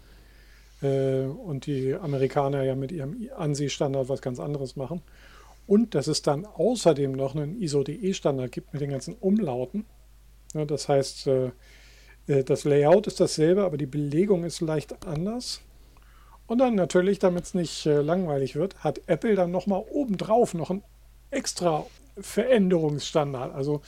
Äh, 0.84 1.26
und 1.26 1.66
die 1.66 1.94
Amerikaner 1.96 2.64
ja 2.64 2.76
mit 2.76 2.92
ihrem 2.92 3.30
ANSI-Standard 3.36 4.10
was 4.10 4.22
ganz 4.22 4.40
anderes 4.40 4.76
machen. 4.76 5.02
Und 5.66 5.96
dass 5.96 6.08
es 6.08 6.22
dann 6.22 6.46
außerdem 6.46 7.14
noch 7.14 7.36
einen 7.36 7.62
ISO-DE-Standard 7.62 8.52
gibt 8.52 8.74
mit 8.74 8.82
den 8.82 8.90
ganzen 8.90 9.16
Umlauten. 9.16 9.86
Das 10.54 10.90
heißt, 10.90 11.28
äh, 11.28 11.52
äh, 12.28 12.44
das 12.44 12.66
Layout 12.66 13.08
ist 13.08 13.20
dasselbe, 13.20 13.64
aber 13.64 13.78
die 13.78 13.86
Belegung 13.86 14.44
ist 14.44 14.62
leicht 14.62 15.08
anders. 15.08 15.62
Und 16.46 16.58
dann 16.58 16.76
natürlich, 16.76 17.20
damit 17.20 17.46
es 17.46 17.54
nicht 17.54 17.86
langweilig 17.86 18.56
wird, 18.56 18.84
hat 18.84 19.02
Apple 19.08 19.36
dann 19.36 19.52
nochmal 19.52 19.86
obendrauf 19.90 20.54
noch 20.54 20.70
einen 20.70 20.84
extra 21.32 21.86
Veränderungsstandard. 22.20 23.56
Also 23.56 23.82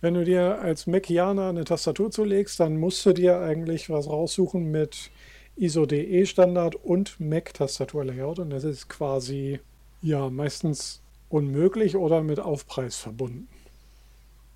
wenn 0.00 0.14
du 0.14 0.24
dir 0.24 0.58
als 0.58 0.88
Macianer 0.88 1.48
eine 1.48 1.64
Tastatur 1.64 2.10
zulegst, 2.10 2.58
dann 2.58 2.78
musst 2.78 3.06
du 3.06 3.12
dir 3.12 3.38
eigentlich 3.38 3.88
was 3.90 4.08
raussuchen 4.08 4.70
mit 4.72 5.12
ISO-DE-Standard 5.56 6.74
und 6.74 7.18
Mac-Tastatur-Layout. 7.20 8.38
Und 8.38 8.50
das 8.50 8.64
ist 8.64 8.88
quasi 8.88 9.60
ja 10.02 10.30
meistens 10.30 11.00
unmöglich 11.28 11.96
oder 11.96 12.22
mit 12.22 12.40
Aufpreis 12.40 12.96
verbunden. 12.96 13.48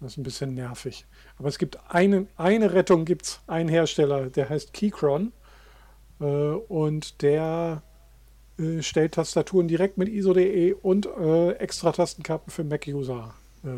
Das 0.01 0.13
ist 0.13 0.19
ein 0.19 0.23
bisschen 0.23 0.55
nervig. 0.55 1.07
Aber 1.39 1.49
es 1.49 1.59
gibt 1.59 1.79
einen, 1.89 2.29
eine 2.37 2.73
Rettung, 2.73 3.05
gibt 3.05 3.27
es 3.27 3.41
einen 3.47 3.69
Hersteller, 3.69 4.31
der 4.31 4.49
heißt 4.49 4.73
Keychron. 4.73 5.33
Äh, 6.21 6.25
und 6.25 7.23
der 7.23 7.83
äh, 8.59 8.83
stellt 8.83 9.15
Tastaturen 9.15 9.69
direkt 9.69 9.99
mit 9.99 10.09
ISO.de 10.09 10.73
und 10.75 11.07
äh, 11.07 11.53
extra 11.53 11.93
Tastenkappen 11.93 12.51
für 12.51 12.65
Mac-User 12.65 13.35
äh, 13.65 13.69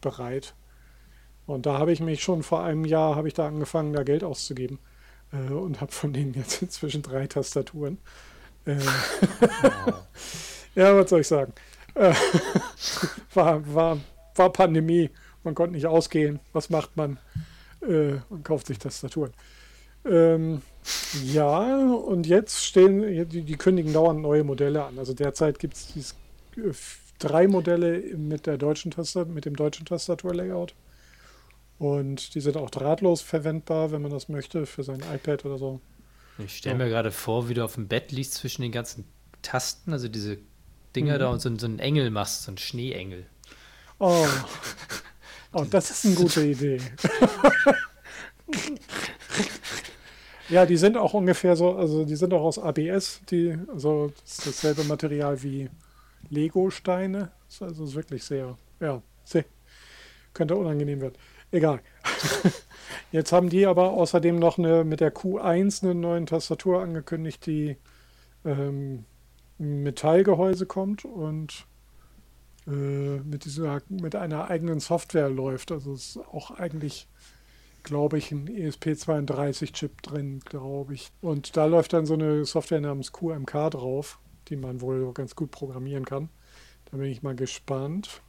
bereit. 0.00 0.54
Und 1.46 1.66
da 1.66 1.78
habe 1.78 1.92
ich 1.92 2.00
mich 2.00 2.22
schon 2.22 2.42
vor 2.42 2.62
einem 2.62 2.84
Jahr 2.84 3.16
habe 3.16 3.26
ich 3.26 3.34
da 3.34 3.46
angefangen, 3.46 3.92
da 3.92 4.02
Geld 4.02 4.22
auszugeben 4.22 4.78
äh, 5.32 5.52
und 5.52 5.80
habe 5.80 5.92
von 5.92 6.12
denen 6.12 6.34
jetzt 6.34 6.62
inzwischen 6.62 7.02
drei 7.02 7.26
Tastaturen. 7.26 7.98
Äh, 8.64 8.78
ja, 10.74 10.96
was 10.96 11.10
soll 11.10 11.20
ich 11.20 11.28
sagen? 11.28 11.52
Äh, 11.94 12.14
war, 13.34 13.74
war, 13.74 13.98
war 14.34 14.52
Pandemie. 14.52 15.10
Man 15.44 15.54
konnte 15.54 15.74
nicht 15.74 15.86
ausgehen. 15.86 16.40
Was 16.52 16.70
macht 16.70 16.96
man? 16.96 17.18
Äh, 17.82 18.16
man 18.28 18.42
kauft 18.42 18.66
sich 18.66 18.78
Tastaturen. 18.78 19.32
Ähm, 20.04 20.62
ja, 21.24 21.86
und 21.86 22.26
jetzt 22.26 22.64
stehen, 22.64 23.28
die, 23.28 23.42
die 23.42 23.56
kündigen 23.56 23.92
dauernd 23.92 24.20
neue 24.20 24.44
Modelle 24.44 24.84
an. 24.84 24.98
Also 24.98 25.12
derzeit 25.14 25.58
gibt 25.58 25.74
es 25.74 26.14
äh, 26.56 26.72
drei 27.18 27.48
Modelle 27.48 27.98
mit, 28.16 28.46
der 28.46 28.58
deutschen 28.58 28.90
Tastatur, 28.90 29.32
mit 29.32 29.44
dem 29.44 29.56
deutschen 29.56 29.86
Tastaturlayout. 29.86 30.74
Und 31.78 32.34
die 32.34 32.40
sind 32.40 32.56
auch 32.56 32.70
drahtlos 32.70 33.20
verwendbar, 33.20 33.92
wenn 33.92 34.02
man 34.02 34.10
das 34.10 34.28
möchte, 34.28 34.66
für 34.66 34.82
sein 34.82 35.00
iPad 35.14 35.44
oder 35.44 35.58
so. 35.58 35.80
Ich 36.38 36.56
stelle 36.56 36.76
mir 36.76 36.88
gerade 36.88 37.10
vor, 37.10 37.48
wie 37.48 37.54
du 37.54 37.64
auf 37.64 37.74
dem 37.74 37.88
Bett 37.88 38.12
liegst 38.12 38.34
zwischen 38.34 38.62
den 38.62 38.72
ganzen 38.72 39.04
Tasten, 39.42 39.92
also 39.92 40.08
diese 40.08 40.38
Dinger 40.94 41.14
mhm. 41.14 41.18
da 41.18 41.28
und 41.30 41.40
so, 41.40 41.56
so 41.56 41.66
einen 41.66 41.78
Engel 41.78 42.10
machst, 42.10 42.44
so 42.44 42.50
einen 42.50 42.58
Schneeengel. 42.58 43.26
Oh. 43.98 44.26
oh, 45.52 45.64
das 45.68 45.90
ist 45.90 46.06
eine 46.06 46.14
gute 46.14 46.44
Idee. 46.46 46.80
ja, 50.48 50.66
die 50.66 50.76
sind 50.76 50.96
auch 50.96 51.14
ungefähr 51.14 51.56
so, 51.56 51.74
also 51.74 52.04
die 52.04 52.16
sind 52.16 52.32
auch 52.32 52.42
aus 52.42 52.58
ABS, 52.58 53.20
die, 53.30 53.56
also 53.72 54.12
das 54.22 54.38
ist 54.38 54.46
dasselbe 54.46 54.84
Material 54.84 55.42
wie 55.42 55.68
Lego-Steine. 56.30 57.30
Das 57.46 57.54
ist 57.56 57.62
also 57.62 57.94
wirklich 57.94 58.24
sehr, 58.24 58.56
ja, 58.80 59.02
sehr, 59.24 59.44
könnte 60.34 60.56
unangenehm 60.56 61.00
werden. 61.00 61.14
Egal. 61.50 61.80
Jetzt 63.12 63.32
haben 63.32 63.48
die 63.48 63.66
aber 63.66 63.92
außerdem 63.92 64.38
noch 64.38 64.58
eine 64.58 64.84
mit 64.84 65.00
der 65.00 65.14
Q1 65.14 65.82
eine 65.82 65.94
neue 65.94 66.24
Tastatur 66.26 66.82
angekündigt, 66.82 67.46
die 67.46 67.76
ähm, 68.44 69.04
Metallgehäuse 69.58 70.66
kommt 70.66 71.04
und 71.04 71.66
äh, 72.66 73.20
mit 73.20 73.46
dieser 73.46 73.80
mit 73.88 74.14
einer 74.14 74.50
eigenen 74.50 74.80
Software 74.80 75.30
läuft. 75.30 75.72
Also 75.72 75.94
ist 75.94 76.18
auch 76.18 76.50
eigentlich, 76.50 77.08
glaube 77.82 78.18
ich, 78.18 78.30
ein 78.30 78.48
ESP32-Chip 78.48 80.02
drin, 80.02 80.40
glaube 80.44 80.94
ich. 80.94 81.10
Und 81.22 81.56
da 81.56 81.64
läuft 81.64 81.94
dann 81.94 82.04
so 82.04 82.14
eine 82.14 82.44
Software 82.44 82.80
namens 82.80 83.12
QMK 83.12 83.70
drauf, 83.70 84.18
die 84.48 84.56
man 84.56 84.82
wohl 84.82 85.12
ganz 85.14 85.34
gut 85.34 85.50
programmieren 85.50 86.04
kann. 86.04 86.28
Da 86.90 86.98
bin 86.98 87.06
ich 87.06 87.22
mal 87.22 87.34
gespannt. 87.34 88.22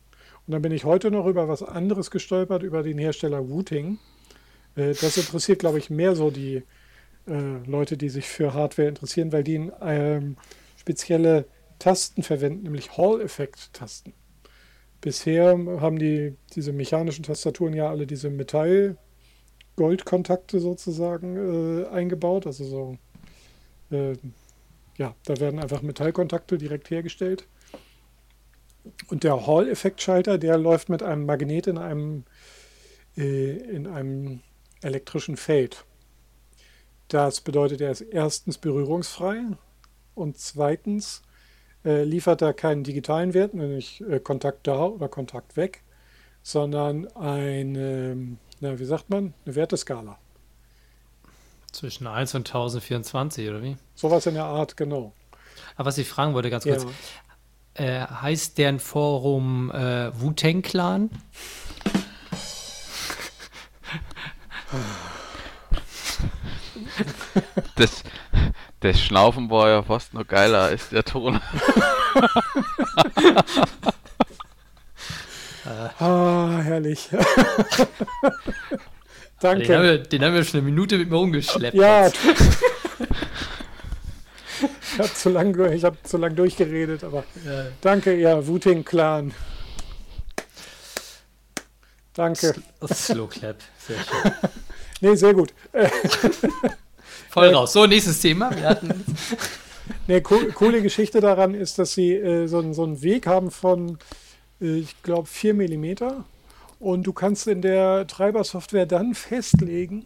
Und 0.49 0.53
dann 0.53 0.61
bin 0.63 0.71
ich 0.71 0.83
heute 0.83 1.11
noch 1.11 1.27
über 1.27 1.47
was 1.47 1.61
anderes 1.61 2.09
gestolpert, 2.09 2.63
über 2.63 2.81
den 2.81 2.97
Hersteller 2.97 3.47
Wooting. 3.51 3.99
Äh, 4.75 4.95
das 4.99 5.15
interessiert, 5.15 5.59
glaube 5.59 5.77
ich, 5.77 5.91
mehr 5.91 6.15
so 6.15 6.31
die 6.31 6.63
äh, 7.27 7.63
Leute, 7.67 7.97
die 7.97 8.09
sich 8.09 8.27
für 8.27 8.55
Hardware 8.55 8.87
interessieren, 8.87 9.31
weil 9.31 9.43
die 9.43 9.69
ähm, 9.79 10.37
spezielle 10.75 11.45
Tasten 11.77 12.23
verwenden, 12.23 12.63
nämlich 12.63 12.97
Hall-Effekt-Tasten. 12.97 14.13
Bisher 15.01 15.51
haben 15.51 15.99
die 15.99 16.33
diese 16.55 16.73
mechanischen 16.73 17.21
Tastaturen 17.21 17.75
ja 17.75 17.87
alle 17.87 18.07
diese 18.07 18.31
Metall-Goldkontakte 18.31 20.59
sozusagen 20.59 21.83
äh, 21.83 21.85
eingebaut. 21.89 22.47
Also 22.47 22.65
so, 22.65 22.97
äh, 23.91 24.13
ja, 24.97 25.13
da 25.25 25.39
werden 25.39 25.59
einfach 25.59 25.83
Metallkontakte 25.83 26.57
direkt 26.57 26.89
hergestellt. 26.89 27.47
Und 29.07 29.23
der 29.23 29.45
Hall-Effekt-Schalter, 29.45 30.37
der 30.37 30.57
läuft 30.57 30.89
mit 30.89 31.03
einem 31.03 31.25
Magnet 31.25 31.67
in 31.67 31.77
einem, 31.77 32.23
äh, 33.17 33.57
in 33.57 33.87
einem 33.87 34.41
elektrischen 34.81 35.37
Feld. 35.37 35.85
Das 37.07 37.41
bedeutet, 37.41 37.81
er 37.81 37.91
ist 37.91 38.01
erstens 38.01 38.57
berührungsfrei 38.57 39.41
und 40.15 40.37
zweitens 40.37 41.23
äh, 41.83 42.03
liefert 42.03 42.41
er 42.41 42.53
keinen 42.53 42.83
digitalen 42.83 43.33
Wert, 43.33 43.53
nämlich 43.53 44.01
äh, 44.01 44.19
Kontakt 44.19 44.67
da 44.67 44.85
oder 44.85 45.09
Kontakt 45.09 45.57
weg, 45.57 45.81
sondern 46.43 47.07
eine, 47.15 48.37
na, 48.59 48.79
wie 48.79 48.85
sagt 48.85 49.09
man, 49.09 49.33
eine 49.45 49.55
Werteskala. 49.55 50.17
Zwischen 51.71 52.07
1 52.07 52.35
und 52.35 52.47
1024 52.47 53.49
oder 53.49 53.61
wie? 53.61 53.77
Sowas 53.95 54.25
in 54.25 54.33
der 54.33 54.45
Art, 54.45 54.75
genau. 54.75 55.13
Aber 55.75 55.87
was 55.87 55.97
ich 55.97 56.07
fragen 56.07 56.33
wollte, 56.33 56.49
ganz 56.49 56.63
kurz. 56.63 56.83
Ja. 56.83 56.89
Äh, 57.75 58.01
heißt 58.01 58.57
deren 58.57 58.79
Forum 58.79 59.71
äh, 59.71 60.11
Wu-Tang 60.19 60.61
Clan? 60.61 61.09
Das, 67.75 68.03
das 68.81 69.01
Schnaufen 69.01 69.49
war 69.49 69.69
ja 69.69 69.81
fast 69.83 70.13
noch 70.13 70.27
geiler 70.27 70.63
als 70.63 70.89
der 70.89 71.03
Ton. 71.03 71.39
ah, 75.99 76.59
herrlich. 76.61 77.09
Danke. 79.39 79.63
Den 79.63 79.75
haben, 79.75 79.83
wir, 79.83 79.97
den 79.99 80.23
haben, 80.23 80.33
wir, 80.33 80.43
schon 80.43 80.59
eine 80.59 80.69
Minute 80.69 80.97
mit 80.97 81.09
mir 81.09 81.15
rumgeschleppt. 81.15 81.75
Ja. 81.75 82.09
ich 84.93 84.99
habe 84.99 85.13
zu 85.13 85.29
lange 85.29 85.81
hab 85.81 86.07
zu 86.07 86.17
lang 86.17 86.35
durchgeredet, 86.35 87.03
aber 87.03 87.23
ja. 87.45 87.65
danke, 87.81 88.15
ihr 88.15 88.47
Wuting 88.47 88.83
Clan. 88.83 89.33
Danke. 92.13 92.53
Slow 92.85 93.27
Clap, 93.27 93.57
sehr 93.77 93.97
schön. 93.97 94.31
nee, 95.01 95.15
sehr 95.15 95.33
gut. 95.33 95.53
Voll 97.29 97.53
raus. 97.53 97.73
So, 97.73 97.85
nächstes 97.85 98.19
Thema. 98.19 98.53
Wir 98.55 98.69
hatten. 98.69 99.05
nee, 100.07 100.21
cool, 100.29 100.51
coole 100.51 100.81
Geschichte 100.81 101.21
daran 101.21 101.53
ist, 101.53 101.79
dass 101.79 101.93
sie 101.93 102.15
äh, 102.15 102.47
so, 102.47 102.73
so 102.73 102.83
einen 102.83 103.01
Weg 103.01 103.27
haben 103.27 103.51
von, 103.51 103.99
äh, 104.59 104.79
ich 104.79 105.01
glaube, 105.03 105.27
4 105.27 105.53
mm. 105.53 105.95
Und 106.79 107.03
du 107.03 107.13
kannst 107.13 107.47
in 107.47 107.61
der 107.61 108.07
Treibersoftware 108.07 108.85
dann 108.85 109.13
festlegen, 109.13 110.05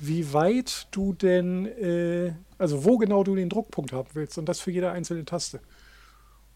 wie 0.00 0.32
weit 0.32 0.86
du 0.92 1.12
denn, 1.12 1.66
äh, 1.66 2.32
also 2.60 2.84
wo 2.84 2.98
genau 2.98 3.24
du 3.24 3.34
den 3.34 3.48
Druckpunkt 3.48 3.92
haben 3.92 4.08
willst. 4.14 4.38
Und 4.38 4.48
das 4.48 4.60
für 4.60 4.70
jede 4.70 4.90
einzelne 4.90 5.24
Taste. 5.24 5.60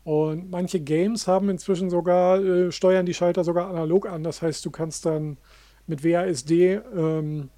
Und 0.04 0.50
manche 0.50 0.80
Games 0.80 1.26
haben 1.26 1.48
inzwischen 1.48 1.88
sogar, 1.88 2.38
äh, 2.38 2.70
steuern 2.70 3.06
die 3.06 3.14
Schalter 3.14 3.42
sogar 3.42 3.68
analog 3.70 4.06
an. 4.06 4.22
Das 4.22 4.42
heißt, 4.42 4.64
du 4.64 4.70
kannst 4.70 5.06
dann 5.06 5.38
mit 5.86 6.04
WASD 6.04 6.80
ähm, 6.94 7.48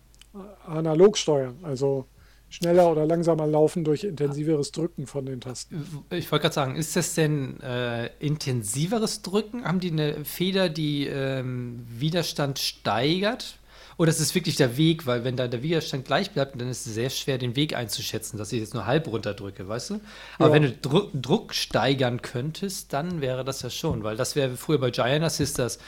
analog 0.65 1.19
steuern. 1.19 1.57
Also 1.63 2.07
schneller 2.49 2.91
oder 2.91 3.05
langsamer 3.05 3.47
laufen 3.47 3.83
durch 3.83 4.05
intensiveres 4.05 4.71
Drücken 4.71 5.07
von 5.07 5.27
den 5.27 5.41
Tasten. 5.41 5.85
Ich 6.11 6.31
wollte 6.31 6.43
gerade 6.43 6.55
sagen, 6.55 6.77
ist 6.77 6.95
das 6.95 7.15
denn 7.15 7.61
äh, 7.61 8.07
intensiveres 8.21 9.23
Drücken? 9.23 9.65
Haben 9.65 9.81
die 9.81 9.91
eine 9.91 10.25
Feder, 10.25 10.69
die 10.69 11.07
ähm, 11.07 11.85
Widerstand 11.89 12.61
steigert? 12.61 13.59
Oder 13.99 14.11
ist 14.11 14.21
es 14.21 14.35
wirklich 14.35 14.57
der 14.57 14.77
Weg? 14.77 15.07
Weil 15.07 15.25
wenn 15.25 15.37
da 15.37 15.49
der 15.49 15.63
Widerstand 15.63 16.05
gleich 16.05 16.31
bleibt, 16.31 16.61
dann 16.61 16.69
ist 16.69 16.87
es 16.87 16.95
sehr 16.95 17.09
schwer, 17.09 17.39
den 17.39 17.57
Weg 17.57 17.75
einzuschätzen, 17.75 18.37
dass 18.37 18.53
ich 18.53 18.61
jetzt 18.61 18.75
nur 18.75 18.87
halb 18.87 19.07
runterdrücke, 19.07 19.67
weißt 19.67 19.91
du? 19.91 20.01
Aber 20.39 20.49
ja. 20.49 20.55
wenn 20.55 20.63
du 20.63 20.73
Dru 20.73 21.09
Druck 21.15 21.55
steigern 21.55 22.21
könntest, 22.21 22.93
dann 22.93 23.21
wäre 23.21 23.45
das 23.45 23.63
ja 23.63 23.71
schon, 23.71 24.03
weil 24.03 24.17
das 24.17 24.37
wäre 24.37 24.57
früher 24.57 24.79
bei 24.79 24.91
Giant 24.91 25.25
Assisters, 25.25 25.79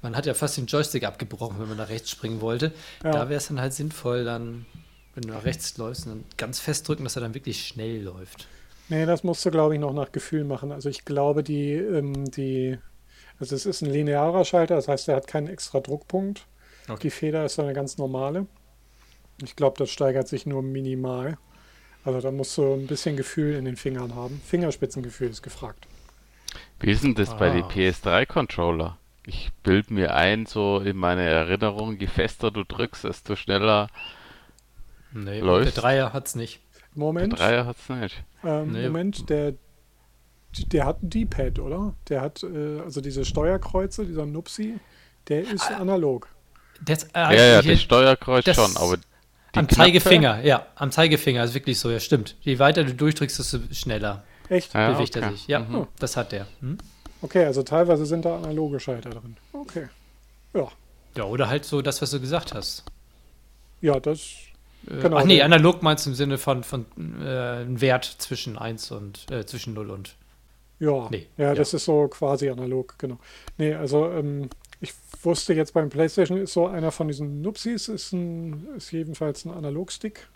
man 0.00 0.16
hat 0.16 0.26
ja 0.26 0.34
fast 0.34 0.56
den 0.56 0.66
Joystick 0.66 1.04
abgebrochen, 1.04 1.58
wenn 1.60 1.68
man 1.68 1.76
nach 1.76 1.88
rechts 1.88 2.10
springen 2.10 2.40
wollte. 2.40 2.72
Ja. 3.04 3.10
Da 3.10 3.28
wäre 3.28 3.38
es 3.38 3.48
dann 3.48 3.60
halt 3.60 3.74
sinnvoll, 3.74 4.24
dann, 4.24 4.64
wenn 5.14 5.22
du 5.22 5.28
nach 5.28 5.44
rechts 5.44 5.76
läufst, 5.76 6.06
dann 6.06 6.24
ganz 6.36 6.60
fest 6.60 6.88
drücken, 6.88 7.04
dass 7.04 7.16
er 7.16 7.22
dann 7.22 7.34
wirklich 7.34 7.66
schnell 7.66 8.02
läuft. 8.02 8.46
Nee, 8.88 9.04
das 9.04 9.22
musst 9.22 9.44
du, 9.44 9.50
glaube 9.50 9.74
ich, 9.74 9.80
noch 9.80 9.92
nach 9.92 10.12
Gefühl 10.12 10.44
machen. 10.44 10.72
Also 10.72 10.88
ich 10.88 11.04
glaube, 11.04 11.42
die, 11.42 11.72
ähm, 11.72 12.30
die, 12.30 12.78
also 13.38 13.54
es 13.54 13.66
ist 13.66 13.82
ein 13.82 13.90
linearer 13.90 14.44
Schalter, 14.44 14.76
das 14.76 14.88
heißt, 14.88 15.08
er 15.08 15.16
hat 15.16 15.26
keinen 15.26 15.48
extra 15.48 15.80
Druckpunkt. 15.80 16.46
Okay. 16.88 16.98
Die 17.02 17.10
Feder 17.10 17.44
ist 17.44 17.58
eine 17.58 17.72
ganz 17.72 17.98
normale. 17.98 18.46
Ich 19.42 19.56
glaube, 19.56 19.76
das 19.78 19.90
steigert 19.90 20.28
sich 20.28 20.46
nur 20.46 20.62
minimal. 20.62 21.38
Also 22.04 22.20
da 22.20 22.30
musst 22.30 22.56
du 22.56 22.74
ein 22.74 22.86
bisschen 22.86 23.16
Gefühl 23.16 23.54
in 23.54 23.64
den 23.64 23.76
Fingern 23.76 24.14
haben. 24.14 24.40
Fingerspitzengefühl 24.44 25.28
ist 25.28 25.42
gefragt. 25.42 25.86
Wie 26.80 26.90
ist 26.90 27.04
denn 27.04 27.14
das 27.14 27.30
ah. 27.30 27.36
bei 27.36 27.50
den 27.50 27.64
PS3-Controller? 27.64 28.96
Ich 29.26 29.50
bild 29.62 29.90
mir 29.90 30.14
ein, 30.14 30.46
so 30.46 30.78
in 30.78 30.96
meine 30.96 31.22
Erinnerung, 31.22 31.98
je 31.98 32.06
fester 32.06 32.50
du 32.50 32.64
drückst, 32.64 33.04
desto 33.04 33.36
schneller 33.36 33.88
nee, 35.12 35.40
läuft. 35.40 35.76
Der 35.76 35.82
Dreier 35.82 36.12
hat's 36.14 36.34
nicht. 36.34 36.60
Moment. 36.94 37.32
Der 37.32 37.38
Dreier 37.38 37.66
hat's 37.66 37.88
nicht. 37.90 38.24
Ähm, 38.42 38.72
nee. 38.72 38.86
Moment, 38.86 39.28
der, 39.28 39.54
der 40.72 40.86
hat 40.86 41.02
ein 41.02 41.10
D-Pad, 41.10 41.58
oder? 41.58 41.94
Der 42.08 42.22
hat, 42.22 42.42
äh, 42.42 42.80
also 42.80 43.02
diese 43.02 43.26
Steuerkreuze, 43.26 44.06
dieser 44.06 44.24
Nupsi, 44.24 44.78
der 45.28 45.42
ist 45.42 45.70
ah. 45.70 45.76
analog. 45.76 46.28
Das, 46.84 47.04
äh, 47.04 47.08
ja, 47.14 47.32
ja, 47.32 47.62
das 47.62 47.80
Steuerkreuz 47.80 48.44
das 48.44 48.56
schon, 48.56 48.76
aber 48.76 48.98
am 49.52 49.66
Knöpfe? 49.66 49.74
Zeigefinger, 49.76 50.44
ja, 50.44 50.66
am 50.76 50.90
Zeigefinger 50.90 51.44
ist 51.44 51.54
wirklich 51.54 51.78
so, 51.78 51.90
ja, 51.90 52.00
stimmt. 52.00 52.36
Je 52.40 52.58
weiter 52.58 52.84
du 52.84 52.94
durchdrückst, 52.94 53.38
desto 53.38 53.58
schneller 53.72 54.24
Echt? 54.48 54.72
bewegt 54.72 55.16
okay. 55.16 55.26
er 55.26 55.32
sich. 55.32 55.46
Ja, 55.48 55.60
mhm. 55.60 55.86
das 55.98 56.16
hat 56.16 56.32
der. 56.32 56.46
Hm? 56.60 56.78
Okay, 57.20 57.44
also 57.44 57.62
teilweise 57.62 58.06
sind 58.06 58.24
da 58.24 58.36
analoge 58.36 58.78
Schalter 58.78 59.10
drin. 59.10 59.36
Okay. 59.52 59.88
Ja. 60.54 60.68
Ja, 61.16 61.24
oder 61.24 61.48
halt 61.48 61.64
so 61.64 61.82
das, 61.82 62.00
was 62.00 62.10
du 62.10 62.20
gesagt 62.20 62.54
hast. 62.54 62.84
Ja, 63.80 63.98
das. 63.98 64.34
Äh, 64.86 65.00
genau, 65.02 65.16
ach 65.16 65.24
nee, 65.24 65.42
analog 65.42 65.82
meinst 65.82 66.06
du 66.06 66.10
im 66.10 66.16
Sinne 66.16 66.38
von, 66.38 66.62
von 66.62 66.86
äh, 67.20 67.62
ein 67.62 67.80
Wert 67.80 68.04
zwischen 68.04 68.56
1 68.56 68.92
und 68.92 69.30
äh, 69.30 69.44
zwischen 69.44 69.74
0 69.74 69.90
und 69.90 70.14
Ja, 70.78 71.08
Nee, 71.10 71.26
ja, 71.36 71.46
ja. 71.46 71.54
das 71.54 71.74
ist 71.74 71.84
so 71.84 72.06
quasi 72.06 72.48
analog, 72.48 72.94
genau. 72.98 73.18
Nee, 73.56 73.74
also 73.74 74.10
ähm, 74.12 74.48
ich 74.80 74.92
wusste 75.22 75.54
jetzt 75.54 75.74
beim 75.74 75.88
PlayStation 75.90 76.38
ist 76.38 76.52
so 76.52 76.66
einer 76.66 76.92
von 76.92 77.08
diesen 77.08 77.42
Nupsis, 77.42 77.88
ist, 77.88 78.12
ein, 78.12 78.68
ist 78.76 78.92
jedenfalls 78.92 79.44
ein 79.44 79.50
Analogstick. 79.52 80.28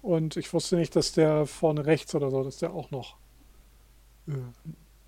Und 0.00 0.36
ich 0.36 0.52
wusste 0.52 0.76
nicht, 0.76 0.96
dass 0.96 1.12
der 1.12 1.46
vorne 1.46 1.86
rechts 1.86 2.14
oder 2.14 2.30
so, 2.30 2.42
dass 2.42 2.58
der 2.58 2.72
auch 2.72 2.90
noch. 2.90 3.16
Äh, 4.28 4.32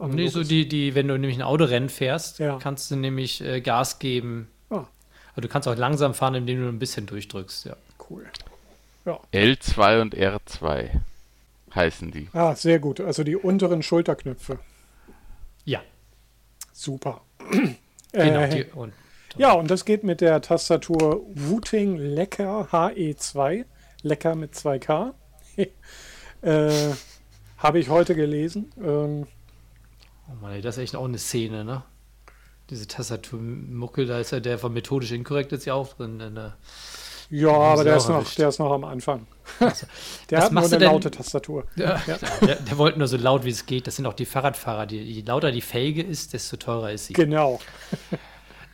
Nee, 0.07 0.27
so 0.29 0.41
ist. 0.41 0.51
die, 0.51 0.69
die, 0.69 0.95
wenn 0.95 1.09
du 1.09 1.15
nämlich 1.17 1.39
ein 1.39 1.43
Autorennen 1.43 1.89
fährst, 1.89 2.39
Ja. 2.41 2.59
kannst 2.61 2.91
du 2.91 2.97
nämlich 2.97 3.41
äh, 3.41 3.61
Gas 3.61 3.99
geben. 4.01 4.49
Ah, 4.69 4.85
Aber 5.33 5.41
du 5.43 5.49
kannst 5.49 5.67
auch 5.69 5.77
langsam 5.77 6.15
fahren, 6.15 6.35
indem 6.35 6.61
du 6.61 6.69
ein 6.69 6.79
bisschen 6.81 7.07
durchdrückst, 7.07 7.65
ja. 7.67 7.77
cool. 8.11 8.27
Ja. 9.07 9.19
L2 9.33 10.01
und 10.03 10.15
R2 10.17 10.91
heißen 11.75 12.11
die. 12.11 12.29
Ah, 12.33 12.55
sehr 12.55 12.79
gut. 12.81 13.01
Also 13.01 13.23
die 13.25 13.37
unteren 13.37 13.83
Schulterknöpfe. 13.83 14.59
Ja, 15.65 15.81
Super. 16.73 17.21
Genau. 18.23 18.41
Äh, 18.41 18.49
Die, 18.49 18.65
und, 18.73 18.93
Ja, 19.37 19.53
und 19.53 19.71
das 19.71 19.85
geht 19.85 20.05
mit 20.05 20.21
der 20.21 20.41
Tastatur 20.41 21.25
Wooting 21.35 21.97
Lecker 21.97 22.69
HE2. 22.71 23.65
Lecker 24.03 24.35
mit 24.35 24.55
2K. 24.55 25.13
äh, 26.43 26.93
Habe 27.59 27.79
ich 27.79 27.89
heute 27.89 28.15
gelesen. 28.15 28.71
Ähm, 28.79 29.27
oh 30.29 30.35
Mann, 30.41 30.61
das 30.63 30.77
ist 30.77 30.83
echt 30.83 30.97
auch 30.97 31.05
eine 31.05 31.19
Szene, 31.19 31.65
ne? 31.65 31.83
Diese 32.71 32.87
Tastaturmuckel, 32.87 34.07
da 34.07 34.19
ist 34.19 34.33
ja 34.33 34.41
der 34.41 34.59
von 34.59 34.73
methodisch 34.73 35.13
inkorrekt 35.13 35.53
jetzt 35.53 35.67
ja 35.67 35.75
auch 35.75 35.93
drin. 35.95 36.21
In 36.21 36.35
der, 36.35 36.57
ja, 37.41 37.51
aber 37.53 37.85
der 37.85 37.97
ist, 37.97 38.09
noch, 38.09 38.17
erwischt. 38.17 38.39
der 38.39 38.49
ist 38.49 38.59
noch 38.59 38.73
am 38.73 38.85
Anfang. 38.85 39.27
der 39.61 39.69
Was 40.39 40.45
hat 40.45 40.53
nur 40.53 40.63
eine 40.63 40.71
denn- 40.71 40.83
laute 40.83 41.11
Tastatur. 41.11 41.65
ja, 41.77 42.01
der, 42.41 42.57
der 42.57 42.79
wollte 42.79 42.99
nur 42.99 43.09
so 43.09 43.17
laut, 43.17 43.45
wie 43.45 43.51
es 43.51 43.67
geht. 43.67 43.87
Das 43.87 43.97
sind 43.97 44.07
auch 44.07 44.15
die 44.15 44.27
Fahrradfahrer. 44.27 44.87
Die, 44.87 44.99
je 45.03 45.23
lauter 45.23 45.51
die 45.53 45.61
Felge 45.61 46.03
ist, 46.03 46.33
desto 46.33 46.57
teurer 46.57 46.93
ist 46.93 47.07
sie. 47.07 47.13
Genau. 47.13 47.61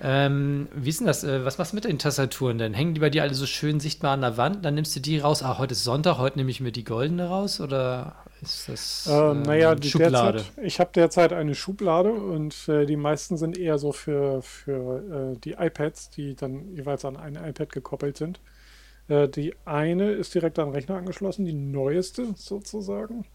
Ähm, 0.03 0.69
wie 0.75 0.89
ist 0.89 1.01
denn 1.01 1.07
das? 1.07 1.25
Äh, 1.25 1.45
was 1.45 1.59
machst 1.59 1.73
du 1.73 1.77
mit 1.77 1.85
den 1.85 1.99
Tastaturen 1.99 2.57
denn? 2.57 2.73
Hängen 2.73 2.95
die 2.95 3.01
bei 3.01 3.11
dir 3.11 3.23
alle 3.23 3.35
so 3.35 3.45
schön 3.45 3.81
sichtbar 3.81 4.13
an 4.13 4.23
der 4.23 4.39
Wand? 4.39 4.65
Dann 4.65 4.75
nimmst 4.75 4.97
du 4.97 5.01
die 5.01 5.19
raus. 5.19 5.43
Ah, 5.43 5.59
heute 5.59 5.73
ist 5.73 5.85
Sonntag, 5.85 6.17
heute 6.17 6.39
nehme 6.39 6.51
ich 6.51 6.61
mir 6.63 6.73
die 6.73 6.85
goldene 6.85 7.29
raus? 7.29 7.61
Oder 7.61 8.15
ist 8.41 8.67
das 8.71 9.07
Ähm, 9.13 9.43
naja, 9.43 9.75
die 9.75 9.91
Schublade? 9.91 10.39
Derzeit, 10.39 10.65
ich 10.65 10.81
habe 10.81 10.91
derzeit 10.95 11.35
eine 11.35 11.55
Schublade 11.55 12.11
und 12.13 12.67
äh, 12.69 12.87
die 12.87 12.97
meisten 12.97 13.37
sind 13.37 13.59
eher 13.59 13.77
so 13.77 13.93
für, 13.93 14.41
für 14.41 15.35
äh, 15.35 15.39
die 15.39 15.53
iPads, 15.59 16.09
die 16.09 16.35
dann 16.35 16.75
jeweils 16.75 17.05
an 17.05 17.19
ein 17.19 17.35
iPad 17.37 17.71
gekoppelt 17.71 18.17
sind. 18.17 18.41
Äh, 19.11 19.29
die 19.29 19.55
eine 19.67 20.13
ist 20.13 20.35
direkt 20.35 20.59
an 20.59 20.69
den 20.69 20.75
Rechner 20.75 20.97
angeschlossen, 20.97 21.45
die 21.45 21.53
neueste 21.53 22.33
sozusagen. 22.37 23.27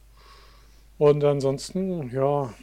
Und 0.98 1.24
ansonsten, 1.24 2.10
ja. 2.12 2.54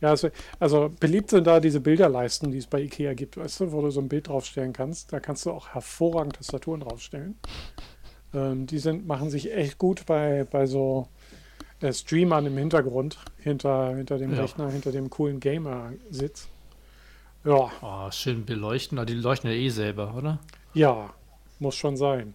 Ja, 0.00 0.10
also, 0.10 0.28
also 0.58 0.92
beliebt 1.00 1.30
sind 1.30 1.46
da 1.46 1.60
diese 1.60 1.80
Bilderleisten, 1.80 2.50
die 2.50 2.58
es 2.58 2.66
bei 2.66 2.80
IKEA 2.82 3.14
gibt, 3.14 3.36
weißt 3.36 3.60
du, 3.60 3.72
wo 3.72 3.80
du 3.82 3.90
so 3.90 4.00
ein 4.00 4.08
Bild 4.08 4.28
draufstellen 4.28 4.72
kannst. 4.72 5.12
Da 5.12 5.20
kannst 5.20 5.46
du 5.46 5.50
auch 5.52 5.68
hervorragend 5.68 6.36
Tastaturen 6.36 6.80
draufstellen. 6.80 7.36
Ähm, 8.34 8.66
die 8.66 8.78
sind, 8.80 9.06
machen 9.06 9.30
sich 9.30 9.52
echt 9.54 9.78
gut 9.78 10.04
bei, 10.06 10.44
bei 10.50 10.66
so 10.66 11.06
äh, 11.80 11.92
Streamern 11.92 12.46
im 12.46 12.58
Hintergrund, 12.58 13.18
hinter, 13.38 13.94
hinter 13.94 14.18
dem 14.18 14.34
Ja. 14.34 14.40
Rechner, 14.42 14.70
hinter 14.70 14.90
dem 14.90 15.08
coolen 15.08 15.38
Gamer-Sitz. 15.38 16.48
Ja, 17.44 17.70
Oh, 17.80 18.10
schön 18.10 18.44
beleuchten. 18.44 18.98
Aber 18.98 19.06
die 19.06 19.14
leuchten 19.14 19.48
ja 19.50 19.56
eh 19.56 19.68
selber, 19.68 20.14
oder? 20.16 20.40
ja, 20.74 21.14
muss 21.62 21.76
schon 21.76 21.96
sein. 21.96 22.34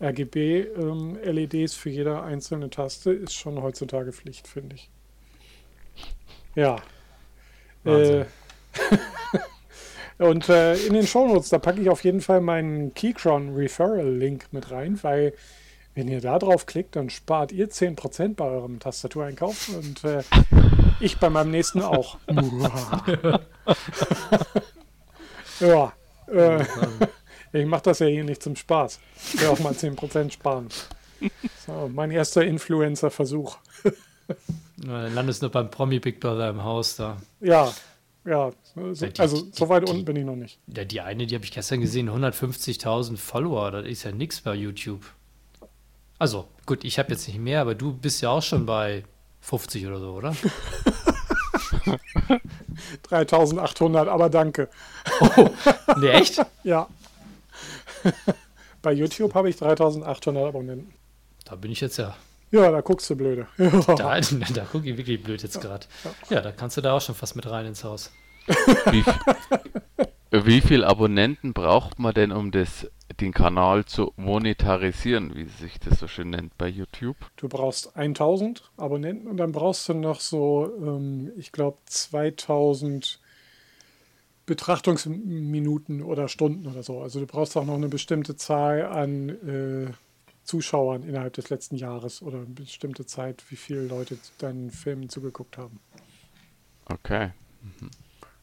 RGB-LEDs 0.00 1.74
für 1.74 1.88
jede 1.88 2.22
einzelne 2.22 2.68
Taste 2.68 3.12
ist 3.12 3.34
schon 3.34 3.62
heutzutage 3.62 4.12
Pflicht, 4.12 4.46
finde 4.46 4.76
ich. 4.76 4.90
Ja. 6.54 6.76
Äh, 7.84 8.26
und 10.18 10.48
äh, 10.50 10.74
in 10.86 10.92
den 10.92 11.06
Shownotes, 11.06 11.48
da 11.48 11.58
packe 11.58 11.80
ich 11.80 11.88
auf 11.88 12.04
jeden 12.04 12.20
Fall 12.20 12.42
meinen 12.42 12.92
Keychron 12.92 13.54
Referral 13.54 14.10
Link 14.10 14.48
mit 14.52 14.70
rein, 14.70 15.02
weil 15.02 15.32
wenn 15.94 16.08
ihr 16.08 16.20
da 16.20 16.38
drauf 16.38 16.66
klickt, 16.66 16.94
dann 16.96 17.08
spart 17.08 17.52
ihr 17.52 17.70
10% 17.70 18.34
bei 18.34 18.44
eurem 18.44 18.80
Tastatureinkauf 18.80 19.70
und 19.70 20.04
äh, 20.04 20.22
ich 21.00 21.16
bei 21.18 21.30
meinem 21.30 21.52
nächsten 21.52 21.80
auch. 21.80 22.18
ja, 25.60 25.92
äh, 26.26 26.64
ich 27.60 27.66
mache 27.66 27.82
das 27.82 27.98
ja 28.00 28.06
hier 28.06 28.24
nicht 28.24 28.42
zum 28.42 28.56
Spaß. 28.56 28.98
Ich 29.34 29.40
will 29.40 29.48
auch 29.48 29.58
mal 29.60 29.72
10% 29.72 30.30
sparen. 30.32 30.68
So, 31.66 31.90
mein 31.92 32.10
erster 32.10 32.44
Influencer-Versuch. 32.44 33.56
Dann 34.76 35.14
landest 35.14 35.42
du 35.42 35.48
beim 35.48 35.70
Promi 35.70 35.98
Big 36.00 36.20
Brother 36.20 36.50
im 36.50 36.62
Haus 36.62 36.96
da. 36.96 37.16
Ja, 37.40 37.72
ja, 38.24 38.50
so, 38.74 39.04
Ja, 39.06 39.10
die- 39.12 39.20
also 39.20 39.46
so 39.52 39.68
weit 39.68 39.86
die- 39.88 39.92
unten 39.92 40.04
bin 40.04 40.16
ich 40.16 40.24
noch 40.24 40.36
nicht. 40.36 40.58
Ja, 40.66 40.84
die 40.84 41.00
eine, 41.00 41.26
die 41.26 41.34
habe 41.34 41.44
ich 41.44 41.52
gestern 41.52 41.80
gesehen, 41.80 42.10
150.000 42.10 43.16
Follower. 43.18 43.70
Das 43.70 43.86
ist 43.86 44.02
ja 44.02 44.12
nichts 44.12 44.40
bei 44.40 44.54
YouTube. 44.54 45.04
Also, 46.18 46.48
gut, 46.66 46.84
ich 46.84 46.98
habe 46.98 47.12
jetzt 47.12 47.26
nicht 47.28 47.38
mehr, 47.38 47.60
aber 47.60 47.74
du 47.74 47.92
bist 47.92 48.20
ja 48.22 48.30
auch 48.30 48.42
schon 48.42 48.66
bei 48.66 49.04
50 49.40 49.86
oder 49.86 50.00
so, 50.00 50.12
oder? 50.14 50.34
3800, 53.08 54.08
aber 54.08 54.28
danke. 54.30 54.68
Nee, 55.98 56.08
echt? 56.08 56.44
Ja. 56.64 56.88
Bei 58.82 58.92
YouTube 58.92 59.34
habe 59.34 59.48
ich 59.48 59.56
3800 59.56 60.46
Abonnenten. 60.46 60.92
Da 61.44 61.56
bin 61.56 61.72
ich 61.72 61.80
jetzt 61.80 61.96
ja. 61.96 62.16
Ja, 62.50 62.70
da 62.70 62.80
guckst 62.80 63.10
du 63.10 63.16
blöde. 63.16 63.48
Da, 63.58 64.20
da 64.20 64.64
gucke 64.64 64.88
ich 64.88 64.96
wirklich 64.96 65.22
blöd 65.22 65.42
jetzt 65.42 65.60
gerade. 65.60 65.86
Ja, 66.30 66.40
da 66.40 66.52
kannst 66.52 66.76
du 66.76 66.80
da 66.80 66.92
auch 66.92 67.00
schon 67.00 67.14
fast 67.14 67.36
mit 67.36 67.48
rein 67.50 67.66
ins 67.66 67.82
Haus. 67.84 68.12
Wie, 68.92 69.04
wie 70.30 70.60
viel 70.60 70.84
Abonnenten 70.84 71.52
braucht 71.52 71.98
man 71.98 72.14
denn, 72.14 72.30
um 72.30 72.52
das, 72.52 72.88
den 73.20 73.32
Kanal 73.32 73.84
zu 73.84 74.12
monetarisieren, 74.16 75.34
wie 75.34 75.46
sich 75.46 75.80
das 75.80 75.98
so 75.98 76.06
schön 76.06 76.30
nennt 76.30 76.56
bei 76.56 76.68
YouTube? 76.68 77.16
Du 77.36 77.48
brauchst 77.48 77.96
1000 77.96 78.70
Abonnenten 78.76 79.26
und 79.26 79.36
dann 79.38 79.52
brauchst 79.52 79.88
du 79.88 79.94
noch 79.94 80.20
so, 80.20 80.70
ähm, 80.80 81.32
ich 81.36 81.50
glaube, 81.50 81.78
2000 81.86 83.18
Betrachtungsminuten 84.46 86.02
oder 86.02 86.28
Stunden 86.28 86.66
oder 86.66 86.82
so. 86.82 87.00
Also 87.00 87.20
du 87.20 87.26
brauchst 87.26 87.56
auch 87.56 87.64
noch 87.64 87.74
eine 87.74 87.88
bestimmte 87.88 88.36
Zahl 88.36 88.84
an 88.86 89.28
äh, 89.28 89.92
Zuschauern 90.44 91.02
innerhalb 91.02 91.32
des 91.34 91.50
letzten 91.50 91.76
Jahres 91.76 92.22
oder 92.22 92.38
eine 92.38 92.46
bestimmte 92.46 93.04
Zeit, 93.06 93.44
wie 93.50 93.56
viele 93.56 93.82
Leute 93.86 94.16
deinen 94.38 94.70
Filmen 94.70 95.08
zugeguckt 95.08 95.58
haben. 95.58 95.80
Okay. 96.86 97.30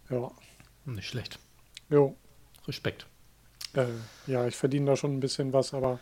Ja, 0.09 0.31
Nicht 0.85 1.07
schlecht. 1.07 1.39
jo. 1.89 2.15
Respekt. 2.67 3.07
Äh, 3.73 3.85
ja, 4.27 4.45
ich 4.47 4.55
verdiene 4.55 4.85
da 4.85 4.95
schon 4.95 5.13
ein 5.15 5.19
bisschen 5.19 5.51
was, 5.53 5.73
aber 5.73 5.99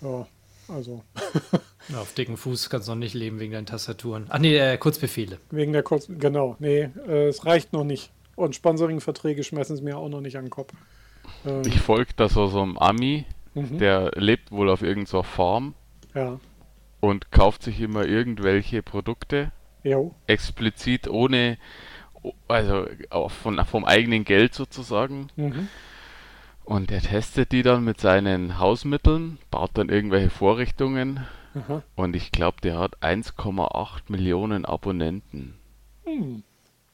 ja, 0.00 0.26
also 0.68 1.02
Ja, 1.88 2.00
auf 2.00 2.12
dicken 2.14 2.36
Fuß 2.36 2.70
kannst 2.70 2.88
du 2.88 2.92
noch 2.92 2.98
nicht 2.98 3.14
leben 3.14 3.38
wegen 3.40 3.52
deinen 3.52 3.66
Tastaturen. 3.66 4.26
Ach 4.28 4.38
nee, 4.38 4.56
äh, 4.56 4.76
Kurzbefehle. 4.78 5.38
wegen 5.50 5.72
der 5.72 5.82
kurzen, 5.82 6.18
genau, 6.18 6.56
nee, 6.58 6.88
äh, 7.06 7.28
es 7.28 7.44
reicht 7.46 7.72
noch 7.72 7.84
nicht. 7.84 8.10
Und 8.36 8.54
Sponsoring-Verträge 8.54 9.44
schmeißen 9.44 9.74
es 9.76 9.82
mir 9.82 9.96
auch 9.98 10.08
noch 10.08 10.20
nicht 10.20 10.36
an 10.36 10.44
den 10.46 10.50
Kopf. 10.50 10.72
Ähm, 11.44 11.62
Ich 11.66 11.80
folge 11.80 12.12
da 12.16 12.28
so, 12.28 12.46
so 12.46 12.62
einem 12.62 12.78
Ami, 12.78 13.26
mhm, 13.54 13.78
der 13.78 14.12
lebt 14.16 14.50
wohl 14.52 14.70
auf 14.70 14.82
irgendeiner 14.82 15.22
Farm 15.24 15.74
ja, 16.14 16.40
und 17.00 17.30
kauft 17.30 17.62
sich 17.62 17.80
immer 17.80 18.06
irgendwelche 18.06 18.82
Produkte, 18.82 19.52
jo, 19.82 20.14
explizit 20.26 21.08
ohne, 21.08 21.58
also 22.48 22.86
von, 23.28 23.62
vom 23.64 23.84
eigenen 23.84 24.24
Geld 24.24 24.54
sozusagen. 24.54 25.28
mhm, 25.36 25.68
Und 26.64 26.90
er 26.90 27.02
testet 27.02 27.52
die 27.52 27.62
dann 27.62 27.84
mit 27.84 28.00
seinen 28.00 28.58
Hausmitteln, 28.58 29.38
baut 29.50 29.72
dann 29.74 29.88
irgendwelche 29.90 30.30
Vorrichtungen. 30.30 31.20
Aha, 31.54 31.82
und 31.96 32.16
ich 32.16 32.32
glaube, 32.32 32.62
der 32.62 32.78
hat 32.78 33.02
1,8 33.02 34.04
Millionen 34.08 34.64
Abonnenten. 34.64 35.54
hm, 36.04 36.42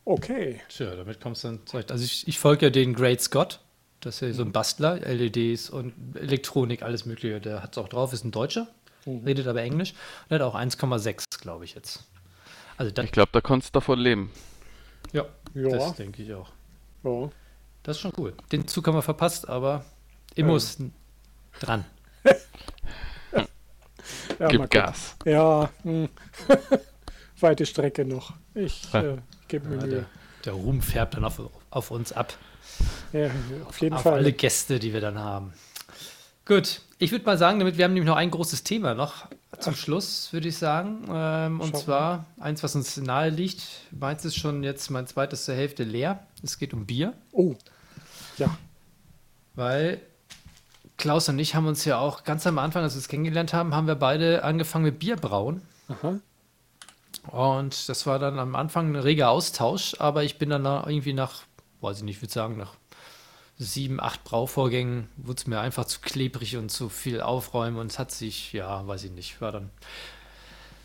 okay, 0.08 0.60
Tja, 0.68 0.94
damit 0.96 1.20
kommst 1.20 1.44
du 1.44 1.48
dann 1.48 1.66
zurecht. 1.66 1.90
Also 1.92 2.04
ich, 2.04 2.26
ich 2.28 2.38
folge 2.38 2.66
ja 2.66 2.70
den 2.70 2.94
Great 2.94 3.20
Scott. 3.20 3.60
Das 4.00 4.16
ist 4.16 4.20
ja 4.20 4.32
so 4.32 4.42
ein 4.44 4.52
Bastler, 4.52 5.00
LEDs 5.00 5.70
und 5.70 5.92
Elektronik, 6.16 6.82
alles 6.82 7.04
mögliche. 7.04 7.40
Der 7.40 7.62
hat 7.62 7.72
es 7.72 7.78
auch 7.78 7.88
drauf, 7.88 8.12
ist 8.12 8.24
ein 8.24 8.30
Deutscher, 8.30 8.68
Mhm. 9.06 9.24
redet 9.24 9.46
aber 9.46 9.62
Englisch. 9.62 9.94
Und 10.28 10.34
hat 10.34 10.42
auch 10.42 10.54
1,6, 10.54 11.24
glaube 11.40 11.64
ich 11.64 11.74
jetzt. 11.74 12.04
Also 12.76 12.92
Ich 13.02 13.12
glaube, 13.12 13.30
da 13.32 13.40
kannst 13.40 13.68
du 13.68 13.72
davon 13.80 13.98
leben. 13.98 14.30
ja, 15.12 15.24
ja, 15.54 15.68
das 15.68 15.94
denke 15.96 16.22
ich 16.22 16.32
auch. 16.32 16.50
ja, 17.02 17.30
Das 17.82 17.96
ist 17.96 18.02
schon 18.02 18.12
cool. 18.18 18.34
Den 18.52 18.68
Zug 18.68 18.86
haben 18.86 18.94
wir 18.94 19.02
verpasst, 19.02 19.48
aber 19.48 19.84
Immos 20.36 20.78
dran. 21.58 21.84
ja, 24.38 24.48
Gib. 24.48 24.70
Gas. 24.70 25.16
Ja, 25.24 25.70
hm. 25.82 26.08
weite 27.40 27.66
Strecke 27.66 28.04
noch. 28.04 28.34
Ich 28.54 28.92
äh, 28.94 29.16
gebe 29.48 29.68
mir 29.68 29.76
Ja, 29.80 29.86
der, 29.86 30.04
der 30.44 30.52
Ruhm 30.52 30.80
färbt 30.82 31.14
dann 31.14 31.24
auf, 31.24 31.40
auf 31.70 31.90
uns 31.90 32.12
ab. 32.12 32.34
Ja, 33.12 33.30
auf 33.66 33.80
jeden 33.80 33.94
auf 33.96 34.02
Fall. 34.02 34.14
alle 34.14 34.32
Gäste, 34.32 34.78
die 34.78 34.92
wir 34.92 35.00
dann 35.00 35.18
haben. 35.18 35.52
Gut, 36.44 36.80
ich 36.98 37.10
würde 37.12 37.24
mal 37.26 37.36
sagen, 37.36 37.58
damit 37.58 37.76
wir 37.76 37.84
haben 37.84 37.92
nämlich 37.92 38.08
noch 38.08 38.16
ein 38.16 38.30
großes 38.30 38.64
Thema 38.64 38.94
noch. 38.94 39.26
zum 39.60 39.74
Schluss, 39.74 40.32
würde 40.32 40.48
ich 40.48 40.56
sagen. 40.56 41.04
Ähm, 41.12 41.60
und 41.60 41.76
zwar 41.76 42.24
eins, 42.38 42.62
was 42.62 42.74
uns 42.74 42.96
nahe 42.96 43.28
liegt. 43.30 43.62
Meins 43.90 44.24
ist 44.24 44.36
schon 44.36 44.62
jetzt 44.62 44.90
mein 44.90 45.06
zweites 45.06 45.44
zur 45.44 45.54
Hälfte 45.54 45.84
leer. 45.84 46.26
Es 46.42 46.58
geht 46.58 46.72
um 46.72 46.86
Bier, 46.86 47.12
Oh, 47.32 47.54
ja. 48.38 48.56
weil 49.54 50.00
Klaus 50.96 51.28
und 51.28 51.38
ich 51.38 51.54
haben 51.54 51.66
uns 51.66 51.84
ja 51.84 51.98
auch 51.98 52.24
ganz 52.24 52.46
am 52.46 52.58
Anfang, 52.58 52.82
als 52.82 52.94
wir 52.94 52.98
es 53.00 53.08
kennengelernt 53.08 53.52
haben, 53.52 53.74
haben 53.74 53.86
wir 53.86 53.94
beide 53.94 54.42
angefangen 54.44 54.84
mit 54.84 54.98
Bierbrauen. 54.98 55.62
Aha. 55.88 56.18
Und 57.28 57.88
das 57.88 58.06
war 58.06 58.18
dann 58.18 58.38
am 58.38 58.54
Anfang 58.56 58.92
ein 58.92 58.96
reger 58.96 59.30
Austausch, 59.30 59.94
aber 59.98 60.24
ich 60.24 60.38
bin 60.38 60.50
dann 60.50 60.64
irgendwie 60.64 61.12
nach, 61.12 61.42
weiß 61.80 61.98
ich 61.98 62.02
nicht, 62.04 62.16
ich 62.16 62.22
würde 62.22 62.32
sagen, 62.32 62.56
nach 62.56 62.74
sieben, 63.58 64.00
acht 64.00 64.24
Brauvorgängen 64.24 65.08
wurde 65.16 65.38
es 65.38 65.46
mir 65.46 65.60
einfach 65.60 65.84
zu 65.84 66.00
klebrig 66.00 66.56
und 66.56 66.70
zu 66.70 66.88
viel 66.88 67.20
aufräumen 67.20 67.76
und 67.78 67.90
es 67.90 67.98
hat 67.98 68.10
sich, 68.12 68.52
ja, 68.52 68.86
weiß 68.86 69.04
ich 69.04 69.10
nicht, 69.10 69.40
war 69.40 69.52
dann. 69.52 69.70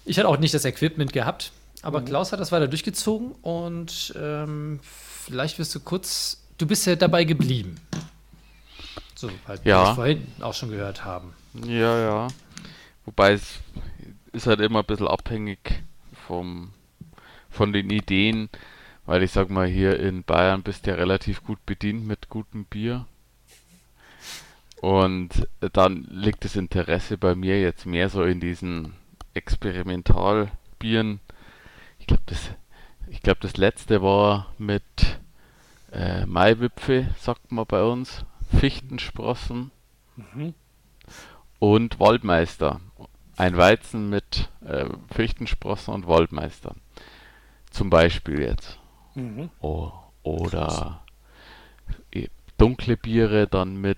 Ich 0.06 0.18
hatte 0.18 0.28
auch 0.28 0.38
nicht 0.40 0.54
das 0.54 0.66
Equipment 0.66 1.14
gehabt, 1.14 1.52
aber 1.82 2.02
Klaus 2.02 2.32
hat 2.32 2.40
das 2.40 2.52
weiter 2.52 2.68
durchgezogen 2.68 3.32
und 3.42 4.14
ähm, 4.18 4.80
vielleicht 4.84 5.60
wirst 5.60 5.74
du 5.76 5.80
kurz, 5.80 6.44
du 6.58 6.66
bist 6.66 6.86
ja 6.88 6.96
dabei 6.96 7.24
geblieben. 7.26 7.80
So, 9.16 9.30
halt, 9.48 9.64
wie 9.64 9.70
Ja. 9.70 9.90
wir 9.90 9.96
vorhin 9.96 10.28
auch 10.42 10.54
schon 10.54 10.70
gehört 10.70 11.06
haben. 11.06 11.34
Ja, 11.66 12.00
ja. 12.00 12.28
Wobei 13.06 13.34
es 13.34 13.44
ist 14.34 14.48
halt 14.48 14.60
immer 14.62 14.80
ein 14.80 14.86
bisschen 14.86 15.08
abhängig 15.08 15.84
vom, 16.28 16.72
von 17.50 17.74
den 17.74 17.90
Ideen, 17.90 18.50
weil 19.06 19.24
ich 19.24 19.32
sag 19.32 19.50
mal, 19.50 19.68
hier 19.68 20.00
in 20.00 20.24
Bayern 20.24 20.64
bist 20.64 20.86
du 20.86 20.92
ja 20.92 20.96
relativ 20.96 21.44
gut 21.44 21.66
bedient 21.66 22.06
mit 22.08 22.30
gutem 22.30 22.66
Bier. 22.66 23.06
Und 24.82 25.48
dann 25.72 26.06
liegt 26.10 26.44
das 26.44 26.56
Interesse 26.56 27.18
bei 27.18 27.36
mir 27.36 27.62
jetzt 27.62 27.86
mehr 27.86 28.10
so 28.10 28.24
in 28.24 28.40
diesen 28.40 28.94
Experimentalbieren. 29.34 31.22
Ich 32.00 32.08
glaube, 32.08 32.24
das, 32.26 32.52
ich 33.08 33.22
glaube, 33.22 33.40
das 33.42 33.56
letzte 33.56 34.02
war 34.02 34.54
mit 34.58 34.84
äh, 35.94 36.26
Maiwipfel, 36.26 37.10
sagt 37.18 37.52
man 37.52 37.66
bei 37.66 37.82
uns, 37.84 38.26
Fichtensprossen 38.60 39.72
und 41.60 42.00
Waldmeister. 42.00 42.82
Ein 43.38 43.58
Weizen 43.58 44.10
mit 44.10 44.50
äh, 44.66 44.86
Fichtensprossen 45.14 45.94
und 45.94 46.08
Waldmeister. 46.08 46.76
Zum 47.72 47.90
Beispiel 47.90 48.42
jetzt. 48.42 48.80
Mhm. 49.16 49.50
Oh, 49.60 49.92
oder 50.22 51.04
dunkle 52.58 52.96
Biere 52.96 53.48
dann 53.48 53.76
mit 53.76 53.98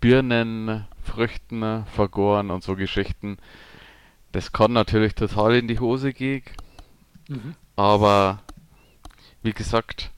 Birnen, 0.00 0.86
Früchten 1.04 1.84
vergoren 1.86 2.50
und 2.50 2.64
so 2.64 2.74
Geschichten. 2.74 3.36
Das 4.32 4.52
kann 4.52 4.72
natürlich 4.72 5.14
total 5.14 5.54
in 5.54 5.68
die 5.68 5.78
Hose 5.78 6.12
gehen. 6.12 6.42
Aber 7.76 8.42
wie 9.42 9.52
gesagt, 9.52 10.10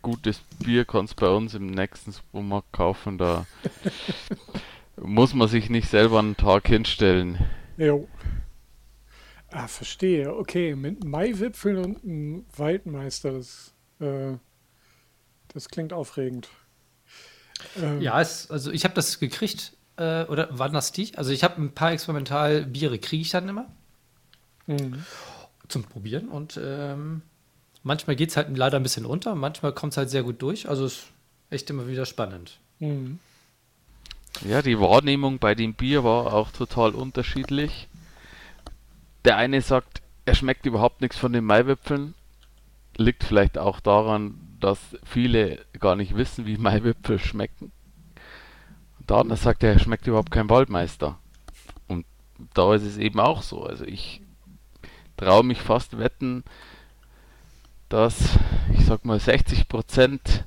gutes 0.00 0.40
Bier 0.58 0.84
kannst 0.84 1.20
du 1.20 1.26
bei 1.26 1.30
uns 1.30 1.54
im 1.54 1.66
nächsten 1.66 2.12
Supermarkt 2.12 2.72
kaufen. 2.72 3.18
Da 3.18 3.46
muss 5.00 5.34
man 5.34 5.48
sich 5.48 5.70
nicht 5.70 5.88
selber 5.88 6.18
einen 6.18 6.36
Tag 6.36 6.68
hinstellen. 6.68 7.38
Jo. 7.76 8.08
Ah, 9.50 9.68
verstehe. 9.68 10.34
Okay, 10.34 10.74
mit 10.74 11.04
Maiwipfeln 11.04 11.78
und 11.78 12.04
einem 12.04 12.46
Waldmeister, 12.56 13.32
das, 13.32 13.74
äh, 14.00 14.32
das 15.52 15.68
klingt 15.68 15.92
aufregend. 15.92 16.48
Ähm, 17.80 18.00
Ja, 18.00 18.20
es, 18.20 18.50
also 18.50 18.70
ich 18.70 18.84
habe 18.84 18.94
das 18.94 19.18
gekriegt, 19.18 19.76
äh, 19.96 20.24
oder 20.24 20.58
waren 20.58 20.72
das 20.72 20.92
die? 20.92 21.16
Also 21.16 21.30
ich 21.30 21.44
habe 21.44 21.60
ein 21.60 21.72
paar 21.72 21.92
Experimentalbiere, 21.92 22.98
kriege 22.98 23.22
ich 23.22 23.30
dann 23.30 23.48
immer 23.48 23.66
mhm. 24.66 25.04
zum 25.68 25.84
Probieren 25.84 26.28
und 26.28 26.60
ähm, 26.62 27.22
manchmal 27.82 28.16
geht 28.16 28.30
es 28.30 28.36
halt 28.36 28.54
leider 28.56 28.78
ein 28.78 28.82
bisschen 28.82 29.06
unter, 29.06 29.34
manchmal 29.34 29.72
kommt 29.72 29.92
es 29.92 29.96
halt 29.96 30.10
sehr 30.10 30.22
gut 30.22 30.42
durch, 30.42 30.68
also 30.68 30.84
es 30.84 30.94
ist 30.94 31.06
echt 31.50 31.70
immer 31.70 31.86
wieder 31.88 32.04
spannend. 32.04 32.58
Mhm. 32.78 33.20
Ja, 34.42 34.62
die 34.62 34.78
Wahrnehmung 34.78 35.38
bei 35.38 35.54
dem 35.54 35.74
Bier 35.74 36.04
war 36.04 36.32
auch 36.32 36.50
total 36.50 36.94
unterschiedlich. 36.94 37.88
Der 39.24 39.36
eine 39.36 39.60
sagt, 39.60 40.02
er 40.24 40.34
schmeckt 40.34 40.66
überhaupt 40.66 41.00
nichts 41.00 41.16
von 41.16 41.32
den 41.32 41.44
Maiwipfeln. 41.44 42.14
Liegt 42.96 43.24
vielleicht 43.24 43.58
auch 43.58 43.80
daran, 43.80 44.40
dass 44.60 44.78
viele 45.04 45.64
gar 45.78 45.96
nicht 45.96 46.16
wissen, 46.16 46.46
wie 46.46 46.56
Maiwipfel 46.58 47.18
schmecken. 47.18 47.72
Und 48.98 49.10
der 49.10 49.18
andere 49.18 49.38
sagt, 49.38 49.62
er 49.62 49.78
schmeckt 49.78 50.06
überhaupt 50.06 50.30
kein 50.30 50.50
Waldmeister. 50.50 51.18
Und 51.88 52.04
da 52.54 52.74
ist 52.74 52.82
es 52.82 52.98
eben 52.98 53.20
auch 53.20 53.42
so. 53.42 53.62
Also 53.62 53.84
ich 53.84 54.20
traue 55.16 55.44
mich 55.44 55.60
fast 55.60 55.98
wetten, 55.98 56.44
dass, 57.88 58.38
ich 58.74 58.84
sag 58.84 59.04
mal, 59.04 59.18
60% 59.18 60.44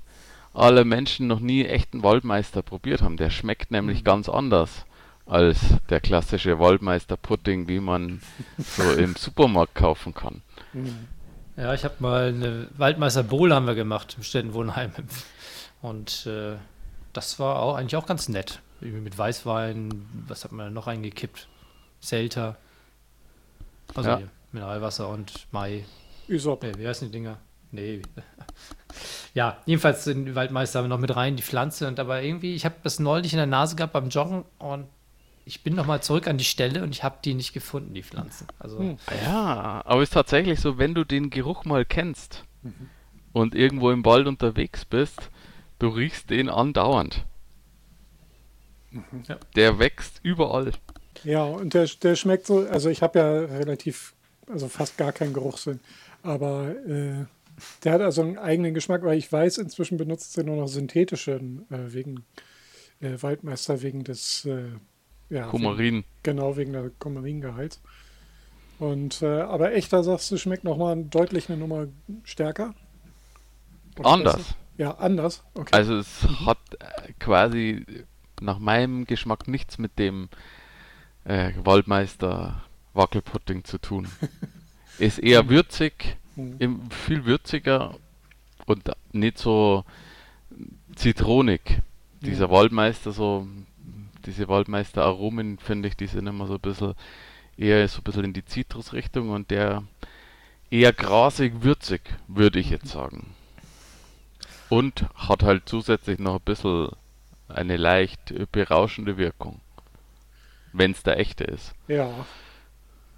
aller 0.53 0.83
Menschen 0.83 1.27
noch 1.27 1.39
nie 1.39 1.65
echten 1.65 2.03
Waldmeister 2.03 2.61
probiert 2.61 3.01
haben. 3.01 3.17
Der 3.17 3.29
schmeckt 3.29 3.71
nämlich 3.71 4.03
ganz 4.03 4.29
anders 4.29 4.85
als 5.25 5.59
der 5.89 5.99
klassische 6.01 6.57
Waldmeister-Pudding, 6.59 7.67
wie 7.67 7.79
man 7.79 8.21
so 8.57 8.91
im 8.97 9.15
Supermarkt 9.15 9.75
kaufen 9.75 10.13
kann. 10.13 10.41
Ja, 11.55 11.73
ich 11.73 11.83
habe 11.83 11.95
mal 11.99 12.29
eine 12.29 12.67
Waldmeister 12.77 13.23
Bowl 13.23 13.53
haben 13.53 13.67
wir 13.67 13.75
gemacht 13.75 14.15
im 14.17 14.23
Städtenwohnheim 14.23 14.91
und 15.81 16.25
äh, 16.25 16.55
das 17.13 17.39
war 17.39 17.59
auch 17.61 17.75
eigentlich 17.75 17.95
auch 17.95 18.05
ganz 18.07 18.27
nett. 18.29 18.61
Irgendwie 18.81 19.01
mit 19.01 19.17
Weißwein, 19.17 20.05
was 20.27 20.43
hat 20.45 20.51
man 20.51 20.67
da 20.67 20.71
noch 20.71 20.87
reingekippt? 20.87 21.47
Selter. 21.99 22.57
Also 23.93 24.09
Ja. 24.09 24.17
hier, 24.17 24.29
Mineralwasser 24.51 25.09
und 25.09 25.47
Mai. 25.51 25.85
Ysop. 26.29 26.63
Nee, 26.63 26.71
wie 26.77 26.87
heißen 26.87 27.07
die 27.07 27.11
Dinger? 27.11 27.37
Nee. 27.71 28.01
Ja, 29.33 29.57
jedenfalls 29.65 30.03
den 30.05 30.35
Waldmeister 30.35 30.79
haben 30.79 30.85
wir 30.85 30.89
noch 30.89 30.99
mit 30.99 31.15
rein, 31.15 31.35
die 31.35 31.43
Pflanze. 31.43 31.87
Und 31.87 31.99
aber 31.99 32.21
irgendwie, 32.21 32.55
ich 32.55 32.65
habe 32.65 32.75
das 32.83 32.99
neulich 32.99 33.33
in 33.33 33.37
der 33.37 33.45
Nase 33.45 33.75
gehabt 33.75 33.93
beim 33.93 34.09
Joggen 34.09 34.43
und 34.57 34.87
ich 35.45 35.63
bin 35.63 35.73
nochmal 35.75 36.03
zurück 36.03 36.27
an 36.27 36.37
die 36.37 36.43
Stelle 36.43 36.83
und 36.83 36.91
ich 36.91 37.03
habe 37.03 37.17
die 37.25 37.33
nicht 37.33 37.53
gefunden, 37.53 37.93
die 37.93 38.03
Pflanzen. 38.03 38.47
Also, 38.59 38.79
Hm. 38.79 38.97
Ja, 39.25 39.81
aber 39.85 40.01
es 40.01 40.09
ist 40.09 40.13
tatsächlich 40.13 40.59
so, 40.59 40.77
wenn 40.77 40.93
du 40.93 41.03
den 41.03 41.29
Geruch 41.31 41.65
mal 41.65 41.85
kennst 41.85 42.43
und 43.33 43.55
irgendwo 43.55 43.89
im 43.89 44.05
Wald 44.05 44.27
unterwegs 44.27 44.85
bist, 44.85 45.29
du 45.79 45.87
riechst 45.87 46.29
den 46.29 46.49
andauernd. 46.49 47.25
Ja. 49.27 49.37
Der 49.55 49.79
wächst 49.79 50.19
überall. 50.23 50.71
Ja, 51.23 51.43
und 51.43 51.73
der, 51.73 51.87
der 52.01 52.15
schmeckt 52.15 52.45
so, 52.45 52.67
also 52.67 52.89
ich 52.89 53.01
habe 53.01 53.19
ja 53.19 53.29
relativ, 53.57 54.13
also 54.47 54.67
fast 54.67 54.97
gar 54.97 55.11
keinen 55.11 55.33
Geruchssinn, 55.33 55.79
aber 56.23 56.69
äh, 56.87 57.25
der 57.83 57.93
hat 57.93 58.01
also 58.01 58.21
einen 58.21 58.37
eigenen 58.37 58.73
Geschmack, 58.73 59.03
weil 59.03 59.17
ich 59.17 59.31
weiß, 59.31 59.57
inzwischen 59.57 59.97
benutzt 59.97 60.37
er 60.37 60.43
nur 60.43 60.55
noch 60.55 60.67
synthetischen, 60.67 61.65
äh, 61.71 61.93
wegen 61.93 62.25
äh, 63.01 63.21
Waldmeister, 63.21 63.81
wegen 63.81 64.03
des, 64.03 64.45
äh, 64.45 64.63
ja, 65.29 65.41
wegen, 65.41 65.49
Kumarin. 65.49 66.03
genau, 66.23 66.57
wegen 66.57 66.73
der 66.73 66.89
Kumaringehalts. 66.99 67.81
Und, 68.79 69.21
äh, 69.21 69.41
aber 69.41 69.73
echter, 69.73 70.03
sagst 70.03 70.31
du, 70.31 70.37
schmeckt 70.37 70.63
nochmal 70.63 71.03
deutlich 71.03 71.49
eine 71.49 71.57
Nummer 71.57 71.87
stärker? 72.23 72.73
Oder 73.97 74.09
Anders. 74.09 74.37
besser? 74.37 74.55
Ja, 74.77 74.91
anders, 74.91 75.43
okay. 75.55 75.75
Also 75.75 75.97
es 75.97 76.25
hat 76.45 76.57
äh, 76.79 77.11
quasi 77.19 77.85
nach 78.39 78.59
meinem 78.59 79.03
Geschmack 79.05 79.49
nichts 79.49 79.77
mit 79.77 79.99
dem 79.99 80.29
äh, 81.25 81.51
Waldmeister 81.65 82.63
Wackelpudding 82.93 83.65
zu 83.65 83.77
tun. 83.77 84.07
Ist 84.99 85.19
eher 85.19 85.49
würzig, 85.49 86.17
Mhm. 86.39 86.91
viel 86.91 87.25
würziger 87.25 87.95
und 88.65 88.89
nicht 89.11 89.37
so 89.37 89.83
zitronig. 90.95 91.81
Dieser 92.21 92.49
Waldmeister 92.49 93.11
so, 93.11 93.47
diese 94.25 94.47
Waldmeister 94.47 95.03
Aromen 95.03 95.57
finde 95.57 95.87
ich, 95.87 95.95
die 95.95 96.07
sind 96.07 96.27
immer 96.27 96.47
so 96.47 96.55
ein 96.55 96.59
bisschen 96.59 96.95
eher 97.57 97.87
so 97.87 97.99
ein 97.99 98.03
bisschen 98.03 98.25
in 98.25 98.33
die 98.33 98.45
Zitrusrichtung 98.45 99.29
und 99.29 99.51
der 99.51 99.83
eher 100.69 100.93
grasig 100.93 101.63
würzig, 101.63 102.01
würde 102.27 102.59
ich 102.59 102.69
jetzt 102.69 102.87
sagen. 102.87 103.35
Und 104.69 105.05
hat 105.15 105.43
halt 105.43 105.63
zusätzlich 105.67 106.19
noch 106.19 106.35
ein 106.35 106.45
bisschen 106.45 106.89
eine 107.47 107.77
leicht 107.77 108.33
berauschende 108.51 109.17
Wirkung. 109.17 109.61
Wenn 110.71 110.91
es 110.91 111.01
der 111.01 111.19
echte 111.19 111.43
ist. 111.45 111.73
ja, 111.87 112.05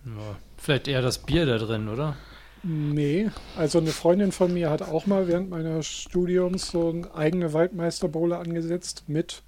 ja, 0.05 0.35
vielleicht 0.57 0.87
eher 0.87 1.01
das 1.01 1.19
Bier 1.19 1.45
da 1.45 1.57
drin, 1.57 1.89
oder? 1.89 2.15
Nee, 2.63 3.31
also 3.57 3.79
eine 3.79 3.89
Freundin 3.89 4.31
von 4.31 4.53
mir 4.53 4.69
hat 4.69 4.83
auch 4.83 5.07
mal 5.07 5.27
während 5.27 5.49
meines 5.49 5.87
Studiums 5.87 6.69
so 6.69 6.89
eine 6.89 7.13
eigene 7.15 7.53
Waldmeisterbowle 7.53 8.37
angesetzt 8.37 9.05
mit 9.07 9.41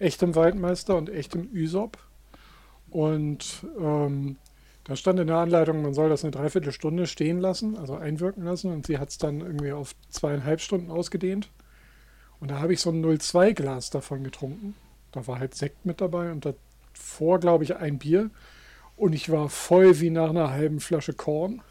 echtem 0.00 0.34
Waldmeister 0.34 0.96
und 0.96 1.08
echtem 1.08 1.48
Ysop. 1.54 1.98
Und 2.90 3.64
ähm, 3.78 4.36
da 4.84 4.96
stand 4.96 5.20
in 5.20 5.28
der 5.28 5.36
Anleitung, 5.36 5.82
man 5.82 5.94
soll 5.94 6.08
das 6.08 6.24
eine 6.24 6.30
Dreiviertelstunde 6.32 7.06
stehen 7.06 7.38
lassen, 7.38 7.76
also 7.76 7.94
einwirken 7.94 8.44
lassen. 8.44 8.72
Und 8.72 8.86
sie 8.86 8.98
hat 8.98 9.10
es 9.10 9.18
dann 9.18 9.40
irgendwie 9.40 9.72
auf 9.72 9.94
zweieinhalb 10.08 10.60
Stunden 10.60 10.90
ausgedehnt. 10.90 11.50
Und 12.40 12.50
da 12.50 12.58
habe 12.58 12.72
ich 12.72 12.80
so 12.80 12.90
ein 12.90 13.04
02-Glas 13.04 13.90
davon 13.90 14.24
getrunken. 14.24 14.74
Da 15.12 15.26
war 15.26 15.38
halt 15.38 15.54
Sekt 15.54 15.86
mit 15.86 16.00
dabei 16.00 16.32
und 16.32 16.44
davor, 16.44 17.38
glaube 17.38 17.64
ich, 17.64 17.76
ein 17.76 17.98
Bier. 17.98 18.30
Und 18.96 19.12
ich 19.12 19.30
war 19.30 19.48
voll 19.48 20.00
wie 20.00 20.10
nach 20.10 20.30
einer 20.30 20.50
halben 20.50 20.80
Flasche 20.80 21.12
Korn. 21.12 21.62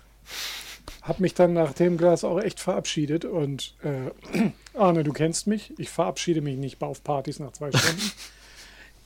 Hab 1.02 1.20
mich 1.20 1.34
dann 1.34 1.54
nach 1.54 1.74
dem 1.74 1.98
Glas 1.98 2.24
auch 2.24 2.40
echt 2.40 2.60
verabschiedet. 2.60 3.26
Und 3.26 3.76
äh, 3.84 4.52
Arne, 4.74 5.04
du 5.04 5.14
kennst 5.14 5.48
mich. 5.48 5.74
Ich 5.78 5.90
verabschiede 5.90 6.42
mich 6.42 6.58
nicht 6.58 6.82
auf 6.82 7.04
Partys 7.04 7.40
nach 7.40 7.52
zwei 7.52 7.72
Stunden. 7.72 8.12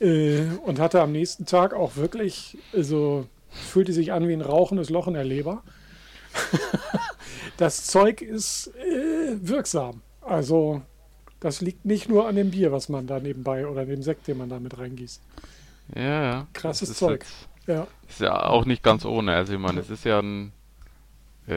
äh, 0.00 0.42
und 0.64 0.78
hatte 0.78 1.00
am 1.00 1.12
nächsten 1.12 1.46
Tag 1.46 1.74
auch 1.74 1.96
wirklich, 1.96 2.56
also 2.72 3.26
fühlte 3.50 3.92
sich 3.92 4.12
an 4.12 4.26
wie 4.28 4.32
ein 4.32 4.40
rauchendes 4.40 4.90
Loch 4.90 5.06
in 5.08 5.14
der 5.14 5.24
Leber. 5.24 5.62
das 7.56 7.86
Zeug 7.86 8.22
ist 8.22 8.68
äh, 8.78 9.36
wirksam. 9.40 10.00
Also 10.20 10.82
das 11.40 11.60
liegt 11.60 11.84
nicht 11.84 12.08
nur 12.08 12.28
an 12.28 12.36
dem 12.36 12.50
Bier, 12.50 12.72
was 12.72 12.88
man 12.88 13.06
da 13.06 13.18
nebenbei 13.18 13.66
oder 13.66 13.84
dem 13.84 14.02
Sekt, 14.02 14.28
den 14.28 14.38
man 14.38 14.48
da 14.48 14.58
mit 14.60 14.78
reingießt. 14.78 15.20
Ja, 15.96 16.02
ja. 16.22 16.46
Krasses 16.52 16.94
Zeug. 16.94 17.22
jetzt- 17.24 17.48
Ja. 17.68 17.86
Ist 18.08 18.20
ja 18.20 18.44
auch 18.46 18.64
nicht 18.64 18.82
ganz 18.82 19.04
ohne. 19.04 19.34
Also 19.34 19.52
ich 19.52 19.58
meine, 19.58 19.80
es 19.80 19.90
ist 19.90 20.04
ja 20.04 20.20
ein, 20.20 20.52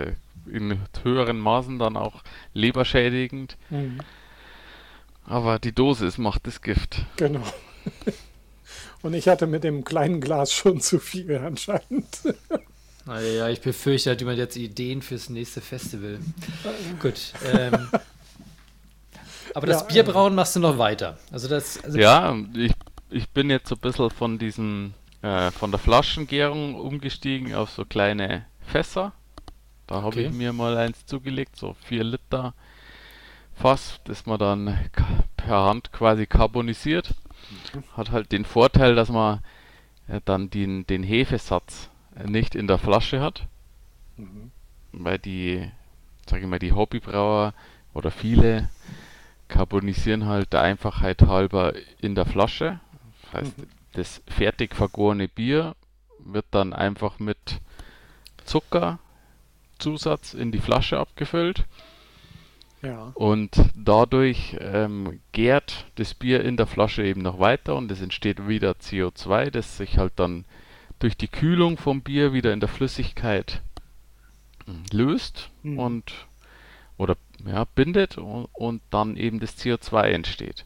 äh, 0.03 0.15
in 0.49 0.79
höheren 1.03 1.39
Maßen 1.39 1.79
dann 1.79 1.97
auch 1.97 2.23
leberschädigend. 2.53 3.57
Mhm. 3.69 3.99
Aber 5.25 5.59
die 5.59 5.73
Dosis 5.73 6.17
macht 6.17 6.45
das 6.47 6.61
Gift. 6.61 7.05
Genau. 7.17 7.43
Und 9.01 9.13
ich 9.13 9.27
hatte 9.27 9.47
mit 9.47 9.63
dem 9.63 9.83
kleinen 9.83 10.21
Glas 10.21 10.51
schon 10.51 10.81
zu 10.81 10.99
viel 10.99 11.37
anscheinend. 11.37 12.21
Naja, 13.07 13.49
ich 13.49 13.61
befürchte, 13.61 14.09
hat 14.09 14.19
jemand 14.19 14.39
jetzt 14.39 14.57
Ideen 14.57 15.03
fürs 15.03 15.29
nächste 15.29 15.61
Festival. 15.61 16.17
Gut. 16.99 17.33
Ähm, 17.53 17.87
aber 19.53 19.67
das 19.67 19.81
Ja, 19.81 19.87
Bierbrauen 19.87 20.33
machst 20.33 20.55
du 20.55 20.59
noch 20.59 20.79
weiter. 20.79 21.19
Also 21.31 21.47
das. 21.47 21.83
Also 21.83 21.99
Ja, 21.99 22.35
ich, 22.55 22.71
ich 23.11 23.29
bin 23.29 23.51
jetzt 23.51 23.69
so 23.69 23.75
ein 23.75 23.81
bisschen 23.81 24.09
von 24.09 24.39
diesem, 24.39 24.95
äh, 25.21 25.51
von 25.51 25.69
der 25.69 25.79
Flaschengärung 25.79 26.73
umgestiegen 26.73 27.53
auf 27.53 27.69
so 27.69 27.85
kleine 27.85 28.47
Fässer. 28.65 29.13
Da 29.87 30.01
habe 30.01 30.07
Okay. 30.07 30.25
ich 30.27 30.31
mir 30.31 30.53
mal 30.53 30.77
eins 30.77 31.05
zugelegt, 31.05 31.55
so 31.57 31.73
4 31.85 32.03
Liter 32.03 32.53
Fass, 33.55 33.99
das 34.03 34.25
man 34.27 34.37
dann 34.39 34.89
per 35.37 35.63
Hand 35.65 35.91
quasi 35.91 36.25
carbonisiert. 36.27 37.15
Hat 37.95 38.11
halt 38.11 38.31
den 38.31 38.45
Vorteil, 38.45 38.95
dass 38.95 39.09
man 39.09 39.41
äh, 40.07 40.21
dann 40.25 40.49
den, 40.49 40.87
den 40.87 41.03
Hefesatz 41.03 41.89
äh, 42.15 42.25
nicht 42.29 42.55
in 42.55 42.67
der 42.67 42.77
Flasche 42.79 43.21
hat. 43.21 43.47
Weil 44.91 45.19
die, 45.19 45.69
sag 46.27 46.41
ich 46.41 46.47
mal, 46.47 46.59
die 46.59 46.73
Hobbybrauer 46.73 47.53
oder 47.93 48.11
viele 48.11 48.69
carbonisieren 49.47 50.25
halt 50.27 50.53
der 50.53 50.61
Einfachheit 50.61 51.23
halber 51.23 51.73
in 52.01 52.15
der 52.15 52.25
Flasche. 52.25 52.79
Das 53.23 53.33
heißt, 53.41 53.55
das 53.93 54.21
fertig 54.27 54.75
vergorene 54.75 55.27
Bier 55.27 55.75
wird 56.19 56.45
dann 56.51 56.73
einfach 56.73 57.19
mit 57.19 57.61
Zuckerzusatz 59.79 60.33
in 60.33 60.51
die 60.51 60.59
Flasche 60.59 60.99
abgefüllt 60.99 61.65
Ja. 62.81 63.11
und 63.15 63.51
dadurch 63.75 64.55
ähm, 64.59 65.19
gärt 65.31 65.85
das 65.95 66.13
Bier 66.13 66.43
in 66.43 66.57
der 66.57 66.67
Flasche 66.67 67.03
eben 67.03 67.21
noch 67.21 67.39
weiter 67.39 67.75
und 67.75 67.91
es 67.91 68.01
entsteht 68.01 68.47
wieder 68.47 68.71
CO2, 68.73 69.49
das 69.51 69.77
sich 69.77 69.97
halt 69.97 70.13
dann 70.17 70.45
durch 70.99 71.17
die 71.17 71.27
Kühlung 71.27 71.77
vom 71.77 72.01
Bier 72.01 72.33
wieder 72.33 72.53
in 72.53 72.59
der 72.59 72.69
Flüssigkeit 72.69 73.61
mm, 74.65 74.71
löst 74.95 75.49
Mhm. 75.63 75.79
und 75.79 76.13
oder 76.97 77.17
ja, 77.45 77.65
bindet 77.75 78.17
und, 78.17 78.47
und 78.53 78.81
dann 78.89 79.17
eben 79.17 79.39
das 79.39 79.57
CO2 79.57 80.03
entsteht. 80.03 80.65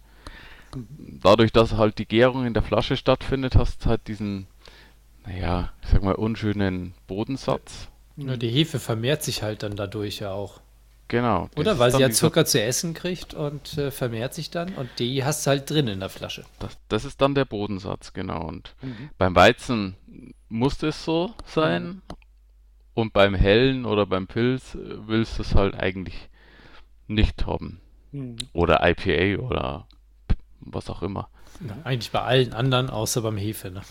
Dadurch, 1.23 1.52
dass 1.52 1.73
halt 1.73 1.98
die 1.98 2.06
Gärung 2.06 2.45
in 2.45 2.53
der 2.53 2.61
Flasche 2.61 2.95
stattfindet, 2.95 3.56
hast 3.56 3.84
du 3.86 3.90
halt 3.90 4.07
diesen, 4.07 4.45
naja, 5.26 5.72
ich 5.81 5.90
sag 5.90 6.03
mal, 6.03 6.14
unschönen 6.14 6.94
Bodensatz. 7.07 7.88
Nur 8.25 8.37
die 8.37 8.49
Hefe 8.49 8.79
vermehrt 8.79 9.23
sich 9.23 9.43
halt 9.43 9.63
dann 9.63 9.75
dadurch 9.75 10.19
ja 10.19 10.31
auch. 10.31 10.61
Genau. 11.07 11.49
Oder? 11.55 11.79
Weil 11.79 11.91
sie 11.91 11.99
ja 11.99 12.11
Zucker 12.11 12.45
zu 12.45 12.61
essen 12.61 12.93
kriegt 12.93 13.33
und 13.33 13.77
äh, 13.77 13.89
vermehrt 13.89 14.35
sich 14.35 14.51
dann. 14.51 14.75
Und 14.75 14.89
die 14.99 15.23
hast 15.23 15.45
du 15.45 15.49
halt 15.49 15.69
drin 15.69 15.87
in 15.87 15.99
der 15.99 16.09
Flasche. 16.09 16.45
Das, 16.59 16.77
das 16.87 17.05
ist 17.05 17.19
dann 17.19 17.33
der 17.33 17.45
Bodensatz, 17.45 18.13
genau. 18.13 18.47
Und 18.47 18.75
beim 19.17 19.35
Weizen 19.35 19.95
muss 20.49 20.81
es 20.83 21.03
so 21.03 21.33
sein. 21.45 22.03
Und 22.93 23.13
beim 23.13 23.33
Hellen 23.33 23.85
oder 23.85 24.05
beim 24.05 24.27
Pilz 24.27 24.75
äh, 24.75 25.07
willst 25.07 25.39
du 25.39 25.43
es 25.43 25.55
halt 25.55 25.73
eigentlich 25.73 26.29
nicht 27.07 27.45
haben. 27.47 27.79
Mhm. 28.11 28.35
Oder 28.53 28.87
IPA 28.87 29.41
oder 29.41 29.87
was 30.59 30.89
auch 30.89 31.01
immer. 31.01 31.29
Eigentlich 31.83 32.11
bei 32.11 32.21
allen 32.21 32.53
anderen, 32.53 32.89
außer 32.89 33.21
beim 33.21 33.37
Hefe. 33.37 33.71
Ne? 33.71 33.81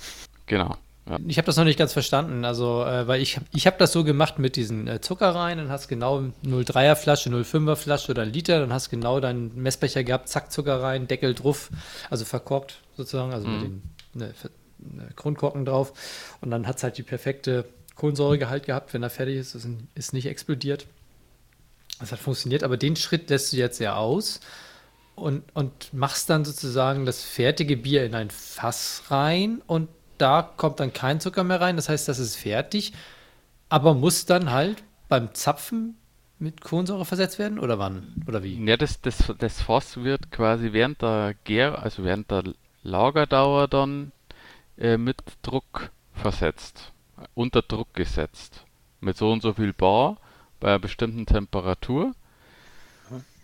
Genau. 0.47 0.77
Ja. 1.09 1.19
Ich 1.27 1.39
habe 1.39 1.47
das 1.47 1.57
noch 1.57 1.65
nicht 1.65 1.79
ganz 1.79 1.93
verstanden. 1.93 2.45
Also, 2.45 2.85
äh, 2.85 3.07
weil 3.07 3.23
ich, 3.23 3.37
hab- 3.37 3.45
ich 3.55 3.67
habe 3.67 3.77
das 3.79 3.93
so 3.93 4.05
gemacht 4.05 4.39
mit 4.39 4.57
diesen 4.57 4.87
äh, 4.89 5.01
Zucker 5.01 5.35
rein, 5.35 5.59
dann 5.59 5.71
hast 5.71 5.89
genau 5.89 6.19
0,3er 6.45 6.97
Flasche, 6.97 7.31
0,5er 7.31 7.77
Flasche 7.77 8.11
oder 8.13 8.23
ein 8.23 8.33
Liter, 8.33 8.61
dann 8.61 8.73
hast 8.73 8.91
genau 8.91 9.19
deinen 9.21 9.55
Messbecher 9.61 10.05
gehabt, 10.05 10.29
zack, 10.29 10.53
Zucker 10.53 10.83
rein, 10.83 11.07
Deckel 11.09 11.35
drauf, 11.35 11.71
also 12.11 12.25
verkorkt 12.25 12.81
sozusagen, 12.97 13.33
also 13.33 13.49
mit 13.49 13.63
den 13.63 13.83
ne, 14.15 14.35
ne, 14.79 15.09
Grundkorken 15.17 15.65
drauf. 15.65 15.93
Und 16.41 16.51
dann 16.51 16.67
hat 16.67 16.77
es 16.77 16.83
halt 16.83 16.99
die 16.99 17.03
perfekte 17.03 17.65
Kohlensäuregehalt 17.95 18.67
gehabt, 18.67 18.93
wenn 18.93 19.03
er 19.03 19.11
fertig 19.11 19.37
ist, 19.37 19.55
ist, 19.55 19.67
ist 19.95 20.13
nicht 20.13 20.27
explodiert. 20.27 20.87
Das 22.01 22.13
hat 22.13 22.19
funktioniert, 22.21 22.63
aber 22.63 22.77
den 22.77 22.95
Schritt 22.97 23.29
lässt 23.31 23.53
du 23.53 23.57
jetzt 23.57 23.81
ja 23.81 23.97
aus 23.97 24.41
und, 25.17 25.43
und 25.55 25.93
machst 25.93 26.31
dann 26.31 26.45
sozusagen 26.45 27.07
das 27.07 27.23
fertige 27.25 27.77
Bier 27.77 28.05
in 28.05 28.15
ein 28.15 28.31
Fass 28.31 29.03
rein 29.09 29.63
und 29.67 29.89
da 30.19 30.43
kommt 30.57 30.81
dann 30.81 30.93
kein 30.93 31.21
Zucker 31.21 31.45
mehr 31.45 31.61
rein. 31.61 31.77
Das 31.77 31.89
heißt, 31.89 32.09
das 32.09 32.19
ist 32.19 32.37
fertig, 32.37 32.93
aber 33.69 33.95
muss 33.95 34.27
dann 34.27 34.51
halt 34.51 34.83
beim 35.09 35.35
Zapfen 35.35 35.97
mit 36.39 36.61
Kohlensäure 36.61 37.05
versetzt 37.05 37.39
werden 37.39 37.59
oder 37.59 37.79
wann? 37.79 38.23
Oder 38.27 38.43
wie? 38.43 38.65
Ja, 38.65 38.77
das, 38.77 39.01
das, 39.01 39.33
das 39.39 39.63
Fass 39.63 39.97
wird 39.97 40.31
quasi 40.31 40.73
während 40.73 41.03
der 41.03 41.35
Gär, 41.45 41.83
also 41.83 42.05
während 42.05 42.31
der 42.31 42.45
Lagerdauer 42.83 43.69
dann 43.69 44.13
äh, 44.79 44.97
mit 44.97 45.17
Druck 45.43 45.91
versetzt, 46.15 46.93
unter 47.35 47.63
Druck 47.63 47.93
gesetzt. 47.95 48.65
Mit 49.01 49.17
so 49.17 49.31
und 49.31 49.43
so 49.43 49.53
viel 49.53 49.73
Bar 49.73 50.17
bei 50.61 50.69
einer 50.69 50.79
bestimmten 50.79 51.27
Temperatur. 51.27 52.15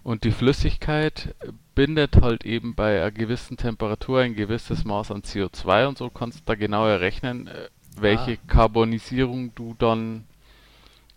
Und 0.05 0.23
die 0.25 0.31
Flüssigkeit 0.33 1.35
bindet 1.75 2.21
halt 2.21 2.45
eben 2.45 2.75
bei 2.77 3.01
einer 3.01 3.11
gewissen 3.11 3.57
Temperatur 3.57 4.21
ein 4.21 4.35
gewisses 4.37 4.85
Maß 4.85 5.11
an 5.11 5.23
CO2 5.23 5.89
und 5.89 5.99
so 5.99 6.11
kannst 6.11 6.41
du 6.41 6.43
da 6.45 6.55
genau 6.55 6.87
errechnen, 6.87 7.47
äh, 7.49 7.69
welche 7.97 8.33
Ah. 8.33 8.37
Karbonisierung 8.47 9.55
du 9.55 9.75
dann 9.79 10.25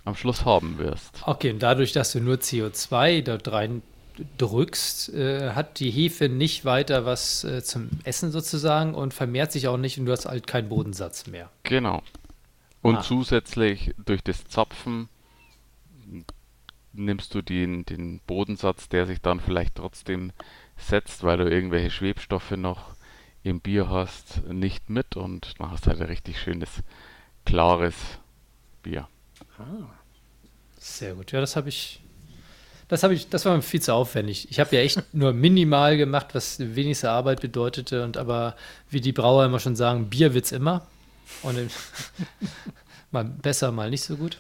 am 0.06 0.16
Schluss 0.16 0.46
haben 0.46 0.78
wirst. 0.78 1.22
Okay, 1.26 1.52
und 1.52 1.62
dadurch, 1.62 1.92
dass 1.92 2.14
du 2.14 2.22
nur 2.22 2.38
CO2 2.38 3.22
dort 3.24 3.52
rein 3.52 3.82
drückst, 4.38 5.14
äh, 5.14 5.52
hat 5.52 5.80
die 5.80 5.92
Hefe 5.92 6.30
nicht 6.30 6.64
weiter 6.66 7.06
was 7.06 7.44
äh, 7.44 7.62
zum 7.64 7.90
Essen 8.06 8.32
sozusagen 8.32 8.96
und 8.96 9.14
vermehrt 9.14 9.52
sich 9.52 9.68
auch 9.68 9.78
nicht 9.78 10.00
und 10.00 10.06
du 10.06 10.12
hast 10.14 10.26
halt 10.26 10.48
keinen 10.48 10.70
Bodensatz 10.70 11.28
mehr. 11.28 11.50
Genau. 11.64 12.02
Und 12.82 12.96
Ah. 12.98 13.02
zusätzlich 13.02 13.94
durch 14.06 14.24
das 14.24 14.48
Zapfen 14.48 15.10
nimmst 16.98 17.34
du 17.34 17.42
den, 17.42 17.86
den 17.86 18.20
Bodensatz, 18.28 18.90
der 18.90 19.06
sich 19.06 19.22
dann 19.22 19.40
vielleicht 19.40 19.76
trotzdem 19.76 20.32
setzt, 20.78 21.24
weil 21.24 21.38
du 21.38 21.50
irgendwelche 21.50 21.92
Schwebstoffe 21.92 22.52
noch 22.52 22.96
im 23.44 23.62
Bier 23.62 23.90
hast, 23.90 24.44
nicht 24.48 24.90
mit 24.90 25.16
und 25.16 25.54
dann 25.60 25.72
hast 25.72 25.86
du 25.86 25.92
halt 25.92 26.02
ein 26.02 26.08
richtig 26.08 26.40
schönes, 26.40 26.70
klares 27.46 27.96
Bier. 28.84 29.08
Sehr 30.80 31.14
gut. 31.16 31.32
Ja, 31.32 31.40
das 31.40 31.56
habe 31.56 31.70
ich. 31.70 32.02
Das 32.90 33.04
habe 33.04 33.14
ich, 33.14 33.28
das 33.28 33.44
war 33.44 33.54
mir 33.54 33.62
viel 33.62 33.82
zu 33.82 33.94
aufwendig. 33.94 34.48
Ich 34.50 34.62
habe 34.62 34.74
ja 34.74 34.82
echt 34.82 35.04
nur 35.14 35.34
minimal 35.34 35.98
gemacht, 35.98 36.28
was 36.34 36.60
wenigste 36.60 37.10
Arbeit 37.12 37.42
bedeutete. 37.42 38.04
Und 38.04 38.18
aber 38.18 38.56
wie 38.90 39.02
die 39.02 39.12
Brauer 39.12 39.46
immer 39.46 39.60
schon 39.60 39.76
sagen, 39.76 40.10
Bier 40.10 40.34
wird's 40.34 40.52
immer. 40.52 40.88
Und 41.44 41.58
mal 43.12 43.26
besser, 43.26 43.72
mal 43.72 43.90
nicht 43.90 44.04
so 44.04 44.16
gut. 44.16 44.40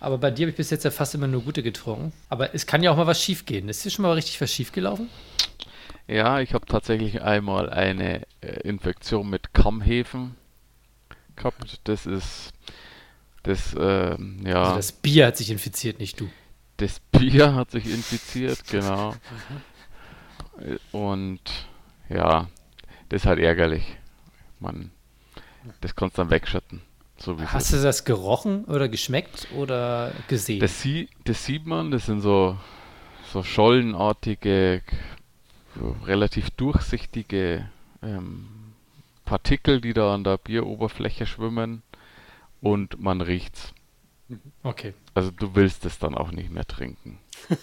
Aber 0.00 0.18
bei 0.18 0.30
dir 0.30 0.44
habe 0.44 0.50
ich 0.50 0.56
bis 0.56 0.70
jetzt 0.70 0.84
ja 0.84 0.90
fast 0.90 1.14
immer 1.14 1.26
nur 1.26 1.42
gute 1.42 1.62
getrunken. 1.62 2.12
Aber 2.28 2.54
es 2.54 2.66
kann 2.66 2.82
ja 2.82 2.90
auch 2.90 2.96
mal 2.96 3.06
was 3.06 3.22
schief 3.22 3.46
gehen. 3.46 3.68
Ist 3.68 3.84
dir 3.84 3.90
schon 3.90 4.02
mal 4.02 4.12
richtig 4.12 4.40
was 4.40 4.52
schief 4.52 4.72
gelaufen? 4.72 5.08
Ja, 6.08 6.40
ich 6.40 6.54
habe 6.54 6.66
tatsächlich 6.66 7.22
einmal 7.22 7.68
eine 7.70 8.22
äh, 8.40 8.60
Infektion 8.60 9.28
mit 9.28 9.52
Kammhefen 9.52 10.36
gehabt. 11.34 11.80
Das 11.84 12.06
ist 12.06 12.52
das, 13.46 13.76
ähm, 13.78 14.40
ja. 14.44 14.62
Also 14.62 14.76
das 14.76 14.92
Bier 14.92 15.26
hat 15.26 15.36
sich 15.36 15.50
infiziert, 15.50 16.00
nicht 16.00 16.20
du. 16.20 16.28
Das 16.78 17.00
Bier 17.12 17.54
hat 17.54 17.70
sich 17.70 17.86
infiziert, 17.86 18.66
genau. 18.68 19.14
Und 20.92 21.40
ja, 22.08 22.48
das 23.08 23.22
ist 23.22 23.26
halt 23.26 23.38
ärgerlich. 23.38 23.96
Man, 24.58 24.90
das 25.80 25.94
kannst 25.94 26.18
du 26.18 26.22
dann 26.22 26.30
wegschütten. 26.30 26.82
So 27.18 27.38
Hast 27.40 27.72
du 27.72 27.82
das 27.82 28.04
gerochen 28.04 28.64
oder 28.66 28.88
geschmeckt 28.88 29.48
oder 29.56 30.12
gesehen? 30.28 30.60
Das, 30.60 30.82
sie, 30.82 31.08
das 31.24 31.44
sieht 31.44 31.66
man, 31.66 31.90
das 31.90 32.06
sind 32.06 32.20
so, 32.20 32.58
so 33.32 33.42
schollenartige, 33.42 34.82
so 35.78 35.96
relativ 36.04 36.50
durchsichtige 36.50 37.68
ähm, 38.02 38.48
Partikel, 39.24 39.80
die 39.80 39.94
da 39.94 40.14
an 40.14 40.24
der 40.24 40.36
Bieroberfläche 40.38 41.26
schwimmen. 41.26 41.82
und 42.60 43.00
man 43.00 43.20
riecht's. 43.20 43.72
Okay. 44.62 44.92
Also 45.14 45.30
du 45.30 45.54
willst 45.54 45.84
es 45.84 45.98
dann 45.98 46.14
auch 46.14 46.32
nicht 46.32 46.50
mehr 46.50 46.66
trinken. 46.66 47.18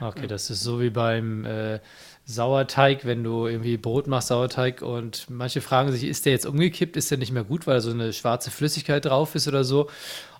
Okay, 0.00 0.26
das 0.26 0.50
ist 0.50 0.60
so 0.62 0.80
wie 0.80 0.90
beim 0.90 1.44
äh, 1.44 1.80
Sauerteig, 2.26 3.04
wenn 3.04 3.22
du 3.22 3.46
irgendwie 3.46 3.76
Brot 3.76 4.08
machst, 4.08 4.28
Sauerteig 4.28 4.82
und 4.82 5.30
manche 5.30 5.60
fragen 5.60 5.92
sich, 5.92 6.04
ist 6.04 6.26
der 6.26 6.32
jetzt 6.32 6.44
umgekippt, 6.44 6.96
ist 6.96 7.10
der 7.10 7.18
nicht 7.18 7.30
mehr 7.30 7.44
gut, 7.44 7.66
weil 7.66 7.76
da 7.76 7.80
so 7.80 7.92
eine 7.92 8.12
schwarze 8.12 8.50
Flüssigkeit 8.50 9.04
drauf 9.04 9.36
ist 9.36 9.46
oder 9.46 9.62
so. 9.62 9.88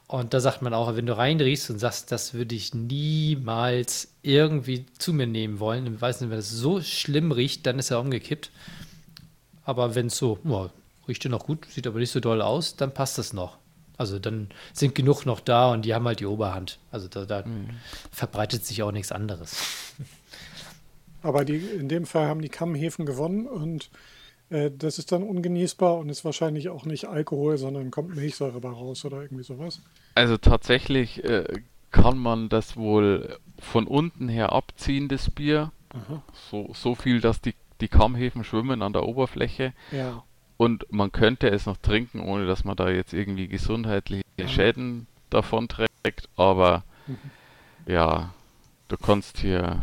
Und 0.09 0.35
da 0.35 0.41
sagt 0.41 0.63
man 0.63 0.75
auch, 0.75 0.95
wenn 0.97 1.07
du 1.07 1.17
reinriechst 1.17 1.71
und 1.71 1.79
sagst, 1.79 2.11
das 2.13 2.35
würde 2.35 2.55
ich 2.55 2.75
niemals 2.75 4.09
irgendwie 4.23 4.85
zu 4.99 5.13
mir 5.13 5.27
nehmen 5.27 5.61
wollen, 5.61 5.95
ich 5.95 6.01
weiß 6.01 6.21
nicht, 6.21 6.31
wenn 6.31 6.39
es 6.39 6.51
so 6.51 6.81
schlimm 6.81 7.33
riecht, 7.33 7.67
dann 7.67 7.79
ist 7.79 7.91
er 7.91 8.01
umgekippt. 8.01 8.51
Aber 9.65 9.95
wenn 9.95 10.07
es 10.07 10.17
so, 10.17 10.39
ja, 10.45 10.71
riecht 11.09 11.25
ja 11.25 11.31
noch 11.31 11.47
gut, 11.47 11.67
sieht 11.71 11.87
aber 11.87 12.01
nicht 12.01 12.11
so 12.11 12.21
doll 12.21 12.43
aus, 12.43 12.77
dann 12.77 12.95
passt 12.95 13.19
das 13.19 13.33
noch. 13.33 13.59
Also 13.97 14.19
dann 14.19 14.49
sind 14.73 14.95
genug 14.95 15.25
noch 15.25 15.41
da 15.41 15.71
und 15.73 15.85
die 15.85 15.95
haben 15.95 16.07
halt 16.07 16.21
die 16.21 16.27
Oberhand. 16.27 16.79
Also 16.91 17.09
da, 17.09 17.25
da 17.25 17.45
verbreitet 18.13 18.65
sich 18.65 18.83
auch 18.83 18.93
nichts 18.93 19.11
anderes. 19.11 19.57
Aber 21.27 21.45
die, 21.45 21.57
in 21.57 21.89
dem 21.89 22.07
Fall 22.07 22.29
haben 22.29 22.41
die 22.41 22.49
Kammhefen 22.49 23.05
gewonnen 23.05 23.49
und 23.49 23.91
äh, 24.49 24.71
das 24.71 25.01
ist 25.01 25.11
dann 25.11 25.25
ungenießbar 25.25 25.97
und 25.97 26.09
ist 26.09 26.25
wahrscheinlich 26.25 26.69
auch 26.69 26.85
nicht 26.85 27.07
Alkohol, 27.07 27.59
sondern 27.59 27.91
kommt 27.91 28.15
Milchsäure 28.15 28.61
bei 28.61 28.69
raus 28.69 29.05
oder 29.05 29.23
irgendwie 29.23 29.43
sowas. 29.43 29.83
Also 30.15 30.37
tatsächlich 30.37 31.25
äh, 31.25 31.45
kann 31.91 32.17
man 32.17 32.49
das 32.49 32.77
wohl 32.77 33.39
von 33.59 33.89
unten 33.89 34.29
her 34.29 34.53
abziehen, 34.53 35.09
das 35.09 35.31
Bier. 35.31 35.73
Aha. 35.89 36.23
So, 36.49 36.71
so 36.75 36.95
viel, 36.95 37.21
dass 37.21 37.41
die, 37.41 37.57
die 37.81 37.89
Kammhefen 37.89 38.45
schwimmen 38.45 38.83
an 38.83 38.93
der 38.93 39.03
Oberfläche. 39.03 39.73
Ja. 39.91 40.23
Und 40.57 40.87
man 40.93 41.11
könnte 41.11 41.51
es 41.51 41.67
noch 41.67 41.77
trinken, 41.79 42.21
ohne 42.21 42.47
dass 42.47 42.63
man 42.63 42.77
da 42.77 42.89
jetzt 42.89 43.13
irgendwie 43.13 43.49
gesundheitliche 43.49 44.23
Schäden 44.47 45.09
davon 45.29 45.67
trägt. 45.67 46.29
Aber 46.37 46.85
ja, 47.85 48.33
du 48.87 48.97
kannst 48.97 49.39
hier 49.39 49.81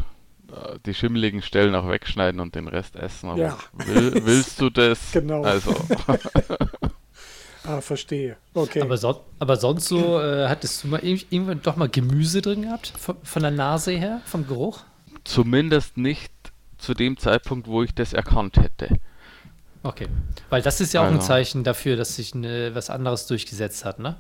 die 0.86 0.94
schimmeligen 0.94 1.42
Stellen 1.42 1.74
auch 1.76 1.88
wegschneiden 1.90 2.40
und 2.40 2.56
den 2.56 2.68
Rest 2.68 2.96
essen. 2.96 3.30
Aber 3.30 3.40
Ja. 3.40 3.58
will, 3.74 4.22
willst 4.26 4.60
du 4.62 4.70
das? 4.70 5.12
Genau. 5.12 5.44
Also, 5.44 5.76
Ah, 7.66 7.80
verstehe. 7.80 8.36
Okay. 8.54 8.82
Aber, 8.82 8.98
son 8.98 9.16
aber 9.40 9.56
sonst 9.56 9.86
so, 9.88 10.20
äh, 10.20 10.48
hattest 10.50 10.84
du 10.84 10.90
mal 10.90 11.00
irg- 11.00 11.26
irgendwann 11.30 11.62
doch 11.62 11.78
mal 11.78 11.88
Gemüse 11.88 12.42
drin 12.42 12.64
gehabt? 12.64 12.92
Von, 13.00 13.16
von 13.24 13.42
der 13.42 13.52
Nase 13.52 13.92
her, 13.94 14.22
vom 14.26 14.46
Geruch? 14.48 14.82
zumindest 15.24 15.96
nicht 15.96 16.34
zu 16.78 16.94
dem 16.94 17.16
Zeitpunkt, 17.18 17.68
wo 17.70 17.82
ich 17.82 17.96
das 17.96 18.12
erkannt 18.12 18.58
hätte. 18.58 18.90
Okay. 19.84 20.08
Weil 20.50 20.62
das 20.62 20.82
ist 20.82 20.92
ja 20.94 21.02
auch 21.02 21.06
ein 21.08 21.16
Also. 21.16 21.28
Zeichen 21.28 21.64
dafür, 21.64 21.96
dass 21.96 22.18
sich 22.18 22.36
ne, 22.36 22.72
was 22.76 22.90
anderes 22.90 23.26
durchgesetzt 23.28 23.86
hat, 23.86 24.00
ne? 24.00 24.18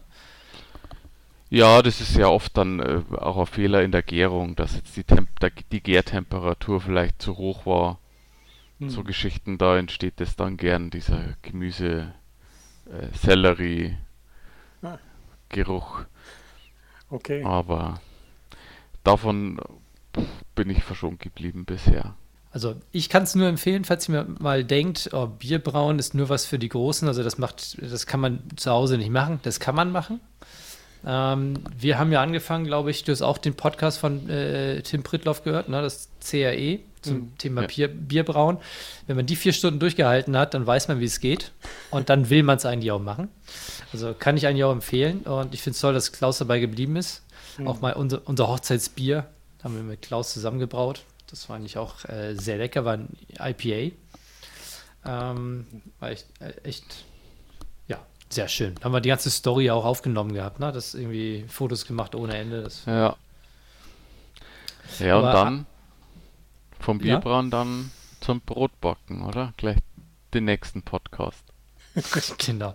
Ja, 1.54 1.84
das 1.84 2.02
ist 2.02 2.16
ja 2.16 2.30
oft 2.30 2.58
dann 2.58 2.80
äh, 2.80 3.04
auch 3.16 3.38
ein 3.38 3.46
Fehler 3.46 3.84
in 3.84 3.92
der 3.92 4.02
Gärung, 4.02 4.56
dass 4.56 4.74
jetzt 4.74 4.98
die, 4.98 5.04
Temp 5.04 5.40
der, 5.40 5.52
die 5.72 5.84
Gärtemperatur 5.84 6.82
vielleicht 6.82 7.22
zu 7.22 7.38
hoch 7.38 7.68
war. 7.68 8.00
Hm. 8.80 8.90
So 8.90 9.04
Geschichten, 9.04 9.60
da 9.60 9.78
entsteht 9.78 10.20
es 10.20 10.36
dann 10.36 10.58
gern, 10.58 10.90
dieser 10.90 11.36
Gemüse, 11.44 12.12
äh, 12.88 13.16
Sellerie, 13.16 13.96
Ah. 14.82 14.98
Geruch. 15.50 16.06
okay. 17.12 17.44
Aber 17.44 18.02
davon 19.04 19.60
bin 20.56 20.72
ich 20.72 20.84
verschont 20.84 21.20
geblieben 21.20 21.66
bisher. 21.66 22.16
Also 22.50 22.78
ich 22.92 23.10
kann 23.10 23.24
es 23.24 23.36
nur 23.36 23.48
empfehlen, 23.48 23.86
falls 23.86 24.10
ihr 24.10 24.24
mir 24.24 24.36
mal 24.40 24.64
denkt, 24.64 25.12
oh, 25.14 25.28
Bierbrauen 25.28 26.00
ist 26.00 26.16
nur 26.16 26.30
was 26.30 26.48
für 26.48 26.58
die 26.58 26.70
Großen. 26.70 27.08
Also 27.08 27.22
das 27.22 27.38
macht, 27.38 27.80
das 27.80 28.08
kann 28.08 28.22
man 28.22 28.42
zu 28.56 28.72
Hause 28.72 28.98
nicht 28.98 29.12
machen. 29.12 29.40
Das 29.44 29.60
kann 29.60 29.76
man 29.76 29.92
machen. 29.92 30.20
Ähm, 31.06 31.56
wir 31.78 32.00
haben 32.00 32.12
ja 32.12 32.22
angefangen, 32.22 32.66
glaube 32.66 32.92
ich, 32.92 33.04
du 33.04 33.12
hast 33.12 33.22
auch 33.22 33.38
den 33.38 33.56
Podcast 33.56 33.98
von 34.00 34.30
äh, 34.30 34.82
Tim 34.82 35.04
Pritloff 35.04 35.44
gehört, 35.44 35.68
ne, 35.70 35.82
das 35.82 36.10
CRE 36.26 36.80
zum 37.02 37.18
Mhm. 37.18 37.38
Thema 37.38 37.62
Ja. 37.62 37.68
Bier, 37.68 37.88
Bierbrauen. 37.90 38.58
Wenn 39.08 39.18
man 39.18 39.26
die 39.26 39.36
vier 39.36 39.52
Stunden 39.52 39.80
durchgehalten 39.80 40.38
hat, 40.38 40.54
dann 40.54 40.66
weiß 40.66 40.88
man, 40.88 41.02
wie 41.02 41.06
es 41.06 41.20
geht. 41.20 41.52
Und 41.92 42.10
dann 42.10 42.30
will 42.30 42.44
man 42.44 42.56
es 42.58 42.66
eigentlich 42.66 42.92
auch 42.92 43.02
machen. 43.02 43.28
Also 43.92 44.14
kann 44.18 44.38
ich 44.38 44.48
eigentlich 44.48 44.64
auch 44.64 44.72
empfehlen. 44.72 45.20
Und 45.22 45.54
ich 45.54 45.62
finde 45.62 45.76
es 45.76 45.82
toll, 45.82 45.94
dass 45.94 46.14
Klaus 46.14 46.38
dabei 46.38 46.60
geblieben 46.60 46.96
ist. 46.96 47.24
Auch 47.66 47.82
mal 47.82 47.94
unser, 47.94 48.22
unser 48.26 48.48
Hochzeitsbier 48.48 49.26
haben 49.64 49.76
wir 49.76 49.84
mit 49.84 50.02
Klaus 50.02 50.34
zusammengebraut. 50.34 51.04
Das 51.30 51.50
war 51.50 51.58
eigentlich 51.58 51.78
auch 51.78 52.06
äh, 52.06 52.36
sehr 52.36 52.58
lecker, 52.58 52.86
war 52.86 52.94
ein 52.94 53.10
IPA. 53.38 53.94
Ähm, 55.06 55.66
war 56.00 56.10
echt, 56.12 56.28
äh, 56.40 56.54
echt, 56.64 57.04
sehr 58.34 58.48
schön. 58.48 58.76
Haben 58.84 58.92
wir 58.94 59.02
die 59.02 59.10
ganze 59.10 59.30
Story 59.30 59.70
auch 59.72 59.86
aufgenommen 59.86 60.34
gehabt, 60.34 60.60
ne? 60.60 60.72
Das 60.72 60.94
irgendwie 60.94 61.46
Fotos 61.48 61.86
gemacht 61.86 62.16
ohne 62.16 62.36
Ende. 62.38 62.64
Das, 62.64 62.86
Ja. 62.86 63.16
Ja, 65.00 65.18
und 65.18 65.26
Aber- 65.26 65.34
dann 65.34 65.66
vom 66.80 67.00
Ja? 67.00 67.16
Bierbrauen 67.18 67.50
dann 67.50 67.92
zum 68.20 68.42
Brotbacken, 68.42 69.24
oder? 69.24 69.54
Gleich 69.58 69.78
den 70.34 70.46
nächsten 70.46 70.82
Podcast. 70.82 71.44
genau. 72.40 72.74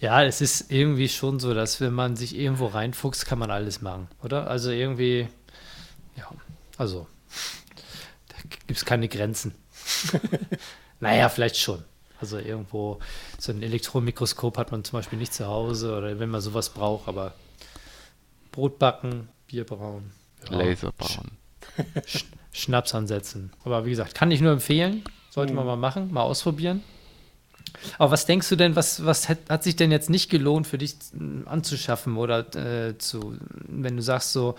Ja, 0.00 0.22
es 0.24 0.40
ist 0.40 0.70
irgendwie 0.72 1.08
schon 1.08 1.38
so, 1.40 1.54
dass 1.54 1.80
wenn 1.80 1.92
man 1.92 2.16
sich 2.16 2.36
irgendwo 2.36 2.66
reinfuchst, 2.66 3.24
kann 3.26 3.38
man 3.38 3.50
alles 3.50 3.80
machen, 3.80 4.08
oder? 4.22 4.48
Also 4.48 4.70
irgendwie, 4.70 5.28
ja, 6.16 6.28
also, 6.76 7.06
da 8.28 8.36
gibt 8.48 8.70
es 8.78 8.84
keine 8.84 9.08
Grenzen. 9.08 9.54
naja, 11.00 11.28
vielleicht 11.28 11.56
schon. 11.58 11.84
Also 12.20 12.38
irgendwo, 12.38 12.98
so 13.38 13.52
ein 13.52 13.62
Elektronenmikroskop 13.62 14.56
hat 14.58 14.72
man 14.72 14.84
zum 14.84 14.98
Beispiel 14.98 15.18
nicht 15.18 15.34
zu 15.34 15.46
Hause 15.46 15.96
oder 15.96 16.18
wenn 16.18 16.30
man 16.30 16.40
sowas 16.40 16.70
braucht, 16.70 17.08
aber 17.08 17.34
Brot 18.52 18.78
backen, 18.78 19.28
Bier 19.46 19.64
brauen, 19.64 20.10
ja, 20.50 20.56
Laser 20.56 20.92
bauen. 20.92 21.32
Sch 22.06 22.24
Schnaps 22.52 22.94
ansetzen. 22.94 23.52
Aber 23.64 23.84
wie 23.84 23.90
gesagt, 23.90 24.14
kann 24.14 24.30
ich 24.30 24.40
nur 24.40 24.52
empfehlen. 24.52 25.04
Sollte 25.28 25.52
man 25.52 25.66
mal 25.66 25.76
machen, 25.76 26.10
mal 26.10 26.22
ausprobieren. 26.22 26.82
Aber 27.98 28.12
was 28.12 28.24
denkst 28.24 28.48
du 28.48 28.56
denn, 28.56 28.76
was, 28.76 29.04
was 29.04 29.28
hat, 29.28 29.38
hat 29.50 29.62
sich 29.62 29.76
denn 29.76 29.90
jetzt 29.90 30.08
nicht 30.08 30.30
gelohnt 30.30 30.66
für 30.66 30.78
dich 30.78 30.94
äh, 30.94 31.46
anzuschaffen 31.46 32.16
oder 32.16 32.38
äh, 32.56 32.96
zu, 32.96 33.36
wenn 33.68 33.96
du 33.96 34.02
sagst 34.02 34.32
so, 34.32 34.56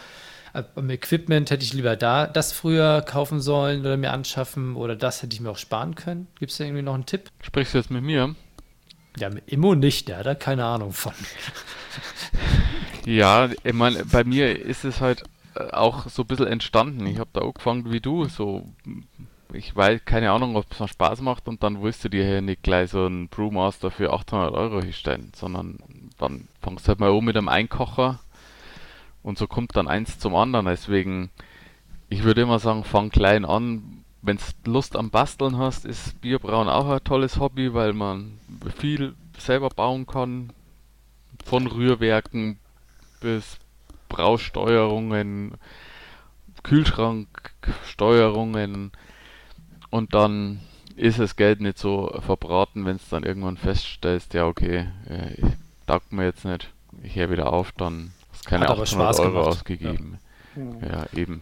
beim 0.76 0.90
Equipment 0.90 1.52
hätte 1.52 1.64
ich 1.64 1.74
lieber 1.74 1.95
da 1.95 2.28
das 2.28 2.53
früher 2.53 3.02
kaufen 3.02 3.41
sollen 3.41 3.82
oder 3.82 3.98
mir 3.98 4.11
anschaffen 4.11 4.76
oder 4.76 4.95
das 4.95 5.22
hätte 5.22 5.34
ich 5.34 5.41
mir 5.41 5.52
auch 5.52 5.57
sparen 5.57 5.95
können? 5.95 6.28
Gibt 6.40 6.52
es 6.52 6.57
da 6.57 6.64
irgendwie 6.64 6.84
noch 6.84 6.94
einen 6.94 7.06
Tipp? 7.06 7.30
Sprichst 7.41 7.74
du 7.74 7.78
jetzt 7.80 7.91
mit 7.91 8.03
mir? 8.03 8.36
Ja, 9.18 9.30
mit 9.30 9.48
Immo 9.48 9.76
nicht, 9.76 10.07
der 10.07 10.18
hat 10.18 10.26
da 10.26 10.36
keine 10.36 10.65
Ahnung 10.65 10.94
von. 10.94 11.14
Ja, 13.07 13.49
ich 13.64 13.74
meine, 13.74 14.03
bei 14.03 14.26
mir 14.26 14.60
ist 14.60 14.84
es 14.84 14.99
halt 14.99 15.24
äh, 15.56 15.72
auch 15.72 16.10
so 16.10 16.24
ein 16.24 16.28
bisschen 16.28 16.48
entstanden. 16.48 17.06
Ich 17.07 17.19
habe 17.19 17.30
da 17.32 17.40
angefangen 17.40 17.90
wie 17.90 18.02
du, 18.02 18.26
so 18.26 18.68
ich 19.53 19.74
weiß 19.74 20.02
keine 20.03 20.32
Ahnung, 20.32 20.57
ob 20.57 20.69
es 20.69 20.80
noch 20.80 20.90
Spaß 20.90 21.22
macht 21.22 21.48
und 21.48 21.64
dann 21.64 21.82
willst 21.82 22.03
du 22.03 22.10
dir 22.10 22.26
hier 22.26 22.41
nicht 22.41 22.64
gleich 22.64 22.90
so 22.91 23.06
einen 23.06 23.30
Brewmaster 23.30 23.91
für 23.91 24.11
800 24.11 24.53
Euro 24.53 24.82
hinstellen, 24.82 25.32
sondern 25.34 25.78
dann 26.18 26.49
fangst 26.61 26.86
du 26.86 26.90
halt 26.90 26.99
mal 26.99 27.18
an 27.18 27.24
mit 27.24 27.38
einem 27.38 27.48
Einkocher 27.48 28.19
und 29.23 29.38
so 29.38 29.48
kommt 29.48 29.76
dann 29.76 29.88
eins 29.88 30.19
zum 30.19 30.35
anderen. 30.35 30.65
Deswegen, 30.65 31.30
ich 32.10 32.23
würde 32.23 32.41
immer 32.41 32.60
sagen, 32.60 32.84
fang 32.84 33.10
klein 33.10 33.45
an. 33.45 34.03
Wenn 34.22 34.38
du 34.64 34.72
Lust 34.72 34.95
am 34.95 35.10
Basteln 35.10 35.57
hast, 35.57 35.85
ist 35.85 36.22
Bierbrauen 36.22 36.69
auch 36.69 36.89
ein 36.89 37.03
tolles 37.03 37.39
Hobby, 37.39 37.73
weil 37.73 37.94
man 37.94 38.39
viel 38.77 39.15
selber 39.38 39.69
bauen 39.69 40.07
kann. 40.07 40.52
Von 41.45 41.68
Rührwerken 41.68 42.57
bis 43.22 43.60
Brausteuerungen, 44.10 45.53
Kühlschranksteuerungen 46.64 48.91
und 49.89 50.14
dann 50.14 50.60
ist 50.95 51.19
das 51.19 51.35
Geld 51.35 51.60
nicht 51.61 51.77
so 51.77 52.19
verbraten, 52.26 52.85
wenn 52.85 52.95
es 52.95 53.07
dann 53.10 53.22
irgendwann 53.23 53.57
feststellst, 53.57 54.34
ja 54.34 54.48
okay, 54.48 54.88
äh, 55.07 55.34
ich 55.35 55.45
taugt 55.85 56.11
mir 56.11 56.26
jetzt 56.26 56.44
nicht, 56.44 56.73
ich 57.03 57.15
höre 57.15 57.30
wieder 57.30 57.53
auf, 57.53 57.72
dann 57.73 58.11
du 58.16 58.16
keine 58.48 58.64
Hat 58.64 58.72
aber 58.72 58.84
800 58.84 58.90
Spaß 58.90 59.19
Euro 59.19 59.32
gemacht. 59.32 59.48
ausgegeben. 59.48 60.19
Ja. 60.56 60.88
Ja, 60.88 61.06
eben. 61.14 61.41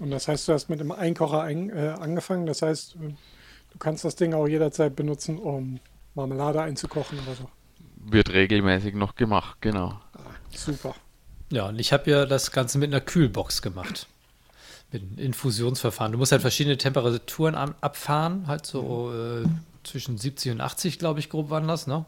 Und 0.00 0.10
das 0.10 0.28
heißt, 0.28 0.48
du 0.48 0.52
hast 0.54 0.68
mit 0.70 0.80
dem 0.80 0.90
Einkocher 0.92 1.42
ein, 1.42 1.70
äh, 1.70 1.94
angefangen. 2.00 2.46
Das 2.46 2.62
heißt, 2.62 2.94
du 2.94 3.78
kannst 3.78 4.04
das 4.04 4.16
Ding 4.16 4.32
auch 4.34 4.46
jederzeit 4.48 4.96
benutzen, 4.96 5.38
um 5.38 5.78
Marmelade 6.14 6.62
einzukochen 6.62 7.18
oder 7.20 7.34
so. 7.34 7.48
Wird 7.96 8.30
regelmäßig 8.32 8.94
noch 8.94 9.14
gemacht, 9.14 9.58
genau. 9.60 10.00
Super. 10.54 10.94
Ja, 11.50 11.68
und 11.68 11.78
ich 11.78 11.92
habe 11.92 12.10
ja 12.10 12.26
das 12.26 12.50
Ganze 12.50 12.78
mit 12.78 12.90
einer 12.92 13.00
Kühlbox 13.00 13.62
gemacht. 13.62 14.06
Mit 14.92 15.02
einem 15.02 15.18
Infusionsverfahren. 15.18 16.12
Du 16.12 16.18
musst 16.18 16.32
halt 16.32 16.42
verschiedene 16.42 16.76
Temperaturen 16.78 17.54
an, 17.54 17.74
abfahren, 17.80 18.46
halt 18.46 18.66
so 18.66 19.12
äh, 19.12 19.44
zwischen 19.84 20.18
70 20.18 20.52
und 20.52 20.60
80, 20.60 20.98
glaube 20.98 21.20
ich, 21.20 21.28
grob 21.28 21.50
waren 21.50 21.68
das, 21.68 21.86
ne? 21.86 22.04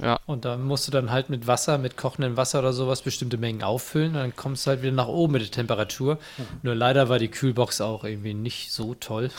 Ja. 0.00 0.18
Und 0.26 0.44
da 0.44 0.56
musst 0.56 0.86
du 0.86 0.92
dann 0.92 1.10
halt 1.10 1.28
mit 1.28 1.46
Wasser, 1.46 1.76
mit 1.76 1.96
kochendem 1.96 2.36
Wasser 2.36 2.60
oder 2.60 2.72
sowas 2.72 3.02
bestimmte 3.02 3.36
Mengen 3.36 3.62
auffüllen. 3.62 4.14
Und 4.14 4.20
dann 4.20 4.36
kommst 4.36 4.66
du 4.66 4.70
halt 4.70 4.82
wieder 4.82 4.92
nach 4.92 5.08
oben 5.08 5.34
mit 5.34 5.42
der 5.42 5.50
Temperatur. 5.50 6.18
Nur 6.62 6.74
leider 6.74 7.08
war 7.08 7.18
die 7.18 7.28
Kühlbox 7.28 7.80
auch 7.80 8.04
irgendwie 8.04 8.34
nicht 8.34 8.72
so 8.72 8.94
toll. 8.94 9.30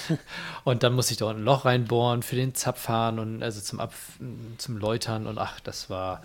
und 0.64 0.82
dann 0.82 0.94
musste 0.94 1.14
ich 1.14 1.22
unten 1.22 1.42
ein 1.42 1.44
Loch 1.44 1.64
reinbohren 1.64 2.22
für 2.22 2.36
den 2.36 2.54
Zapfhahn 2.54 3.18
und 3.18 3.42
also 3.42 3.60
zum, 3.60 3.78
Ab 3.80 3.94
zum 4.58 4.76
Läutern. 4.76 5.26
Und 5.26 5.38
ach, 5.38 5.60
das 5.60 5.90
war. 5.90 6.22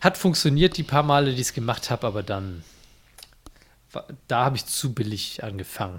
Hat 0.00 0.16
funktioniert 0.18 0.76
die 0.76 0.84
paar 0.84 1.02
Male, 1.02 1.26
die 1.26 1.40
ich 1.40 1.48
es 1.48 1.54
gemacht 1.54 1.90
habe, 1.90 2.06
aber 2.06 2.22
dann. 2.22 2.62
Da 4.28 4.44
habe 4.44 4.56
ich 4.56 4.66
zu 4.66 4.92
billig 4.92 5.42
angefangen. 5.42 5.98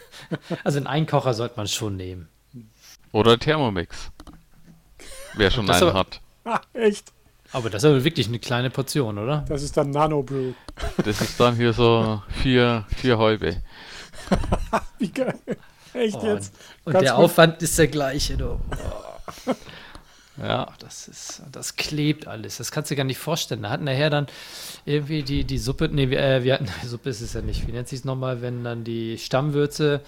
also 0.64 0.78
einen 0.78 0.88
Einkocher 0.88 1.32
sollte 1.32 1.54
man 1.56 1.68
schon 1.68 1.96
nehmen. 1.96 2.28
Oder 3.12 3.38
Thermomix. 3.38 4.10
Wer 5.34 5.50
schon 5.50 5.70
einen 5.70 5.82
aber- 5.82 5.94
hat. 5.94 6.20
Ah, 6.44 6.60
echt? 6.72 7.12
Aber 7.52 7.68
das 7.68 7.82
ist 7.82 7.88
aber 7.90 8.04
wirklich 8.04 8.28
eine 8.28 8.38
kleine 8.38 8.70
Portion, 8.70 9.18
oder? 9.18 9.44
Das 9.48 9.62
ist 9.62 9.76
dann 9.76 9.90
Nano 9.90 10.22
Brew. 10.22 10.52
Das 11.04 11.20
ist 11.20 11.38
dann 11.40 11.56
hier 11.56 11.72
so 11.72 12.22
vier, 12.42 12.86
vier 12.96 13.18
Häube. 13.18 13.56
Wie 14.98 15.10
geil. 15.10 15.34
Echt 15.92 16.16
Oh, 16.20 16.26
jetzt? 16.26 16.54
Und 16.84 16.92
Kannst 16.92 17.06
der 17.06 17.16
Aufwand 17.16 17.60
ist 17.62 17.76
der 17.78 17.88
gleiche. 17.88 18.36
Du. 18.36 18.60
Ja. 20.42 20.68
Ach, 20.70 20.76
das 20.78 21.06
ist, 21.06 21.42
das 21.52 21.76
klebt 21.76 22.26
alles. 22.26 22.56
Das 22.56 22.70
kannst 22.70 22.90
du 22.90 22.94
dir 22.94 22.98
gar 22.98 23.04
nicht 23.04 23.18
vorstellen. 23.18 23.62
Da 23.62 23.68
hatten 23.68 23.84
nachher 23.84 24.08
dann 24.08 24.26
irgendwie 24.86 25.22
die, 25.22 25.44
die 25.44 25.58
Suppe, 25.58 25.90
nee, 25.92 26.08
wir, 26.08 26.18
äh, 26.18 26.42
wir 26.44 26.54
hatten, 26.54 26.66
Suppe 26.86 27.10
ist 27.10 27.20
es 27.20 27.34
ja 27.34 27.42
nicht. 27.42 27.66
Wie 27.66 27.72
nennt 27.72 27.88
sich 27.88 27.98
es 27.98 28.04
nochmal, 28.06 28.40
wenn 28.40 28.64
dann 28.64 28.82
die 28.82 29.18
Stammwürze 29.18 30.00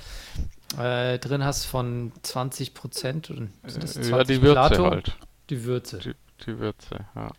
äh, 0.79 1.19
drin 1.19 1.45
hast 1.45 1.67
von 1.67 2.13
20 2.23 2.73
Prozent? 2.73 3.31
Oder 3.31 3.41
sind 3.67 3.83
das 3.85 3.97
Ja, 3.97 4.03
20 4.05 4.37
die 4.37 4.43
Würze 4.43 4.55
Plato? 4.55 4.91
halt. 4.91 5.17
Die 5.53 5.65
Würze. 5.65 5.99
Die, 5.99 6.15
die 6.47 6.59
Würze, 6.59 7.05
ja. 7.15 7.31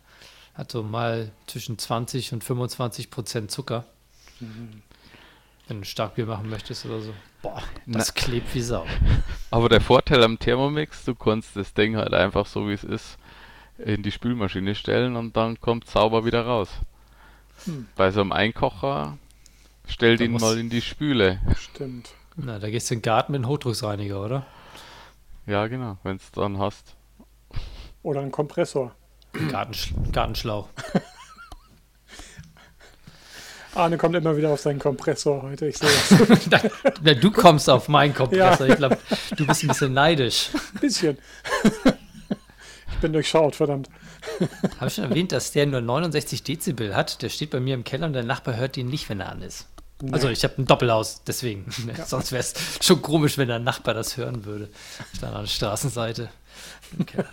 Hat 0.54 0.70
so 0.70 0.84
mal 0.84 1.32
zwischen 1.48 1.78
20 1.78 2.32
und 2.32 2.44
25 2.44 3.10
Prozent 3.10 3.50
Zucker. 3.50 3.84
Wenn 5.66 5.80
du 5.80 5.84
Starkbier 5.84 6.26
machen 6.26 6.48
möchtest 6.48 6.86
oder 6.86 7.00
so. 7.00 7.12
Boah, 7.42 7.60
das 7.86 8.14
klebt 8.14 8.54
wie 8.54 8.60
Sau. 8.60 8.86
Aber 9.50 9.68
der 9.68 9.80
Vorteil 9.80 10.22
am 10.22 10.38
Thermomix, 10.38 11.04
du 11.04 11.14
kannst 11.16 11.56
das 11.56 11.74
Ding 11.74 11.96
halt 11.96 12.14
einfach 12.14 12.46
so 12.46 12.68
wie 12.68 12.72
es 12.74 12.84
ist 12.84 13.18
in 13.78 14.04
die 14.04 14.12
Spülmaschine 14.12 14.76
stellen 14.76 15.16
und 15.16 15.36
dann 15.36 15.60
kommt 15.60 15.88
sauber 15.90 16.24
wieder 16.24 16.46
raus. 16.46 16.68
Bei 17.96 18.12
so 18.12 18.20
einem 18.20 18.30
Einkocher 18.30 19.18
stell 19.88 20.16
Da 20.16 20.22
den 20.24 20.32
muss- 20.32 20.42
mal 20.42 20.56
in 20.58 20.70
die 20.70 20.82
Spüle. 20.82 21.40
Stimmt. 21.58 22.10
Na, 22.36 22.60
da 22.60 22.70
gehst 22.70 22.90
du 22.90 22.94
in 22.94 23.00
den 23.00 23.04
Garten 23.04 23.32
mit 23.32 23.40
einem 23.40 23.48
Hochdrucksreiniger, 23.48 24.22
oder? 24.24 24.46
Ja, 25.46 25.66
genau, 25.66 25.98
wenn 26.04 26.16
es 26.16 26.30
dann 26.30 26.58
hast. 26.58 26.94
Oder 28.04 28.20
ein 28.20 28.30
Kompressor. 28.30 28.94
Gartensch 29.50 29.92
Gartenschlauch. 30.12 30.68
Arne 33.74 33.98
kommt 33.98 34.14
immer 34.14 34.36
wieder 34.36 34.50
auf 34.50 34.60
seinen 34.60 34.78
Kompressor 34.78 35.42
heute. 35.42 35.66
Ich 35.66 35.78
sehe 35.78 35.88
das. 36.48 36.62
Na, 37.02 37.14
du 37.14 37.32
kommst 37.32 37.68
auf 37.68 37.88
meinen 37.88 38.14
Kompressor. 38.14 38.68
Ich 38.68 38.76
glaube, 38.76 38.98
du 39.36 39.46
bist 39.46 39.64
ein 39.64 39.68
bisschen 39.68 39.94
neidisch. 39.94 40.50
Ein 40.74 40.80
bisschen. 40.80 41.18
ich 42.92 42.98
bin 43.00 43.12
durchschaut, 43.12 43.56
verdammt. 43.56 43.88
Habe 44.76 44.86
ich 44.88 44.94
schon 44.94 45.04
erwähnt, 45.04 45.32
dass 45.32 45.50
der 45.50 45.66
nur 45.66 45.80
69 45.80 46.44
Dezibel 46.44 46.94
hat? 46.94 47.22
Der 47.22 47.30
steht 47.30 47.50
bei 47.50 47.58
mir 47.58 47.74
im 47.74 47.84
Keller 47.84 48.06
und 48.06 48.12
der 48.12 48.22
Nachbar 48.22 48.56
hört 48.56 48.76
ihn 48.76 48.88
nicht, 48.88 49.08
wenn 49.08 49.20
er 49.20 49.30
an 49.30 49.40
ist. 49.42 49.66
Also 50.12 50.28
ich 50.28 50.44
habe 50.44 50.60
ein 50.60 50.66
Doppelhaus, 50.66 51.22
deswegen. 51.26 51.64
Ne? 51.86 51.94
Sonst 52.04 52.32
wäre 52.32 52.42
es 52.42 52.54
schon 52.82 53.00
komisch, 53.00 53.38
wenn 53.38 53.48
der 53.48 53.60
Nachbar 53.60 53.94
das 53.94 54.18
hören 54.18 54.44
würde. 54.44 54.68
Ich 55.12 55.18
stand 55.18 55.34
an 55.34 55.42
der 55.42 55.48
Straßenseite. 55.48 56.28
im 56.98 57.06
Keller. 57.06 57.26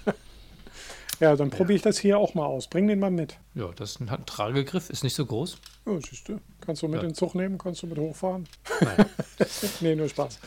Ja, 1.22 1.36
dann 1.36 1.50
probiere 1.52 1.78
ich 1.78 1.82
das 1.84 1.98
hier 2.00 2.18
auch 2.18 2.34
mal 2.34 2.46
aus. 2.46 2.68
Bring 2.68 2.88
den 2.88 3.00
mal 3.00 3.12
mit. 3.12 3.38
Ja, 3.54 3.68
das 3.76 3.92
ist 3.92 4.00
ein, 4.02 4.10
hat 4.10 4.18
einen 4.20 4.26
Tragegriff, 4.26 4.90
ist 4.90 5.04
nicht 5.04 5.16
so 5.16 5.26
groß. 5.26 5.58
Oh, 5.86 6.00
siehst 6.00 6.28
du. 6.28 6.42
Kannst 6.62 6.82
du 6.82 6.88
mit 6.88 6.96
Ja. 6.98 7.02
in 7.04 7.10
den 7.10 7.16
Zug 7.16 7.36
nehmen? 7.36 7.58
Kannst 7.58 7.84
du 7.84 7.88
mit 7.88 7.98
hochfahren? 8.00 8.48
Nein, 8.82 9.06
Nee, 9.82 9.96
nur 9.96 10.10
Spaß. 10.10 10.40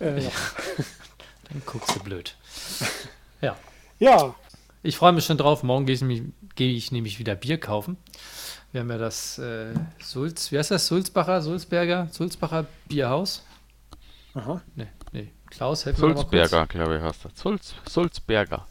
Äh, 0.00 0.22
ja. 0.22 0.30
dann 1.48 1.62
guckst 1.66 1.96
du 1.96 2.00
blöd. 2.00 2.36
Ja, 3.40 3.56
ja, 3.98 4.34
ich 4.82 4.96
freue 4.96 5.12
mich 5.12 5.24
schon 5.24 5.38
drauf. 5.38 5.62
Morgen 5.62 5.86
gehe 5.86 5.94
ich, 5.94 6.00
nämlich- 6.02 6.22
gehe 6.56 6.72
ich 6.74 6.92
nämlich 6.92 7.18
wieder 7.18 7.34
Bier 7.34 7.58
kaufen. 7.58 7.96
Wir 8.72 8.80
haben 8.82 8.90
ja 8.90 8.98
das 8.98 9.38
äh, 9.38 9.72
Sulz, 10.02 10.50
wie 10.52 10.58
heißt 10.58 10.70
das? 10.70 10.86
Sulzbacher, 10.86 11.40
Sulzberger, 11.42 12.08
Sulzbacher 12.10 12.66
Bierhaus. 12.88 13.44
aha. 14.34 14.60
Nee, 14.76 14.86
nee. 15.12 15.28
Klaus, 15.50 15.84
helf 15.84 15.98
mir 15.98 16.08
noch 16.08 16.14
mal 16.16 16.22
kurz. 16.24 16.30
Sulzberger, 16.50 16.66
glaube 16.66 16.96
ich, 16.96 17.02
heißt 17.02 17.24
das. 17.26 17.32
Sulz, 17.38 17.74
Sulzberger. 17.88 18.66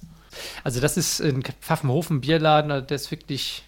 Also 0.64 0.80
das 0.80 0.98
ist 0.98 1.22
ein 1.22 1.44
Pfaffenhofen 1.62 2.22
Bierladen, 2.22 2.88
der 2.88 2.96
ist 2.96 3.12
wirklich, 3.12 3.64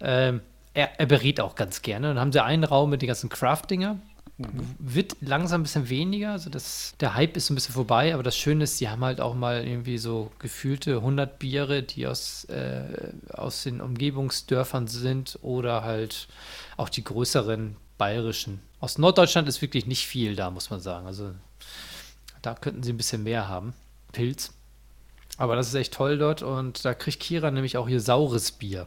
ähm, 0.00 0.40
er, 0.74 0.98
er 0.98 1.06
berät 1.06 1.40
auch 1.40 1.54
ganz 1.54 1.82
gerne. 1.82 2.08
Dann 2.08 2.18
haben 2.18 2.32
sie 2.32 2.42
einen 2.42 2.64
Raum 2.64 2.90
mit 2.90 3.02
den 3.02 3.08
ganzen 3.08 3.28
Craft-Dinger. 3.28 3.98
Wird 4.78 5.16
langsam 5.20 5.60
ein 5.60 5.62
bisschen 5.62 5.88
weniger, 5.88 6.32
also 6.32 6.50
das, 6.50 6.94
der 7.00 7.14
Hype 7.14 7.38
ist 7.38 7.48
ein 7.48 7.54
bisschen 7.54 7.72
vorbei, 7.72 8.12
aber 8.12 8.22
das 8.22 8.36
Schöne 8.36 8.64
ist, 8.64 8.78
die 8.82 8.90
haben 8.90 9.02
halt 9.02 9.18
auch 9.18 9.34
mal 9.34 9.66
irgendwie 9.66 9.96
so 9.96 10.30
gefühlte 10.38 10.96
100 10.96 11.38
Biere, 11.38 11.82
die 11.82 12.06
aus, 12.06 12.44
äh, 12.44 13.12
aus 13.32 13.62
den 13.62 13.80
Umgebungsdörfern 13.80 14.88
sind 14.88 15.38
oder 15.40 15.84
halt 15.84 16.28
auch 16.76 16.90
die 16.90 17.02
größeren 17.02 17.76
bayerischen. 17.96 18.60
Aus 18.78 18.98
Norddeutschland 18.98 19.48
ist 19.48 19.62
wirklich 19.62 19.86
nicht 19.86 20.06
viel 20.06 20.36
da, 20.36 20.50
muss 20.50 20.68
man 20.68 20.80
sagen. 20.80 21.06
Also 21.06 21.32
da 22.42 22.54
könnten 22.54 22.82
sie 22.82 22.92
ein 22.92 22.98
bisschen 22.98 23.22
mehr 23.22 23.48
haben. 23.48 23.72
Pilz. 24.12 24.52
Aber 25.36 25.56
das 25.56 25.68
ist 25.68 25.74
echt 25.74 25.94
toll 25.94 26.18
dort 26.18 26.42
und 26.42 26.84
da 26.84 26.94
kriegt 26.94 27.20
Kira 27.20 27.50
nämlich 27.50 27.76
auch 27.76 27.88
hier 27.88 28.00
saures 28.00 28.52
Bier. 28.52 28.86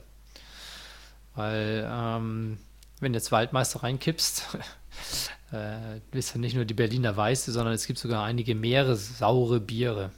Weil, 1.35 1.87
ähm, 1.91 2.57
wenn 2.99 3.13
du 3.13 3.17
jetzt 3.17 3.31
Waldmeister 3.31 3.83
reinkippst, 3.83 4.57
äh, 5.53 5.99
ist 6.11 6.33
ja 6.33 6.39
nicht 6.39 6.55
nur 6.55 6.65
die 6.65 6.73
Berliner 6.73 7.15
Weiße, 7.15 7.51
sondern 7.51 7.73
es 7.73 7.85
gibt 7.85 7.99
sogar 7.99 8.23
einige 8.23 8.55
mehrere 8.55 8.95
saure 8.95 9.59
Biere. 9.59 10.11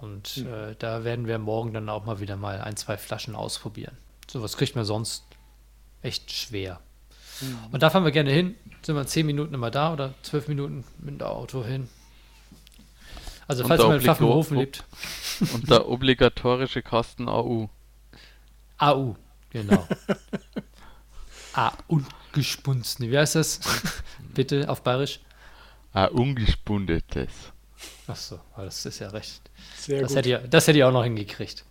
Und 0.00 0.38
äh, 0.38 0.74
da 0.78 1.04
werden 1.04 1.26
wir 1.26 1.38
morgen 1.38 1.72
dann 1.72 1.88
auch 1.88 2.04
mal 2.04 2.20
wieder 2.20 2.36
mal 2.36 2.60
ein, 2.60 2.76
zwei 2.76 2.96
Flaschen 2.96 3.34
ausprobieren. 3.34 3.96
Sowas 4.30 4.56
kriegt 4.56 4.76
man 4.76 4.84
sonst 4.84 5.24
echt 6.02 6.30
schwer. 6.32 6.80
Und 7.70 7.82
da 7.82 7.90
fahren 7.90 8.04
wir 8.04 8.12
gerne 8.12 8.30
hin. 8.30 8.54
Sind 8.82 8.96
wir 8.96 9.06
zehn 9.06 9.26
Minuten 9.26 9.54
immer 9.54 9.70
da 9.70 9.92
oder 9.92 10.14
zwölf 10.22 10.48
Minuten 10.48 10.84
mit 10.98 11.20
dem 11.20 11.26
Auto 11.26 11.64
hin. 11.64 11.88
Also 13.48 13.62
Und 13.62 13.68
falls 13.68 13.82
man 13.82 13.92
in 13.96 14.00
Pfaffenhofen 14.00 14.56
lebt. 14.58 14.84
Und 15.54 15.70
der 15.70 15.88
obligatorische 15.88 16.82
Kasten 16.82 17.28
AU. 17.28 17.68
AU, 18.78 19.14
genau. 19.50 19.86
A 21.54 21.72
ungespunzt. 21.86 23.00
Nee, 23.00 23.10
Wie 23.10 23.18
heißt 23.18 23.36
das? 23.36 23.60
Bitte 24.34 24.68
auf 24.68 24.82
Bayerisch. 24.82 25.20
Ein 25.92 26.08
ungespundetes. 26.10 27.30
Achso, 28.06 28.40
das 28.56 28.84
ist 28.84 28.98
ja 28.98 29.08
recht. 29.08 29.40
Sehr 29.78 30.00
Das 30.02 30.08
gut. 30.10 30.16
hätte, 30.18 30.28
ich, 30.44 30.50
das 30.50 30.66
hätte 30.66 30.78
ich 30.78 30.84
auch 30.84 30.92
noch 30.92 31.04
hingekriegt. 31.04 31.64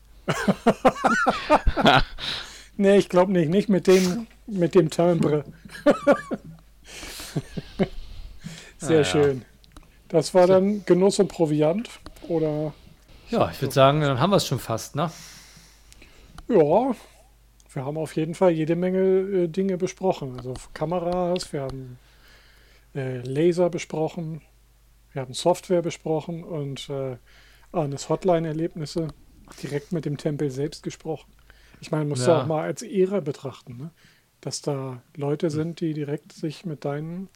Nee, 2.78 2.98
ich 2.98 3.10
glaube 3.10 3.32
nicht. 3.32 3.50
Nicht 3.50 3.70
mit 3.70 3.86
dem, 3.88 4.28
mit 4.48 4.74
dem 4.76 4.90
Timbre. 4.90 5.46
Sehr 8.78 9.02
Ah, 9.02 9.18
ja. 9.18 9.34
Das 10.10 10.34
war 10.34 10.48
dann 10.48 10.84
Genuss 10.86 11.20
und 11.20 11.28
Proviant. 11.28 11.90
Oder 12.22 12.74
Ja, 13.30 13.50
ich 13.52 13.62
würde 13.62 13.74
sagen, 13.74 14.02
dann 14.02 14.20
haben 14.20 14.30
wir 14.32 14.38
es 14.38 14.48
schon 14.48 14.60
fast, 14.60 14.96
ne? 14.96 15.12
ja, 16.48 16.96
wir 17.74 17.86
haben 17.86 17.98
auf 17.98 18.16
jeden 18.16 18.36
Fall 18.36 18.52
jede 18.52 18.76
Menge 18.76 19.00
äh, 19.00 19.48
Dinge 19.48 19.78
besprochen. 19.78 20.38
Also 20.38 20.54
Kameras, 20.74 21.52
wir 21.54 21.62
haben 21.64 22.00
äh, 22.96 23.20
Laser 23.22 23.70
besprochen, 23.70 24.42
wir 25.14 25.22
haben 25.24 25.34
Software 25.34 25.82
besprochen 25.82 26.44
und 26.44 26.90
äh, 26.90 27.18
Arnes 27.72 28.10
Hotline-Erlebnisse 28.10 29.14
direkt 29.64 29.92
mit 29.94 30.06
dem 30.06 30.18
Tempel 30.18 30.52
selbst 30.52 30.84
gesprochen. 30.84 31.34
Ich 31.80 31.92
meine, 31.92 32.06
musst 32.06 32.28
Ja. 32.28 32.28
du 32.28 32.34
auch 32.34 32.46
mal 32.46 32.64
als 32.64 32.82
Ehre 32.84 33.22
betrachten, 33.22 33.78
ne? 33.78 33.92
dass 34.42 34.62
da 34.62 35.04
Leute 35.16 35.50
sind, 35.52 35.82
die 35.82 35.94
direkt 35.94 36.34
sich 36.34 36.66
mit 36.66 36.86
deinen 36.86 37.30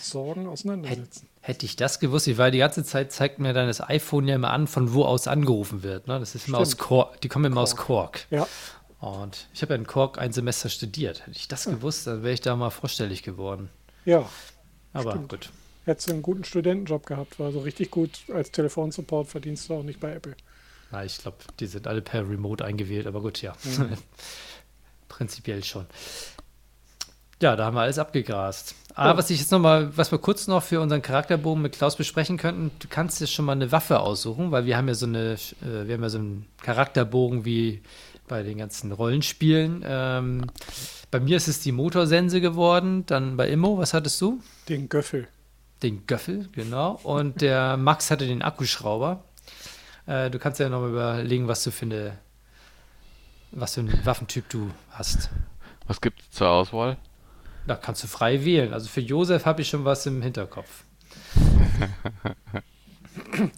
Sorgen 0.00 0.46
auseinandersetzen. 0.46 1.28
Hätte 1.40 1.66
ich 1.66 1.76
das 1.76 2.00
gewusst, 2.00 2.26
ich 2.26 2.38
war 2.38 2.50
die 2.50 2.58
ganze 2.58 2.84
Zeit, 2.84 3.12
zeigt 3.12 3.38
mir 3.38 3.52
dann 3.52 3.66
das 3.68 3.80
iPhone 3.80 4.26
ja 4.28 4.34
immer 4.34 4.50
an, 4.50 4.66
von 4.66 4.92
wo 4.92 5.04
aus 5.04 5.28
angerufen 5.28 5.82
wird. 5.82 6.08
Ne? 6.08 6.18
Das 6.18 6.34
ist 6.34 6.48
immer 6.48 6.58
aus. 6.58 6.76
Kork, 6.76 7.20
die 7.20 7.28
kommen 7.28 7.44
immer 7.46 7.60
aus 7.60 7.76
Kork. 7.76 8.26
Ja, 8.30 8.46
Und 9.00 9.46
ich 9.54 9.62
habe 9.62 9.74
ja 9.74 9.78
in 9.78 9.86
Kork 9.86 10.18
ein 10.18 10.32
Semester 10.32 10.68
studiert. 10.68 11.26
Hätte 11.26 11.36
ich 11.38 11.48
das 11.48 11.64
gewusst, 11.66 12.06
dann 12.06 12.22
wäre 12.22 12.34
ich 12.34 12.40
da 12.40 12.56
mal 12.56 12.70
vorstellig 12.70 13.22
geworden. 13.22 13.68
ja. 14.04 14.28
Aber 14.92 15.10
Stimmt. 15.10 15.28
gut. 15.28 15.50
Hättest 15.84 16.08
du 16.08 16.12
einen 16.14 16.22
guten 16.22 16.42
Studentenjob 16.42 17.04
gehabt, 17.04 17.38
war 17.38 17.52
so 17.52 17.60
richtig 17.60 17.90
gut 17.90 18.10
als 18.32 18.50
Telefonsupport 18.50 19.28
verdienst 19.28 19.68
du 19.68 19.74
auch 19.74 19.82
nicht 19.82 20.00
bei 20.00 20.10
Apple. 20.12 20.34
Na, 20.90 21.04
ich 21.04 21.18
glaube, 21.18 21.36
die 21.60 21.66
sind 21.66 21.86
alle 21.86 22.00
per 22.00 22.28
Remote 22.28 22.64
eingewählt, 22.64 23.06
aber 23.06 23.20
gut, 23.20 23.42
ja. 23.42 23.52
Mhm. 23.62 23.92
Prinzipiell 25.08 25.62
schon. 25.62 25.86
Ja, 27.42 27.54
da 27.56 27.66
haben 27.66 27.74
wir 27.74 27.82
alles 27.82 27.98
abgegrast. 27.98 28.74
Aber 28.94 29.10
Ja. 29.10 29.16
was 29.18 29.28
ich 29.28 29.40
jetzt 29.40 29.52
noch 29.52 29.58
mal, 29.58 29.94
was 29.96 30.10
wir 30.10 30.18
kurz 30.18 30.46
noch 30.46 30.62
für 30.62 30.80
unseren 30.80 31.02
Charakterbogen 31.02 31.62
mit 31.62 31.74
Klaus 31.74 31.96
besprechen 31.96 32.38
könnten, 32.38 32.70
du 32.78 32.88
kannst 32.88 33.20
dir 33.20 33.26
schon 33.26 33.44
mal 33.44 33.52
eine 33.52 33.70
Waffe 33.72 34.00
aussuchen, 34.00 34.52
weil 34.52 34.64
wir 34.64 34.76
haben 34.78 34.88
ja 34.88 34.94
so 34.94 35.04
eine, 35.06 35.32
äh, 35.34 35.86
wir 35.86 35.94
haben 35.94 36.02
ja 36.02 36.08
so 36.08 36.18
einen 36.18 36.46
Charakterbogen 36.62 37.44
wie 37.44 37.82
bei 38.26 38.42
den 38.42 38.56
ganzen 38.58 38.90
Rollenspielen. 38.92 39.84
Ähm, 39.86 40.46
bei 41.10 41.20
mir 41.20 41.36
ist 41.36 41.46
es 41.46 41.60
die 41.60 41.72
Motorsense 41.72 42.40
geworden, 42.40 43.04
dann 43.06 43.36
bei 43.36 43.48
Immo, 43.48 43.76
was 43.76 43.92
hattest 43.92 44.18
du? 44.22 44.40
Den 44.68 44.88
Göffel. 44.88 45.28
Den 45.82 46.06
Göffel, 46.06 46.48
genau. 46.52 46.98
Und 47.02 47.42
der 47.42 47.76
Max 47.76 48.10
hatte 48.10 48.26
den 48.26 48.40
Akkuschrauber. 48.40 49.22
Äh, 50.06 50.30
du 50.30 50.38
kannst 50.38 50.58
ja 50.58 50.70
noch 50.70 50.80
mal 50.80 50.88
überlegen, 50.90 51.48
was 51.48 51.62
du 51.64 51.70
für 51.70 51.84
eine, 51.84 52.16
was 53.50 53.74
für 53.74 53.80
einen 53.80 54.06
Waffentyp 54.06 54.48
du 54.48 54.70
hast. 54.90 55.28
Was 55.86 56.00
gibt 56.00 56.20
es 56.20 56.30
zur 56.30 56.48
Auswahl? 56.48 56.96
Da 57.66 57.74
kannst 57.76 58.02
du 58.02 58.06
frei 58.06 58.44
wählen. 58.44 58.72
Also 58.72 58.88
für 58.88 59.00
Josef 59.00 59.44
habe 59.44 59.62
ich 59.62 59.68
schon 59.68 59.84
was 59.84 60.06
im 60.06 60.22
Hinterkopf. 60.22 60.84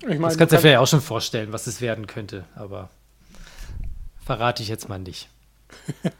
Ich 0.01 0.06
meine, 0.06 0.20
Das 0.20 0.39
kannst 0.39 0.52
du 0.52 0.56
dir 0.56 0.60
vielleicht 0.62 0.78
auch 0.78 0.86
schon 0.86 1.01
vorstellen, 1.01 1.52
was 1.52 1.66
es 1.66 1.80
werden 1.80 2.06
könnte, 2.06 2.44
aber 2.55 2.90
verrate 4.24 4.62
ich 4.62 4.68
jetzt 4.68 4.89
mal 4.89 4.98
nicht. 4.98 5.28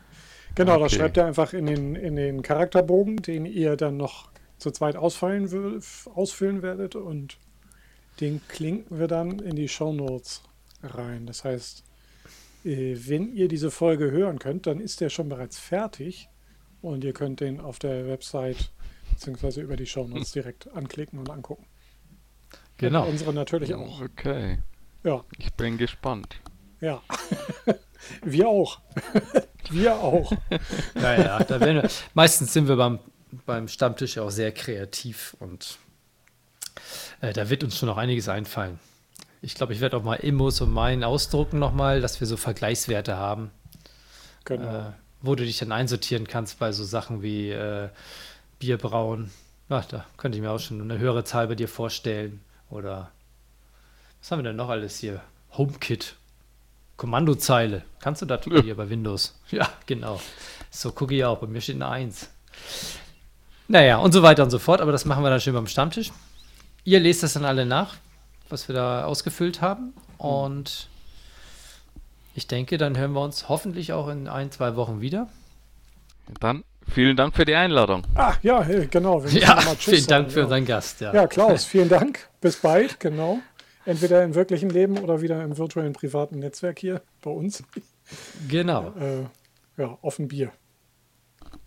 Genau, 0.55 0.77
das 0.81 0.93
Okay. 0.93 0.97
schreibt 1.03 1.17
ihr 1.19 1.25
einfach 1.25 1.53
in 1.53 1.67
den, 1.67 1.95
in 1.95 2.17
den 2.17 2.43
Charakterbogen, 2.43 3.19
den 3.19 3.47
ihr 3.47 3.77
dann 3.77 3.97
noch 3.97 4.29
zu 4.59 4.73
zweit 4.73 4.97
ausfallen 4.97 5.47
wür- 5.51 6.09
ausfüllen 6.13 6.63
werdet 6.63 6.97
und 6.97 7.37
den 8.21 8.41
klinken 8.49 8.99
wir 8.99 9.07
dann 9.07 9.39
in 9.39 9.55
die 9.55 9.69
Shownotes 9.69 10.43
rein. 10.83 11.27
Das 11.27 11.45
heißt, 11.45 11.85
äh, 12.65 12.97
wenn 13.07 13.33
ihr 13.37 13.47
diese 13.47 13.71
Folge 13.71 14.11
hören 14.11 14.41
könnt, 14.41 14.67
dann 14.67 14.81
ist 14.81 15.01
der 15.01 15.11
schon 15.11 15.29
bereits 15.29 15.61
fertig 15.61 16.29
und 16.83 17.05
ihr 17.05 17.13
könnt 17.13 17.41
den 17.41 17.61
auf 17.61 17.79
der 17.79 18.07
Website 18.07 18.71
bzw. 19.13 19.61
über 19.61 19.77
die 19.77 19.87
Shownotes 19.87 20.33
direkt 20.33 20.69
anklicken 20.75 21.19
und 21.19 21.31
angucken. 21.31 21.67
Genau. 22.77 23.03
Und 23.05 23.11
unsere 23.13 23.33
natürlich 23.35 23.75
auch. 23.75 24.01
Okay, 24.01 24.59
Ja, 25.05 25.25
ich 25.39 25.53
bin 25.55 25.79
gespannt. 25.79 26.37
ja. 26.81 27.03
wir 28.23 28.49
auch. 28.49 28.81
wir 29.71 29.97
auch. 29.97 30.33
Naja, 30.95 31.39
da 31.45 31.61
werden 31.61 31.83
wir, 31.83 31.91
meistens 32.15 32.53
sind 32.53 32.69
wir 32.69 32.77
beim, 32.77 33.01
beim 33.47 33.67
Stammtisch 33.69 34.17
ja 34.17 34.23
auch 34.23 34.31
sehr 34.31 34.53
kreativ 34.53 35.37
und 35.41 35.79
äh, 37.21 37.33
da 37.33 37.51
wird 37.51 37.65
uns 37.65 37.77
schon 37.77 37.89
noch 37.89 37.97
einiges 37.97 38.29
einfallen. 38.29 38.79
Ich 39.43 39.55
glaube, 39.55 39.73
ich 39.73 39.81
werde 39.81 39.97
auch 39.97 40.03
mal 40.03 40.15
Immos 40.17 40.61
und 40.61 40.73
meinen 40.73 41.05
ausdrucken 41.05 41.59
nochmal, 41.59 42.01
dass 42.01 42.21
wir 42.21 42.27
so 42.27 42.37
Vergleichswerte 42.37 43.17
haben, 43.17 43.51
Genau. 44.45 44.89
äh, 44.89 44.93
wo 45.21 45.35
du 45.35 45.45
dich 45.45 45.59
dann 45.59 45.73
einsortieren 45.73 46.27
kannst 46.27 46.59
bei 46.59 46.73
so 46.73 46.85
Sachen 46.85 47.23
wie 47.23 47.51
äh, 47.51 47.89
Bierbrauen. 48.59 49.31
Ach, 49.69 49.85
da 49.85 50.05
könnte 50.17 50.39
ich 50.39 50.43
mir 50.43 50.51
auch 50.51 50.59
schon 50.61 50.81
eine 50.81 50.99
höhere 50.99 51.25
Zahl 51.25 51.49
bei 51.49 51.55
dir 51.55 51.69
vorstellen. 51.69 52.41
Oder 52.71 53.11
was 54.21 54.31
haben 54.31 54.39
wir 54.41 54.45
denn 54.45 54.57
noch 54.57 54.69
alles 54.69 54.99
hier? 54.99 55.21
HomeKit. 55.57 56.17
Kommandozeile. 56.97 57.85
Kannst 58.01 58.23
du 58.23 58.27
das 58.27 58.45
Ja. 58.47 58.63
hier 58.63 58.77
bei 58.77 58.89
Windows? 58.91 59.39
Ja, 59.51 59.69
genau. 59.87 60.21
So 60.71 60.93
gucke 60.93 61.15
ich 61.15 61.25
auch. 61.25 61.39
Bei 61.39 61.47
mir 61.47 61.61
steht 61.61 61.77
eine 61.77 61.89
1. 61.89 62.29
Naja, 63.69 63.99
und 63.99 64.13
so 64.13 64.23
weiter 64.23 64.43
und 64.43 64.51
so 64.51 64.59
fort. 64.59 64.81
Aber 64.81 64.93
das 64.93 65.05
machen 65.05 65.23
wir 65.23 65.31
dann 65.31 65.41
schön 65.41 65.55
beim 65.55 65.67
Stammtisch. 65.67 66.11
Ihr 66.85 67.01
lest 67.01 67.23
das 67.23 67.35
dann 67.35 67.45
alle 67.45 67.67
nach, 67.67 67.97
was 68.49 68.69
wir 68.69 68.75
da 68.75 69.05
ausgefüllt 69.05 69.61
haben. 69.61 69.93
Und 70.17 70.89
ich 72.39 72.47
denke, 72.47 72.79
dann 72.79 72.97
hören 72.97 73.15
wir 73.15 73.21
uns 73.21 73.49
hoffentlich 73.49 73.93
auch 73.93 74.07
in 74.07 74.29
ein, 74.29 74.53
zwei 74.53 74.77
Wochen 74.77 75.01
wieder. 75.01 75.29
Dann 76.39 76.63
vielen 76.89 77.17
Dank 77.17 77.35
für 77.35 77.45
die 77.45 77.57
Einladung. 77.57 78.07
Ah, 78.15 78.35
ja, 78.43 78.63
äh, 78.63 78.87
genau. 78.87 79.25
Ja, 79.27 79.61
vielen 79.77 80.07
Dank 80.07 80.27
sagen, 80.27 80.31
für 80.31 80.39
ja. 80.39 80.45
unseren 80.45 80.65
Gast. 80.65 81.01
Ja. 81.01 81.13
Ja, 81.13 81.27
Klaus, 81.27 81.65
vielen 81.65 81.89
Dank. 81.89 82.29
Bis 82.41 82.57
bald, 82.57 83.01
genau. 83.01 83.41
Entweder 83.85 84.23
im 84.23 84.37
wirklichen 84.37 84.71
Leben 84.71 84.99
oder 84.99 85.21
wieder 85.21 85.43
im 85.43 85.59
virtuellen 85.59 85.95
privaten 85.95 86.39
Netzwerk 86.39 86.79
hier 86.79 87.03
bei 87.23 87.31
uns. 87.31 87.65
Genau. 88.49 88.93
Äh, 89.01 89.83
ja, 89.83 89.99
auf 90.01 90.21
ein 90.21 90.29
Bier. 90.29 90.53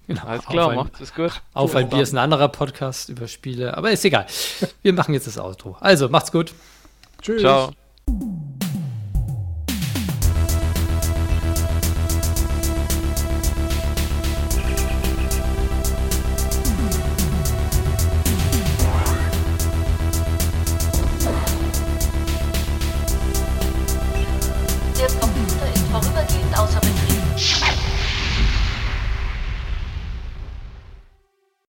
genau. 0.07 0.23
Alles 0.23 0.45
klar, 0.45 0.65
auf 0.67 0.71
ein, 0.71 0.77
macht 0.77 1.01
es 1.01 1.13
gut. 1.13 1.41
auf 1.53 1.75
ein 1.75 1.89
Bier 1.89 2.01
ist 2.01 2.13
ein 2.13 2.17
anderer 2.17 2.47
Podcast 2.47 3.09
über 3.09 3.27
Spiele, 3.27 3.75
aber 3.75 3.91
ist 3.91 4.05
egal. 4.05 4.25
Wir 4.81 4.93
machen 4.93 5.13
jetzt 5.13 5.27
das 5.27 5.37
Outro. 5.37 5.75
Also, 5.81 6.07
macht's 6.07 6.31
gut. 6.31 6.53
Tschüss. 7.21 7.41
Ciao. 7.41 7.71